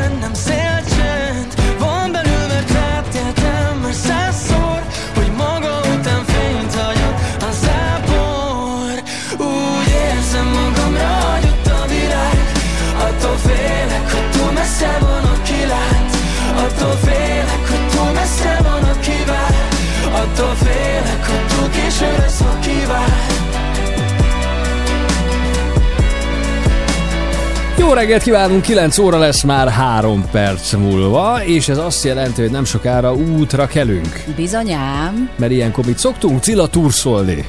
Jó 27.88 27.94
reggelt 27.94 28.22
kívánunk, 28.22 28.62
9 28.62 28.98
óra 28.98 29.18
lesz 29.18 29.42
már 29.42 29.68
3 29.68 30.24
perc 30.30 30.72
múlva, 30.74 31.44
és 31.44 31.68
ez 31.68 31.78
azt 31.78 32.04
jelenti, 32.04 32.40
hogy 32.40 32.50
nem 32.50 32.64
sokára 32.64 33.14
útra 33.14 33.66
kelünk. 33.66 34.24
Bizonyám. 34.36 35.30
Mert 35.36 35.52
ilyenkor 35.52 35.86
mit 35.86 35.98
szoktunk? 35.98 36.42
Cilla 36.42 36.66
turszolni. 36.68 37.44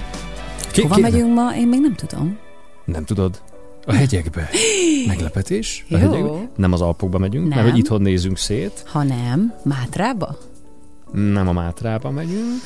Ki- 0.72 0.82
Hova 0.82 0.96
ki- 0.96 1.02
megyünk 1.02 1.34
ma? 1.34 1.56
Én 1.56 1.68
még 1.68 1.80
nem 1.80 1.96
tudom. 1.96 2.38
Nem 2.86 3.04
tudod? 3.06 3.42
A 3.86 3.94
hegyekbe. 3.94 4.50
Meglepetés? 5.08 5.86
A 5.90 5.98
Jó. 5.98 6.10
hegyekbe. 6.12 6.50
Nem 6.56 6.74
az 6.74 6.82
Alpokba 6.82 7.18
megyünk, 7.18 7.48
Nem. 7.48 7.58
mert 7.58 7.70
hogy 7.70 7.80
itthon 7.80 8.02
nézünk 8.02 8.38
szét. 8.38 8.84
Ha 8.92 9.04
nem, 9.04 9.54
Mátrába? 9.64 10.38
Nem 11.12 11.48
a 11.48 11.52
Mátrába 11.54 12.10
megyünk. 12.12 12.62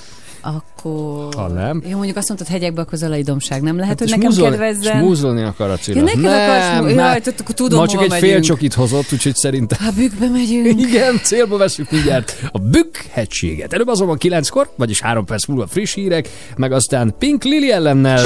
Akkor... 0.46 1.34
Ha 1.36 1.48
nem. 1.48 1.82
Jó, 1.88 1.96
mondjuk 1.96 2.18
azt 2.18 2.28
mondtad 2.28 2.50
hegyekbe, 2.50 2.82
akkor 2.82 2.98
Zalai 2.98 3.22
Domság. 3.22 3.62
Nem 3.62 3.78
lehet, 3.78 3.98
hogy 4.00 4.08
És 4.08 4.14
nekem 4.14 4.30
múzolni- 4.30 4.58
kedvezzen? 4.58 4.98
és 4.98 5.02
múzolni 5.04 5.44
akar 5.44 5.70
a 5.70 5.78
Cilla. 5.78 5.98
Ja, 5.98 6.04
neked 6.04 6.26
akarsz 6.26 6.80
mú- 6.80 6.96
Jaj, 6.96 7.22
tudom, 7.54 7.80
Ma 7.80 7.88
csak 7.88 8.00
hova 8.02 8.16
egy 8.16 8.22
fél 8.22 8.40
csokit 8.40 8.74
hozott, 8.74 9.12
úgyhogy 9.12 9.36
szerintem... 9.36 9.78
Ha 9.86 9.92
bükkbe 9.92 10.28
megyünk. 10.28 10.80
Igen, 10.90 11.20
célba 11.24 11.58
veszük 11.58 11.92
mindjárt 11.92 12.36
a 12.52 12.58
Bükk 12.60 12.96
hegységet. 13.12 13.74
Előbb 13.74 13.88
azonban 13.88 14.18
kilenckor, 14.18 14.70
vagyis 14.76 15.02
három 15.02 15.26
perc 15.26 15.46
múlva 15.46 15.68
friss 15.68 15.94
hírek, 15.94 16.30
meg 16.58 16.72
aztán 16.72 17.16
Pink 17.20 17.44
Lily 17.44 17.72
ellennel. 17.72 18.26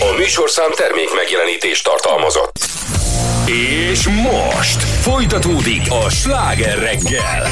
A 0.00 0.16
műsorszám 0.18 0.70
termék 0.76 1.08
megjelenítést 1.14 1.84
tartalmazott. 1.84 2.71
És 3.52 4.08
most 4.08 4.82
folytatódik 4.82 5.82
a 6.04 6.10
sláger 6.10 6.78
reggel. 6.78 7.48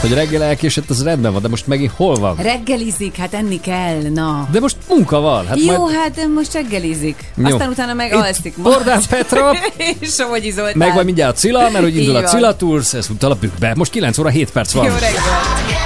Hogy 0.00 0.12
reggel 0.12 0.42
elkésett, 0.42 0.90
az 0.90 1.02
rendben 1.02 1.32
van, 1.32 1.42
de 1.42 1.48
most 1.48 1.66
megint 1.66 1.92
hol 1.96 2.14
van? 2.14 2.36
Reggelizik, 2.36 3.16
hát 3.16 3.34
enni 3.34 3.60
kell, 3.60 4.00
na. 4.14 4.48
De 4.52 4.60
most 4.60 4.76
munka 4.88 5.20
van. 5.20 5.46
Hát 5.46 5.64
Jó, 5.64 5.76
majd... 5.76 5.96
hát 5.96 6.28
most 6.34 6.52
reggelizik. 6.52 7.32
Jó. 7.36 7.44
Aztán 7.44 7.68
utána 7.68 7.92
meg 7.92 8.12
alszik. 8.12 8.54
Bordán 8.56 9.02
Petra. 9.08 9.52
és 10.00 10.14
Somogyi 10.14 10.50
Zoltán. 10.50 10.76
Meg 10.76 10.94
vagy 10.94 11.04
mindjárt 11.04 11.36
a 11.36 11.38
Cilla, 11.38 11.70
mert 11.70 11.84
hogy 11.84 11.96
indul 11.96 12.16
a. 12.16 12.22
Cilla 12.22 12.56
Tours, 12.56 12.94
ez 12.94 13.10
utal 13.10 13.30
a 13.30 13.34
Bükkbe. 13.34 13.72
Most 13.76 13.90
9 13.90 14.18
óra 14.18 14.28
7 14.28 14.50
perc 14.50 14.72
van. 14.72 14.84
Jó 14.84 14.92
reggel. 14.92 15.77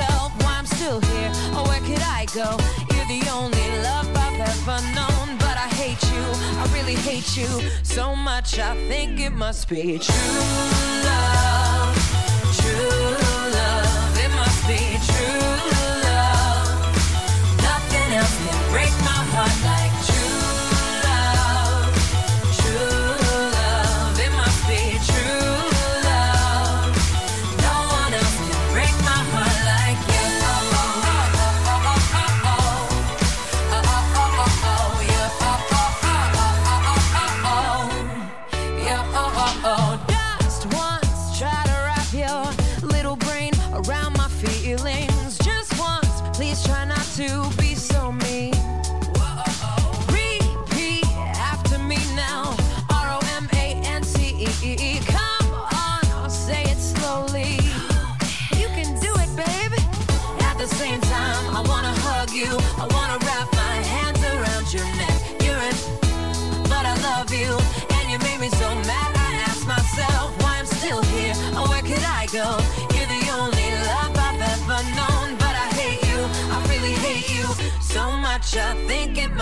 Myself 0.00 0.32
why 0.42 0.58
I'm 0.58 0.66
still 0.66 1.00
here. 1.00 1.32
Or 1.56 1.64
where 1.68 1.80
could 1.80 2.02
I 2.02 2.26
go? 2.34 2.56
You're 2.94 3.06
the 3.06 3.22
only 3.30 3.68
love 3.82 4.08
I've 4.16 4.40
ever 4.40 4.78
known. 4.94 5.38
But 5.38 5.56
I 5.56 5.68
hate 5.82 6.02
you, 6.12 6.24
I 6.60 6.68
really 6.72 6.94
hate 6.94 7.36
you 7.36 7.48
so 7.82 8.14
much. 8.14 8.58
I 8.58 8.74
think 8.88 9.20
it 9.20 9.32
must 9.32 9.68
be 9.68 9.98
true 9.98 10.40
love. 11.04 11.96
True 12.60 13.16
love, 13.58 14.18
it 14.24 14.30
must 14.40 14.60
be 14.66 14.99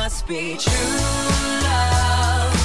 must 0.08 0.26
be 0.26 0.56
true 0.56 0.72
love. 1.64 2.57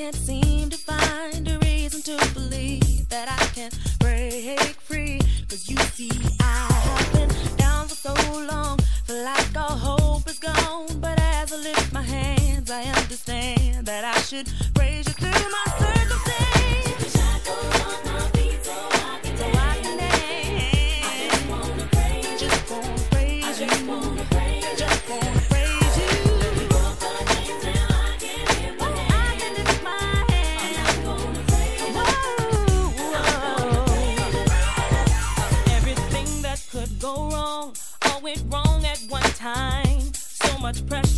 can't 0.00 0.14
see 0.14 0.39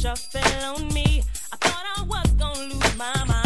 fell 0.01 0.77
on 0.77 0.89
me. 0.95 1.23
I 1.53 1.57
thought 1.57 1.85
I 1.97 2.03
was 2.05 2.33
gonna 2.33 2.75
lose 2.75 2.97
my 2.97 3.25
mind. 3.25 3.42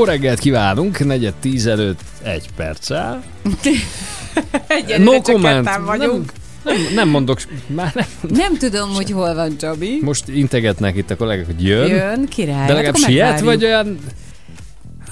Jó 0.00 0.06
reggelt 0.06 0.38
kívánunk, 0.38 1.04
negyed 1.04 1.34
tíz 1.40 1.66
előtt 1.66 2.00
egy 2.22 2.48
perccel. 2.56 3.22
Egyelőre 4.66 5.20
csak 5.20 5.42
ketten 5.42 5.84
vagyunk. 5.84 6.32
Nem, 6.64 6.74
nem, 6.82 6.94
nem 6.94 7.08
mondok, 7.08 7.38
már 7.66 7.92
nem. 7.94 8.06
Nem 8.28 8.56
tudom, 8.56 8.94
hogy 8.94 9.10
hol 9.10 9.34
van 9.34 9.56
Csabi. 9.58 9.98
Most 10.02 10.28
integetnek 10.28 10.96
itt 10.96 11.10
a 11.10 11.16
kollégák, 11.16 11.46
hogy 11.46 11.64
jön. 11.64 11.88
Jön, 11.88 12.28
király. 12.28 12.66
De 12.66 12.72
legalább 12.72 12.84
Hát 12.84 12.94
akkor 12.96 13.10
siet, 13.10 13.40
vagy 13.40 13.64
olyan... 13.64 13.98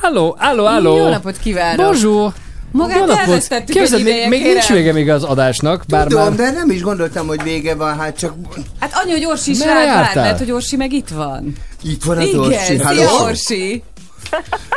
Halló, 0.00 0.36
halló, 0.38 0.64
halló. 0.64 0.96
Jó 0.96 1.08
napot 1.08 1.38
kívánok. 1.38 1.86
Bonjour. 1.86 2.32
Magát 2.72 3.10
elvesztettük 3.10 3.76
Képzeld, 3.76 4.02
még, 4.02 4.28
még 4.28 4.38
kérem. 4.40 4.52
nincs 4.52 4.68
vége 4.68 4.92
még 4.92 5.10
az 5.10 5.22
adásnak, 5.22 5.84
bár 5.88 6.06
Tudom, 6.06 6.22
már... 6.22 6.34
de 6.34 6.50
nem 6.50 6.70
is 6.70 6.80
gondoltam, 6.82 7.26
hogy 7.26 7.42
vége 7.42 7.74
van, 7.74 7.98
hát 7.98 8.18
csak 8.18 8.34
Hát 8.80 8.90
annyi, 8.94 9.12
hogy 9.12 9.24
Orsi 9.24 9.50
is 9.50 9.58
rád 9.60 9.74
vár, 9.74 9.86
jártál? 9.86 10.24
mert 10.24 10.38
hogy 10.38 10.50
Orsi 10.50 10.76
meg 10.76 10.92
itt 10.92 11.08
van. 11.08 11.52
itt 11.82 12.02
van 12.04 12.16
az 12.18 12.26
Igen, 12.26 12.38
Orsi. 12.38 12.76
szia? 12.76 13.10
Orsi. 13.22 13.82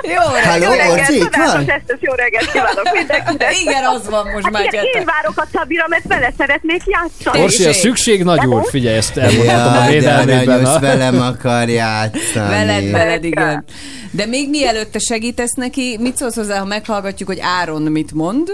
Jó 0.02 0.50
Halló, 0.50 0.70
reggelt. 0.70 1.00
Orsi, 1.00 1.16
itt 1.16 1.36
van? 1.36 1.70
Ezt, 1.70 1.98
jó 2.00 2.14
reggelt 2.14 2.52
kívánok 2.52 2.90
mindenkinek. 2.94 3.60
Igen, 3.62 3.84
az 3.86 4.10
van 4.10 4.26
most 4.34 4.44
hát 4.44 4.54
már 4.54 4.64
igen, 4.64 4.84
én 4.84 5.06
várok 5.06 5.34
a 5.38 5.48
Szabira, 5.54 5.86
mert 5.88 6.04
vele 6.08 6.34
szeretnék 6.38 6.82
játszani. 6.86 7.44
Orsi, 7.44 7.66
a 7.68 7.74
szükség 7.74 8.24
nagy 8.24 8.46
úr, 8.46 8.66
figyelj, 8.70 8.96
ezt 8.98 9.18
elmondhatom 9.18 9.74
a 9.74 9.76
Ja, 9.76 9.82
de 9.82 9.88
védelmében. 9.92 10.48
aranyos 10.50 10.76
a- 10.76 10.80
velem 10.80 11.22
akar 11.22 11.70
játszani. 11.70 12.50
Veled, 12.50 12.92
veled, 12.92 13.24
igen. 13.24 13.66
De 14.12 14.26
még 14.26 14.50
mielőtt 14.50 14.92
te 14.92 15.00
segítesz 15.00 15.54
neki, 15.54 15.98
mit 16.00 16.18
szólsz 16.18 16.36
hozzá, 16.36 16.58
ha 16.60 16.66
meghallgatjuk, 16.66 17.30
hogy 17.30 17.40
Áron 17.60 17.82
mit 17.82 18.12
mond? 18.14 18.50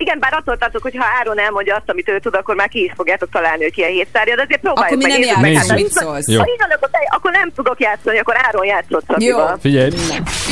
Igen, 0.00 0.18
bár 0.18 0.32
attól 0.32 0.56
tartok, 0.56 0.82
hogy 0.82 0.96
ha 0.98 1.04
Áron 1.20 1.38
elmondja 1.38 1.74
azt, 1.74 1.90
amit 1.90 2.08
ő 2.08 2.18
tud, 2.18 2.34
akkor 2.34 2.54
már 2.54 2.68
ki 2.68 2.84
is 2.84 2.92
fogjátok 2.96 3.30
találni, 3.30 3.62
hogy 3.62 3.72
ki 3.72 3.82
a 3.82 3.86
hétszárja, 3.86 4.34
de 4.36 4.42
azért 4.42 4.60
próbáljuk 4.60 5.00
Akkor 5.00 5.18
mi 5.18 5.24
meg. 5.26 5.40
nem 5.40 5.52
játszunk, 5.52 5.78
mit 5.78 5.92
szólsz? 5.92 6.26
Jó. 6.28 6.38
Ha 6.38 6.46
így 6.48 6.58
van, 6.58 6.70
akkor, 6.70 6.88
te- 6.90 7.08
akkor 7.16 7.30
nem 7.30 7.52
tudok 7.54 7.80
játszani, 7.80 8.18
akkor 8.18 8.34
Áron 8.46 8.64
játszott 8.64 9.04
Szabival. 9.08 9.58
Figyelj, 9.60 9.90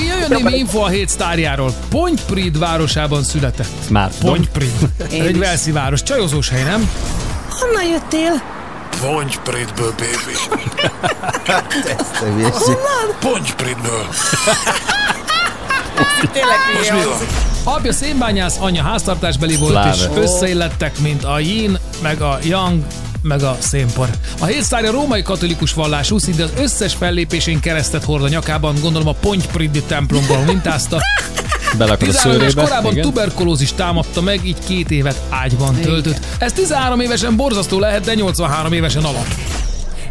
Jöjjön 0.09 0.43
némi 0.43 0.59
info 0.59 0.79
a 0.81 0.89
hét 0.89 1.09
sztárjáról. 1.09 1.71
Pontyprid 1.91 2.59
városában 2.59 3.23
született. 3.23 3.89
már 3.91 4.11
Ez 5.01 5.13
egy. 5.13 5.39
Velszi 5.39 5.73
város. 5.73 6.03
Csajozós 6.03 6.49
hely, 6.49 6.63
nem? 6.63 6.91
Honnan 7.51 7.85
jöttél? 7.85 8.33
Pontypridből, 9.01 9.91
baby. 9.97 10.37
Hülyeség. 12.21 12.77
Pontypridből. 13.21 14.07
Tényleg 16.33 16.57
Most 16.77 16.93
mi 16.93 17.05
van? 17.05 17.46
Apja 17.69 17.93
szénbányász, 17.93 18.57
anyja 18.61 18.83
háztartásbeli 18.83 19.57
volt, 19.57 19.73
Pláne. 19.73 19.93
és 19.93 20.03
összeillettek, 20.15 20.99
mint 20.99 21.25
a 21.25 21.39
yin, 21.39 21.79
meg 22.03 22.21
a 22.21 22.39
yang, 22.43 22.87
meg 23.23 23.43
a 23.43 23.57
szénpor. 23.59 24.09
A 24.41 24.45
hétsztárja 24.45 24.91
római 24.91 25.23
katolikus 25.23 25.73
vallású, 25.73 26.19
szinte 26.19 26.43
az 26.43 26.53
összes 26.59 26.95
fellépésén 26.95 27.61
keresztet 27.61 28.05
hord 28.05 28.23
a 28.23 28.29
nyakában, 28.29 28.75
gondolom 28.81 29.09
a 29.09 29.13
Pontypridi 29.13 29.83
templomból 29.83 30.39
mintázta. 30.39 31.01
Belakad 31.79 32.09
a 32.09 32.13
13 32.13 32.41
éves 32.41 32.53
szőrébe. 32.53 32.69
korában 32.69 32.93
igen. 32.93 33.05
tuberkulózis 33.05 33.73
támadta 33.73 34.21
meg, 34.21 34.41
így 34.45 34.59
két 34.67 34.91
évet 34.91 35.21
ágyban 35.29 35.75
töltött. 35.75 36.19
Ez 36.39 36.53
13 36.53 37.01
évesen 37.01 37.37
borzasztó 37.37 37.79
lehet, 37.79 38.05
de 38.05 38.15
83 38.15 38.73
évesen 38.73 39.05
alap. 39.05 39.27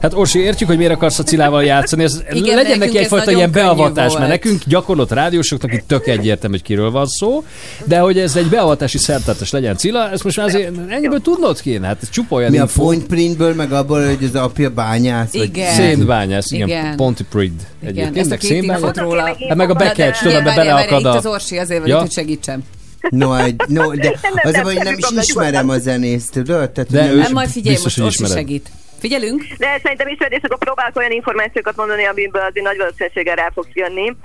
Hát 0.01 0.13
Orsi, 0.13 0.39
értjük, 0.39 0.67
hogy 0.69 0.77
miért 0.77 0.91
akarsz 0.93 1.19
a 1.19 1.23
Cilával 1.23 1.63
játszani. 1.63 2.03
Ez 2.03 2.22
Igen, 2.31 2.55
legyen 2.55 2.77
neki 2.77 2.97
egyfajta 2.97 3.31
ilyen 3.31 3.51
beavatás, 3.51 4.07
volt. 4.07 4.17
mert 4.19 4.31
nekünk 4.31 4.61
gyakorlott 4.65 5.11
rádiósoknak 5.11 5.73
itt 5.73 5.88
tök 5.88 6.07
egyértelmű, 6.07 6.55
hogy 6.55 6.65
kiről 6.65 6.91
van 6.91 7.05
szó, 7.07 7.43
de 7.85 7.99
hogy 7.99 8.19
ez 8.19 8.35
egy 8.35 8.45
beavatási 8.47 8.97
szertartás 8.97 9.51
legyen 9.51 9.77
Cilla, 9.77 10.09
ezt 10.11 10.23
most 10.23 10.38
már 10.38 10.45
azért 10.45 10.72
ennyiből 10.89 11.22
tudnod 11.22 11.61
kéne, 11.61 11.88
hát 11.88 11.97
ez 12.01 12.09
csupa 12.09 12.35
olyan 12.35 12.51
Mi 12.51 12.57
a 12.57 12.61
info. 12.61 12.81
Fontprintből, 12.84 13.53
meg 13.53 13.72
abból, 13.72 14.05
hogy 14.05 14.23
az 14.34 14.35
apja 14.35 14.69
bányász? 14.69 15.34
vagy- 15.34 15.43
Igen. 15.43 15.73
Szénbányász, 15.73 16.51
igen, 16.51 16.67
Igen. 16.67 16.95
Pontypridd. 16.95 17.51
Igen, 17.81 17.93
Egyébként, 17.95 18.17
ezt 18.17 18.31
a 18.31 18.47
két 18.47 18.97
róla. 18.97 19.22
Hát 19.47 19.55
meg 19.57 19.69
a 19.69 19.73
bekecs, 19.73 20.19
tudod, 20.19 20.43
be 20.43 20.55
beleakad 20.55 21.05
a... 21.05 21.09
Itt 21.09 21.15
az 21.15 21.26
Orsi 21.26 21.57
azért 21.57 21.80
van 21.80 21.89
Ja. 21.89 21.99
hogy 21.99 22.11
segítsem. 22.11 22.63
No, 23.09 23.35
egy- 23.35 23.61
no, 23.67 23.91
de 23.93 24.19
Nem, 24.22 24.53
az, 24.53 24.57
hogy 24.61 24.76
nem, 24.84 24.95
is 24.97 25.05
ismerem 25.27 25.69
a 25.69 25.77
zenészt, 25.77 26.31
tudod? 26.31 26.69
Tehát, 26.72 26.91
De 26.91 27.01
nem 27.03 27.11
ő- 27.13 27.17
Nem, 27.17 27.31
majd 27.31 27.49
figyelj, 27.49 27.77
most 27.84 27.99
Orsi 27.99 28.26
segít. 28.26 28.69
Figyelünk. 29.06 29.44
De 29.57 29.80
szerintem 29.84 30.07
is, 30.07 30.18
és 30.30 30.40
akkor 30.41 30.57
próbálok 30.57 30.95
olyan 30.95 31.11
információkat 31.11 31.76
mondani, 31.76 32.06
amiből 32.06 32.41
azért 32.41 32.65
nagy 32.65 32.77
valószínűséggel 32.77 33.36
rá 33.36 33.49
fogsz 33.53 33.73
jönni. 33.73 34.15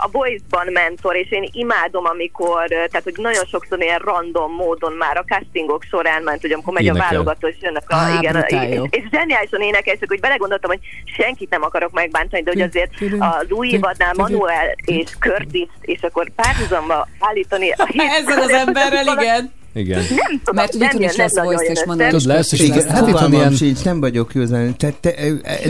A 0.00 0.08
Voice-ban 0.12 0.66
mentor, 0.72 1.16
és 1.16 1.30
én 1.30 1.48
imádom, 1.52 2.04
amikor, 2.04 2.66
tehát 2.68 3.02
hogy 3.02 3.14
nagyon 3.16 3.44
sokszor 3.44 3.82
ilyen 3.82 3.98
random 3.98 4.52
módon 4.52 4.92
már 4.92 5.16
a 5.16 5.24
castingok 5.24 5.82
során 5.90 6.22
ment, 6.22 6.40
hogy 6.40 6.52
amikor 6.52 6.72
megy 6.72 6.88
a 6.88 6.90
Énekel. 6.90 7.08
válogató, 7.08 7.46
és 7.48 7.56
jönnek 7.60 7.90
a, 7.90 7.94
Á, 7.94 8.18
igen, 8.18 8.32
brutál 8.32 8.72
és, 8.72 8.80
és 8.90 9.02
zseniálisan 9.10 9.60
énekesek, 9.60 10.08
hogy 10.08 10.20
belegondoltam, 10.20 10.70
hogy 10.70 10.80
senkit 11.16 11.50
nem 11.50 11.62
akarok 11.62 11.92
megbántani, 11.92 12.42
de 12.42 12.50
hogy 12.50 12.60
azért 12.60 12.90
az 13.18 13.50
új 13.50 13.68
évadnál 13.68 14.12
Manuel 14.16 14.74
és 14.84 15.10
Curtis, 15.20 15.68
és 15.80 16.00
akkor 16.02 16.30
párhuzamba 16.36 17.08
állítani 17.18 17.70
a 17.70 17.88
Ezzel 18.18 18.40
az 18.40 18.50
emberrel, 18.66 19.06
igen. 19.06 19.62
Igen. 19.74 19.98
Nem 19.98 20.40
tudom, 20.44 20.54
Mert 20.54 20.72
nem 20.72 21.00
jön, 21.00 21.10
is 21.10 21.16
lesz 21.16 21.40
voice 21.40 21.64
és. 21.64 21.84
Manuel. 21.86 22.10
Tudod, 22.10 22.26
lesz 22.26 22.52
Igen, 22.52 22.76
lesz. 22.76 22.86
Hát 22.86 23.08
itt 23.08 23.18
van 23.18 23.32
ilyen... 23.32 23.52
sincs, 23.52 23.84
nem 23.84 24.00
vagyok 24.00 24.34
józan. 24.34 24.76
Te, 24.76 24.92
te, 25.00 25.12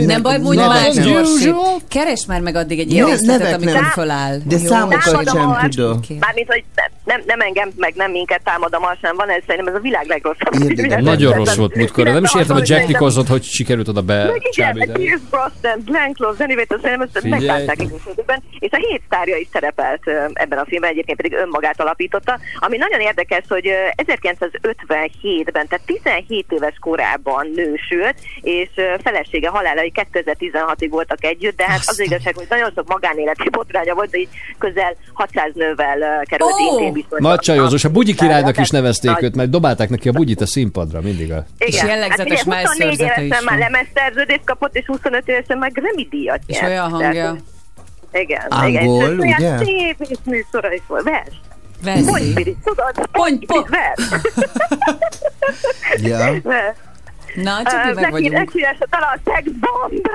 Nem 0.05 0.21
baj, 0.21 0.37
mondj 0.37 0.59
más, 0.59 0.93
Gyorsi. 0.93 1.53
Keres 1.87 2.25
már 2.25 2.41
meg 2.41 2.55
addig 2.55 2.79
egy 2.79 2.91
ilyen 2.91 3.05
részletet, 3.05 3.53
amikor 3.53 3.73
nem. 3.73 3.83
föláll. 3.83 4.37
De 4.45 4.57
számokat 4.57 5.01
sem 5.01 5.49
a- 5.49 5.67
tudok. 5.69 6.03
Mármint, 6.19 6.47
hogy 6.47 6.63
nem, 7.03 7.21
nem, 7.25 7.39
engem, 7.39 7.71
meg 7.77 7.93
nem 7.95 8.11
minket 8.11 8.41
támadom, 8.43 8.81
sem 9.01 9.15
van, 9.15 9.29
ez 9.29 9.41
szerintem 9.47 9.73
ez 9.73 9.79
a 9.79 9.81
világ 9.81 10.05
legrosszabb. 10.07 10.53
Érdekes. 10.69 11.03
Nagyon 11.03 11.33
rossz 11.33 11.55
volt 11.55 11.75
múltkor. 11.75 12.05
Nem 12.05 12.23
is 12.23 12.35
értem, 12.35 12.55
hogy 12.55 12.69
Jack 12.69 12.87
Nicholson 12.87 13.25
hogy 13.27 13.43
sikerült 13.43 13.87
oda 13.87 14.01
be 14.01 14.15
Meg 14.15 14.25
igen, 14.25 14.39
meg 14.41 14.51
csábítani. 14.51 15.03
Pierce 15.03 15.23
Brosnan, 15.29 15.83
Glenn 15.85 16.11
Close, 16.13 16.35
Zenivétől 16.37 16.79
szerintem 16.81 17.09
ezt 17.13 18.05
időben, 18.11 18.43
és 18.59 18.71
a 18.71 18.77
hét 18.77 19.01
sztárja 19.05 19.37
is 19.37 19.47
szerepelt 19.51 20.01
ebben 20.33 20.59
a 20.59 20.65
filmben, 20.67 20.89
egyébként 20.89 21.17
pedig 21.17 21.33
önmagát 21.33 21.81
alapította. 21.81 22.39
Ami 22.59 22.77
nagyon 22.77 22.99
érdekes, 22.99 23.43
hogy 23.47 23.69
1957-ben, 23.97 25.67
tehát 25.67 25.85
17 25.85 26.45
éves 26.49 26.75
korában 26.79 27.51
nősült, 27.55 28.15
és 28.41 28.69
felesége 29.03 29.49
halálai 29.49 29.91
2016-ig 30.13 30.87
voltak 30.89 31.23
együtt, 31.23 31.57
de 31.57 31.65
hát 31.67 31.81
az 31.85 31.99
igazság, 31.99 32.35
hogy 32.35 32.45
nagyon 32.49 32.71
sok 32.75 32.87
magánéleti 32.87 33.49
botránya 33.49 33.93
volt, 33.93 34.09
de 34.09 34.17
így 34.17 34.29
közel 34.57 34.95
600 35.13 35.51
nővel 35.53 36.23
került 36.25 36.51
oh! 36.51 36.71
intézbiztosra. 36.71 37.27
Nagy 37.27 37.39
csajozós. 37.39 37.83
A 37.83 37.89
Bugyi 37.89 38.13
királynak 38.13 38.57
is 38.57 38.69
nevezték 38.69 39.11
Nagy- 39.11 39.23
őt, 39.23 39.35
mert 39.35 39.49
dobálták 39.49 39.89
neki 39.89 40.09
a 40.09 40.11
bugyit 40.11 40.41
a 40.41 40.45
színpadra 40.45 41.01
mindig. 41.01 41.31
A... 41.31 41.45
És 41.57 41.83
jellegzetes 41.83 42.17
hát, 42.17 42.45
ugye, 42.45 42.61
24 42.61 42.65
májszőrzete 42.65 43.21
évesen 43.21 43.43
már 43.43 43.57
lemezszerződést 43.57 44.43
kapott, 44.43 44.75
és 44.75 44.85
25 44.85 45.27
évesen 45.27 45.57
meg 45.57 45.71
Grammy 45.71 46.07
díjat 46.09 46.39
És 46.45 46.59
nyert. 46.59 46.71
olyan 46.71 46.97
Tehát, 46.97 47.03
hangja. 47.03 47.35
igen, 48.11 48.45
Angol, 48.49 49.11
igen. 49.11 49.23
És 49.23 49.35
ugye? 49.35 49.47
olyan 49.47 49.57
szép 49.57 49.95
és 49.99 50.17
műsora 50.23 50.73
is 50.73 50.81
volt. 50.87 51.03
Vers. 51.03 51.31
Veszi. 51.83 52.05
Ponypirit, 52.05 52.57
tudod? 52.63 53.07
Ponypirit, 53.11 53.67
vers. 53.69 54.01
Ja. 55.95 56.41
Vers. 56.43 56.77
Na, 57.35 57.63
csak 57.63 57.73
Ö, 57.85 57.93
meg 57.93 57.95
neki- 57.95 58.11
vagyunk. 58.11 58.33
Neki 58.33 58.61
alá 58.89 59.13
a 59.13 59.19
Sex 59.25 59.47
Bomb. 59.59 60.07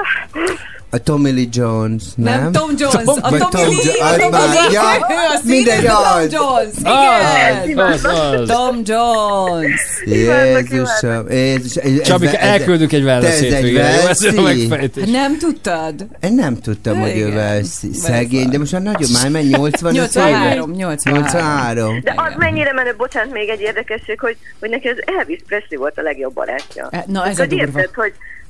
A 0.93 0.99
Tommy 0.99 1.31
Lee 1.33 1.45
Jones, 1.51 2.03
nem? 2.17 2.41
Nem, 2.43 2.53
Tom 2.53 2.71
Jones. 2.79 2.95
A 3.21 3.31
Vagy 3.31 3.41
Tommy 3.49 3.75
Lee, 3.75 3.85
Jo- 3.85 3.99
a 4.01 4.05
az 4.07 4.17
Tommy 4.17 4.31
már- 4.31 4.55
Lee. 4.55 4.71
ja, 4.73 4.83
Ő 5.11 5.15
a 5.15 5.41
mindegy, 5.45 5.75
színész, 5.75 5.91
a 5.91 6.03
Tom 6.03 6.17
az. 6.17 6.33
Jones. 6.33 6.67
Az, 6.83 7.67
Igen. 7.69 7.79
az, 7.79 8.05
az. 8.05 8.49
Tom 8.49 8.81
Jones. 8.85 9.81
Jézusom. 10.05 11.31
Jézus, 11.31 12.03
Csabika, 12.05 12.37
elküldünk 12.37 12.93
egy 12.93 13.03
wellness 13.03 13.41
hétvégére, 13.41 13.89
a 14.37 14.41
megfejtés. 14.43 15.05
Nem 15.11 15.39
tudtad? 15.39 16.07
Én 16.23 16.35
nem 16.35 16.57
tudtam, 16.61 17.01
hogy 17.01 17.11
ő 17.11 17.15
Igen. 17.15 17.35
Velszi. 17.35 17.93
Szegény, 17.95 18.49
de 18.49 18.59
most 18.59 18.73
már 18.73 18.83
nagyon, 18.83 19.09
már 19.13 19.29
mennyi, 19.31 19.49
80 19.49 19.93
83, 19.93 20.71
83. 20.71 21.19
83. 21.23 22.01
De 22.05 22.13
az 22.17 22.33
mennyire 22.37 22.73
menő, 22.73 22.95
bocsánat, 22.97 23.33
még 23.33 23.49
egy 23.49 23.61
érdekesség, 23.61 24.21
hogy, 24.21 24.37
hogy 24.61 24.71
neki 24.71 24.89
az 24.89 24.97
Elvis 25.19 25.41
Presley 25.47 25.79
volt 25.81 25.99
a 25.99 26.03
legjobb 26.03 26.33
barátja. 26.35 26.89
E, 26.91 27.05
na, 27.07 27.27
ez 27.27 27.39
a 27.39 27.41
hogy 27.41 27.49
durva. 27.49 27.65
érted, 27.81 27.91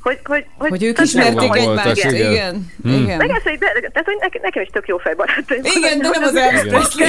hogy, 0.02 0.18
hogy, 0.24 0.44
hogy, 0.58 0.70
Hogy 0.70 0.82
ők 0.82 1.00
ismerték 1.00 1.54
egymást. 1.54 2.04
igen. 2.04 2.30
Igen. 2.32 2.72
Hmm. 2.82 3.02
Igen. 3.02 3.16
Meg 3.16 3.30
ez, 3.30 3.42
hogy, 3.42 3.58
de- 3.58 3.72
tehát, 3.92 4.04
hogy 4.04 4.16
nekem, 4.20 4.40
nekem 4.42 4.62
is 4.62 4.68
tök 4.72 4.86
jó 4.86 4.96
fejbarátaim. 4.98 5.60
Igen, 5.76 5.98
de 5.98 6.08
nem 6.08 6.22
az 6.22 6.34
Elvis 6.34 6.60
Presley. 6.60 7.08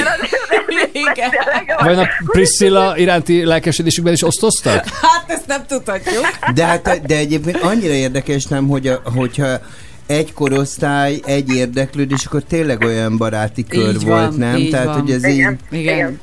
Igen. 1.10 1.30
Vajon 1.78 1.98
a 1.98 2.06
Priscilla 2.26 2.96
iránti 2.96 3.44
lelkesedésükben 3.44 4.12
is 4.12 4.22
osztoztak? 4.22 4.84
Hát 5.02 5.24
ezt 5.30 5.46
nem 5.46 5.66
tudhatjuk. 5.66 6.26
De, 6.54 6.64
hát, 6.64 7.06
de 7.06 7.16
egyébként 7.16 7.56
annyira 7.62 7.92
érdekes 7.92 8.44
nem, 8.46 8.68
hogy 8.68 8.86
a, 8.86 9.02
hogyha 9.14 9.60
egy 10.06 10.32
korosztály, 10.32 11.20
egy 11.24 11.54
érdeklődés, 11.54 12.24
akkor 12.24 12.42
tényleg 12.42 12.84
olyan 12.84 13.16
baráti 13.16 13.64
kör 13.66 13.88
Így 13.94 14.04
volt, 14.04 14.20
van, 14.28 14.34
nem? 14.38 14.56
így 14.56 14.70
Tehát, 14.70 14.86
van. 14.86 15.00
hogy 15.00 15.10
ez 15.10 15.24
Igen. 15.24 15.58
így... 15.72 15.80
Igen. 15.80 16.20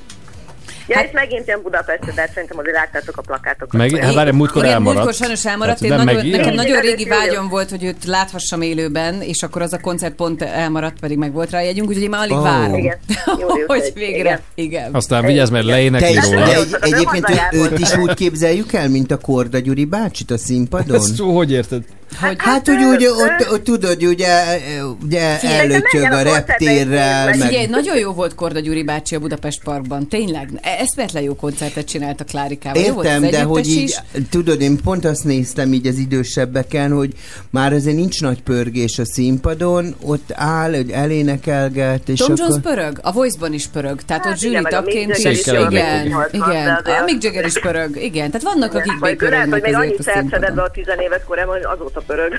Ja, 0.90 0.96
hát, 0.96 1.06
és 1.06 1.12
megint 1.12 1.48
ilyen 1.48 1.62
Budapest, 1.64 2.14
de 2.16 2.30
szerintem 2.34 2.58
azért 2.58 2.76
láttátok 2.76 3.18
a 3.18 3.22
plakátokat. 3.22 3.74
Meg, 3.74 3.96
hát 3.96 4.14
várj, 4.14 4.32
múltkor 4.32 4.62
Igen, 4.62 4.74
elmaradt. 4.74 4.96
múltkor 4.96 5.14
sajnos 5.26 5.46
elmaradt. 5.46 5.80
Hát 5.80 5.90
Én 5.90 5.98
nagyon, 5.98 6.16
megint? 6.16 6.36
nekem 6.36 6.54
nagyon 6.54 6.82
régi 6.82 7.06
vágyom 7.06 7.50
volt, 7.50 7.70
hogy 7.70 7.84
őt 7.84 8.06
láthassam 8.06 8.62
élőben, 8.62 9.22
és 9.22 9.44
akkor 9.44 9.62
az 9.62 9.74
a 9.74 9.80
koncert 9.80 10.16
pont 10.16 10.42
elmaradt, 10.42 11.00
pedig 11.00 11.18
meg 11.18 11.34
volt 11.34 11.50
rá 11.50 11.62
jegyünk, 11.62 11.88
úgyhogy 11.88 12.04
én 12.04 12.10
már 12.10 12.22
alig 12.22 12.38
Ó. 12.38 12.42
várom, 12.42 12.78
Igen. 12.78 12.98
Hogy 13.68 13.92
végre. 13.94 14.20
igen. 14.20 14.40
Igen. 14.56 14.94
Aztán 14.94 15.26
vigyázz, 15.26 15.50
mert 15.50 15.66
leénekli 15.66 16.20
róla. 16.20 16.54
egy, 16.54 16.76
egyébként 16.80 17.26
őt 17.52 17.80
is 17.80 17.96
úgy 17.96 18.14
képzeljük 18.14 18.74
el, 18.74 18.90
mint 18.90 19.12
a 19.12 19.18
Korda 19.18 19.60
Gyuri 19.60 19.86
bácsit 19.86 20.32
a 20.32 20.38
színpadon? 20.38 20.96
Ezt 20.96 21.20
hogy 21.20 21.52
érted? 21.52 21.84
Hogy, 22.22 22.36
Hát, 22.38 22.68
hogy 22.68 22.84
úgy, 22.84 23.06
ott, 23.06 23.52
ott 23.52 23.64
tudod, 23.64 24.04
ugye, 24.04 24.60
ugye 25.04 25.40
menjen 25.42 26.12
a 26.12 26.22
reptérrel, 26.22 27.26
meg... 27.26 27.40
Figyelj, 27.40 27.66
nagyon 27.66 27.98
jó 27.98 28.12
volt 28.12 28.36
Korda 28.36 28.60
Gyuri 28.60 28.84
bácsi 28.84 29.16
a 29.16 29.20
Budapest 29.20 29.64
Parkban, 29.64 30.08
tényleg. 30.08 30.50
Eszméletlen 30.62 31.24
jó 31.24 31.36
koncertet 31.36 31.86
csinált 31.88 32.22
a 32.22 32.24
Klárikával. 32.24 32.82
Értem, 32.82 33.22
de 33.22 33.42
hogy 33.42 33.68
így, 33.68 33.84
is. 33.84 34.02
tudod, 34.30 34.62
én 34.62 34.82
pont 34.84 35.06
azt 35.06 35.24
néztem 35.24 35.74
így 35.74 35.88
az 35.88 35.98
idősebbeken, 35.98 36.92
hogy 36.92 37.14
már 37.50 37.74
azért 37.74 37.96
nincs 37.96 38.22
nagy 38.22 38.42
pörgés 38.42 39.00
a 39.00 39.06
színpadon, 39.06 39.96
ott 40.02 40.32
áll, 40.34 40.76
hogy 40.76 40.90
elénekelget, 40.92 42.10
és 42.10 42.20
Tom 42.20 42.32
akkor... 42.32 42.46
Jones 42.46 42.62
pörög, 42.62 43.00
a 43.02 43.12
Voice-ban 43.12 43.54
is 43.54 43.68
pörög, 43.68 44.02
tehát 44.02 44.24
Hát 44.24 44.34
ott 44.34 44.42
igen, 44.42 44.62
zsűri 44.62 44.74
tagként 44.74 45.18
is, 45.18 45.48
igen, 45.48 46.06
igen, 46.32 46.80
pörög. 46.84 47.02
a 47.02 47.04
Mick 47.06 47.24
Jagger 47.24 47.46
is 47.46 47.60
pörög, 47.60 48.04
igen, 48.04 48.32
tehát 48.32 48.42
vannak, 48.42 48.74
akik 48.74 49.00
még 49.00 49.00
lehet, 49.00 49.10
hogy 49.10 49.18
pörögnek 49.18 49.50
még 49.50 49.62
azért 49.64 49.76
annyit 49.76 50.00
a 50.00 50.10
elszedett 50.12 50.40
be 50.40 50.46
színpadon. 50.46 50.66
a 50.66 50.72
tizenéves 50.72 51.22
korában, 51.28 51.56
hogy 51.56 51.66
azóta 51.74 51.99
pörög. 52.08 52.38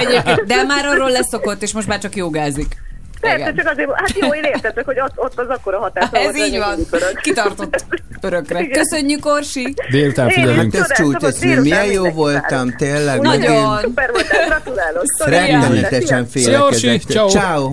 Egyébként, 0.00 0.44
de 0.44 0.62
már 0.62 0.84
arról 0.86 1.10
leszokott, 1.10 1.62
és 1.62 1.72
most 1.72 1.86
már 1.86 1.98
csak 1.98 2.16
jogázik. 2.16 2.76
Persze, 3.20 3.38
Igen. 3.38 3.54
csak 3.56 3.66
azért, 3.72 3.90
hát 3.94 4.12
jó, 4.20 4.34
én 4.34 4.42
értem, 4.42 4.72
csak 4.74 4.84
hogy 4.84 5.00
ott, 5.00 5.12
ott 5.14 5.38
az 5.38 5.48
akkora 5.48 5.78
hatás 5.78 6.08
Ez 6.12 6.36
így 6.36 6.58
van. 6.58 6.76
pörög. 6.90 7.20
Kitartott 7.20 7.84
örökre. 8.20 8.66
Köszönjük, 8.66 9.26
Orsi! 9.26 9.74
Délután 9.90 10.28
figyelünk. 10.28 10.74
Hát 10.76 10.90
ez 10.90 10.96
csúcs, 10.96 11.22
ez 11.22 11.40
milyen 11.40 11.92
jó 11.92 12.10
voltam, 12.10 12.76
tényleg. 12.76 13.20
Nagyon. 13.20 13.80
Szuper 13.80 14.10
voltál, 14.10 14.46
gratulálok. 14.46 15.04
Rettenetesen 15.24 16.26
félek 16.26 17.02
ciao. 17.08 17.28
Ciao. 17.28 17.70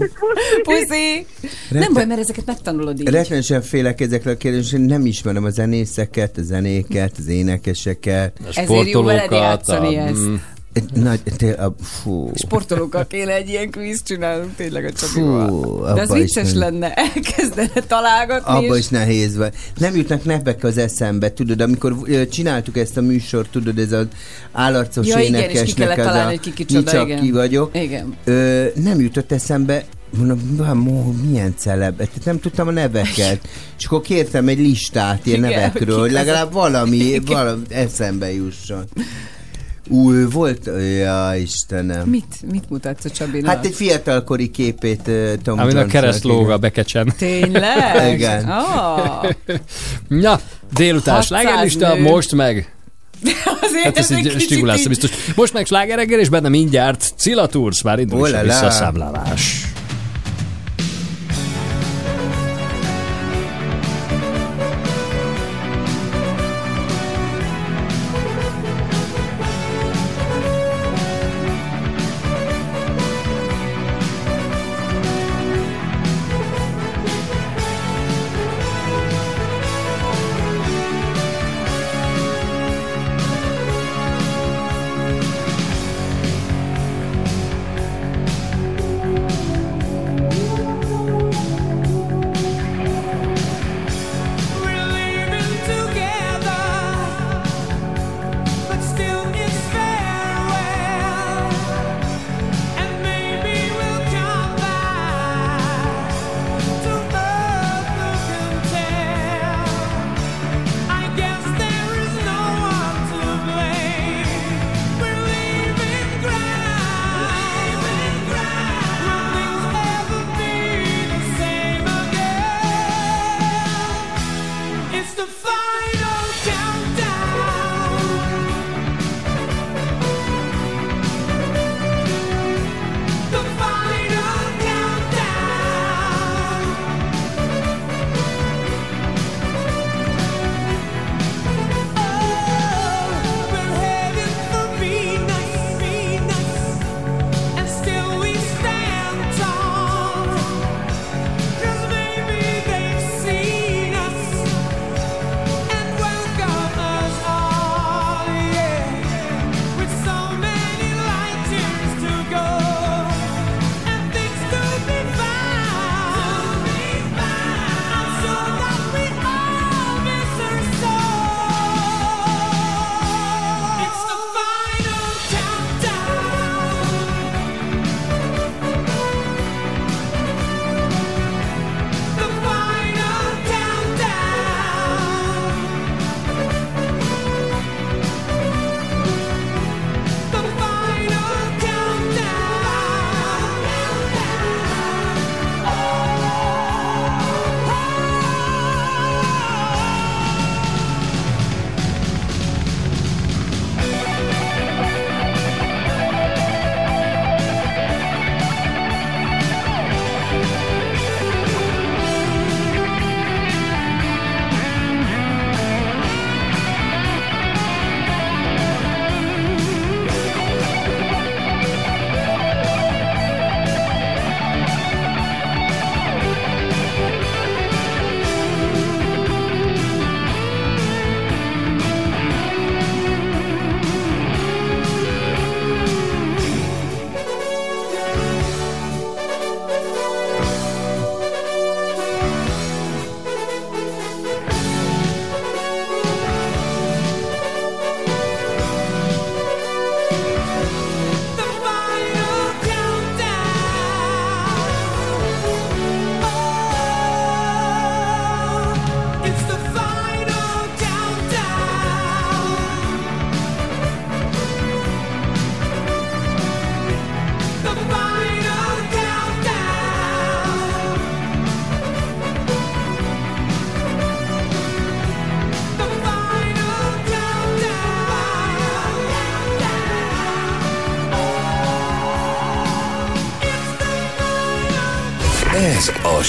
Puszi! 0.64 1.26
Nem 1.70 1.94
baj, 1.94 2.06
mert 2.06 2.20
ezeket 2.20 2.45
megtanulod 2.45 2.99
így. 2.99 3.10
Rettenetesen 3.10 3.61
félek 3.61 4.02
ezekről 4.02 4.34
a 4.34 4.38
kérdésekről, 4.38 4.86
nem 4.86 5.06
ismerem 5.06 5.44
a 5.44 5.49
zenészeket, 5.49 6.38
a 6.38 6.41
zenéket, 6.41 7.11
az 7.18 7.28
énekeseket. 7.28 8.38
Ezért 8.56 8.90
jó 8.90 9.03
veled 9.03 9.32
játszani 9.32 9.95
ezt. 9.95 10.22
Mm, 10.82 11.04
Nagy, 11.04 11.22
té- 11.38 11.60
a, 11.60 11.76
fú. 11.82 12.32
Sportolókkal 12.36 13.08
kéne 13.08 13.34
egy 13.34 13.50
ilyen 13.50 13.70
kvíz 13.70 14.02
csinálnunk 14.04 14.56
tényleg 14.56 14.86
a 14.86 14.90
Fú, 14.95 15.08
Csabival. 15.08 15.94
De 15.94 16.02
is 16.04 16.10
vicces 16.10 16.52
nem. 16.52 16.60
lenne, 16.60 16.94
elkezdene 16.94 17.70
találgatni, 17.88 18.54
Abba 18.54 18.76
és 18.76 18.80
is 18.84 18.88
nehéz 18.88 19.38
van. 19.38 19.52
Nem 19.78 19.95
jutnak 19.95 20.24
nevek 20.24 20.64
az 20.64 20.78
eszembe, 20.78 21.34
tudod, 21.34 21.62
amikor 21.62 21.95
csináltuk 22.32 22.78
ezt 22.78 22.98
a 22.98 23.02
műsort, 23.02 23.50
tudod, 23.50 23.78
ez 23.80 23.91
az 23.91 24.08
állarcos 24.52 25.08
Ja, 25.08 25.20
igen, 25.20 25.34
és 25.34 25.40
ki 25.40 25.44
énekesnek 25.54 25.88
kellett 25.88 26.06
találni, 26.06 26.30
hogy 26.30 26.40
ki 26.40 26.54
kicsoda, 26.66 26.91
csak 26.91 27.06
igen. 27.08 27.22
ki 27.22 27.32
vagyok. 27.32 27.70
Igen. 27.78 28.16
Ö, 28.24 28.66
nem 28.76 29.00
jutott 29.00 29.32
eszembe, 29.32 29.84
mondom, 30.18 30.56
"Vá, 30.58 30.74
mo, 30.74 31.12
milyen 31.12 31.54
celeb, 31.58 31.98
Tehát 31.98 32.26
nem 32.26 32.40
tudtam 32.40 32.68
a 32.68 32.72
neveket. 32.72 33.48
És 33.78 33.86
akkor 33.86 34.02
kértem 34.02 34.48
egy 34.48 34.60
listát 34.60 35.26
ilyen 35.26 35.40
Igen, 35.45 35.50
nevekről, 35.60 36.00
hogy 36.00 36.12
legalább 36.12 36.52
valami, 36.54 37.20
valami 37.26 37.62
eszembe 37.70 38.34
jusson. 38.34 38.84
Új, 39.90 40.26
volt, 40.32 40.70
ja 40.98 41.36
Istenem. 41.36 42.08
Mit, 42.08 42.52
mit 42.52 42.70
mutatsz 42.70 43.06
a 43.06 43.10
Csabinak? 43.10 43.56
Hát 43.56 43.66
egy 43.66 43.74
fiatalkori 43.74 44.50
képét 44.52 45.08
ö, 45.08 45.34
Tom 45.44 45.60
Amin 45.60 45.78
a 45.78 45.86
kereszt 45.86 46.24
lóg 46.24 46.42
igen. 46.42 46.52
a 46.52 46.58
bekecsen. 46.58 47.14
Tényleg? 47.18 48.14
Igen. 48.14 48.50
Oh. 48.50 49.30
Na, 50.24 50.40
délután 50.74 51.16
600 51.16 51.26
slágerlista, 51.42 51.96
most 51.96 52.36
meg 52.36 52.74
Azért 53.62 53.84
Hát 53.84 53.98
ez 53.98 54.12
egy 54.12 54.18
így 54.18 54.24
kicsit 54.24 54.42
stimulálsz 54.42 54.86
biztos. 54.86 55.10
Most 55.36 55.54
meg 55.54 55.66
sláger 55.66 55.98
reggel, 55.98 56.20
és 56.20 56.30
benne 56.30 56.50
mindjárt 56.50 57.14
Cilla 57.16 57.48
Tours, 57.48 57.82
már 57.82 58.00
indul 58.00 58.28
is 58.28 58.62
a 58.62 58.70
Oh 58.70 59.73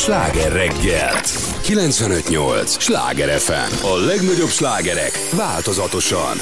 Sláger 0.05 0.53
reggel. 0.53 1.21
95.8 1.63 2.81
Sláger 2.81 3.41
FM. 3.41 3.87
A 3.87 3.97
legnagyobb 3.97 4.49
slágerek 4.49 5.29
változatosan. 5.33 6.37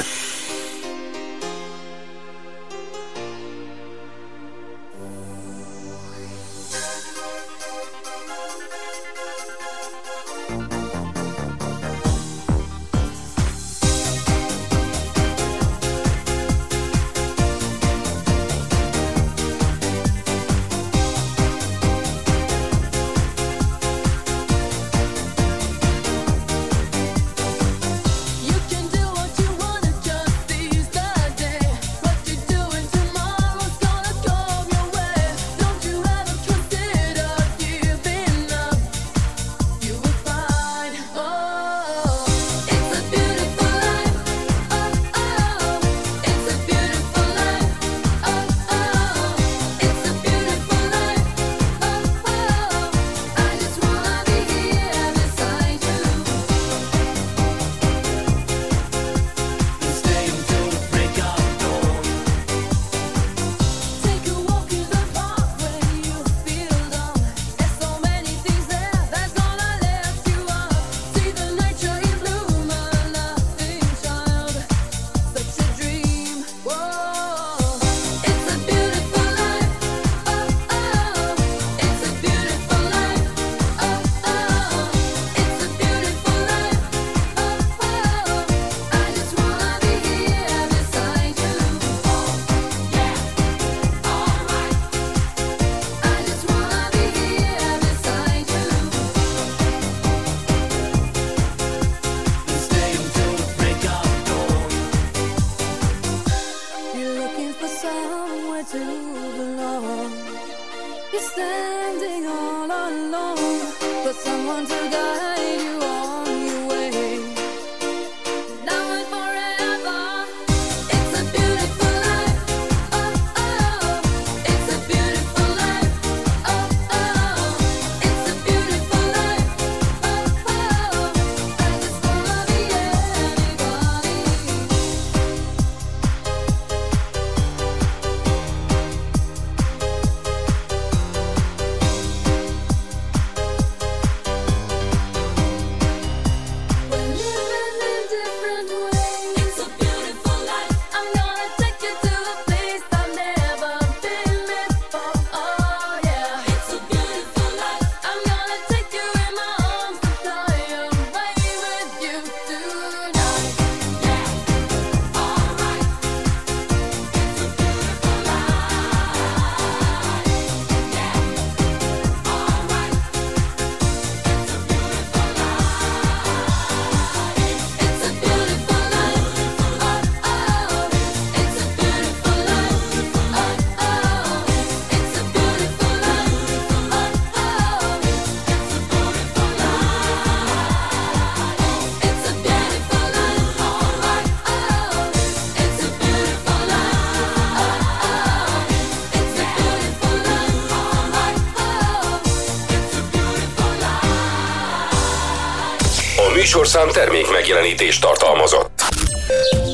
Műsorszám 206.53 206.89
termék 206.89 207.31
megjelenítést 207.31 208.01
tartalmazott. 208.01 208.71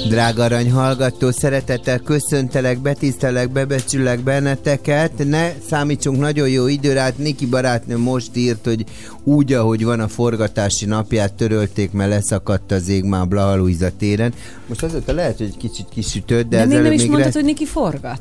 Drága 0.09 0.43
arany 0.43 0.71
hallgató, 0.71 1.31
szeretettel 1.31 1.99
köszöntelek, 1.99 2.79
betisztelek, 2.79 3.51
bebecsülek 3.51 4.21
benneteket. 4.21 5.13
Ne 5.29 5.53
számítsunk 5.71 6.19
nagyon 6.19 6.49
jó 6.49 6.67
időre, 6.67 7.01
hát 7.01 7.19
Niki 7.19 7.47
barátnő 7.47 7.97
most 7.97 8.37
írt, 8.37 8.65
hogy 8.65 8.85
úgy, 9.25 9.53
ahogy 9.53 9.85
van 9.85 10.01
a 10.01 10.09
forgatási 10.09 10.87
napját 10.87 11.35
törölték, 11.35 11.93
mert 11.93 12.11
leszakadt 12.11 12.73
az 12.73 12.89
ég 12.89 13.05
már 13.05 13.29
Blaha 13.29 13.57
Luisa 13.57 13.89
téren. 13.99 14.35
Most 14.67 14.83
azóta 14.83 15.13
lehet, 15.13 15.37
hogy 15.37 15.47
egy 15.47 15.57
kicsit 15.57 15.87
kisütött, 15.95 16.49
de, 16.49 16.57
De 16.57 16.63
ez 16.63 16.69
még 16.69 16.81
nem 16.81 16.93
is 16.93 17.05
mondtad, 17.05 17.35
le... 17.35 17.41
hogy 17.41 17.45
Niki 17.45 17.67
forgat. 17.67 18.21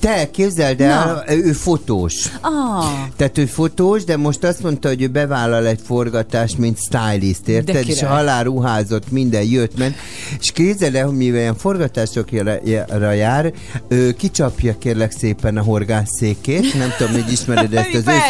Te, 0.00 0.30
képzeld 0.30 0.80
el, 0.80 1.24
ő 1.28 1.52
fotós. 1.52 2.28
Ah, 2.40 2.84
Tehát 3.16 3.38
ő 3.38 3.46
fotós, 3.46 4.04
de 4.04 4.16
most 4.16 4.44
azt 4.44 4.62
mondta, 4.62 4.88
hogy 4.88 5.02
ő 5.02 5.06
bevállal 5.06 5.66
egy 5.66 5.80
forgatást, 5.86 6.58
mint 6.58 6.78
stylist, 6.78 7.48
érted? 7.48 7.88
És 7.88 7.94
király. 7.94 8.16
halál 8.16 8.44
ruházott, 8.44 9.10
minden 9.10 9.42
jött, 9.42 9.78
ment. 9.78 9.96
És 10.40 10.52
képzeld 10.52 10.94
el, 10.94 11.06
hogy 11.06 11.16
mivel 11.16 11.40
ilyen 11.40 11.56
forgatásokra 11.56 13.12
jár, 13.12 13.52
ő 13.88 14.12
kicsapja 14.12 14.78
kérlek 14.78 15.12
szépen 15.12 15.56
a 15.56 15.62
horgászszékét, 15.62 16.74
nem 16.74 16.92
tudom, 16.96 17.12
hogy 17.12 17.32
ismered 17.32 17.74
ezt 17.84 17.94
az 17.94 18.04
hát 18.04 18.28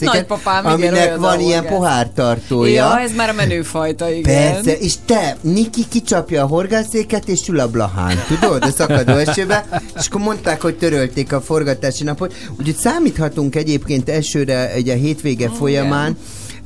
Nagypapám, 0.00 0.64
igen, 0.64 0.74
aminek 0.74 1.16
van 1.16 1.40
ilyen 1.40 1.66
pohártartója. 1.66 2.72
Ja, 2.72 3.00
ez 3.00 3.12
már 3.12 3.28
a 3.28 3.32
menőfajta, 3.32 4.10
igen. 4.10 4.52
Persze, 4.52 4.78
és 4.78 4.94
te, 5.04 5.36
Niki 5.40 5.88
kicsapja 5.88 6.42
a 6.42 6.46
horgászéket, 6.46 7.28
és 7.28 7.48
ül 7.48 7.60
a 7.60 7.68
blahán, 7.68 8.16
tudod, 8.28 8.62
a 8.62 8.70
szakadó 8.70 9.12
esőbe, 9.12 9.64
és 9.98 10.06
akkor 10.06 10.20
mondták, 10.20 10.60
hogy 10.60 10.76
törölték 10.76 11.32
a 11.32 11.40
forgatási 11.40 12.04
napot, 12.04 12.34
úgyhogy 12.58 12.76
számíthatunk 12.76 13.56
egyébként 13.56 14.08
esőre 14.08 14.72
egy 14.72 14.88
a 14.88 14.94
hétvége 14.94 15.48
folyamán, 15.48 16.16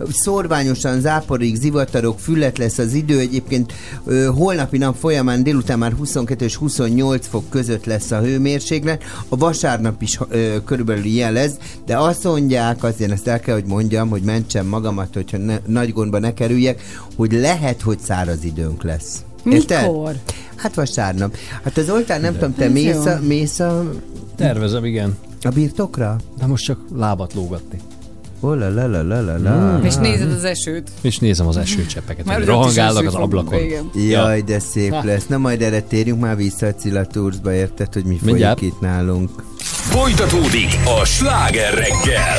szorványosan 0.09 1.01
záporig, 1.01 1.57
zivatarok, 1.57 2.19
füllet 2.19 2.59
lesz 2.59 2.79
az 2.79 2.93
idő, 2.93 3.19
egyébként 3.19 3.73
ö, 4.05 4.25
holnapi 4.35 4.79
nap 4.79 4.97
folyamán 4.97 5.43
délután 5.43 5.79
már 5.79 5.93
22 5.93 6.45
és 6.45 6.57
28 6.57 7.27
fok 7.27 7.51
között 7.51 7.85
lesz 7.85 8.11
a 8.11 8.21
hőmérséklet, 8.21 9.03
a 9.29 9.37
vasárnap 9.37 10.03
is 10.03 10.19
ö, 10.29 10.57
körülbelül 10.65 11.05
ilyen 11.05 11.33
lesz, 11.33 11.55
de 11.87 11.99
azt 11.99 12.25
mondják, 12.25 12.85
azért 12.85 13.11
ezt 13.11 13.29
el 13.29 13.41
kell, 13.41 13.55
hogy 13.55 13.67
mondjam, 13.67 14.09
hogy 14.09 14.23
mentsem 14.23 14.67
magamat, 14.67 15.15
hogyha 15.15 15.39
ne, 15.39 15.59
nagy 15.67 15.93
gondba 15.93 16.19
ne 16.19 16.35
kerüljek, 16.35 16.83
hogy 17.17 17.33
lehet, 17.33 17.81
hogy 17.81 17.99
száraz 17.99 18.45
időnk 18.45 18.83
lesz. 18.83 19.30
Érted? 19.45 19.81
Mikor? 19.83 20.15
Hát 20.57 20.75
vasárnap. 20.75 21.37
Hát 21.65 21.77
az 21.77 21.91
oltán 21.91 22.21
nem 22.21 22.33
tudom, 22.33 22.55
te 22.55 22.65
Ez 22.65 22.73
mész 22.73 22.95
jó. 23.05 23.11
a, 23.11 23.19
mész 23.27 23.59
a 23.61 23.91
Tervezem, 24.37 24.85
igen. 24.85 25.17
A 25.43 25.49
birtokra? 25.49 26.17
De 26.39 26.47
most 26.47 26.65
csak 26.65 26.79
lábat 26.97 27.35
lógatni. 27.35 27.79
Oh, 28.43 28.59
la, 28.59 28.69
la, 28.75 28.87
la, 28.87 29.03
la, 29.03 29.21
la, 29.21 29.39
la. 29.39 29.81
És 29.85 29.95
nézed 29.95 30.33
az 30.33 30.45
esőt. 30.45 30.89
És 31.01 31.19
nézem 31.19 31.47
az 31.47 31.57
esőcseppeket, 31.57 32.25
Már 32.25 32.35
hogy 32.39 32.45
ott 32.45 32.49
is 32.51 32.55
rohangálnak 32.55 32.97
eső 32.99 33.07
az 33.07 33.13
fog, 33.13 33.23
ablakon. 33.23 33.59
igen. 33.61 33.91
Jaj, 34.09 34.41
de 34.43 34.59
szép 34.59 34.93
Ha. 34.93 35.05
lesz. 35.05 35.27
Na 35.27 35.39
majd 35.39 35.63
erre 35.63 35.81
térjünk 35.81 36.21
már 36.21 36.37
vissza 36.37 36.67
a 36.67 36.75
Cilla 36.75 37.05
Toursba, 37.07 37.53
érted, 37.53 37.93
hogy 37.93 38.05
mi 38.05 38.19
Mindjárt. 38.23 38.59
folyik 38.59 38.73
itt 38.75 38.81
nálunk. 38.81 39.31
Folytatódik 39.59 40.79
a 41.01 41.05
sláger 41.05 41.75
reggel. 41.75 42.37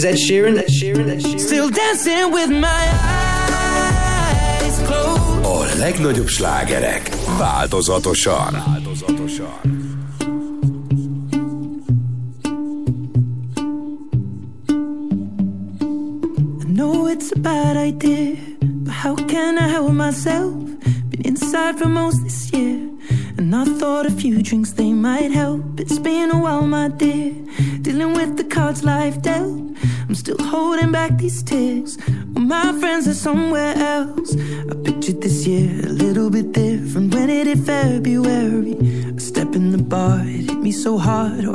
Is 0.00 0.06
Ed 0.06 0.16
Sheeran. 0.16 0.58
Ed 0.58 0.68
Sheeran, 0.68 1.08
Ed 1.10 1.20
Sheeran. 1.20 1.38
Still 1.38 1.68
dancing 1.68 2.32
with 2.32 2.50
my 2.50 2.84
eyes 3.02 4.78
closed. 4.86 5.44
A 5.44 5.76
legnagyobb 5.76 6.28
slágerek 6.28 7.08
változatosan. 7.38 8.52
Változatosan. 8.52 9.60
I 16.60 16.72
know 16.78 17.06
it's 17.06 17.32
a 17.32 17.38
bad 17.38 17.76
idea, 17.76 18.36
but 18.84 18.94
how 18.94 19.14
can 19.14 19.58
I 19.58 19.68
help 19.68 19.92
myself? 19.92 20.54
Been 21.10 21.24
inside 21.24 21.74
for 21.78 21.88
most 21.88 22.22
this 22.22 22.50
year, 22.52 22.78
And 23.36 23.54
I 23.54 23.64
thought 23.78 24.06
a 24.06 24.10
few 24.10 24.42
drinks 24.42 24.72
hard. 41.00 41.44
Oh, 41.46 41.54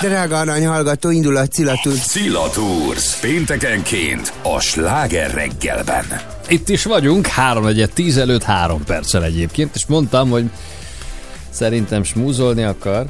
Drága 0.00 0.38
arany 0.38 0.66
hallgató, 0.66 1.10
indul 1.10 1.36
a. 1.36 1.44
Szila 2.02 2.50
Tours. 2.50 3.14
Péntekenként 3.20 4.32
a 4.42 4.60
sláger 4.60 5.34
reggelben. 5.34 6.04
Itt 6.48 6.68
is 6.68 6.84
vagyunk, 6.84 7.26
3 7.26 7.68
10 7.94 8.16
előtt 8.16 8.42
3 8.42 8.84
perccel 8.84 9.24
egyébként, 9.24 9.70
és 9.74 9.86
mondtam, 9.86 10.30
hogy 10.30 10.44
szerintem 11.50 12.02
smúzolni 12.04 12.62
akar. 12.62 13.06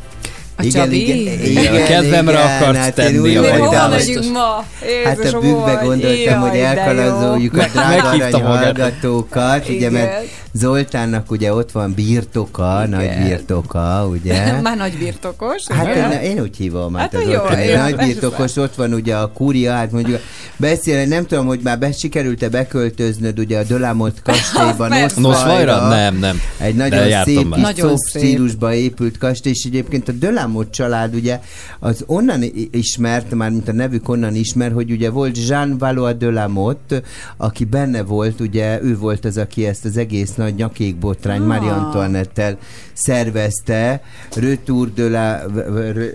A 0.57 0.63
Igen, 0.63 0.85
Csabi? 0.85 1.21
igen, 1.21 1.45
igen, 1.45 1.75
a 1.75 1.85
kedvemre 1.85 2.39
akart 2.39 2.77
hát 2.77 2.87
én 2.99 3.05
tenni 3.05 3.19
úgy 3.19 3.37
a 3.37 3.41
voltam, 3.41 3.61
Hova 3.67 3.89
megyünk 3.89 4.33
ma? 4.33 4.65
Hát 5.05 5.19
a 5.19 5.39
bükkbe 5.39 5.81
gondoltam, 5.83 6.41
hogy 6.41 6.55
Jaj, 6.55 6.61
de 6.61 6.67
elkalandoljuk 6.67 7.55
jó. 7.55 7.61
a 7.61 7.67
drága 7.67 8.39
hallgatókat, 8.47 9.69
ugye, 9.69 9.91
mert 9.91 10.23
Igen. 10.23 10.28
Zoltánnak 10.59 11.31
ugye 11.31 11.55
ott 11.55 11.73
van 11.73 11.95
birtoka, 11.95 12.87
nagy 12.87 13.11
birtoka, 13.25 14.07
ugye? 14.11 14.53
Már 14.63 14.77
nagy 14.77 14.99
birtokos. 14.99 15.63
Hát 15.69 15.97
én, 15.97 16.31
én 16.31 16.41
úgy 16.41 16.57
hívom, 16.57 16.95
hát, 16.95 17.13
Hát 17.13 17.23
az 17.23 17.29
jó, 17.29 17.41
jó, 17.71 17.77
nagy 17.77 17.97
birtokos, 17.97 18.57
ott 18.57 18.75
van 18.75 18.93
ugye 18.93 19.17
a 19.17 19.33
kúria, 19.33 19.73
hát 19.73 19.93
mondjuk 19.93 20.21
beszélni, 20.57 21.09
nem 21.09 21.27
tudom, 21.27 21.47
hogy 21.47 21.61
már 21.63 21.79
be, 21.79 21.93
sikerült-e 21.93 22.49
beköltöznöd 22.49 23.39
ugye 23.39 23.59
a 23.59 23.63
Dölámot 23.63 24.23
kastélyban. 24.25 24.93
Noszvajra? 25.17 25.89
Nem, 25.89 26.17
nem. 26.17 26.41
Egy 26.59 26.75
nagyon 26.75 27.23
szép, 27.25 27.53
kis 27.53 27.63
Nagyon 27.63 27.97
szép 27.97 28.21
szép. 28.21 28.23
stílusba 28.23 28.75
épült 28.75 29.19
kastély, 29.19 29.53
és 29.53 29.65
egyébként 29.65 30.09
a 30.09 30.13
Dölámot 30.13 30.71
család 30.71 31.15
ugye 31.15 31.41
az 31.79 32.05
onnan 32.07 32.43
ismert, 32.71 33.35
már 33.35 33.51
mint 33.51 33.69
a 33.69 33.73
nevük 33.73 34.09
onnan 34.09 34.35
ismer, 34.35 34.73
hogy 34.73 34.91
ugye 34.91 35.11
volt 35.11 35.47
Jean 35.49 35.79
Valois 35.79 36.17
Dölamot, 36.17 37.03
aki 37.37 37.65
benne 37.65 38.03
volt, 38.03 38.41
ugye 38.41 38.83
ő 38.83 38.99
volt 38.99 39.25
az, 39.25 39.37
aki 39.37 39.67
ezt 39.67 39.85
az 39.85 39.97
egész 39.97 40.35
nagy 40.35 40.55
nyakékbotrány 40.55 41.41
Ah. 41.41 41.47
Marie 41.47 41.73
Antoinette-tel 41.73 42.59
szervezte. 42.93 44.03
Retour 44.35 44.93
de 44.93 45.09
la 45.09 45.41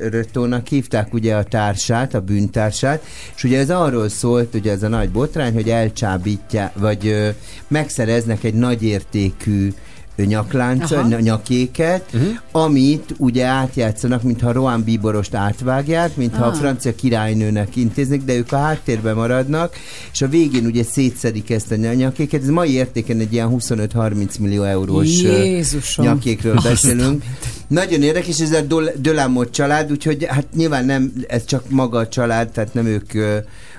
Rötónak 0.10 0.68
hívták 0.68 1.14
ugye 1.14 1.36
a 1.36 1.44
társát, 1.44 2.14
a 2.14 2.22
bűntársát, 2.22 3.04
és 3.36 3.44
ugye 3.44 3.60
ez 3.60 3.70
arról 3.70 4.10
szólt, 4.10 4.56
ugye 4.56 4.72
ez 4.72 4.84
a 4.84 4.88
nagy 4.88 5.10
botrány, 5.10 5.54
hogy 5.54 5.70
elcsábítják, 5.70 6.74
vagy 6.76 7.08
ö, 7.08 7.30
megszereznek 7.68 8.44
egy 8.44 8.54
nagyértékű 8.54 9.74
nyaklánca, 10.16 10.98
Aha. 11.00 11.20
nyakéket, 11.20 12.04
uh-huh. 12.14 12.30
amit 12.52 13.16
ugye 13.18 13.46
átjátszanak, 13.46 14.24
mintha 14.24 14.52
Rohan 14.52 14.84
Bíborost 14.84 15.34
átvágják, 15.34 16.16
mintha 16.16 16.46
Ah. 16.46 16.52
a 16.52 16.54
francia 16.54 16.96
királynőnek 16.96 17.76
intéznek, 17.76 18.24
de 18.24 18.36
ők 18.36 18.52
a 18.52 18.58
háttérben 18.58 19.16
maradnak, 19.16 19.74
és 20.12 20.22
a 20.22 20.28
végén 20.28 20.66
ugye 20.66 20.84
szétszedik 20.84 21.50
ezt 21.50 21.72
a 21.72 21.76
nyakéket. 21.76 22.42
Ez 22.42 22.48
mai 22.50 22.72
értéken 22.74 23.20
egy 23.20 23.34
ilyen 23.34 23.50
25-30 23.50 24.40
millió 24.40 24.64
eurós 24.64 25.22
Jézusom. 25.22 26.06
nyakékről 26.06 26.60
beszélünk. 26.64 27.24
Nagyon 27.68 28.02
érdekes, 28.02 28.40
ez 28.40 28.52
a 28.52 28.62
Dölamot 28.96 29.52
család, 29.52 29.92
úgyhogy 29.92 30.26
hát 30.30 30.46
nyilván 30.56 30.86
nem, 30.86 31.14
ez 31.28 31.46
csak 31.46 31.70
maga 31.70 31.98
a 31.98 32.08
család, 32.08 32.50
tehát 32.52 32.74
nem 32.74 32.86
ők 32.86 33.12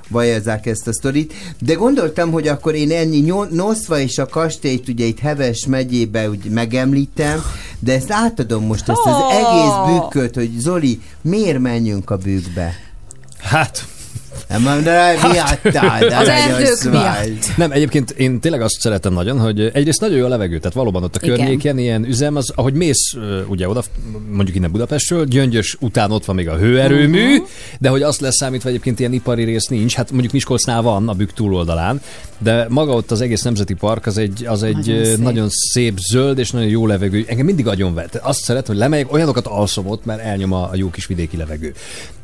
vajazzák 0.08 0.66
ezt 0.66 0.86
a 0.86 0.92
sztorit, 0.92 1.34
de 1.60 1.74
gondoltam, 1.74 2.30
hogy 2.30 2.48
akkor 2.48 2.74
én 2.74 2.90
ennyi 2.90 3.32
Noszva 3.50 3.98
és 3.98 4.18
a 4.18 4.26
kastélyt 4.26 4.88
ugye 4.88 5.04
itt 5.04 5.18
Heves 5.18 5.66
megyébe 5.66 6.28
úgy 6.28 6.50
megemlítem, 6.50 7.42
de 7.78 7.92
ezt 7.92 8.10
átadom 8.10 8.64
most 8.64 8.88
ezt 8.88 9.04
az 9.04 9.16
egész 9.30 9.94
bükköt, 9.94 10.34
hogy 10.34 10.50
Zoli, 10.58 11.00
miért 11.22 11.58
menjünk 11.58 12.10
a 12.10 12.16
bükkbe? 12.16 12.72
Hát, 13.38 13.86
Nem, 14.48 14.82
de 14.82 15.14
miattad, 15.32 16.12
Az 16.12 16.28
erdők 16.28 16.90
miatt. 16.90 17.56
Nem, 17.56 17.70
egyébként 17.72 18.10
én 18.10 18.40
tényleg 18.40 18.60
azt 18.62 18.80
szeretem 18.80 19.12
nagyon, 19.12 19.38
hogy 19.40 19.70
egyrészt 19.74 20.00
nagyon 20.00 20.16
jó 20.18 20.24
a 20.24 20.28
levegő, 20.28 20.58
tehát 20.58 20.74
valóban 20.74 21.02
ott 21.02 21.16
a 21.16 21.18
környéken 21.18 21.78
ilyen 21.78 22.04
üzem, 22.04 22.36
az, 22.36 22.50
ahogy 22.54 22.72
mész 22.74 23.14
ugye 23.46 23.68
oda, 23.68 23.82
mondjuk 24.30 24.56
innen 24.56 24.70
Budapestről, 24.70 25.24
Gyöngyös 25.24 25.76
után 25.80 26.10
ott 26.10 26.24
van 26.24 26.34
még 26.36 26.48
a 26.48 26.56
hőerőmű, 26.56 27.34
Mhm. 27.36 27.42
de 27.80 27.88
hogy 27.88 28.02
azt 28.02 28.20
leszámítva 28.20 28.68
egyébként 28.68 28.98
ilyen 29.00 29.12
ipari 29.12 29.44
rész 29.44 29.66
nincs, 29.66 29.94
hát 29.94 30.10
mondjuk 30.10 30.32
Miskolcnál 30.32 30.82
van 30.82 31.08
a 31.08 31.12
bükk 31.12 31.30
túloldalán, 31.34 32.00
de 32.38 32.66
maga 32.68 32.92
ott 32.92 33.10
az 33.10 33.20
egész 33.20 33.42
nemzeti 33.42 33.74
park 33.74 34.06
az 34.06 34.18
egy, 34.18 34.44
az 34.46 34.62
egy 34.62 34.74
Nagyon 34.74 34.94
nagyon, 34.94 35.04
szép. 35.14 35.24
nagyon 35.24 35.48
szép 35.50 35.98
zöld 35.98 36.38
és 36.38 36.50
nagyon 36.50 36.68
jó 36.68 36.86
levegő. 36.86 37.24
Engem 37.28 37.46
mindig 37.46 37.66
agyon 37.66 37.94
vet. 37.94 38.16
Azt 38.22 38.40
szeretem, 38.42 38.66
hogy 38.74 38.82
lemegyek, 38.82 39.12
olyanokat 39.12 39.46
alszom 39.46 39.86
ott, 39.86 40.04
mert 40.04 40.20
elnyom 40.20 40.52
a, 40.52 40.62
a 40.70 40.76
jó 40.76 40.90
kis 40.90 41.06
vidéki 41.06 41.36
levegő. 41.36 41.72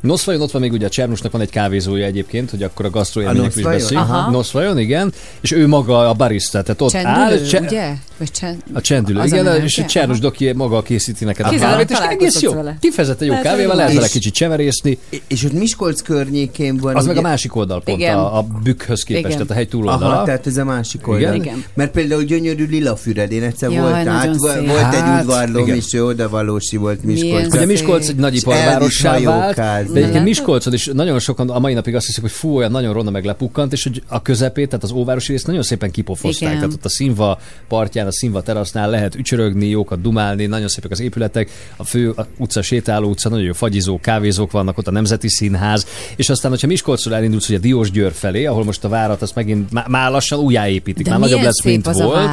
Noszvajon 0.01 0.41
ott 0.41 0.51
van 0.51 0.61
még 0.61 0.71
ugye 0.71 0.85
a 0.85 0.89
Csernusnak 0.89 1.31
van 1.31 1.41
egy 1.41 1.49
kávézója 1.49 2.05
egyébként, 2.11 2.49
hogy 2.49 2.63
akkor 2.63 2.85
a 2.85 2.89
gasztroélményekről 2.89 3.73
is 3.73 3.79
beszéljünk. 3.81 4.09
Aha. 4.09 4.31
Noszvajon, 4.31 4.79
igen, 4.79 5.13
és 5.41 5.51
ő 5.51 5.67
maga 5.67 6.09
a 6.09 6.13
barista, 6.13 6.61
tehát 6.61 6.81
ott 6.81 6.95
áll. 6.95 7.27
Csendülő, 7.27 7.47
cse- 7.47 7.61
ugye? 7.61 7.93
Vagy 8.17 8.31
csend... 8.31 8.57
a 8.73 8.81
csendülő, 8.81 9.23
igen, 9.23 9.43
neve, 9.43 9.63
és 9.63 9.77
a 9.77 9.85
Csernus 9.85 10.19
Doki 10.19 10.51
maga 10.51 10.81
készíti 10.81 11.25
neked 11.25 11.45
a 11.45 11.49
kávét, 11.49 11.89
és 11.89 11.97
egész 11.97 12.41
jó. 12.41 12.53
vele. 12.53 12.77
Kifejezetten 12.79 13.27
jó 13.27 13.39
kávéval, 13.41 13.75
lehet 13.75 13.93
vele 13.93 14.05
És- 14.05 14.11
kicsit 14.11 14.33
cseverészni. 14.33 14.97
És 15.27 15.43
ott 15.43 15.53
Miskolc 15.53 16.01
környékén 16.01 16.77
van. 16.77 16.95
Az 16.95 17.05
meg 17.05 17.17
a 17.17 17.21
másik 17.21 17.55
oldal 17.55 17.81
pont, 17.81 18.03
a, 18.03 18.37
a 18.37 18.45
bükkhöz 18.63 19.03
képest, 19.03 19.33
tehát 19.33 19.49
a 19.49 19.53
hegy 19.53 19.67
túloldala. 19.69 20.13
Aha, 20.13 20.23
tehát 20.23 20.47
ez 20.47 20.57
a 20.57 20.63
másik 20.63 21.07
oldal. 21.07 21.33
Igen. 21.35 21.63
Mert 21.73 21.91
például 21.91 22.23
gyönyörű 22.23 22.65
lila 22.65 22.95
füred, 22.95 23.31
én 23.31 23.43
egyszer 23.43 23.71
Jaj, 23.71 23.81
volt, 23.81 23.93
nagyon 23.93 24.13
át, 24.13 24.39
szép. 24.39 24.67
volt 24.67 24.93
egy 24.93 24.99
Hát, 24.99 25.23
udvarlóm 25.23 25.63
igen. 25.63 25.75
is, 25.77 25.93
ő 25.93 26.05
oda 26.05 26.29
valósi 26.29 26.77
volt 26.77 27.03
Miskolc. 27.03 27.53
Ugye 27.53 27.65
Miskolc 27.65 28.07
egy 28.07 28.15
nagy 28.15 28.35
És 28.35 28.41
iparvárossá 28.41 29.19
vált, 29.19 29.55
de 29.55 29.99
egyébként? 29.99 30.23
Miskolcon 30.23 30.73
is 30.73 30.89
nagyon 30.93 31.19
sokan 31.19 31.49
a 31.49 31.59
mai 31.59 31.73
napig 31.73 31.95
azt 32.01 32.09
hiszik, 32.09 32.21
hogy 32.21 32.31
fú, 32.31 32.55
olyan 32.57 32.71
nagyon 32.71 32.93
ronda 32.93 33.11
meg 33.11 33.25
lepukkant, 33.25 33.73
és 33.73 33.83
hogy 33.83 34.03
a 34.07 34.21
közepét, 34.21 34.67
tehát 34.69 34.83
az 34.83 34.91
óvárosi 34.91 35.31
részt 35.31 35.47
nagyon 35.47 35.61
szépen 35.63 35.91
kipofozták. 35.91 36.49
Igen. 36.49 36.59
Tehát 36.61 36.73
ott 36.73 36.85
a 36.85 36.89
színva 36.89 37.39
partján, 37.67 38.07
a 38.07 38.11
színva 38.11 38.41
terasznál 38.41 38.89
lehet 38.89 39.15
ücsörögni, 39.15 39.67
jókat 39.67 40.01
dumálni, 40.01 40.45
nagyon 40.45 40.67
szépek 40.67 40.91
az 40.91 40.99
épületek, 40.99 41.49
a 41.75 41.83
fő 41.83 42.09
a 42.09 42.25
utca, 42.37 42.61
sétáló 42.61 43.09
utca, 43.09 43.29
nagyon 43.29 43.45
jó 43.45 43.53
fagyizók, 43.53 44.01
kávézók 44.01 44.51
vannak, 44.51 44.77
ott 44.77 44.87
a 44.87 44.91
Nemzeti 44.91 45.29
Színház, 45.29 45.85
és 46.15 46.29
aztán, 46.29 46.51
hogyha 46.51 46.67
Miskolcról 46.67 47.15
elindulsz, 47.15 47.49
ugye 47.49 47.57
Diós 47.57 47.91
Győr 47.91 48.11
felé, 48.13 48.45
ahol 48.45 48.63
most 48.63 48.83
a 48.83 48.89
várat, 48.89 49.21
azt 49.21 49.35
megint 49.35 49.71
má- 49.71 49.87
már 49.87 50.11
lassan 50.11 50.39
újjáépítik, 50.39 51.03
De 51.05 51.11
már 51.11 51.19
nagyobb 51.19 51.41
lesz, 51.41 51.63
mint 51.63 51.87
a 51.87 51.91
volt. 51.93 52.29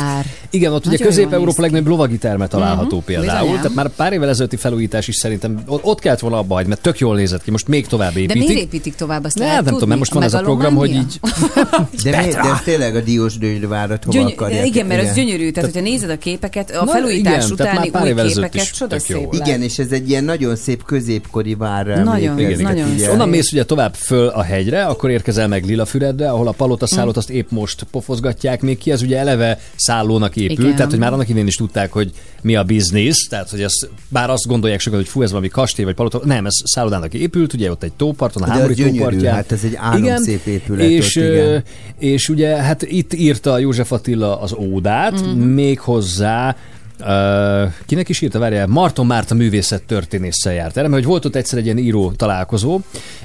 Igen, 0.50 0.72
ott 0.72 0.78
ugye 0.86 0.90
Nagyon 0.90 0.98
jól 1.06 1.08
Közép-Európa 1.08 1.60
legnagyobb 1.62 1.86
lovagi 1.88 2.18
terme 2.18 2.46
található 2.46 2.96
Mhm, 2.96 3.04
például, 3.06 3.30
bizonyám. 3.40 3.56
tehát 3.56 3.74
már 3.74 3.88
pár 3.88 4.12
évvel 4.12 4.28
ezelőtti 4.28 4.56
felújítás 4.56 5.08
is 5.08 5.16
szerintem 5.16 5.62
ott 5.66 5.98
kellett 6.00 6.18
volna 6.18 6.38
abba 6.38 6.54
hagyni, 6.54 6.68
mert 6.68 6.80
tök 6.82 6.98
jól 6.98 7.16
nézett 7.16 7.42
ki, 7.42 7.50
most 7.50 7.68
még 7.68 7.86
tovább 7.86 8.12
De 8.12 8.20
építik. 8.20 8.42
miért 8.42 8.60
építik 8.60 8.94
tovább? 8.94 9.24
Azt 9.24 9.38
Nem, 9.38 9.57
nem 9.64 9.72
tudom, 9.72 9.88
mert 9.88 9.98
most 10.00 10.12
van 10.12 10.22
ez 10.22 10.34
a 10.34 10.40
program, 10.40 10.74
hogy 10.74 10.90
így... 10.90 11.20
De, 12.02 12.22
mi, 12.24 12.32
de 12.32 12.60
tényleg 12.64 12.96
a 12.96 13.00
Diós 13.00 13.38
Gyöngyvárat 13.38 14.04
hova 14.04 14.18
Gyöny- 14.18 14.32
akarják? 14.32 14.66
igen, 14.66 14.86
mert 14.86 15.08
az 15.08 15.14
gyönyörű, 15.14 15.50
tehát 15.50 15.70
hogyha 15.70 15.88
nézed 15.88 16.10
a 16.10 16.18
képeket, 16.18 16.70
a 16.70 16.84
Na, 16.84 16.90
felújítás 16.90 17.44
igen, 17.44 17.50
utáni 17.52 17.90
új 17.92 18.14
képeket, 18.14 18.54
is 18.54 18.70
csoda 18.70 18.96
tök 18.96 19.08
jó 19.08 19.16
szép 19.16 19.24
volt. 19.24 19.38
lett. 19.38 19.46
Igen, 19.48 19.62
és 19.62 19.78
ez 19.78 19.90
egy 19.90 20.08
ilyen 20.08 20.24
nagyon 20.24 20.56
szép 20.56 20.84
középkori 20.84 21.54
várra 21.54 22.02
Nagyon, 22.02 22.28
emlékeztet, 22.28 22.66
nagyon 22.66 22.98
szép. 22.98 23.10
Onnan 23.10 23.28
mész 23.28 23.52
ugye 23.52 23.64
tovább 23.64 23.94
föl 23.94 24.26
a 24.28 24.42
hegyre, 24.42 24.84
akkor 24.84 25.10
érkezel 25.10 25.48
meg 25.48 25.64
Lilafüredre, 25.64 26.30
ahol 26.30 26.48
a 26.48 26.52
palotaszállót 26.52 27.16
azt 27.16 27.30
épp 27.30 27.50
most 27.50 27.86
pofozgatják 27.90 28.60
még 28.62 28.78
ki, 28.78 28.90
ez 28.90 29.02
ugye 29.02 29.18
eleve 29.18 29.60
szállónak 29.76 30.36
épül, 30.36 30.64
Igen. 30.64 30.76
tehát 30.76 30.90
hogy 30.90 31.00
már 31.00 31.12
annak 31.12 31.28
idén 31.28 31.46
is 31.46 31.54
tudták, 31.54 31.92
hogy 31.92 32.12
mi 32.42 32.56
a 32.56 32.62
biznisz, 32.62 33.28
tehát 33.28 33.50
hogy 33.50 33.62
ez, 33.62 33.72
bár 34.08 34.30
azt 34.30 34.46
gondolják 34.46 34.80
sokan, 34.80 34.98
hogy 34.98 35.08
fú, 35.08 35.22
ez 35.22 35.30
valami 35.30 35.48
kastély 35.48 35.84
vagy 35.84 35.94
palota, 35.94 36.20
nem, 36.24 36.46
ez 36.46 36.54
szállodának 36.64 37.14
épült, 37.14 37.52
ugye 37.52 37.70
ott 37.70 37.82
egy 37.82 37.92
tóparton, 37.92 38.42
a 38.42 38.46
az 38.46 38.52
Hámori 38.52 38.74
tópartján. 38.74 39.34
hát 39.34 39.47
ez 39.52 39.64
egy 39.64 39.74
álomszép 39.76 40.46
épület 40.46 40.86
és, 40.90 41.16
ott, 41.16 41.22
igen. 41.22 41.62
és 41.98 42.28
ugye 42.28 42.56
hát 42.56 42.82
itt 42.82 43.14
írta 43.14 43.58
József 43.58 43.92
Attila 43.92 44.40
az 44.40 44.54
ódát, 44.54 45.12
Mhm. 45.12 45.28
mm-hmm. 45.28 45.48
még 45.48 45.80
hozzá 45.80 46.56
Uh, 47.00 47.72
kinek 47.86 48.08
is 48.08 48.20
írta, 48.20 48.38
várjál, 48.38 48.66
Marton 48.66 49.06
Márta 49.06 49.34
művészet 49.34 49.82
történésszel 49.82 50.52
járt 50.52 50.76
erre, 50.76 50.88
mert 50.88 51.02
hogy 51.02 51.10
volt 51.10 51.24
ott 51.24 51.34
egyszer 51.36 51.58
egy 51.58 51.64
ilyen 51.64 51.78
író 51.78 52.12
találkozó, 52.12 52.80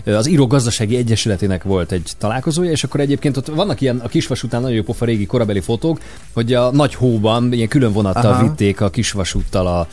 az 0.06 0.28
Író 0.28 0.48
Gazdasági 0.48 0.96
Egyesületének 0.96 1.64
volt 1.64 1.92
egy 1.92 2.12
találkozója, 2.18 2.72
és 2.72 2.84
akkor 2.84 3.00
egyébként 3.00 3.38
ott 3.38 3.48
vannak 3.48 3.82
ilyen 3.82 3.98
a 3.98 4.08
kisvasútán 4.08 4.62
nagyon 4.62 4.76
jó 4.76 4.84
pofa 4.84 5.06
régi 5.06 5.26
korabeli 5.26 5.60
fotók, 5.60 6.00
hogy 6.34 6.54
a 6.54 6.72
nagy 6.72 6.96
hóban 6.96 7.54
ilyen 7.54 7.68
külön 7.68 7.92
vonattal 7.94 8.32
Aha. 8.32 8.44
vitték 8.44 8.82
a 8.82 8.90
kisvasúttal 8.90 9.68
a 9.68 9.88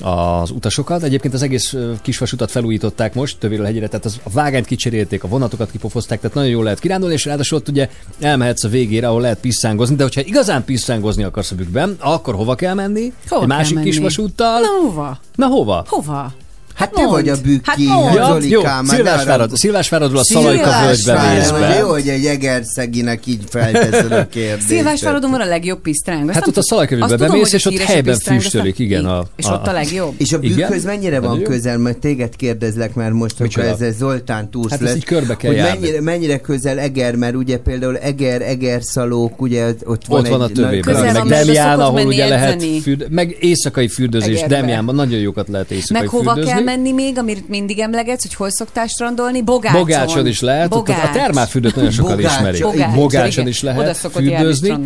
az 0.00 0.50
utasokat. 0.50 1.02
Egyébként 1.02 1.34
az 1.34 1.42
egész 1.42 1.76
kisvasutat 2.02 2.50
felújították 2.50 3.14
most, 3.14 3.38
tövéről 3.38 3.64
hegyére, 3.64 3.86
tehát 3.86 4.04
az, 4.04 4.20
a 4.22 4.30
vágányt 4.30 4.66
kicserélték, 4.66 5.24
a 5.24 5.28
vonatokat 5.28 5.70
kipofozták, 5.70 6.20
tehát 6.20 6.36
nagyon 6.36 6.50
jól 6.50 6.64
lehet 6.64 6.78
kirándulni, 6.78 7.14
és 7.14 7.24
ráadásul 7.24 7.58
ott 7.58 7.68
ugye 7.68 7.88
elmehetsz 8.20 8.64
a 8.64 8.68
végére, 8.68 9.08
ahol 9.08 9.20
lehet 9.20 9.40
piszángozni, 9.40 9.96
de 9.96 10.02
hogyha 10.02 10.20
igazán 10.20 10.64
piszángozni 10.64 11.22
akarsz 11.22 11.50
a 11.50 11.54
bükkben, 11.54 11.96
akkor 11.98 12.34
hova 12.34 12.54
kell 12.54 12.74
menni? 12.74 13.12
Hova 13.28 13.42
egy 13.42 13.48
másik 13.48 13.74
menni? 13.74 13.90
kisvasúttal? 13.90 14.60
Na 14.60 14.68
hova? 14.82 15.18
Na 15.34 15.46
hova? 15.46 15.84
Hova? 15.88 16.32
Hát 16.74 16.92
te 16.92 17.06
vagy 17.06 17.28
a 17.28 17.34
bükki, 17.42 17.60
Hát. 17.64 17.78
Ja, 17.78 18.12
jó, 18.14 18.24
Zolikám. 18.40 18.86
hát 18.86 18.86
Szilvásvárad, 18.86 19.56
Szilvásváradról 19.56 20.18
a 20.18 20.24
Szalajka 20.24 20.70
völgybe 20.84 21.34
mész 21.34 21.52
Jó, 21.80 21.88
hogy 21.88 22.08
egy 22.08 22.24
egerszeginek 22.24 23.26
így 23.26 23.42
felteszed 23.48 24.12
a 24.12 24.26
kérdést. 24.32 24.66
Szilvásvárodon 24.66 25.30
van 25.30 25.40
a 25.40 25.44
legjobb 25.44 25.80
pisztráng. 25.80 26.30
Hát 26.32 26.46
ott 26.46 26.56
a 26.56 26.62
tudom, 26.62 27.16
bemész, 27.16 27.52
és 27.52 27.64
ott 27.64 27.78
helyben 27.78 28.18
füstölik, 28.18 28.78
igen. 28.78 29.04
A, 29.04 29.24
És 29.36 29.46
ott 29.46 29.66
a 29.66 29.72
legjobb. 29.72 30.14
És 30.16 30.32
a 30.32 30.38
bükkhöz 30.38 30.84
mennyire 30.84 31.20
van 31.20 31.38
jó. 31.38 31.42
közel, 31.42 31.78
mert 31.78 31.98
téged 31.98 32.36
kérdezlek, 32.36 32.94
mert 32.94 33.12
most, 33.12 33.38
hogyha 33.38 33.62
Micsoda? 33.62 33.84
ez 33.84 33.96
Zoltán 33.96 34.50
Túrsz 34.50 34.70
Hát 34.70 34.80
lesz, 34.80 34.98
körbe 35.04 35.36
kell 35.36 35.50
hogy 35.50 35.60
mennyire, 35.60 36.00
mennyire 36.00 36.40
közel 36.40 36.78
Eger, 36.78 37.16
mert 37.16 37.34
ugye 37.34 37.58
például 37.58 37.98
Eger, 37.98 38.42
Egerszalók, 38.42 39.40
ugye 39.40 39.66
ott 39.84 40.04
van 40.06 40.18
Ott 40.20 40.28
van 40.28 40.40
a 40.40 40.48
tövében, 40.48 41.12
meg 41.12 41.26
Demján, 41.26 41.80
ahol 41.80 42.06
ugye 42.06 42.28
lehet 42.28 42.64
meg 43.08 43.36
éjszakai 43.40 43.88
fürdőzés. 43.88 44.42
Demjánban, 44.42 44.94
nagyon 44.94 45.18
jókat 45.18 45.48
lehet 45.48 45.70
éjszakai 45.70 46.00
Meg 46.02 46.10
hova 46.10 46.32
fürdőzni. 46.32 46.50
kell 46.52 46.61
menni 46.62 46.92
még, 46.92 47.18
amit 47.18 47.48
mindig 47.48 47.78
emlegetsz, 47.78 48.22
hogy 48.22 48.34
hol 48.34 48.50
szoktál 48.50 48.86
strandolni? 48.86 49.42
Bogácson. 49.42 49.80
Bogácson 49.80 50.26
is 50.26 50.40
lehet, 50.40 50.66
ott 50.74 50.88
a- 50.88 50.92
Bogács. 50.92 51.12
termálfürdőt 51.12 51.74
nagyon 51.74 51.90
sokan 51.90 52.16
Bogács. 52.16 52.32
ismerik. 52.32 52.62
Bogács, 52.62 52.94
Bogácson 52.94 53.30
igen. 53.30 53.46
is 53.46 53.62
lehet 53.62 53.96
fürdőzni. 53.96 54.78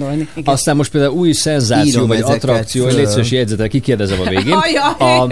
Aztán 0.44 0.76
most 0.76 0.90
például 0.90 1.12
új 1.14 1.32
szenzáció, 1.32 1.88
Írom 1.88 2.06
vagy 2.06 2.16
ezeket 2.16 2.44
attrakció, 2.44 2.84
hogy 2.84 3.06
szíves 3.06 3.30
jegyzetel, 3.30 3.68
kikérdezem 3.68 4.20
a 4.20 4.28
végén. 4.28 4.54
A, 4.98 5.28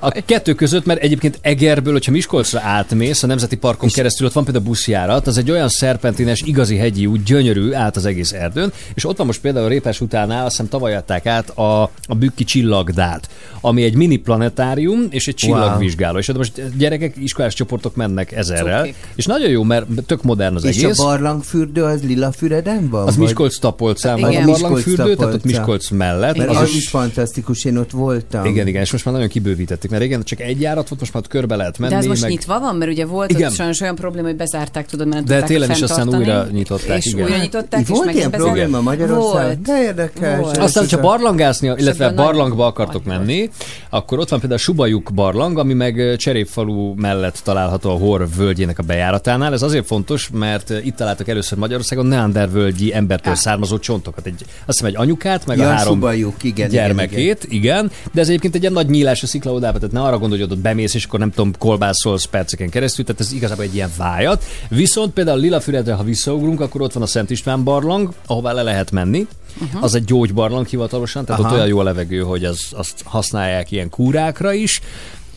a 0.00 0.10
kettő 0.26 0.54
között, 0.54 0.84
mert 0.84 1.02
egyébként 1.02 1.38
Egerből, 1.42 1.92
hogyha 1.92 2.10
Miskolcra 2.12 2.60
átmész, 2.60 3.22
a 3.22 3.26
Nemzeti 3.26 3.56
Parkon 3.56 3.88
keresztül, 3.88 4.26
ott 4.26 4.32
van 4.32 4.44
például 4.44 4.64
buszjárat, 4.64 5.26
az 5.26 5.38
egy 5.38 5.50
olyan 5.50 5.68
szerpentines, 5.68 6.42
igazi 6.42 6.76
hegyi 6.76 7.06
út, 7.06 7.24
gyönyörű, 7.24 7.72
át 7.72 7.96
az 7.96 8.06
egész 8.06 8.32
erdőn, 8.32 8.72
és 8.94 9.04
ott 9.04 9.16
van 9.16 9.26
most 9.26 9.40
például 9.40 9.64
a 9.64 9.68
Répes 9.68 10.00
utánál, 10.00 10.40
azt 10.44 10.50
hiszem 10.50 10.68
tavaly 10.68 10.94
adták 10.96 11.26
át 11.26 11.50
a, 11.50 11.82
a 11.82 12.14
Bükki 12.18 12.44
Csillagdát, 12.44 13.28
ami 13.60 13.82
egy 13.82 13.94
mini 13.94 14.16
planetárium 14.16 15.06
és 15.10 15.28
egy 15.28 15.34
csillagvizsgáló. 15.80 16.18
És 16.18 16.28
ott 16.28 16.36
most 16.36 16.76
gyerekek, 16.76 17.14
iskolás 17.18 17.54
csoportok 17.54 17.96
mennek 17.96 18.32
ezerrel, 18.32 18.78
Cukik. 18.80 18.94
és 19.14 19.26
nagyon 19.26 19.48
jó, 19.50 19.62
mert 19.62 19.86
tök 20.06 20.22
modern 20.22 20.54
az 20.56 20.64
És 20.64 20.76
egész. 20.82 20.98
a 20.98 21.04
barlangfürdő 21.04 21.82
az 21.82 22.02
Lilafüreden 22.02 22.88
van? 22.88 23.06
Az 23.06 23.16
vagy? 23.16 23.24
Miskolc 23.24 23.58
Tapolcán 23.58 24.20
van 24.20 24.30
Igen. 24.30 24.42
a 24.42 24.50
barlangfürdő, 24.50 25.14
tehát 25.14 25.34
ott. 25.34 25.44
Miskolc 25.44 25.88
mellett. 25.90 26.36
Mert 26.36 26.50
Az 26.50 26.56
az, 26.56 26.68
is- 26.74 26.88
fantasztikus, 26.88 27.64
én 27.64 27.76
ott 27.76 27.90
voltam. 27.90 28.44
igen, 28.44 28.66
igen, 28.66 28.82
és 28.82 28.92
most 28.92 29.04
már 29.04 29.14
nagyon 29.14 29.28
kibővítették, 29.28 29.90
mert 29.90 30.02
régen 30.02 30.22
csak 30.22 30.40
egy 30.40 30.60
járat 30.60 30.88
volt, 30.88 31.00
most 31.00 31.12
már 31.12 31.22
ott 31.22 31.28
körbe 31.30 31.56
lehet 31.56 31.78
menni. 31.78 31.92
De 31.92 31.98
ez 31.98 32.06
most 32.06 32.20
meg... 32.20 32.30
nyitva 32.30 32.60
van? 32.60 32.76
Mert 32.76 32.90
ugye 32.90 33.06
volt 33.06 33.30
Igen. 33.30 33.48
ott 33.48 33.54
sajnos 33.54 33.80
olyan 33.80 33.94
probléma, 33.94 34.26
hogy 34.26 34.36
bezárták, 34.36 34.86
tudod, 34.86 35.08
mert 35.08 35.24
De 35.24 35.42
télen 35.42 35.70
is 35.70 35.82
aztán 35.82 36.08
újra 36.16 36.46
nyitották, 36.52 36.98
És 36.98 37.06
igen. 37.06 37.24
újra 37.24 37.36
nyitották, 37.36 37.80
és 37.80 37.88
Volt 37.88 38.04
megint 38.04 38.26
ilyen 38.26 38.40
probléma 38.40 38.80
Magyarországon? 38.80 39.62
De 39.62 39.82
érdekes. 39.82 40.38
Aztán, 40.58 40.82
hogyha 40.82 40.98
a- 40.98 41.00
barlangázni, 41.00 41.72
illetve 41.76 42.10
barlangba 42.10 42.66
akartok 42.66 43.04
menni, 43.04 43.50
akkor 43.90 44.18
ott 44.18 44.28
van 44.28 44.38
például 44.40 44.60
a 44.60 44.62
Subajuk 44.62 45.10
barlang, 45.14 45.58
ami 45.70 45.78
meg 45.78 46.16
Cserépfalu 46.16 46.94
mellett 46.94 47.40
található 47.44 47.90
a 47.90 47.92
Hor 47.92 48.28
völgyének 48.36 48.78
a 48.78 48.82
bejáratánál. 48.82 49.52
Ez 49.52 49.62
azért 49.62 49.86
fontos, 49.86 50.30
mert 50.32 50.70
itt 50.84 50.96
találtak 50.96 51.28
először 51.28 51.58
Magyarországon 51.58 52.06
Neander 52.06 52.50
völgyi 52.50 52.94
embertől 52.94 53.34
származó 53.34 53.78
csontokat. 53.78 54.26
Egy, 54.26 54.44
azt 54.66 54.78
hiszem 54.78 54.86
egy 54.86 54.96
anyukát, 54.96 55.46
meg 55.46 55.58
Ja, 55.58 55.68
a 55.68 55.72
három 55.72 55.94
Subajuk, 55.94 56.42
igen, 56.42 56.68
gyermekét, 56.68 57.44
igen, 57.44 57.58
igen. 57.58 57.90
De 58.12 58.20
ez 58.20 58.28
egyébként 58.28 58.54
egy 58.54 58.60
ilyen 58.60 58.72
nagy 58.72 58.88
nyílás 58.88 59.22
a 59.22 59.26
sziklaodába, 59.26 59.78
tehát 59.78 59.94
ne 59.94 60.00
arra 60.00 60.18
gondolj, 60.18 60.42
hogy 60.42 60.52
ott 60.52 60.58
bemész, 60.58 60.94
és 60.94 61.04
akkor 61.04 61.18
nem 61.18 61.30
tudom, 61.30 61.52
kolbászolsz 61.58 62.24
perceken 62.24 62.70
keresztül, 62.70 63.04
tehát 63.04 63.20
ez 63.20 63.32
igazából 63.32 63.64
egy 63.64 63.74
ilyen 63.74 63.90
vájat. 63.96 64.44
Viszont 64.68 65.12
például 65.12 65.38
Lilafüredre, 65.38 65.94
ha 65.94 66.02
visszaugrunk, 66.02 66.60
akkor 66.60 66.80
ott 66.80 66.92
van 66.92 67.02
a 67.02 67.06
Szent 67.06 67.30
István 67.30 67.64
barlang, 67.64 68.12
ahová 68.26 68.52
le 68.52 68.62
lehet 68.62 68.90
menni. 68.90 69.26
Uh-huh. 69.60 69.82
Az 69.82 69.94
egy 69.94 70.04
gyógybarlang 70.04 70.66
hivatalosan, 70.66 71.24
tehát 71.24 71.40
Aha. 71.40 71.50
ott 71.50 71.56
olyan 71.56 71.68
jó 71.68 71.78
a 71.78 71.82
levegő, 71.82 72.20
hogy 72.20 72.44
az, 72.44 72.60
azt 72.70 73.02
használják 73.04 73.70
ilyen 73.70 73.90
kúrákra 73.90 74.52
is. 74.52 74.80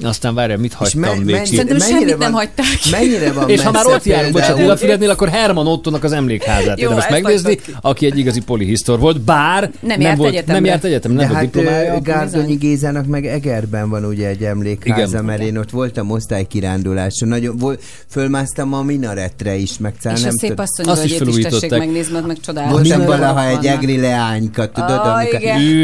Aztán 0.01 0.33
várjál, 0.35 0.57
mit 0.57 0.73
hagytam 0.73 0.99
me- 1.01 1.23
még 1.23 1.41
ki? 1.41 1.55
Szerintem 1.55 1.79
semmit 1.79 2.09
van- 2.09 2.17
nem 2.17 2.31
hagyták. 2.31 2.65
Mennyire 2.91 3.31
van 3.31 3.49
És 3.53 3.61
ha 3.61 3.71
már 3.71 3.85
ott 3.85 4.03
járunk, 4.03 4.31
bocsánat, 4.33 4.55
például- 4.55 4.77
Dél-Fürednél, 4.77 5.09
akkor 5.09 5.29
Herman 5.29 5.67
Ottónak 5.67 6.03
az 6.03 6.11
emlékházát 6.11 6.79
Jó, 6.79 6.89
érdemes 6.89 7.09
megnézni, 7.09 7.59
aki 7.81 8.05
egy 8.05 8.17
igazi 8.17 8.41
polihisztor 8.41 8.99
volt, 8.99 9.21
bár 9.21 9.71
Nem 9.79 10.01
járt 10.01 10.17
volt, 10.17 10.29
egyetemre. 10.29 10.53
nem 10.53 10.65
járt 10.65 10.83
egyetem, 10.83 11.11
nem 11.11 11.19
De 11.27 11.27
volt 11.27 11.39
hát 11.39 11.51
diplomája. 11.51 12.01
Gárdonyi 12.01 12.55
Gézának 12.55 13.05
meg 13.05 13.25
Egerben 13.25 13.89
van 13.89 14.05
ugye 14.05 14.27
egy 14.27 14.43
emlékháza, 14.43 15.01
Igen. 15.11 15.25
mert 15.25 15.41
én 15.41 15.57
ott 15.57 15.69
voltam 15.69 16.09
osztálykiránduláson. 16.11 17.27
Nagyon, 17.29 17.57
vol, 17.57 17.77
fölmásztam 18.09 18.73
a 18.73 18.81
minaretre 18.81 19.55
is, 19.55 19.77
meg 19.77 19.93
És 19.99 20.05
a 20.05 20.09
nem 20.09 20.17
szép 20.17 20.39
tudom- 20.39 20.59
asszony 20.59 20.85
Azt 20.85 21.05
is 21.05 21.17
felújították. 21.17 21.79
megnézni, 21.79 22.19
meg 22.27 22.37
csodálatos. 22.39 22.87
Voltam 22.87 23.05
valaha 23.05 23.47
egy 23.47 23.65
egri 23.65 23.99
leányka, 23.99 24.71
tudod. 24.71 25.01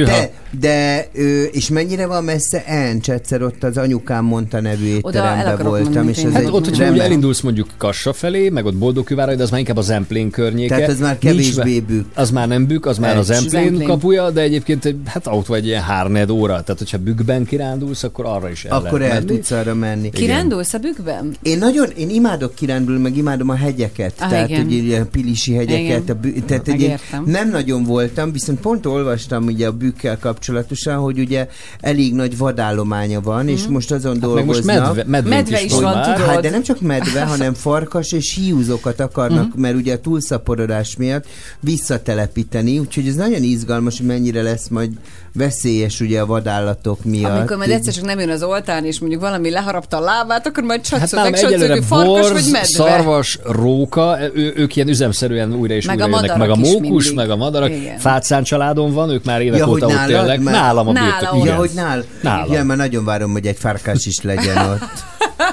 De, 0.06 0.32
de 0.60 1.08
és 1.52 1.70
mennyire 1.70 2.06
van 2.06 2.24
messze 2.24 2.64
Encs? 2.66 3.10
Egyszer 3.10 3.42
ott 3.44 3.64
az 3.64 3.78
anyukám 4.00 4.26
mondta 4.26 4.62
nevű 4.62 4.98
Oda 5.02 5.18
el 5.26 5.38
étteremben 5.38 5.68
voltam, 5.68 6.10
és 6.10 6.16
tényleg. 6.16 6.34
Hát 6.34 6.42
egy 6.44 6.48
ott, 6.48 6.54
hogyha 6.66 6.72
ugye 6.76 6.84
remek- 6.84 7.02
elindulsz 7.02 7.42
mondjuk 7.42 7.68
Kassa 7.78 8.14
felé, 8.14 8.50
meg 8.50 8.66
ott 8.66 8.76
Boldogkővárra, 8.76 9.36
de 9.36 9.44
az 9.44 9.50
már 9.50 9.60
inkább 9.60 9.78
a 9.78 9.82
Zemplén 9.82 10.30
környéke. 10.30 10.76
Tehát 10.76 10.90
az 10.90 11.00
már 11.00 11.18
Nincs 11.22 11.36
kevésbé 11.36 11.80
bükk. 11.80 12.06
Az 12.18 12.32
már 12.32 12.48
nem 12.48 12.68
bükk, 12.68 12.86
az 12.86 12.98
már 12.98 13.16
a 13.16 13.20
Egy. 13.20 13.26
Zemplén 13.26 13.64
Zemplén. 13.64 13.88
kapuja, 13.88 14.30
de 14.30 14.42
egyébként 14.42 14.86
egy- 14.86 14.98
hát 15.06 15.28
autó 15.28 15.54
egy 15.54 15.66
ilyen 15.66 15.82
hárned 15.82 16.30
óra. 16.30 16.52
Tehát, 16.62 16.78
hogyha 16.78 16.98
bükkben 16.98 17.46
kirándulsz, 17.46 18.04
akkor 18.04 18.26
arra 18.26 18.50
is 18.50 18.66
el 18.66 18.78
Akkor 18.78 19.00
lehet 19.00 19.14
el 19.16 19.20
menni. 19.22 19.32
tudsz 19.36 19.52
arra 19.52 19.74
menni. 19.74 20.10
Kirándulsz 20.10 20.74
a 20.74 20.78
bükkben? 20.78 21.36
Én 21.42 21.58
nagyon, 21.58 21.90
én 21.98 22.10
imádok 22.10 22.56
kirándulni, 22.56 23.02
meg 23.02 23.18
imádom 23.18 23.50
a 23.50 23.56
hegyeket. 23.56 24.14
Ah, 24.20 24.30
tehát, 24.30 24.50
igen. 24.50 24.64
hogy 24.64 24.72
ilyen 24.74 25.10
pilisi 25.12 25.54
hegyeket. 25.54 25.80
Igen. 26.04 26.04
A 26.08 26.14
bü- 26.14 26.44
tehát, 26.46 26.68
Megértem. 26.68 27.24
nem 27.26 27.50
nagyon 27.50 27.84
voltam, 27.84 28.32
viszont 28.32 28.60
pont 28.60 28.86
olvastam 28.86 29.46
ugye 29.46 29.68
a 29.68 29.72
bükkel 29.72 30.18
kapcsolatosan, 30.20 30.98
hogy 30.98 31.20
ugye 31.20 31.48
elég 31.80 32.14
nagy 32.14 32.38
vadállománya 32.38 33.22
van, 33.22 33.48
és 33.48 33.68
most 33.68 33.89
azon 33.92 34.22
Hát 34.22 34.34
meg 34.34 34.46
most 34.46 34.62
dolgoznak. 34.66 35.06
medve, 35.08 35.30
Medve 35.30 35.62
is 35.62 35.72
van 35.72 35.82
van, 35.82 36.02
tudod. 36.02 36.30
Hát 36.30 36.42
de 36.42 36.50
nem 36.50 36.64
csak 36.64 36.82
medve, 36.82 37.22
hanem 37.26 37.54
farkas 37.54 38.12
és 38.12 38.36
hiúzokat 38.36 39.00
akarnak, 39.00 39.50
Mhm. 39.52 39.60
mert 39.62 39.76
ugye 39.76 39.94
a 39.94 40.00
túlszaporodás 40.00 40.96
miatt 40.98 41.26
visszatelepíteni, 41.60 42.80
úgyhogy 42.80 43.08
ez 43.08 43.16
nagyon 43.16 43.44
izgalmas, 43.44 43.98
hogy 43.98 44.08
mennyire 44.08 44.42
lesz 44.42 44.68
majd 44.68 44.92
veszélyes 45.34 46.00
ugye 46.00 46.20
a 46.22 46.26
vadállatok 46.26 47.04
miatt. 47.04 47.32
Amikor 47.38 47.58
majd 47.58 47.70
egyszer 47.70 47.94
csak 47.94 48.04
nem 48.06 48.20
jön 48.20 48.30
az 48.30 48.44
oltán, 48.44 48.86
és 48.86 49.00
mondjuk 49.00 49.22
valami 49.22 49.50
leharapta 49.50 49.98
a 49.98 50.00
lábát, 50.00 50.48
akkor 50.48 50.64
majd 50.64 50.88
Hát 50.88 51.00
csatszol, 51.00 51.20
nálam 51.20 51.68
meg 51.68 51.82
farkas 51.82 52.08
vagy 52.08 52.22
borz, 52.32 52.52
medve. 52.52 52.66
szarvas, 52.68 53.40
róka, 53.44 54.18
ő, 54.34 54.54
ők 54.56 54.76
ilyen 54.76 54.88
üzemszerűen 54.88 55.54
újra 55.54 55.74
és 55.74 55.86
Meg 55.86 55.96
újra 55.96 56.18
a 56.18 56.22
jönnek. 56.22 56.38
Meg 56.38 56.50
a 56.50 56.56
mókus, 56.56 56.80
mindig. 57.04 57.14
meg 57.16 57.30
a 57.30 57.36
madarak. 57.36 57.70
Igen. 57.70 57.98
Fátszán 57.98 58.44
családon 58.44 58.94
van, 58.94 59.10
ők 59.10 59.24
már 59.24 59.42
évek 59.42 59.60
Ja, 59.60 59.66
hogy 59.66 59.84
óta 59.84 59.94
ott 60.04 60.10
élnek. 60.10 60.40
Nálam 60.40 60.88
a 60.88 60.92
Nála 60.92 61.18
birtok. 61.20 61.46
Ja, 61.46 61.56
hogy 61.56 61.72
nál? 61.76 62.04
Nálam. 62.22 62.52
Ja, 62.54 62.64
mert 62.64 62.80
nagyon 62.80 63.06
várom, 63.06 63.32
hogy 63.32 63.46
egy 63.46 63.58
farkas 63.60 64.06
is 64.06 64.22
legyen 64.22 64.58
ott. 64.72 64.82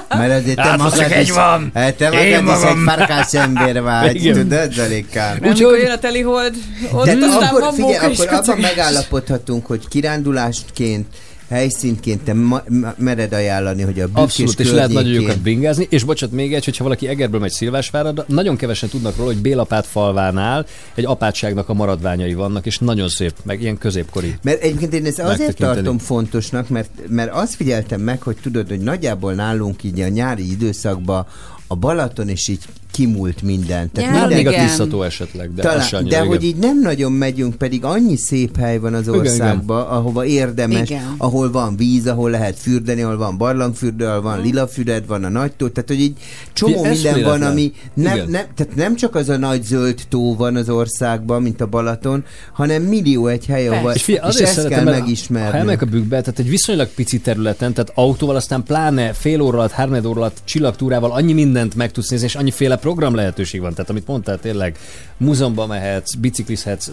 Mert 0.09 0.31
azért 0.41 0.55
te 0.55 0.75
magad 0.75 0.97
csak 0.99 1.11
egy 1.11 1.21
is, 1.23 1.31
van. 1.31 1.71
Hát 1.73 1.93
te 1.95 2.05
Én 2.09 2.43
magad 2.43 2.61
is 2.61 2.69
egy 2.69 2.75
magam. 2.75 2.83
farkas 2.85 3.33
ember 3.33 3.81
vagy, 3.81 4.15
Igen. 4.15 4.33
tudod, 4.33 4.71
Zalikám? 4.73 5.37
Amikor 5.41 5.77
jön 5.77 5.91
a 5.91 5.97
telihold, 5.97 6.53
ott 6.91 7.05
De 7.05 7.11
aztán 7.25 7.43
akkor, 7.43 7.61
van 7.61 7.73
figyelj, 7.73 7.95
akkor 7.95 8.27
abban 8.33 8.57
is. 8.57 8.63
megállapodhatunk, 8.63 9.65
hogy 9.65 9.87
kirándulásként, 9.87 11.05
helyszínként 11.49 12.21
te 12.23 12.33
ma, 12.33 12.63
mered 12.97 13.33
ajánlani, 13.33 13.81
hogy 13.81 13.99
a 13.99 14.07
Abszolút, 14.13 14.59
és 14.59 14.71
lehet 14.71 14.91
nagyon 14.91 15.11
jókat 15.11 15.39
bringázni. 15.39 15.87
És 15.89 16.03
bocsánat, 16.03 16.35
még 16.35 16.53
egy, 16.53 16.65
hogyha 16.65 16.83
valaki 16.83 17.07
Egerből 17.07 17.39
megy 17.39 17.51
Szilvásvárra, 17.51 18.25
nagyon 18.27 18.55
kevesen 18.55 18.89
tudnak 18.89 19.15
róla, 19.15 19.31
hogy 19.31 19.41
Bélapát 19.41 19.85
falvánál 19.85 20.65
egy 20.95 21.05
apátságnak 21.05 21.69
a 21.69 21.73
maradványai 21.73 22.33
vannak, 22.33 22.65
és 22.65 22.77
nagyon 22.77 23.09
szép, 23.09 23.33
meg 23.43 23.61
ilyen 23.61 23.77
középkori. 23.77 24.35
Mert 24.41 24.61
egyébként 24.61 24.93
én 24.93 25.05
ezt 25.05 25.19
azért 25.19 25.57
tartom 25.57 25.97
fontosnak, 25.97 26.69
mert, 26.69 26.89
mert 27.07 27.31
azt 27.33 27.55
figyeltem 27.55 28.01
meg, 28.01 28.21
hogy 28.21 28.37
tudod, 28.41 28.67
hogy 28.67 28.79
nagyjából 28.79 29.33
nálunk 29.33 29.83
így 29.83 29.99
a 29.99 30.07
nyári 30.07 30.51
időszakban 30.51 31.25
a 31.67 31.75
Balaton 31.75 32.29
is 32.29 32.47
így 32.47 32.59
kimúlt 32.97 33.41
minden. 33.41 33.89
Ja, 33.93 34.11
Már 34.11 34.27
még 34.27 34.47
a 34.47 34.51
igen. 34.51 34.67
Tiszató 34.67 35.01
esetleg, 35.01 35.53
de 35.53 35.61
Talán, 35.61 35.87
annyira, 35.91 36.09
de 36.09 36.15
igen. 36.15 36.27
hogy 36.27 36.43
így 36.43 36.55
nem 36.55 36.79
nagyon 36.79 37.11
megyünk, 37.11 37.55
pedig 37.55 37.83
annyi 37.83 38.15
szép 38.15 38.57
hely 38.57 38.77
van 38.77 38.93
az 38.93 39.07
Igen, 39.07 39.19
országban, 39.19 39.87
ahova 39.87 40.25
érdemes, 40.25 40.89
Igen. 40.89 41.15
ahol 41.17 41.51
van 41.51 41.75
víz, 41.75 42.07
ahol 42.07 42.29
lehet 42.29 42.59
fürdeni, 42.59 43.01
ahol 43.01 43.17
van 43.17 43.37
barlangfürdő, 43.37 44.05
ahol 44.05 44.21
van 44.21 44.41
lilafüred, 44.41 45.07
van 45.07 45.23
a 45.23 45.29
nagy 45.29 45.51
tó, 45.51 45.67
tehát 45.67 45.89
hogy 45.89 45.99
így 45.99 46.13
csomó 46.53 46.83
Figyelj, 46.83 47.03
minden 47.03 47.23
van, 47.23 47.41
ami 47.41 47.73
nem, 47.93 48.15
Igen. 48.15 48.29
nem, 48.29 48.45
tehát 48.55 48.75
nem 48.75 48.95
csak 48.95 49.15
az 49.15 49.29
a 49.29 49.37
nagy 49.37 49.63
zöld 49.63 50.01
tó 50.09 50.35
van 50.35 50.55
az 50.55 50.69
országban, 50.69 51.41
mint 51.41 51.61
a 51.61 51.65
Balaton, 51.65 52.23
hanem 52.53 52.83
millió 52.83 53.27
egy 53.27 53.45
hely, 53.45 53.67
ahol, 53.67 53.91
És, 53.91 54.03
figyelj, 54.03 54.29
és 54.29 54.39
ezt 54.39 54.53
szeretem, 54.53 54.83
kell 54.83 54.93
megismerni. 54.93 55.51
Ha 55.51 55.57
elmegyek 55.57 55.81
a 55.81 55.85
bükkbe, 55.85 56.21
tehát 56.21 56.39
egy 56.39 56.49
viszonylag 56.49 56.87
pici 56.87 57.19
területen, 57.19 57.73
tehát 57.73 57.91
autóval, 57.95 58.35
aztán 58.35 58.63
pláne 58.63 59.13
fél 59.13 59.41
óra 59.41 59.57
alatt, 59.57 59.71
három 59.71 59.93
óra 59.93 60.19
alatt 60.21 60.37
csillagtúrával 60.43 61.11
annyi 61.11 61.33
mindent 61.33 61.75
meg 61.75 61.91
tudsz 61.91 62.09
nézni, 62.09 62.25
és 62.25 62.35
annyiféle 62.35 62.77
program 62.87 63.15
lehetőség 63.15 63.61
van. 63.61 63.73
Tehát 63.73 63.89
amit 63.89 64.07
mondtál, 64.07 64.39
tényleg 64.39 64.77
múzeumba 65.17 65.65
mehetsz, 65.65 66.13
biciklizhetsz, 66.13 66.89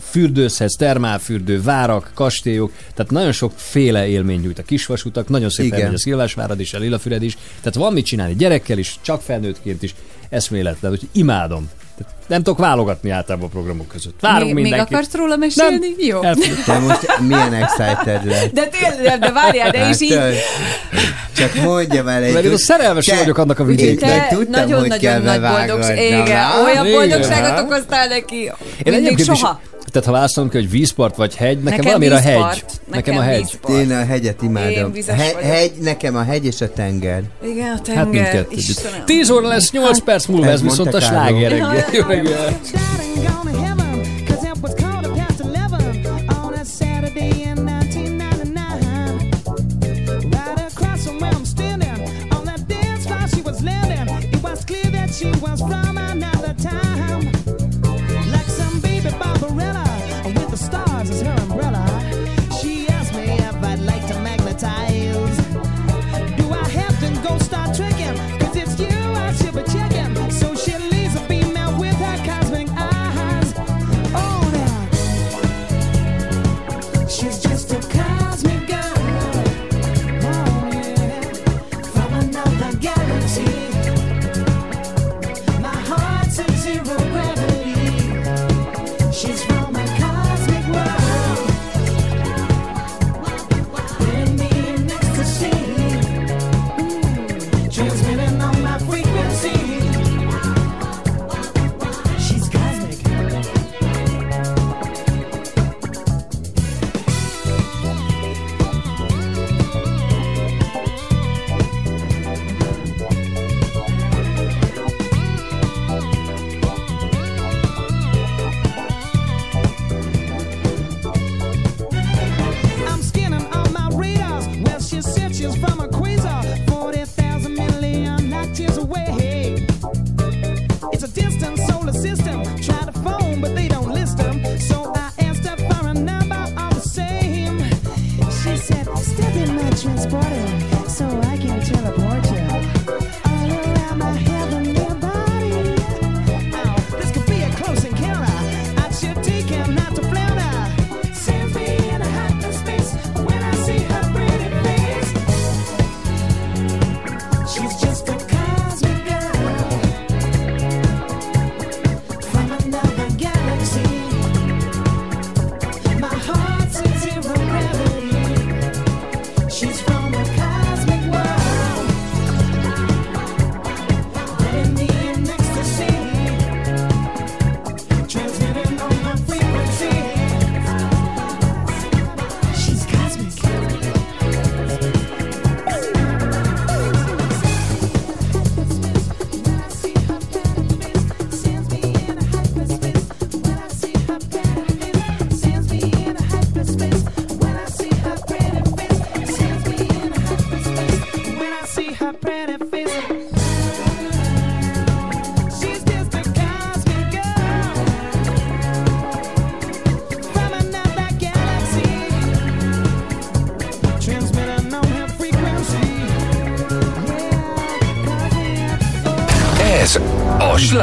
fürdőzhetsz, 0.00 0.76
termálfürdő, 0.76 1.62
várak, 1.62 2.10
kastélyok, 2.14 2.72
tehát 2.94 3.10
nagyon 3.10 3.32
sokféle 3.32 4.06
élmény 4.06 4.40
nyújt 4.40 4.58
a 4.58 4.62
kisvasutak, 4.62 5.28
nagyon 5.28 5.50
szép 5.50 5.66
Igen. 5.66 5.78
elmegy 5.78 5.94
a 5.94 5.98
Szilvásvárad 5.98 6.60
is, 6.60 6.74
a 6.74 6.78
Lilafüred 6.78 7.22
is, 7.22 7.36
tehát 7.58 7.74
van 7.74 7.92
mit 7.92 8.04
csinálni 8.04 8.34
gyerekkel 8.34 8.78
is, 8.78 8.98
csak 9.00 9.20
felnőttként 9.20 9.82
is, 9.82 9.94
eszméletlen, 10.28 10.92
úgyhogy 10.92 11.08
imádom. 11.12 11.70
Tehát 11.96 12.12
nem 12.26 12.42
tudok 12.42 12.58
válogatni 12.58 13.10
általában 13.10 13.48
a 13.48 13.50
programok 13.50 13.88
között. 13.88 14.20
Várunk 14.20 14.52
még, 14.52 14.62
még 14.62 14.80
akarsz 14.80 15.14
róla 15.14 15.36
mesélni? 15.36 15.86
Jó. 15.98 16.22
Elfogyott. 16.22 16.64
Te 16.64 16.78
most 16.78 17.18
milyen 17.20 17.54
excited 17.54 18.24
lett? 18.26 18.52
De 18.52 18.66
tényleg, 18.66 19.18
de 19.18 19.30
várjál, 19.30 19.70
de 19.70 19.88
is 19.88 20.00
így... 20.00 20.18
Csak 21.36 21.54
mondja 21.54 22.02
már 22.02 22.22
egy... 22.22 22.32
Mert 22.32 22.44
én 22.44 22.52
a 22.52 22.58
szerelmes 22.58 23.04
Te- 23.04 23.16
vagyok 23.16 23.38
annak 23.38 23.58
a 23.58 23.64
vidéknek. 23.64 24.28
tudtam, 24.28 24.36
hogy 24.38 24.48
nagyon-nagyon 24.48 24.98
kell 24.98 25.20
nagy 25.20 25.40
boldogság. 25.40 25.96
Igen, 25.98 26.50
olyan 26.64 26.90
boldogságot 26.90 27.64
okoztál 27.64 28.08
neki. 28.08 28.52
Én 28.82 28.92
Mindig 28.92 29.24
soha. 29.24 29.60
Is, 29.62 29.81
tehát 29.92 30.06
ha 30.08 30.12
választom 30.12 30.48
ki, 30.48 30.56
hogy 30.56 30.70
vízpart 30.70 31.16
vagy 31.16 31.36
hegy, 31.36 31.56
nekem, 31.56 31.64
Nekem 31.64 31.84
valamire 31.84 32.14
a 32.14 32.20
hegy. 32.20 32.38
Nekem, 32.38 32.64
Nekem 32.90 33.16
a 33.16 33.20
hegy. 33.20 33.40
vízpart. 33.40 33.74
Én 33.78 33.92
a 33.92 34.04
hegyet 34.04 34.42
imádom. 34.42 34.92
He- 35.06 35.40
hegy, 35.40 35.72
nekem 35.80 36.16
a 36.16 36.22
hegy 36.22 36.44
és 36.44 36.60
a 36.60 36.72
tenger. 36.72 37.22
Igen, 37.44 37.72
a 37.72 37.80
tenger. 37.80 38.02
Hát 38.04 38.12
mindkettő. 38.12 38.56
Istenem. 38.56 39.04
10 39.04 39.30
óra 39.30 39.48
lesz, 39.48 39.70
8 39.70 40.00
perc 40.00 40.26
múlva, 40.26 40.46
Ez 40.46 40.52
ez 40.52 40.62
viszont 40.62 40.94
a 40.94 41.00
sláger. 41.00 41.56
Jó. 41.56 41.66
She 55.22 55.28
was 55.40 55.60
from 55.60 55.91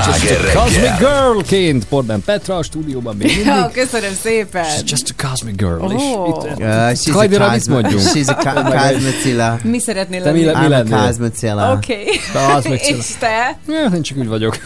sláger 0.02 0.52
Cosmic 0.54 0.76
reggel. 0.82 0.98
Girl-ként 0.98 1.86
Portman 1.86 2.22
Petra 2.26 2.56
a 2.56 2.64
stúdióban 2.64 3.16
még 3.16 3.28
mindig. 3.28 3.46
Ja, 3.46 3.70
köszönöm 3.74 4.12
szépen. 4.24 4.66
Just 4.86 5.14
a 5.18 5.28
Cosmic 5.28 5.56
Girl. 5.56 5.82
Oh. 5.84 5.94
És 5.94 6.02
itt, 6.02 6.60
Uh, 6.60 6.66
she's 6.66 7.10
a 7.10 7.12
Kajdira 7.14 7.52
mit 7.52 7.68
mondjunk? 7.68 8.04
She's 8.14 8.28
a 8.28 8.36
cosmocilla. 8.36 9.58
Mi 9.64 9.80
szeretnél 9.80 10.22
Te 10.22 10.32
mi, 10.32 10.44
lenni? 10.44 10.52
le- 10.54 10.60
mi 10.60 10.66
I'm 10.66 10.92
a 10.92 10.96
lennél? 10.96 11.08
cosmocilla. 11.08 11.72
Oké. 11.72 11.96
Cosmocilla. 12.34 12.98
És 13.00 13.06
te? 13.20 13.58
Ja, 13.68 13.90
én 13.96 14.02
csak 14.02 14.18
úgy 14.18 14.28
vagyok. 14.28 14.58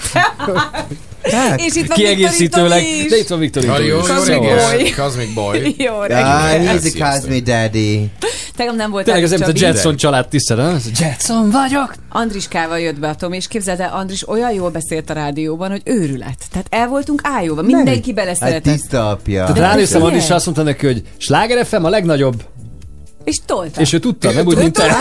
Hát, 1.31 1.59
És 1.59 1.75
itt 1.75 1.87
van 1.87 1.97
Kiegészítőleg. 1.97 2.83
De 3.09 3.17
itt 3.17 3.27
van 3.27 3.39
Viktor 3.39 3.63
jó, 3.63 3.77
jó 3.85 3.97
Cosmic. 3.99 4.37
Boy. 4.39 4.93
Cosmic 4.97 5.33
Boy. 5.33 5.75
Jó 5.87 5.93
Ah, 5.93 6.07
reggelt. 6.07 6.81
he's 6.83 7.01
a 7.01 7.11
cosmic 7.11 7.43
daddy. 7.43 8.11
Tegnap 8.55 8.75
nem 8.75 8.91
volt 8.91 9.05
Tényleg 9.05 9.23
ez 9.23 9.29
mint 9.29 9.43
a. 9.47 9.51
Jetson 9.55 9.95
család 9.95 10.27
tisztel, 10.27 10.57
nem? 10.57 10.73
A 10.75 10.89
Jetson 10.99 11.49
vagyok. 11.49 11.93
Andriskával 12.15 12.79
jött 12.79 12.99
be 12.99 13.07
a 13.09 13.15
Tom, 13.15 13.33
és 13.33 13.47
képzeld 13.47 13.79
el, 13.79 13.93
Andris 13.93 14.27
olyan 14.27 14.51
jól 14.51 14.69
beszélt 14.69 15.09
a 15.09 15.13
rádióban, 15.13 15.69
hogy 15.69 15.81
őrület. 15.85 16.37
Tehát 16.51 16.67
el 16.69 16.87
voltunk 16.87 17.21
ájóva, 17.23 17.61
mindenki 17.61 18.05
Hát 18.05 18.15
beleszeretett. 18.15 18.73
tiszta 18.73 19.09
apja. 19.09 19.41
Tehát 19.45 19.57
ránéztem. 19.57 20.03
Andris, 20.03 20.29
azt 20.29 20.45
mondta 20.45 20.63
neki, 20.63 20.85
hogy 20.85 21.01
Sláger 21.17 21.65
FM 21.65 21.83
a 21.83 21.89
legnagyobb. 21.89 22.43
És 23.23 23.39
tolta. 23.45 23.81
És 23.81 23.93
ő 23.93 23.99
tudta, 23.99 24.31
nem 24.31 24.45
úgy, 24.45 24.57
mint 24.57 24.73
te. 24.73 24.95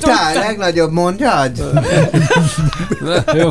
Te, 0.00 0.32
legnagyobb 0.34 0.92
mondjad? 0.92 1.50
Jó. 3.34 3.48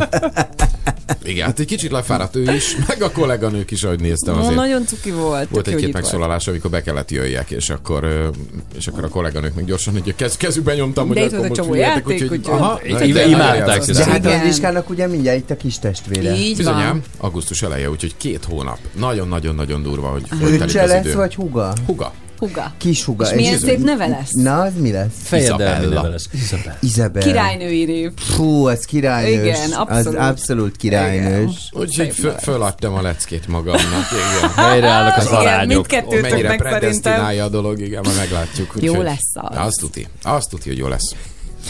Igen, 1.30 1.46
hát 1.46 1.60
egy 1.60 1.66
kicsit 1.66 1.92
lefáradt 1.92 2.36
ő 2.36 2.54
is, 2.54 2.76
meg 2.88 3.02
a 3.02 3.12
kolléganők 3.12 3.72
is, 3.72 3.84
ahogy 3.84 4.00
néztem 4.00 4.38
azért. 4.38 4.56
nagyon 4.56 4.86
cuki 4.86 5.12
volt. 5.12 5.50
Volt 5.50 5.66
hogy 5.66 5.74
egy-két 5.74 5.94
megszólalás, 5.94 6.48
amikor 6.48 6.70
be 6.70 6.82
kellett 6.82 7.12
jöjjek, 7.12 7.52
és 7.52 7.70
akkor, 7.70 8.32
és 8.78 8.88
akkor 8.88 9.04
a 9.04 9.08
kolléganők 9.08 9.56
még 9.56 9.66
gyorsan 9.66 9.96
egy 9.96 10.14
kez, 10.16 10.38
kezükbe 10.38 10.76
nyomtam, 10.76 11.08
hogy 11.08 11.18
akkor 11.18 11.48
most 11.48 11.74
játék, 11.74 12.08
úgyhogy- 12.08 12.22
úgyhogy- 12.32 12.54
Aha, 12.54 12.80
imádták. 12.86 13.86
De 13.86 14.04
hát 14.06 14.18
Igen. 14.18 14.38
Andriskának 14.38 14.90
ugye 14.90 15.08
mindjárt 15.08 15.38
itt 15.38 15.50
a 15.50 15.58
kis 15.58 15.80
testvére. 15.80 16.36
Így 16.36 16.58
Bizonyám, 16.58 16.88
van. 16.90 17.04
augusztus 17.18 17.62
eleje, 17.62 17.90
úgyhogy 17.90 18.18
két 18.18 18.44
hónap. 18.46 18.78
Nagyon-nagyon-nagyon 19.00 19.84
durva, 19.84 20.08
hogy 20.08 20.24
hogy 20.30 20.58
telik 20.58 20.64
az 20.64 20.74
lesz, 20.74 21.06
idő. 21.06 21.16
vagy 21.16 21.36
huga? 21.36 21.74
Huga. 21.86 22.14
Huga. 22.40 22.74
Kis 22.78 23.04
huga. 23.04 23.26
És 23.26 23.34
milyen 23.34 23.58
szép 23.58 23.84
neve 23.84 24.08
lesz? 24.08 24.32
Na, 24.32 24.62
az 24.62 24.72
mi 24.78 24.92
lesz? 24.92 25.08
Fejedelmi 25.24 25.86
neve 25.86 26.08
lesz. 26.08 26.30
Izabella. 26.34 26.76
Izabel. 26.80 27.22
Királynői 27.22 27.86
név. 27.86 28.12
Fú, 28.18 28.66
az 28.68 28.86
királynős. 28.86 29.58
Igen, 29.58 29.72
abszolút. 29.72 30.20
Az 30.20 30.28
abszolút 30.28 30.76
királynős. 30.78 31.70
Úgyhogy 31.72 32.14
föladtam 32.42 32.94
a 32.94 33.02
leckét 33.02 33.48
magamnak. 33.48 33.82
Igen. 33.84 34.50
Helyreállnak 34.70 35.18
az 35.18 35.26
arányok. 35.26 35.68
Mindkettőtöknek 35.68 36.32
mennyire 36.32 36.48
szerintem. 36.50 36.70
predestinálja 36.80 37.44
a 37.44 37.50
dolog, 37.50 37.80
igen, 37.80 38.02
majd 38.04 38.18
meglátjuk. 38.18 38.74
Jó 38.80 39.02
lesz 39.02 39.32
az. 39.34 39.58
Azt 39.58 39.80
tuti. 39.80 40.08
Azt 40.24 40.50
tuti, 40.50 40.70
hogy 40.70 40.78
jó 40.78 40.88
lesz. 40.88 41.16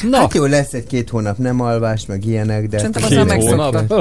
Na, 0.09 0.17
Hát 0.17 0.33
jó, 0.33 0.45
lesz 0.45 0.73
egy-két 0.73 1.09
hónap 1.09 1.37
nem 1.37 1.61
alvás, 1.61 2.05
meg 2.05 2.25
ilyenek, 2.25 2.67
de... 2.67 2.77
Szerintem 2.77 3.01
két 3.03 3.17
azzal 3.19 3.57
hónap. 3.57 3.91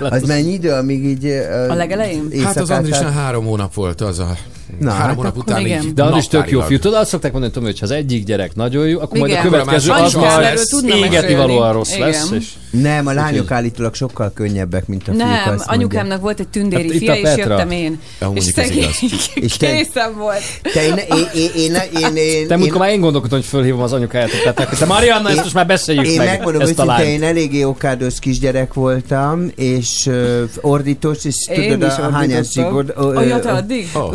Az 0.00 0.22
mennyi 0.22 0.52
idő, 0.52 0.70
amíg 0.72 1.04
így... 1.04 1.24
ö, 1.24 1.68
A 1.68 1.74
legelején? 1.74 2.28
Hát 2.44 2.56
az 2.56 2.70
át- 2.70 2.94
három 3.14 3.44
hónap 3.44 3.74
volt 3.74 4.00
az 4.00 4.18
a... 4.18 4.36
Na, 4.80 4.90
három 4.90 5.06
hát 5.06 5.16
hónap 5.16 5.36
után 5.36 5.60
igen. 5.60 5.82
így 5.82 5.94
De 5.94 6.02
az 6.04 6.16
is 6.16 6.26
tök 6.26 6.50
jó 6.50 6.60
fiú. 6.60 6.78
Tudod, 6.78 6.98
azt 7.00 7.10
szokták 7.10 7.32
mondani, 7.32 7.52
Tomi, 7.52 7.66
hogy 7.66 7.78
ha 7.78 7.84
az 7.84 7.90
egyik 7.90 8.24
gyerek 8.24 8.54
nagyon 8.54 8.88
jó, 8.88 9.00
akkor 9.00 9.18
majd 9.18 9.32
a 9.32 9.34
Igen. 9.38 9.50
következő 9.50 9.90
az 9.92 10.66
tudna 10.70 10.94
égeti 10.96 11.34
valóan 11.34 11.72
rossz 11.72 11.94
Igen. 11.94 12.08
lesz. 12.08 12.30
És 12.30 12.46
Nem, 12.70 13.06
a 13.06 13.12
lányok 13.12 13.50
állítólag 13.50 13.94
sokkal 13.94 14.32
könnyebbek, 14.34 14.86
mint 14.86 15.02
a 15.08 15.12
fiúk. 15.12 15.18
Nem, 15.18 15.56
anyukámnak 15.58 16.20
volt 16.20 16.40
egy 16.40 16.48
tündéri 16.48 16.88
Hát 16.88 17.18
fia, 17.18 17.30
és 17.30 17.36
jöttem 17.36 17.70
én. 17.70 18.00
És 18.34 18.44
szegény 18.44 18.90
készen 19.58 20.16
volt. 20.18 20.40
Te, 20.72 20.84
én, 20.84 20.94
én, 20.96 21.26
én, 21.34 21.50
én, 21.56 21.74
én, 22.00 22.16
én, 22.16 22.46
te 22.46 22.54
én, 22.54 22.58
múltkor 22.60 22.80
már 22.80 22.90
én 22.90 23.00
gondolkodtam, 23.00 23.38
hogy 23.38 23.48
fölhívom 23.48 23.80
az 23.80 23.92
anyukáját. 23.92 24.30
Tehát 24.54 24.78
te 24.78 24.86
Marianna, 24.86 25.28
ezt 25.28 25.36
Én- 25.36 25.42
most 25.42 25.54
már 25.54 25.66
beszéljük 25.66 26.06
Én 26.06 26.16
meg. 26.16 26.26
megmondom 26.26 26.60
ezt 26.62 26.78
a 26.78 26.84
őszintén, 26.84 27.14
én 27.14 27.22
eléggé 27.22 27.62
okádos 27.62 28.18
kisgyerek 28.18 28.74
voltam, 28.74 29.50
és 29.56 30.10
ordítós, 30.60 31.24
és 31.24 31.34
Én 31.56 31.70
tudod, 31.70 31.90
is 31.90 31.98
a 31.98 32.10
hányásig... 32.10 32.64
ordítottam. 32.64 33.06
Or, 33.06 33.16
Oh, 33.16 33.26
ja, 33.26 33.40
te 33.40 33.50
addig? 33.50 33.88
Oh. 33.94 34.14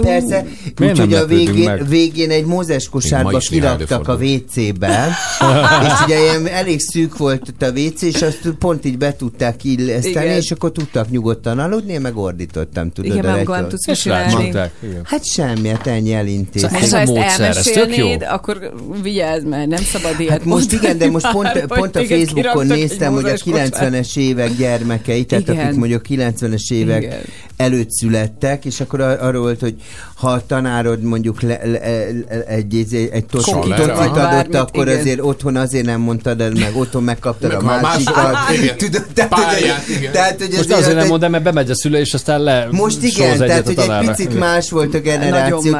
Persze, 0.76 0.92
úgyhogy 1.04 1.14
a 1.14 1.26
végén, 1.26 1.64
meg? 1.64 1.88
végén 1.88 2.30
egy 2.30 2.46
mózes 2.46 2.90
kosárba 2.90 3.38
kiraktak 3.38 4.08
a. 4.08 4.14
WC-be, 4.14 5.08
és 5.88 5.92
ugye 6.06 6.20
ilyen 6.20 6.48
elég 6.48 6.80
szűk 6.80 7.18
volt 7.18 7.48
ott 7.50 7.62
a 7.62 7.72
WC, 7.72 8.02
és 8.02 8.22
azt 8.22 8.50
pont 8.60 8.86
így 8.86 8.98
be 8.98 9.16
tudták 9.16 9.64
illeszteni, 9.64 10.26
Igen. 10.26 10.38
és 10.38 10.52
akkor 10.52 10.72
tudtak 10.72 11.10
nyugodtan 11.10 11.60
aludni, 11.60 11.94
én 11.94 12.02
meg 12.02 12.18
ordítottam, 12.18 12.92
tudod. 12.92 13.16
Igen, 13.16 13.46
nem 13.46 13.68
tudsz 13.68 13.88
És 13.88 14.06
rácsomták. 14.06 14.72
Igen. 14.84 15.02
Hát 15.04 15.26
semmi, 15.26 15.68
hát 15.68 15.88
ennyi 15.88 16.14
elintéz. 16.14 16.62
Szóval 16.62 16.78
Ez 16.82 16.92
ha 16.92 16.98
a 16.98 17.00
ezt 17.00 17.12
módszer, 17.12 17.50
ez 17.58 17.64
tök 17.64 17.76
jó. 17.76 17.82
elmesélnéd, 17.82 18.26
akkor 18.30 18.74
vigyázz, 19.02 19.44
mert 19.44 19.68
nem 19.68 19.84
szabad 19.84 20.20
ilyet 20.20 20.32
Hát 20.32 20.46
most 20.46 20.72
igen, 20.72 20.98
de 20.98 21.10
most 21.10 21.32
pont, 21.68 21.96
a 21.96 22.04
Facebookon 22.04 22.66
néztem, 22.68 23.14
hogy 23.14 23.24
a 23.24 23.28
mózes 23.28 23.44
kocsát. 23.44 23.92
90-es 23.92 24.18
évek 24.18 24.56
gyermekei, 24.58 25.26
tehát 25.26 25.50
akik 25.50 25.74
mondjuk 25.74 26.02
90-es 26.10 26.72
évek 26.72 27.02
Igen. 27.02 27.20
előtt 27.58 27.92
születtek, 27.92 28.66
és 28.66 28.80
akkor 28.80 29.02
ar- 29.02 29.22
arról 29.22 29.42
volt, 29.42 29.60
hogy 29.60 29.76
ha 30.18 30.30
a 30.30 30.46
tanárod 30.46 31.02
mondjuk 31.02 31.42
le, 31.42 31.60
le, 31.64 31.80
le, 31.80 32.44
egy, 32.48 32.76
egy, 32.76 33.10
egy 33.12 33.26
tocit 33.26 33.54
adott, 33.54 34.56
akkor 34.56 34.88
igen. 34.88 35.00
azért 35.00 35.20
otthon 35.22 35.56
azért 35.56 35.86
nem 35.86 36.02
mondtad 36.02 36.42
el, 36.42 36.52
meg 36.60 36.76
otthon 36.76 37.04
megkaptad 37.04 37.52
Meg 37.52 37.60
a 37.60 37.80
másikat. 37.82 38.36
Tudod, 38.78 39.06
tehát, 39.14 39.32
Pályát, 39.32 39.84
hogy- 39.86 39.96
igen. 39.96 40.12
tehát, 40.12 40.38
hogy 40.38 40.48
Most 40.48 40.60
azért 40.60 40.78
azért 40.78 40.96
az 40.96 41.02
nem 41.02 41.08
mondom, 41.08 41.32
mert 41.32 41.44
bemegy 41.44 41.70
a 41.70 41.76
szülő, 41.76 42.00
és 42.00 42.14
aztán 42.14 42.42
le 42.42 42.68
most 42.72 43.04
igen, 43.04 43.38
tehát 43.38 43.66
hogy 43.66 43.80
egy 43.80 44.08
picit 44.08 44.40
más 44.40 44.70
volt 44.70 44.94
a 44.94 45.00
generáció, 45.00 45.78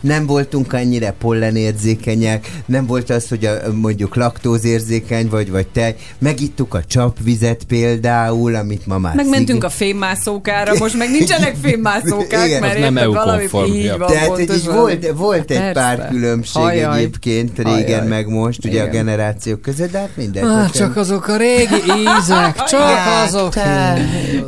nem 0.00 0.26
voltunk 0.26 0.72
annyira 0.72 1.14
pollenérzékenyek, 1.18 2.50
nem 2.66 2.86
volt 2.86 3.10
az, 3.10 3.28
hogy 3.28 3.44
a, 3.44 3.54
mondjuk 3.72 4.16
laktózérzékeny 4.16 5.28
vagy, 5.28 5.50
vagy 5.50 5.66
tej. 5.66 5.94
Megittuk 6.18 6.74
a 6.74 6.84
csapvizet 6.84 7.64
például, 7.64 8.54
amit 8.54 8.86
ma 8.86 8.98
már 8.98 9.14
Megmentünk 9.14 9.62
szig- 9.62 9.72
a 9.72 9.76
fémmászókára, 9.76 10.72
most 10.78 10.96
meg 10.96 11.10
nincsenek 11.10 11.56
fémmászókák, 11.64 12.46
Igen. 12.46 12.60
mert 12.60 12.78
nem 12.78 12.96
EU 12.96 13.12
valami 13.12 13.46
így 13.76 13.84
ja. 13.84 13.98
van, 13.98 14.08
Tehát, 14.08 14.28
hogy 14.28 14.40
így 14.40 14.46
pontosan. 14.46 14.74
volt, 14.74 15.12
volt 15.14 15.50
egy 15.50 15.56
Persze. 15.56 15.72
pár 15.72 16.08
különbség 16.08 16.62
Ajaj. 16.62 16.98
egyébként 16.98 17.58
régen, 17.58 17.98
Ajaj. 17.98 18.06
meg 18.06 18.28
most, 18.28 18.64
ugye 18.64 18.80
a 18.80 18.86
Igen. 18.86 18.90
generációk 18.90 19.62
között, 19.62 19.90
de 19.90 19.98
hát 19.98 20.10
mindegy. 20.14 20.42
Ah, 20.42 20.50
nekem- 20.50 20.70
csak 20.70 20.96
azok 20.96 21.28
a 21.28 21.36
régi 21.36 21.74
ízek, 21.74 22.64
csak 22.64 22.98
azok. 23.26 23.54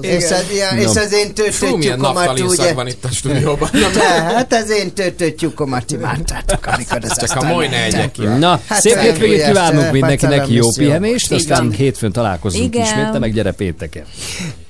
És 0.01 0.25
az, 0.25 0.45
ja, 0.57 0.79
és 0.79 0.87
az 0.87 1.13
én 1.13 1.97
naftalin 1.97 2.49
szag 2.49 2.59
ugye... 2.59 2.75
van 2.75 2.87
itt 2.87 3.05
a 3.05 3.09
stúdióban. 3.09 3.69
Na, 3.83 3.91
Te, 3.91 4.23
hát 4.23 4.53
az 4.53 4.71
én 4.71 4.93
tötötyukomat 4.93 5.91
imádtátok, 5.91 6.67
amikor 6.67 6.99
az 7.03 7.27
Csak 7.29 7.43
a 7.43 7.47
moly 7.47 7.69
ne 7.69 7.85
egyek 7.85 8.11
ki. 8.11 8.23
Na, 8.25 8.61
Hát 8.67 8.81
szép 8.81 8.99
hétvégét 8.99 9.45
kívánunk 9.45 9.93
mindenkinek, 9.93 10.49
jó 10.49 10.71
pihenést, 10.77 11.33
aztán 11.33 11.71
hétfőn 11.71 12.13
találkozunk 12.13 12.75
ismét, 12.75 13.11
te 13.13 13.19
meg 13.19 13.33
gyere 13.33 13.53
pénteken. 13.53 14.05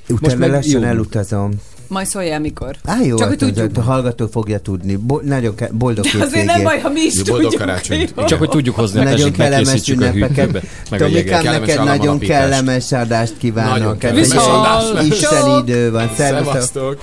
Utána 0.09 0.47
lassan 0.47 0.85
elutazom. 0.85 1.53
Majd 1.89 2.07
szóljál 2.07 2.41
mikor. 2.41 2.77
Á, 2.85 2.97
jó, 3.03 3.17
Csak 3.17 3.29
hát 3.29 3.41
hogy 3.41 3.55
tudjuk. 3.55 3.77
a 3.77 3.81
hallgató 3.83 4.27
fogja 4.27 4.59
tudni. 4.59 4.97
Bo- 4.97 5.23
nagyon 5.23 5.55
ke- 5.55 5.73
boldog 5.75 6.05
De 6.05 6.25
azért 6.25 6.47
nem 6.47 6.63
baj, 6.63 6.81
ha 6.81 6.89
mi 6.89 7.01
is 7.01 7.15
Jó, 7.17 7.23
boldog 7.23 7.43
tudjuk. 7.51 7.61
karácsonyt. 7.61 8.15
Csak 8.27 8.39
hogy 8.39 8.49
tudjuk 8.49 8.75
hozni 8.75 9.01
a 9.01 9.03
Nagyon 9.03 9.33
kellemes 9.33 9.89
a 9.89 9.93
ünnepeket. 9.93 10.37
hűtőbe, 10.37 10.63
meg 10.91 11.01
a 11.03 11.05
Tomikám. 11.05 11.43
Kellemes 11.43 11.67
neked 11.69 11.85
nagyon 11.85 12.19
kellemes 12.19 12.93
adást 12.93 13.35
kívánok. 13.39 13.79
Nagyon 13.79 13.99
kellemes 13.99 14.31
adás. 14.31 15.05
Isteni 15.07 15.57
idő 15.59 15.91
van. 15.91 16.11
Szervusztok. 16.17 16.53
Szevasztok. 16.53 16.99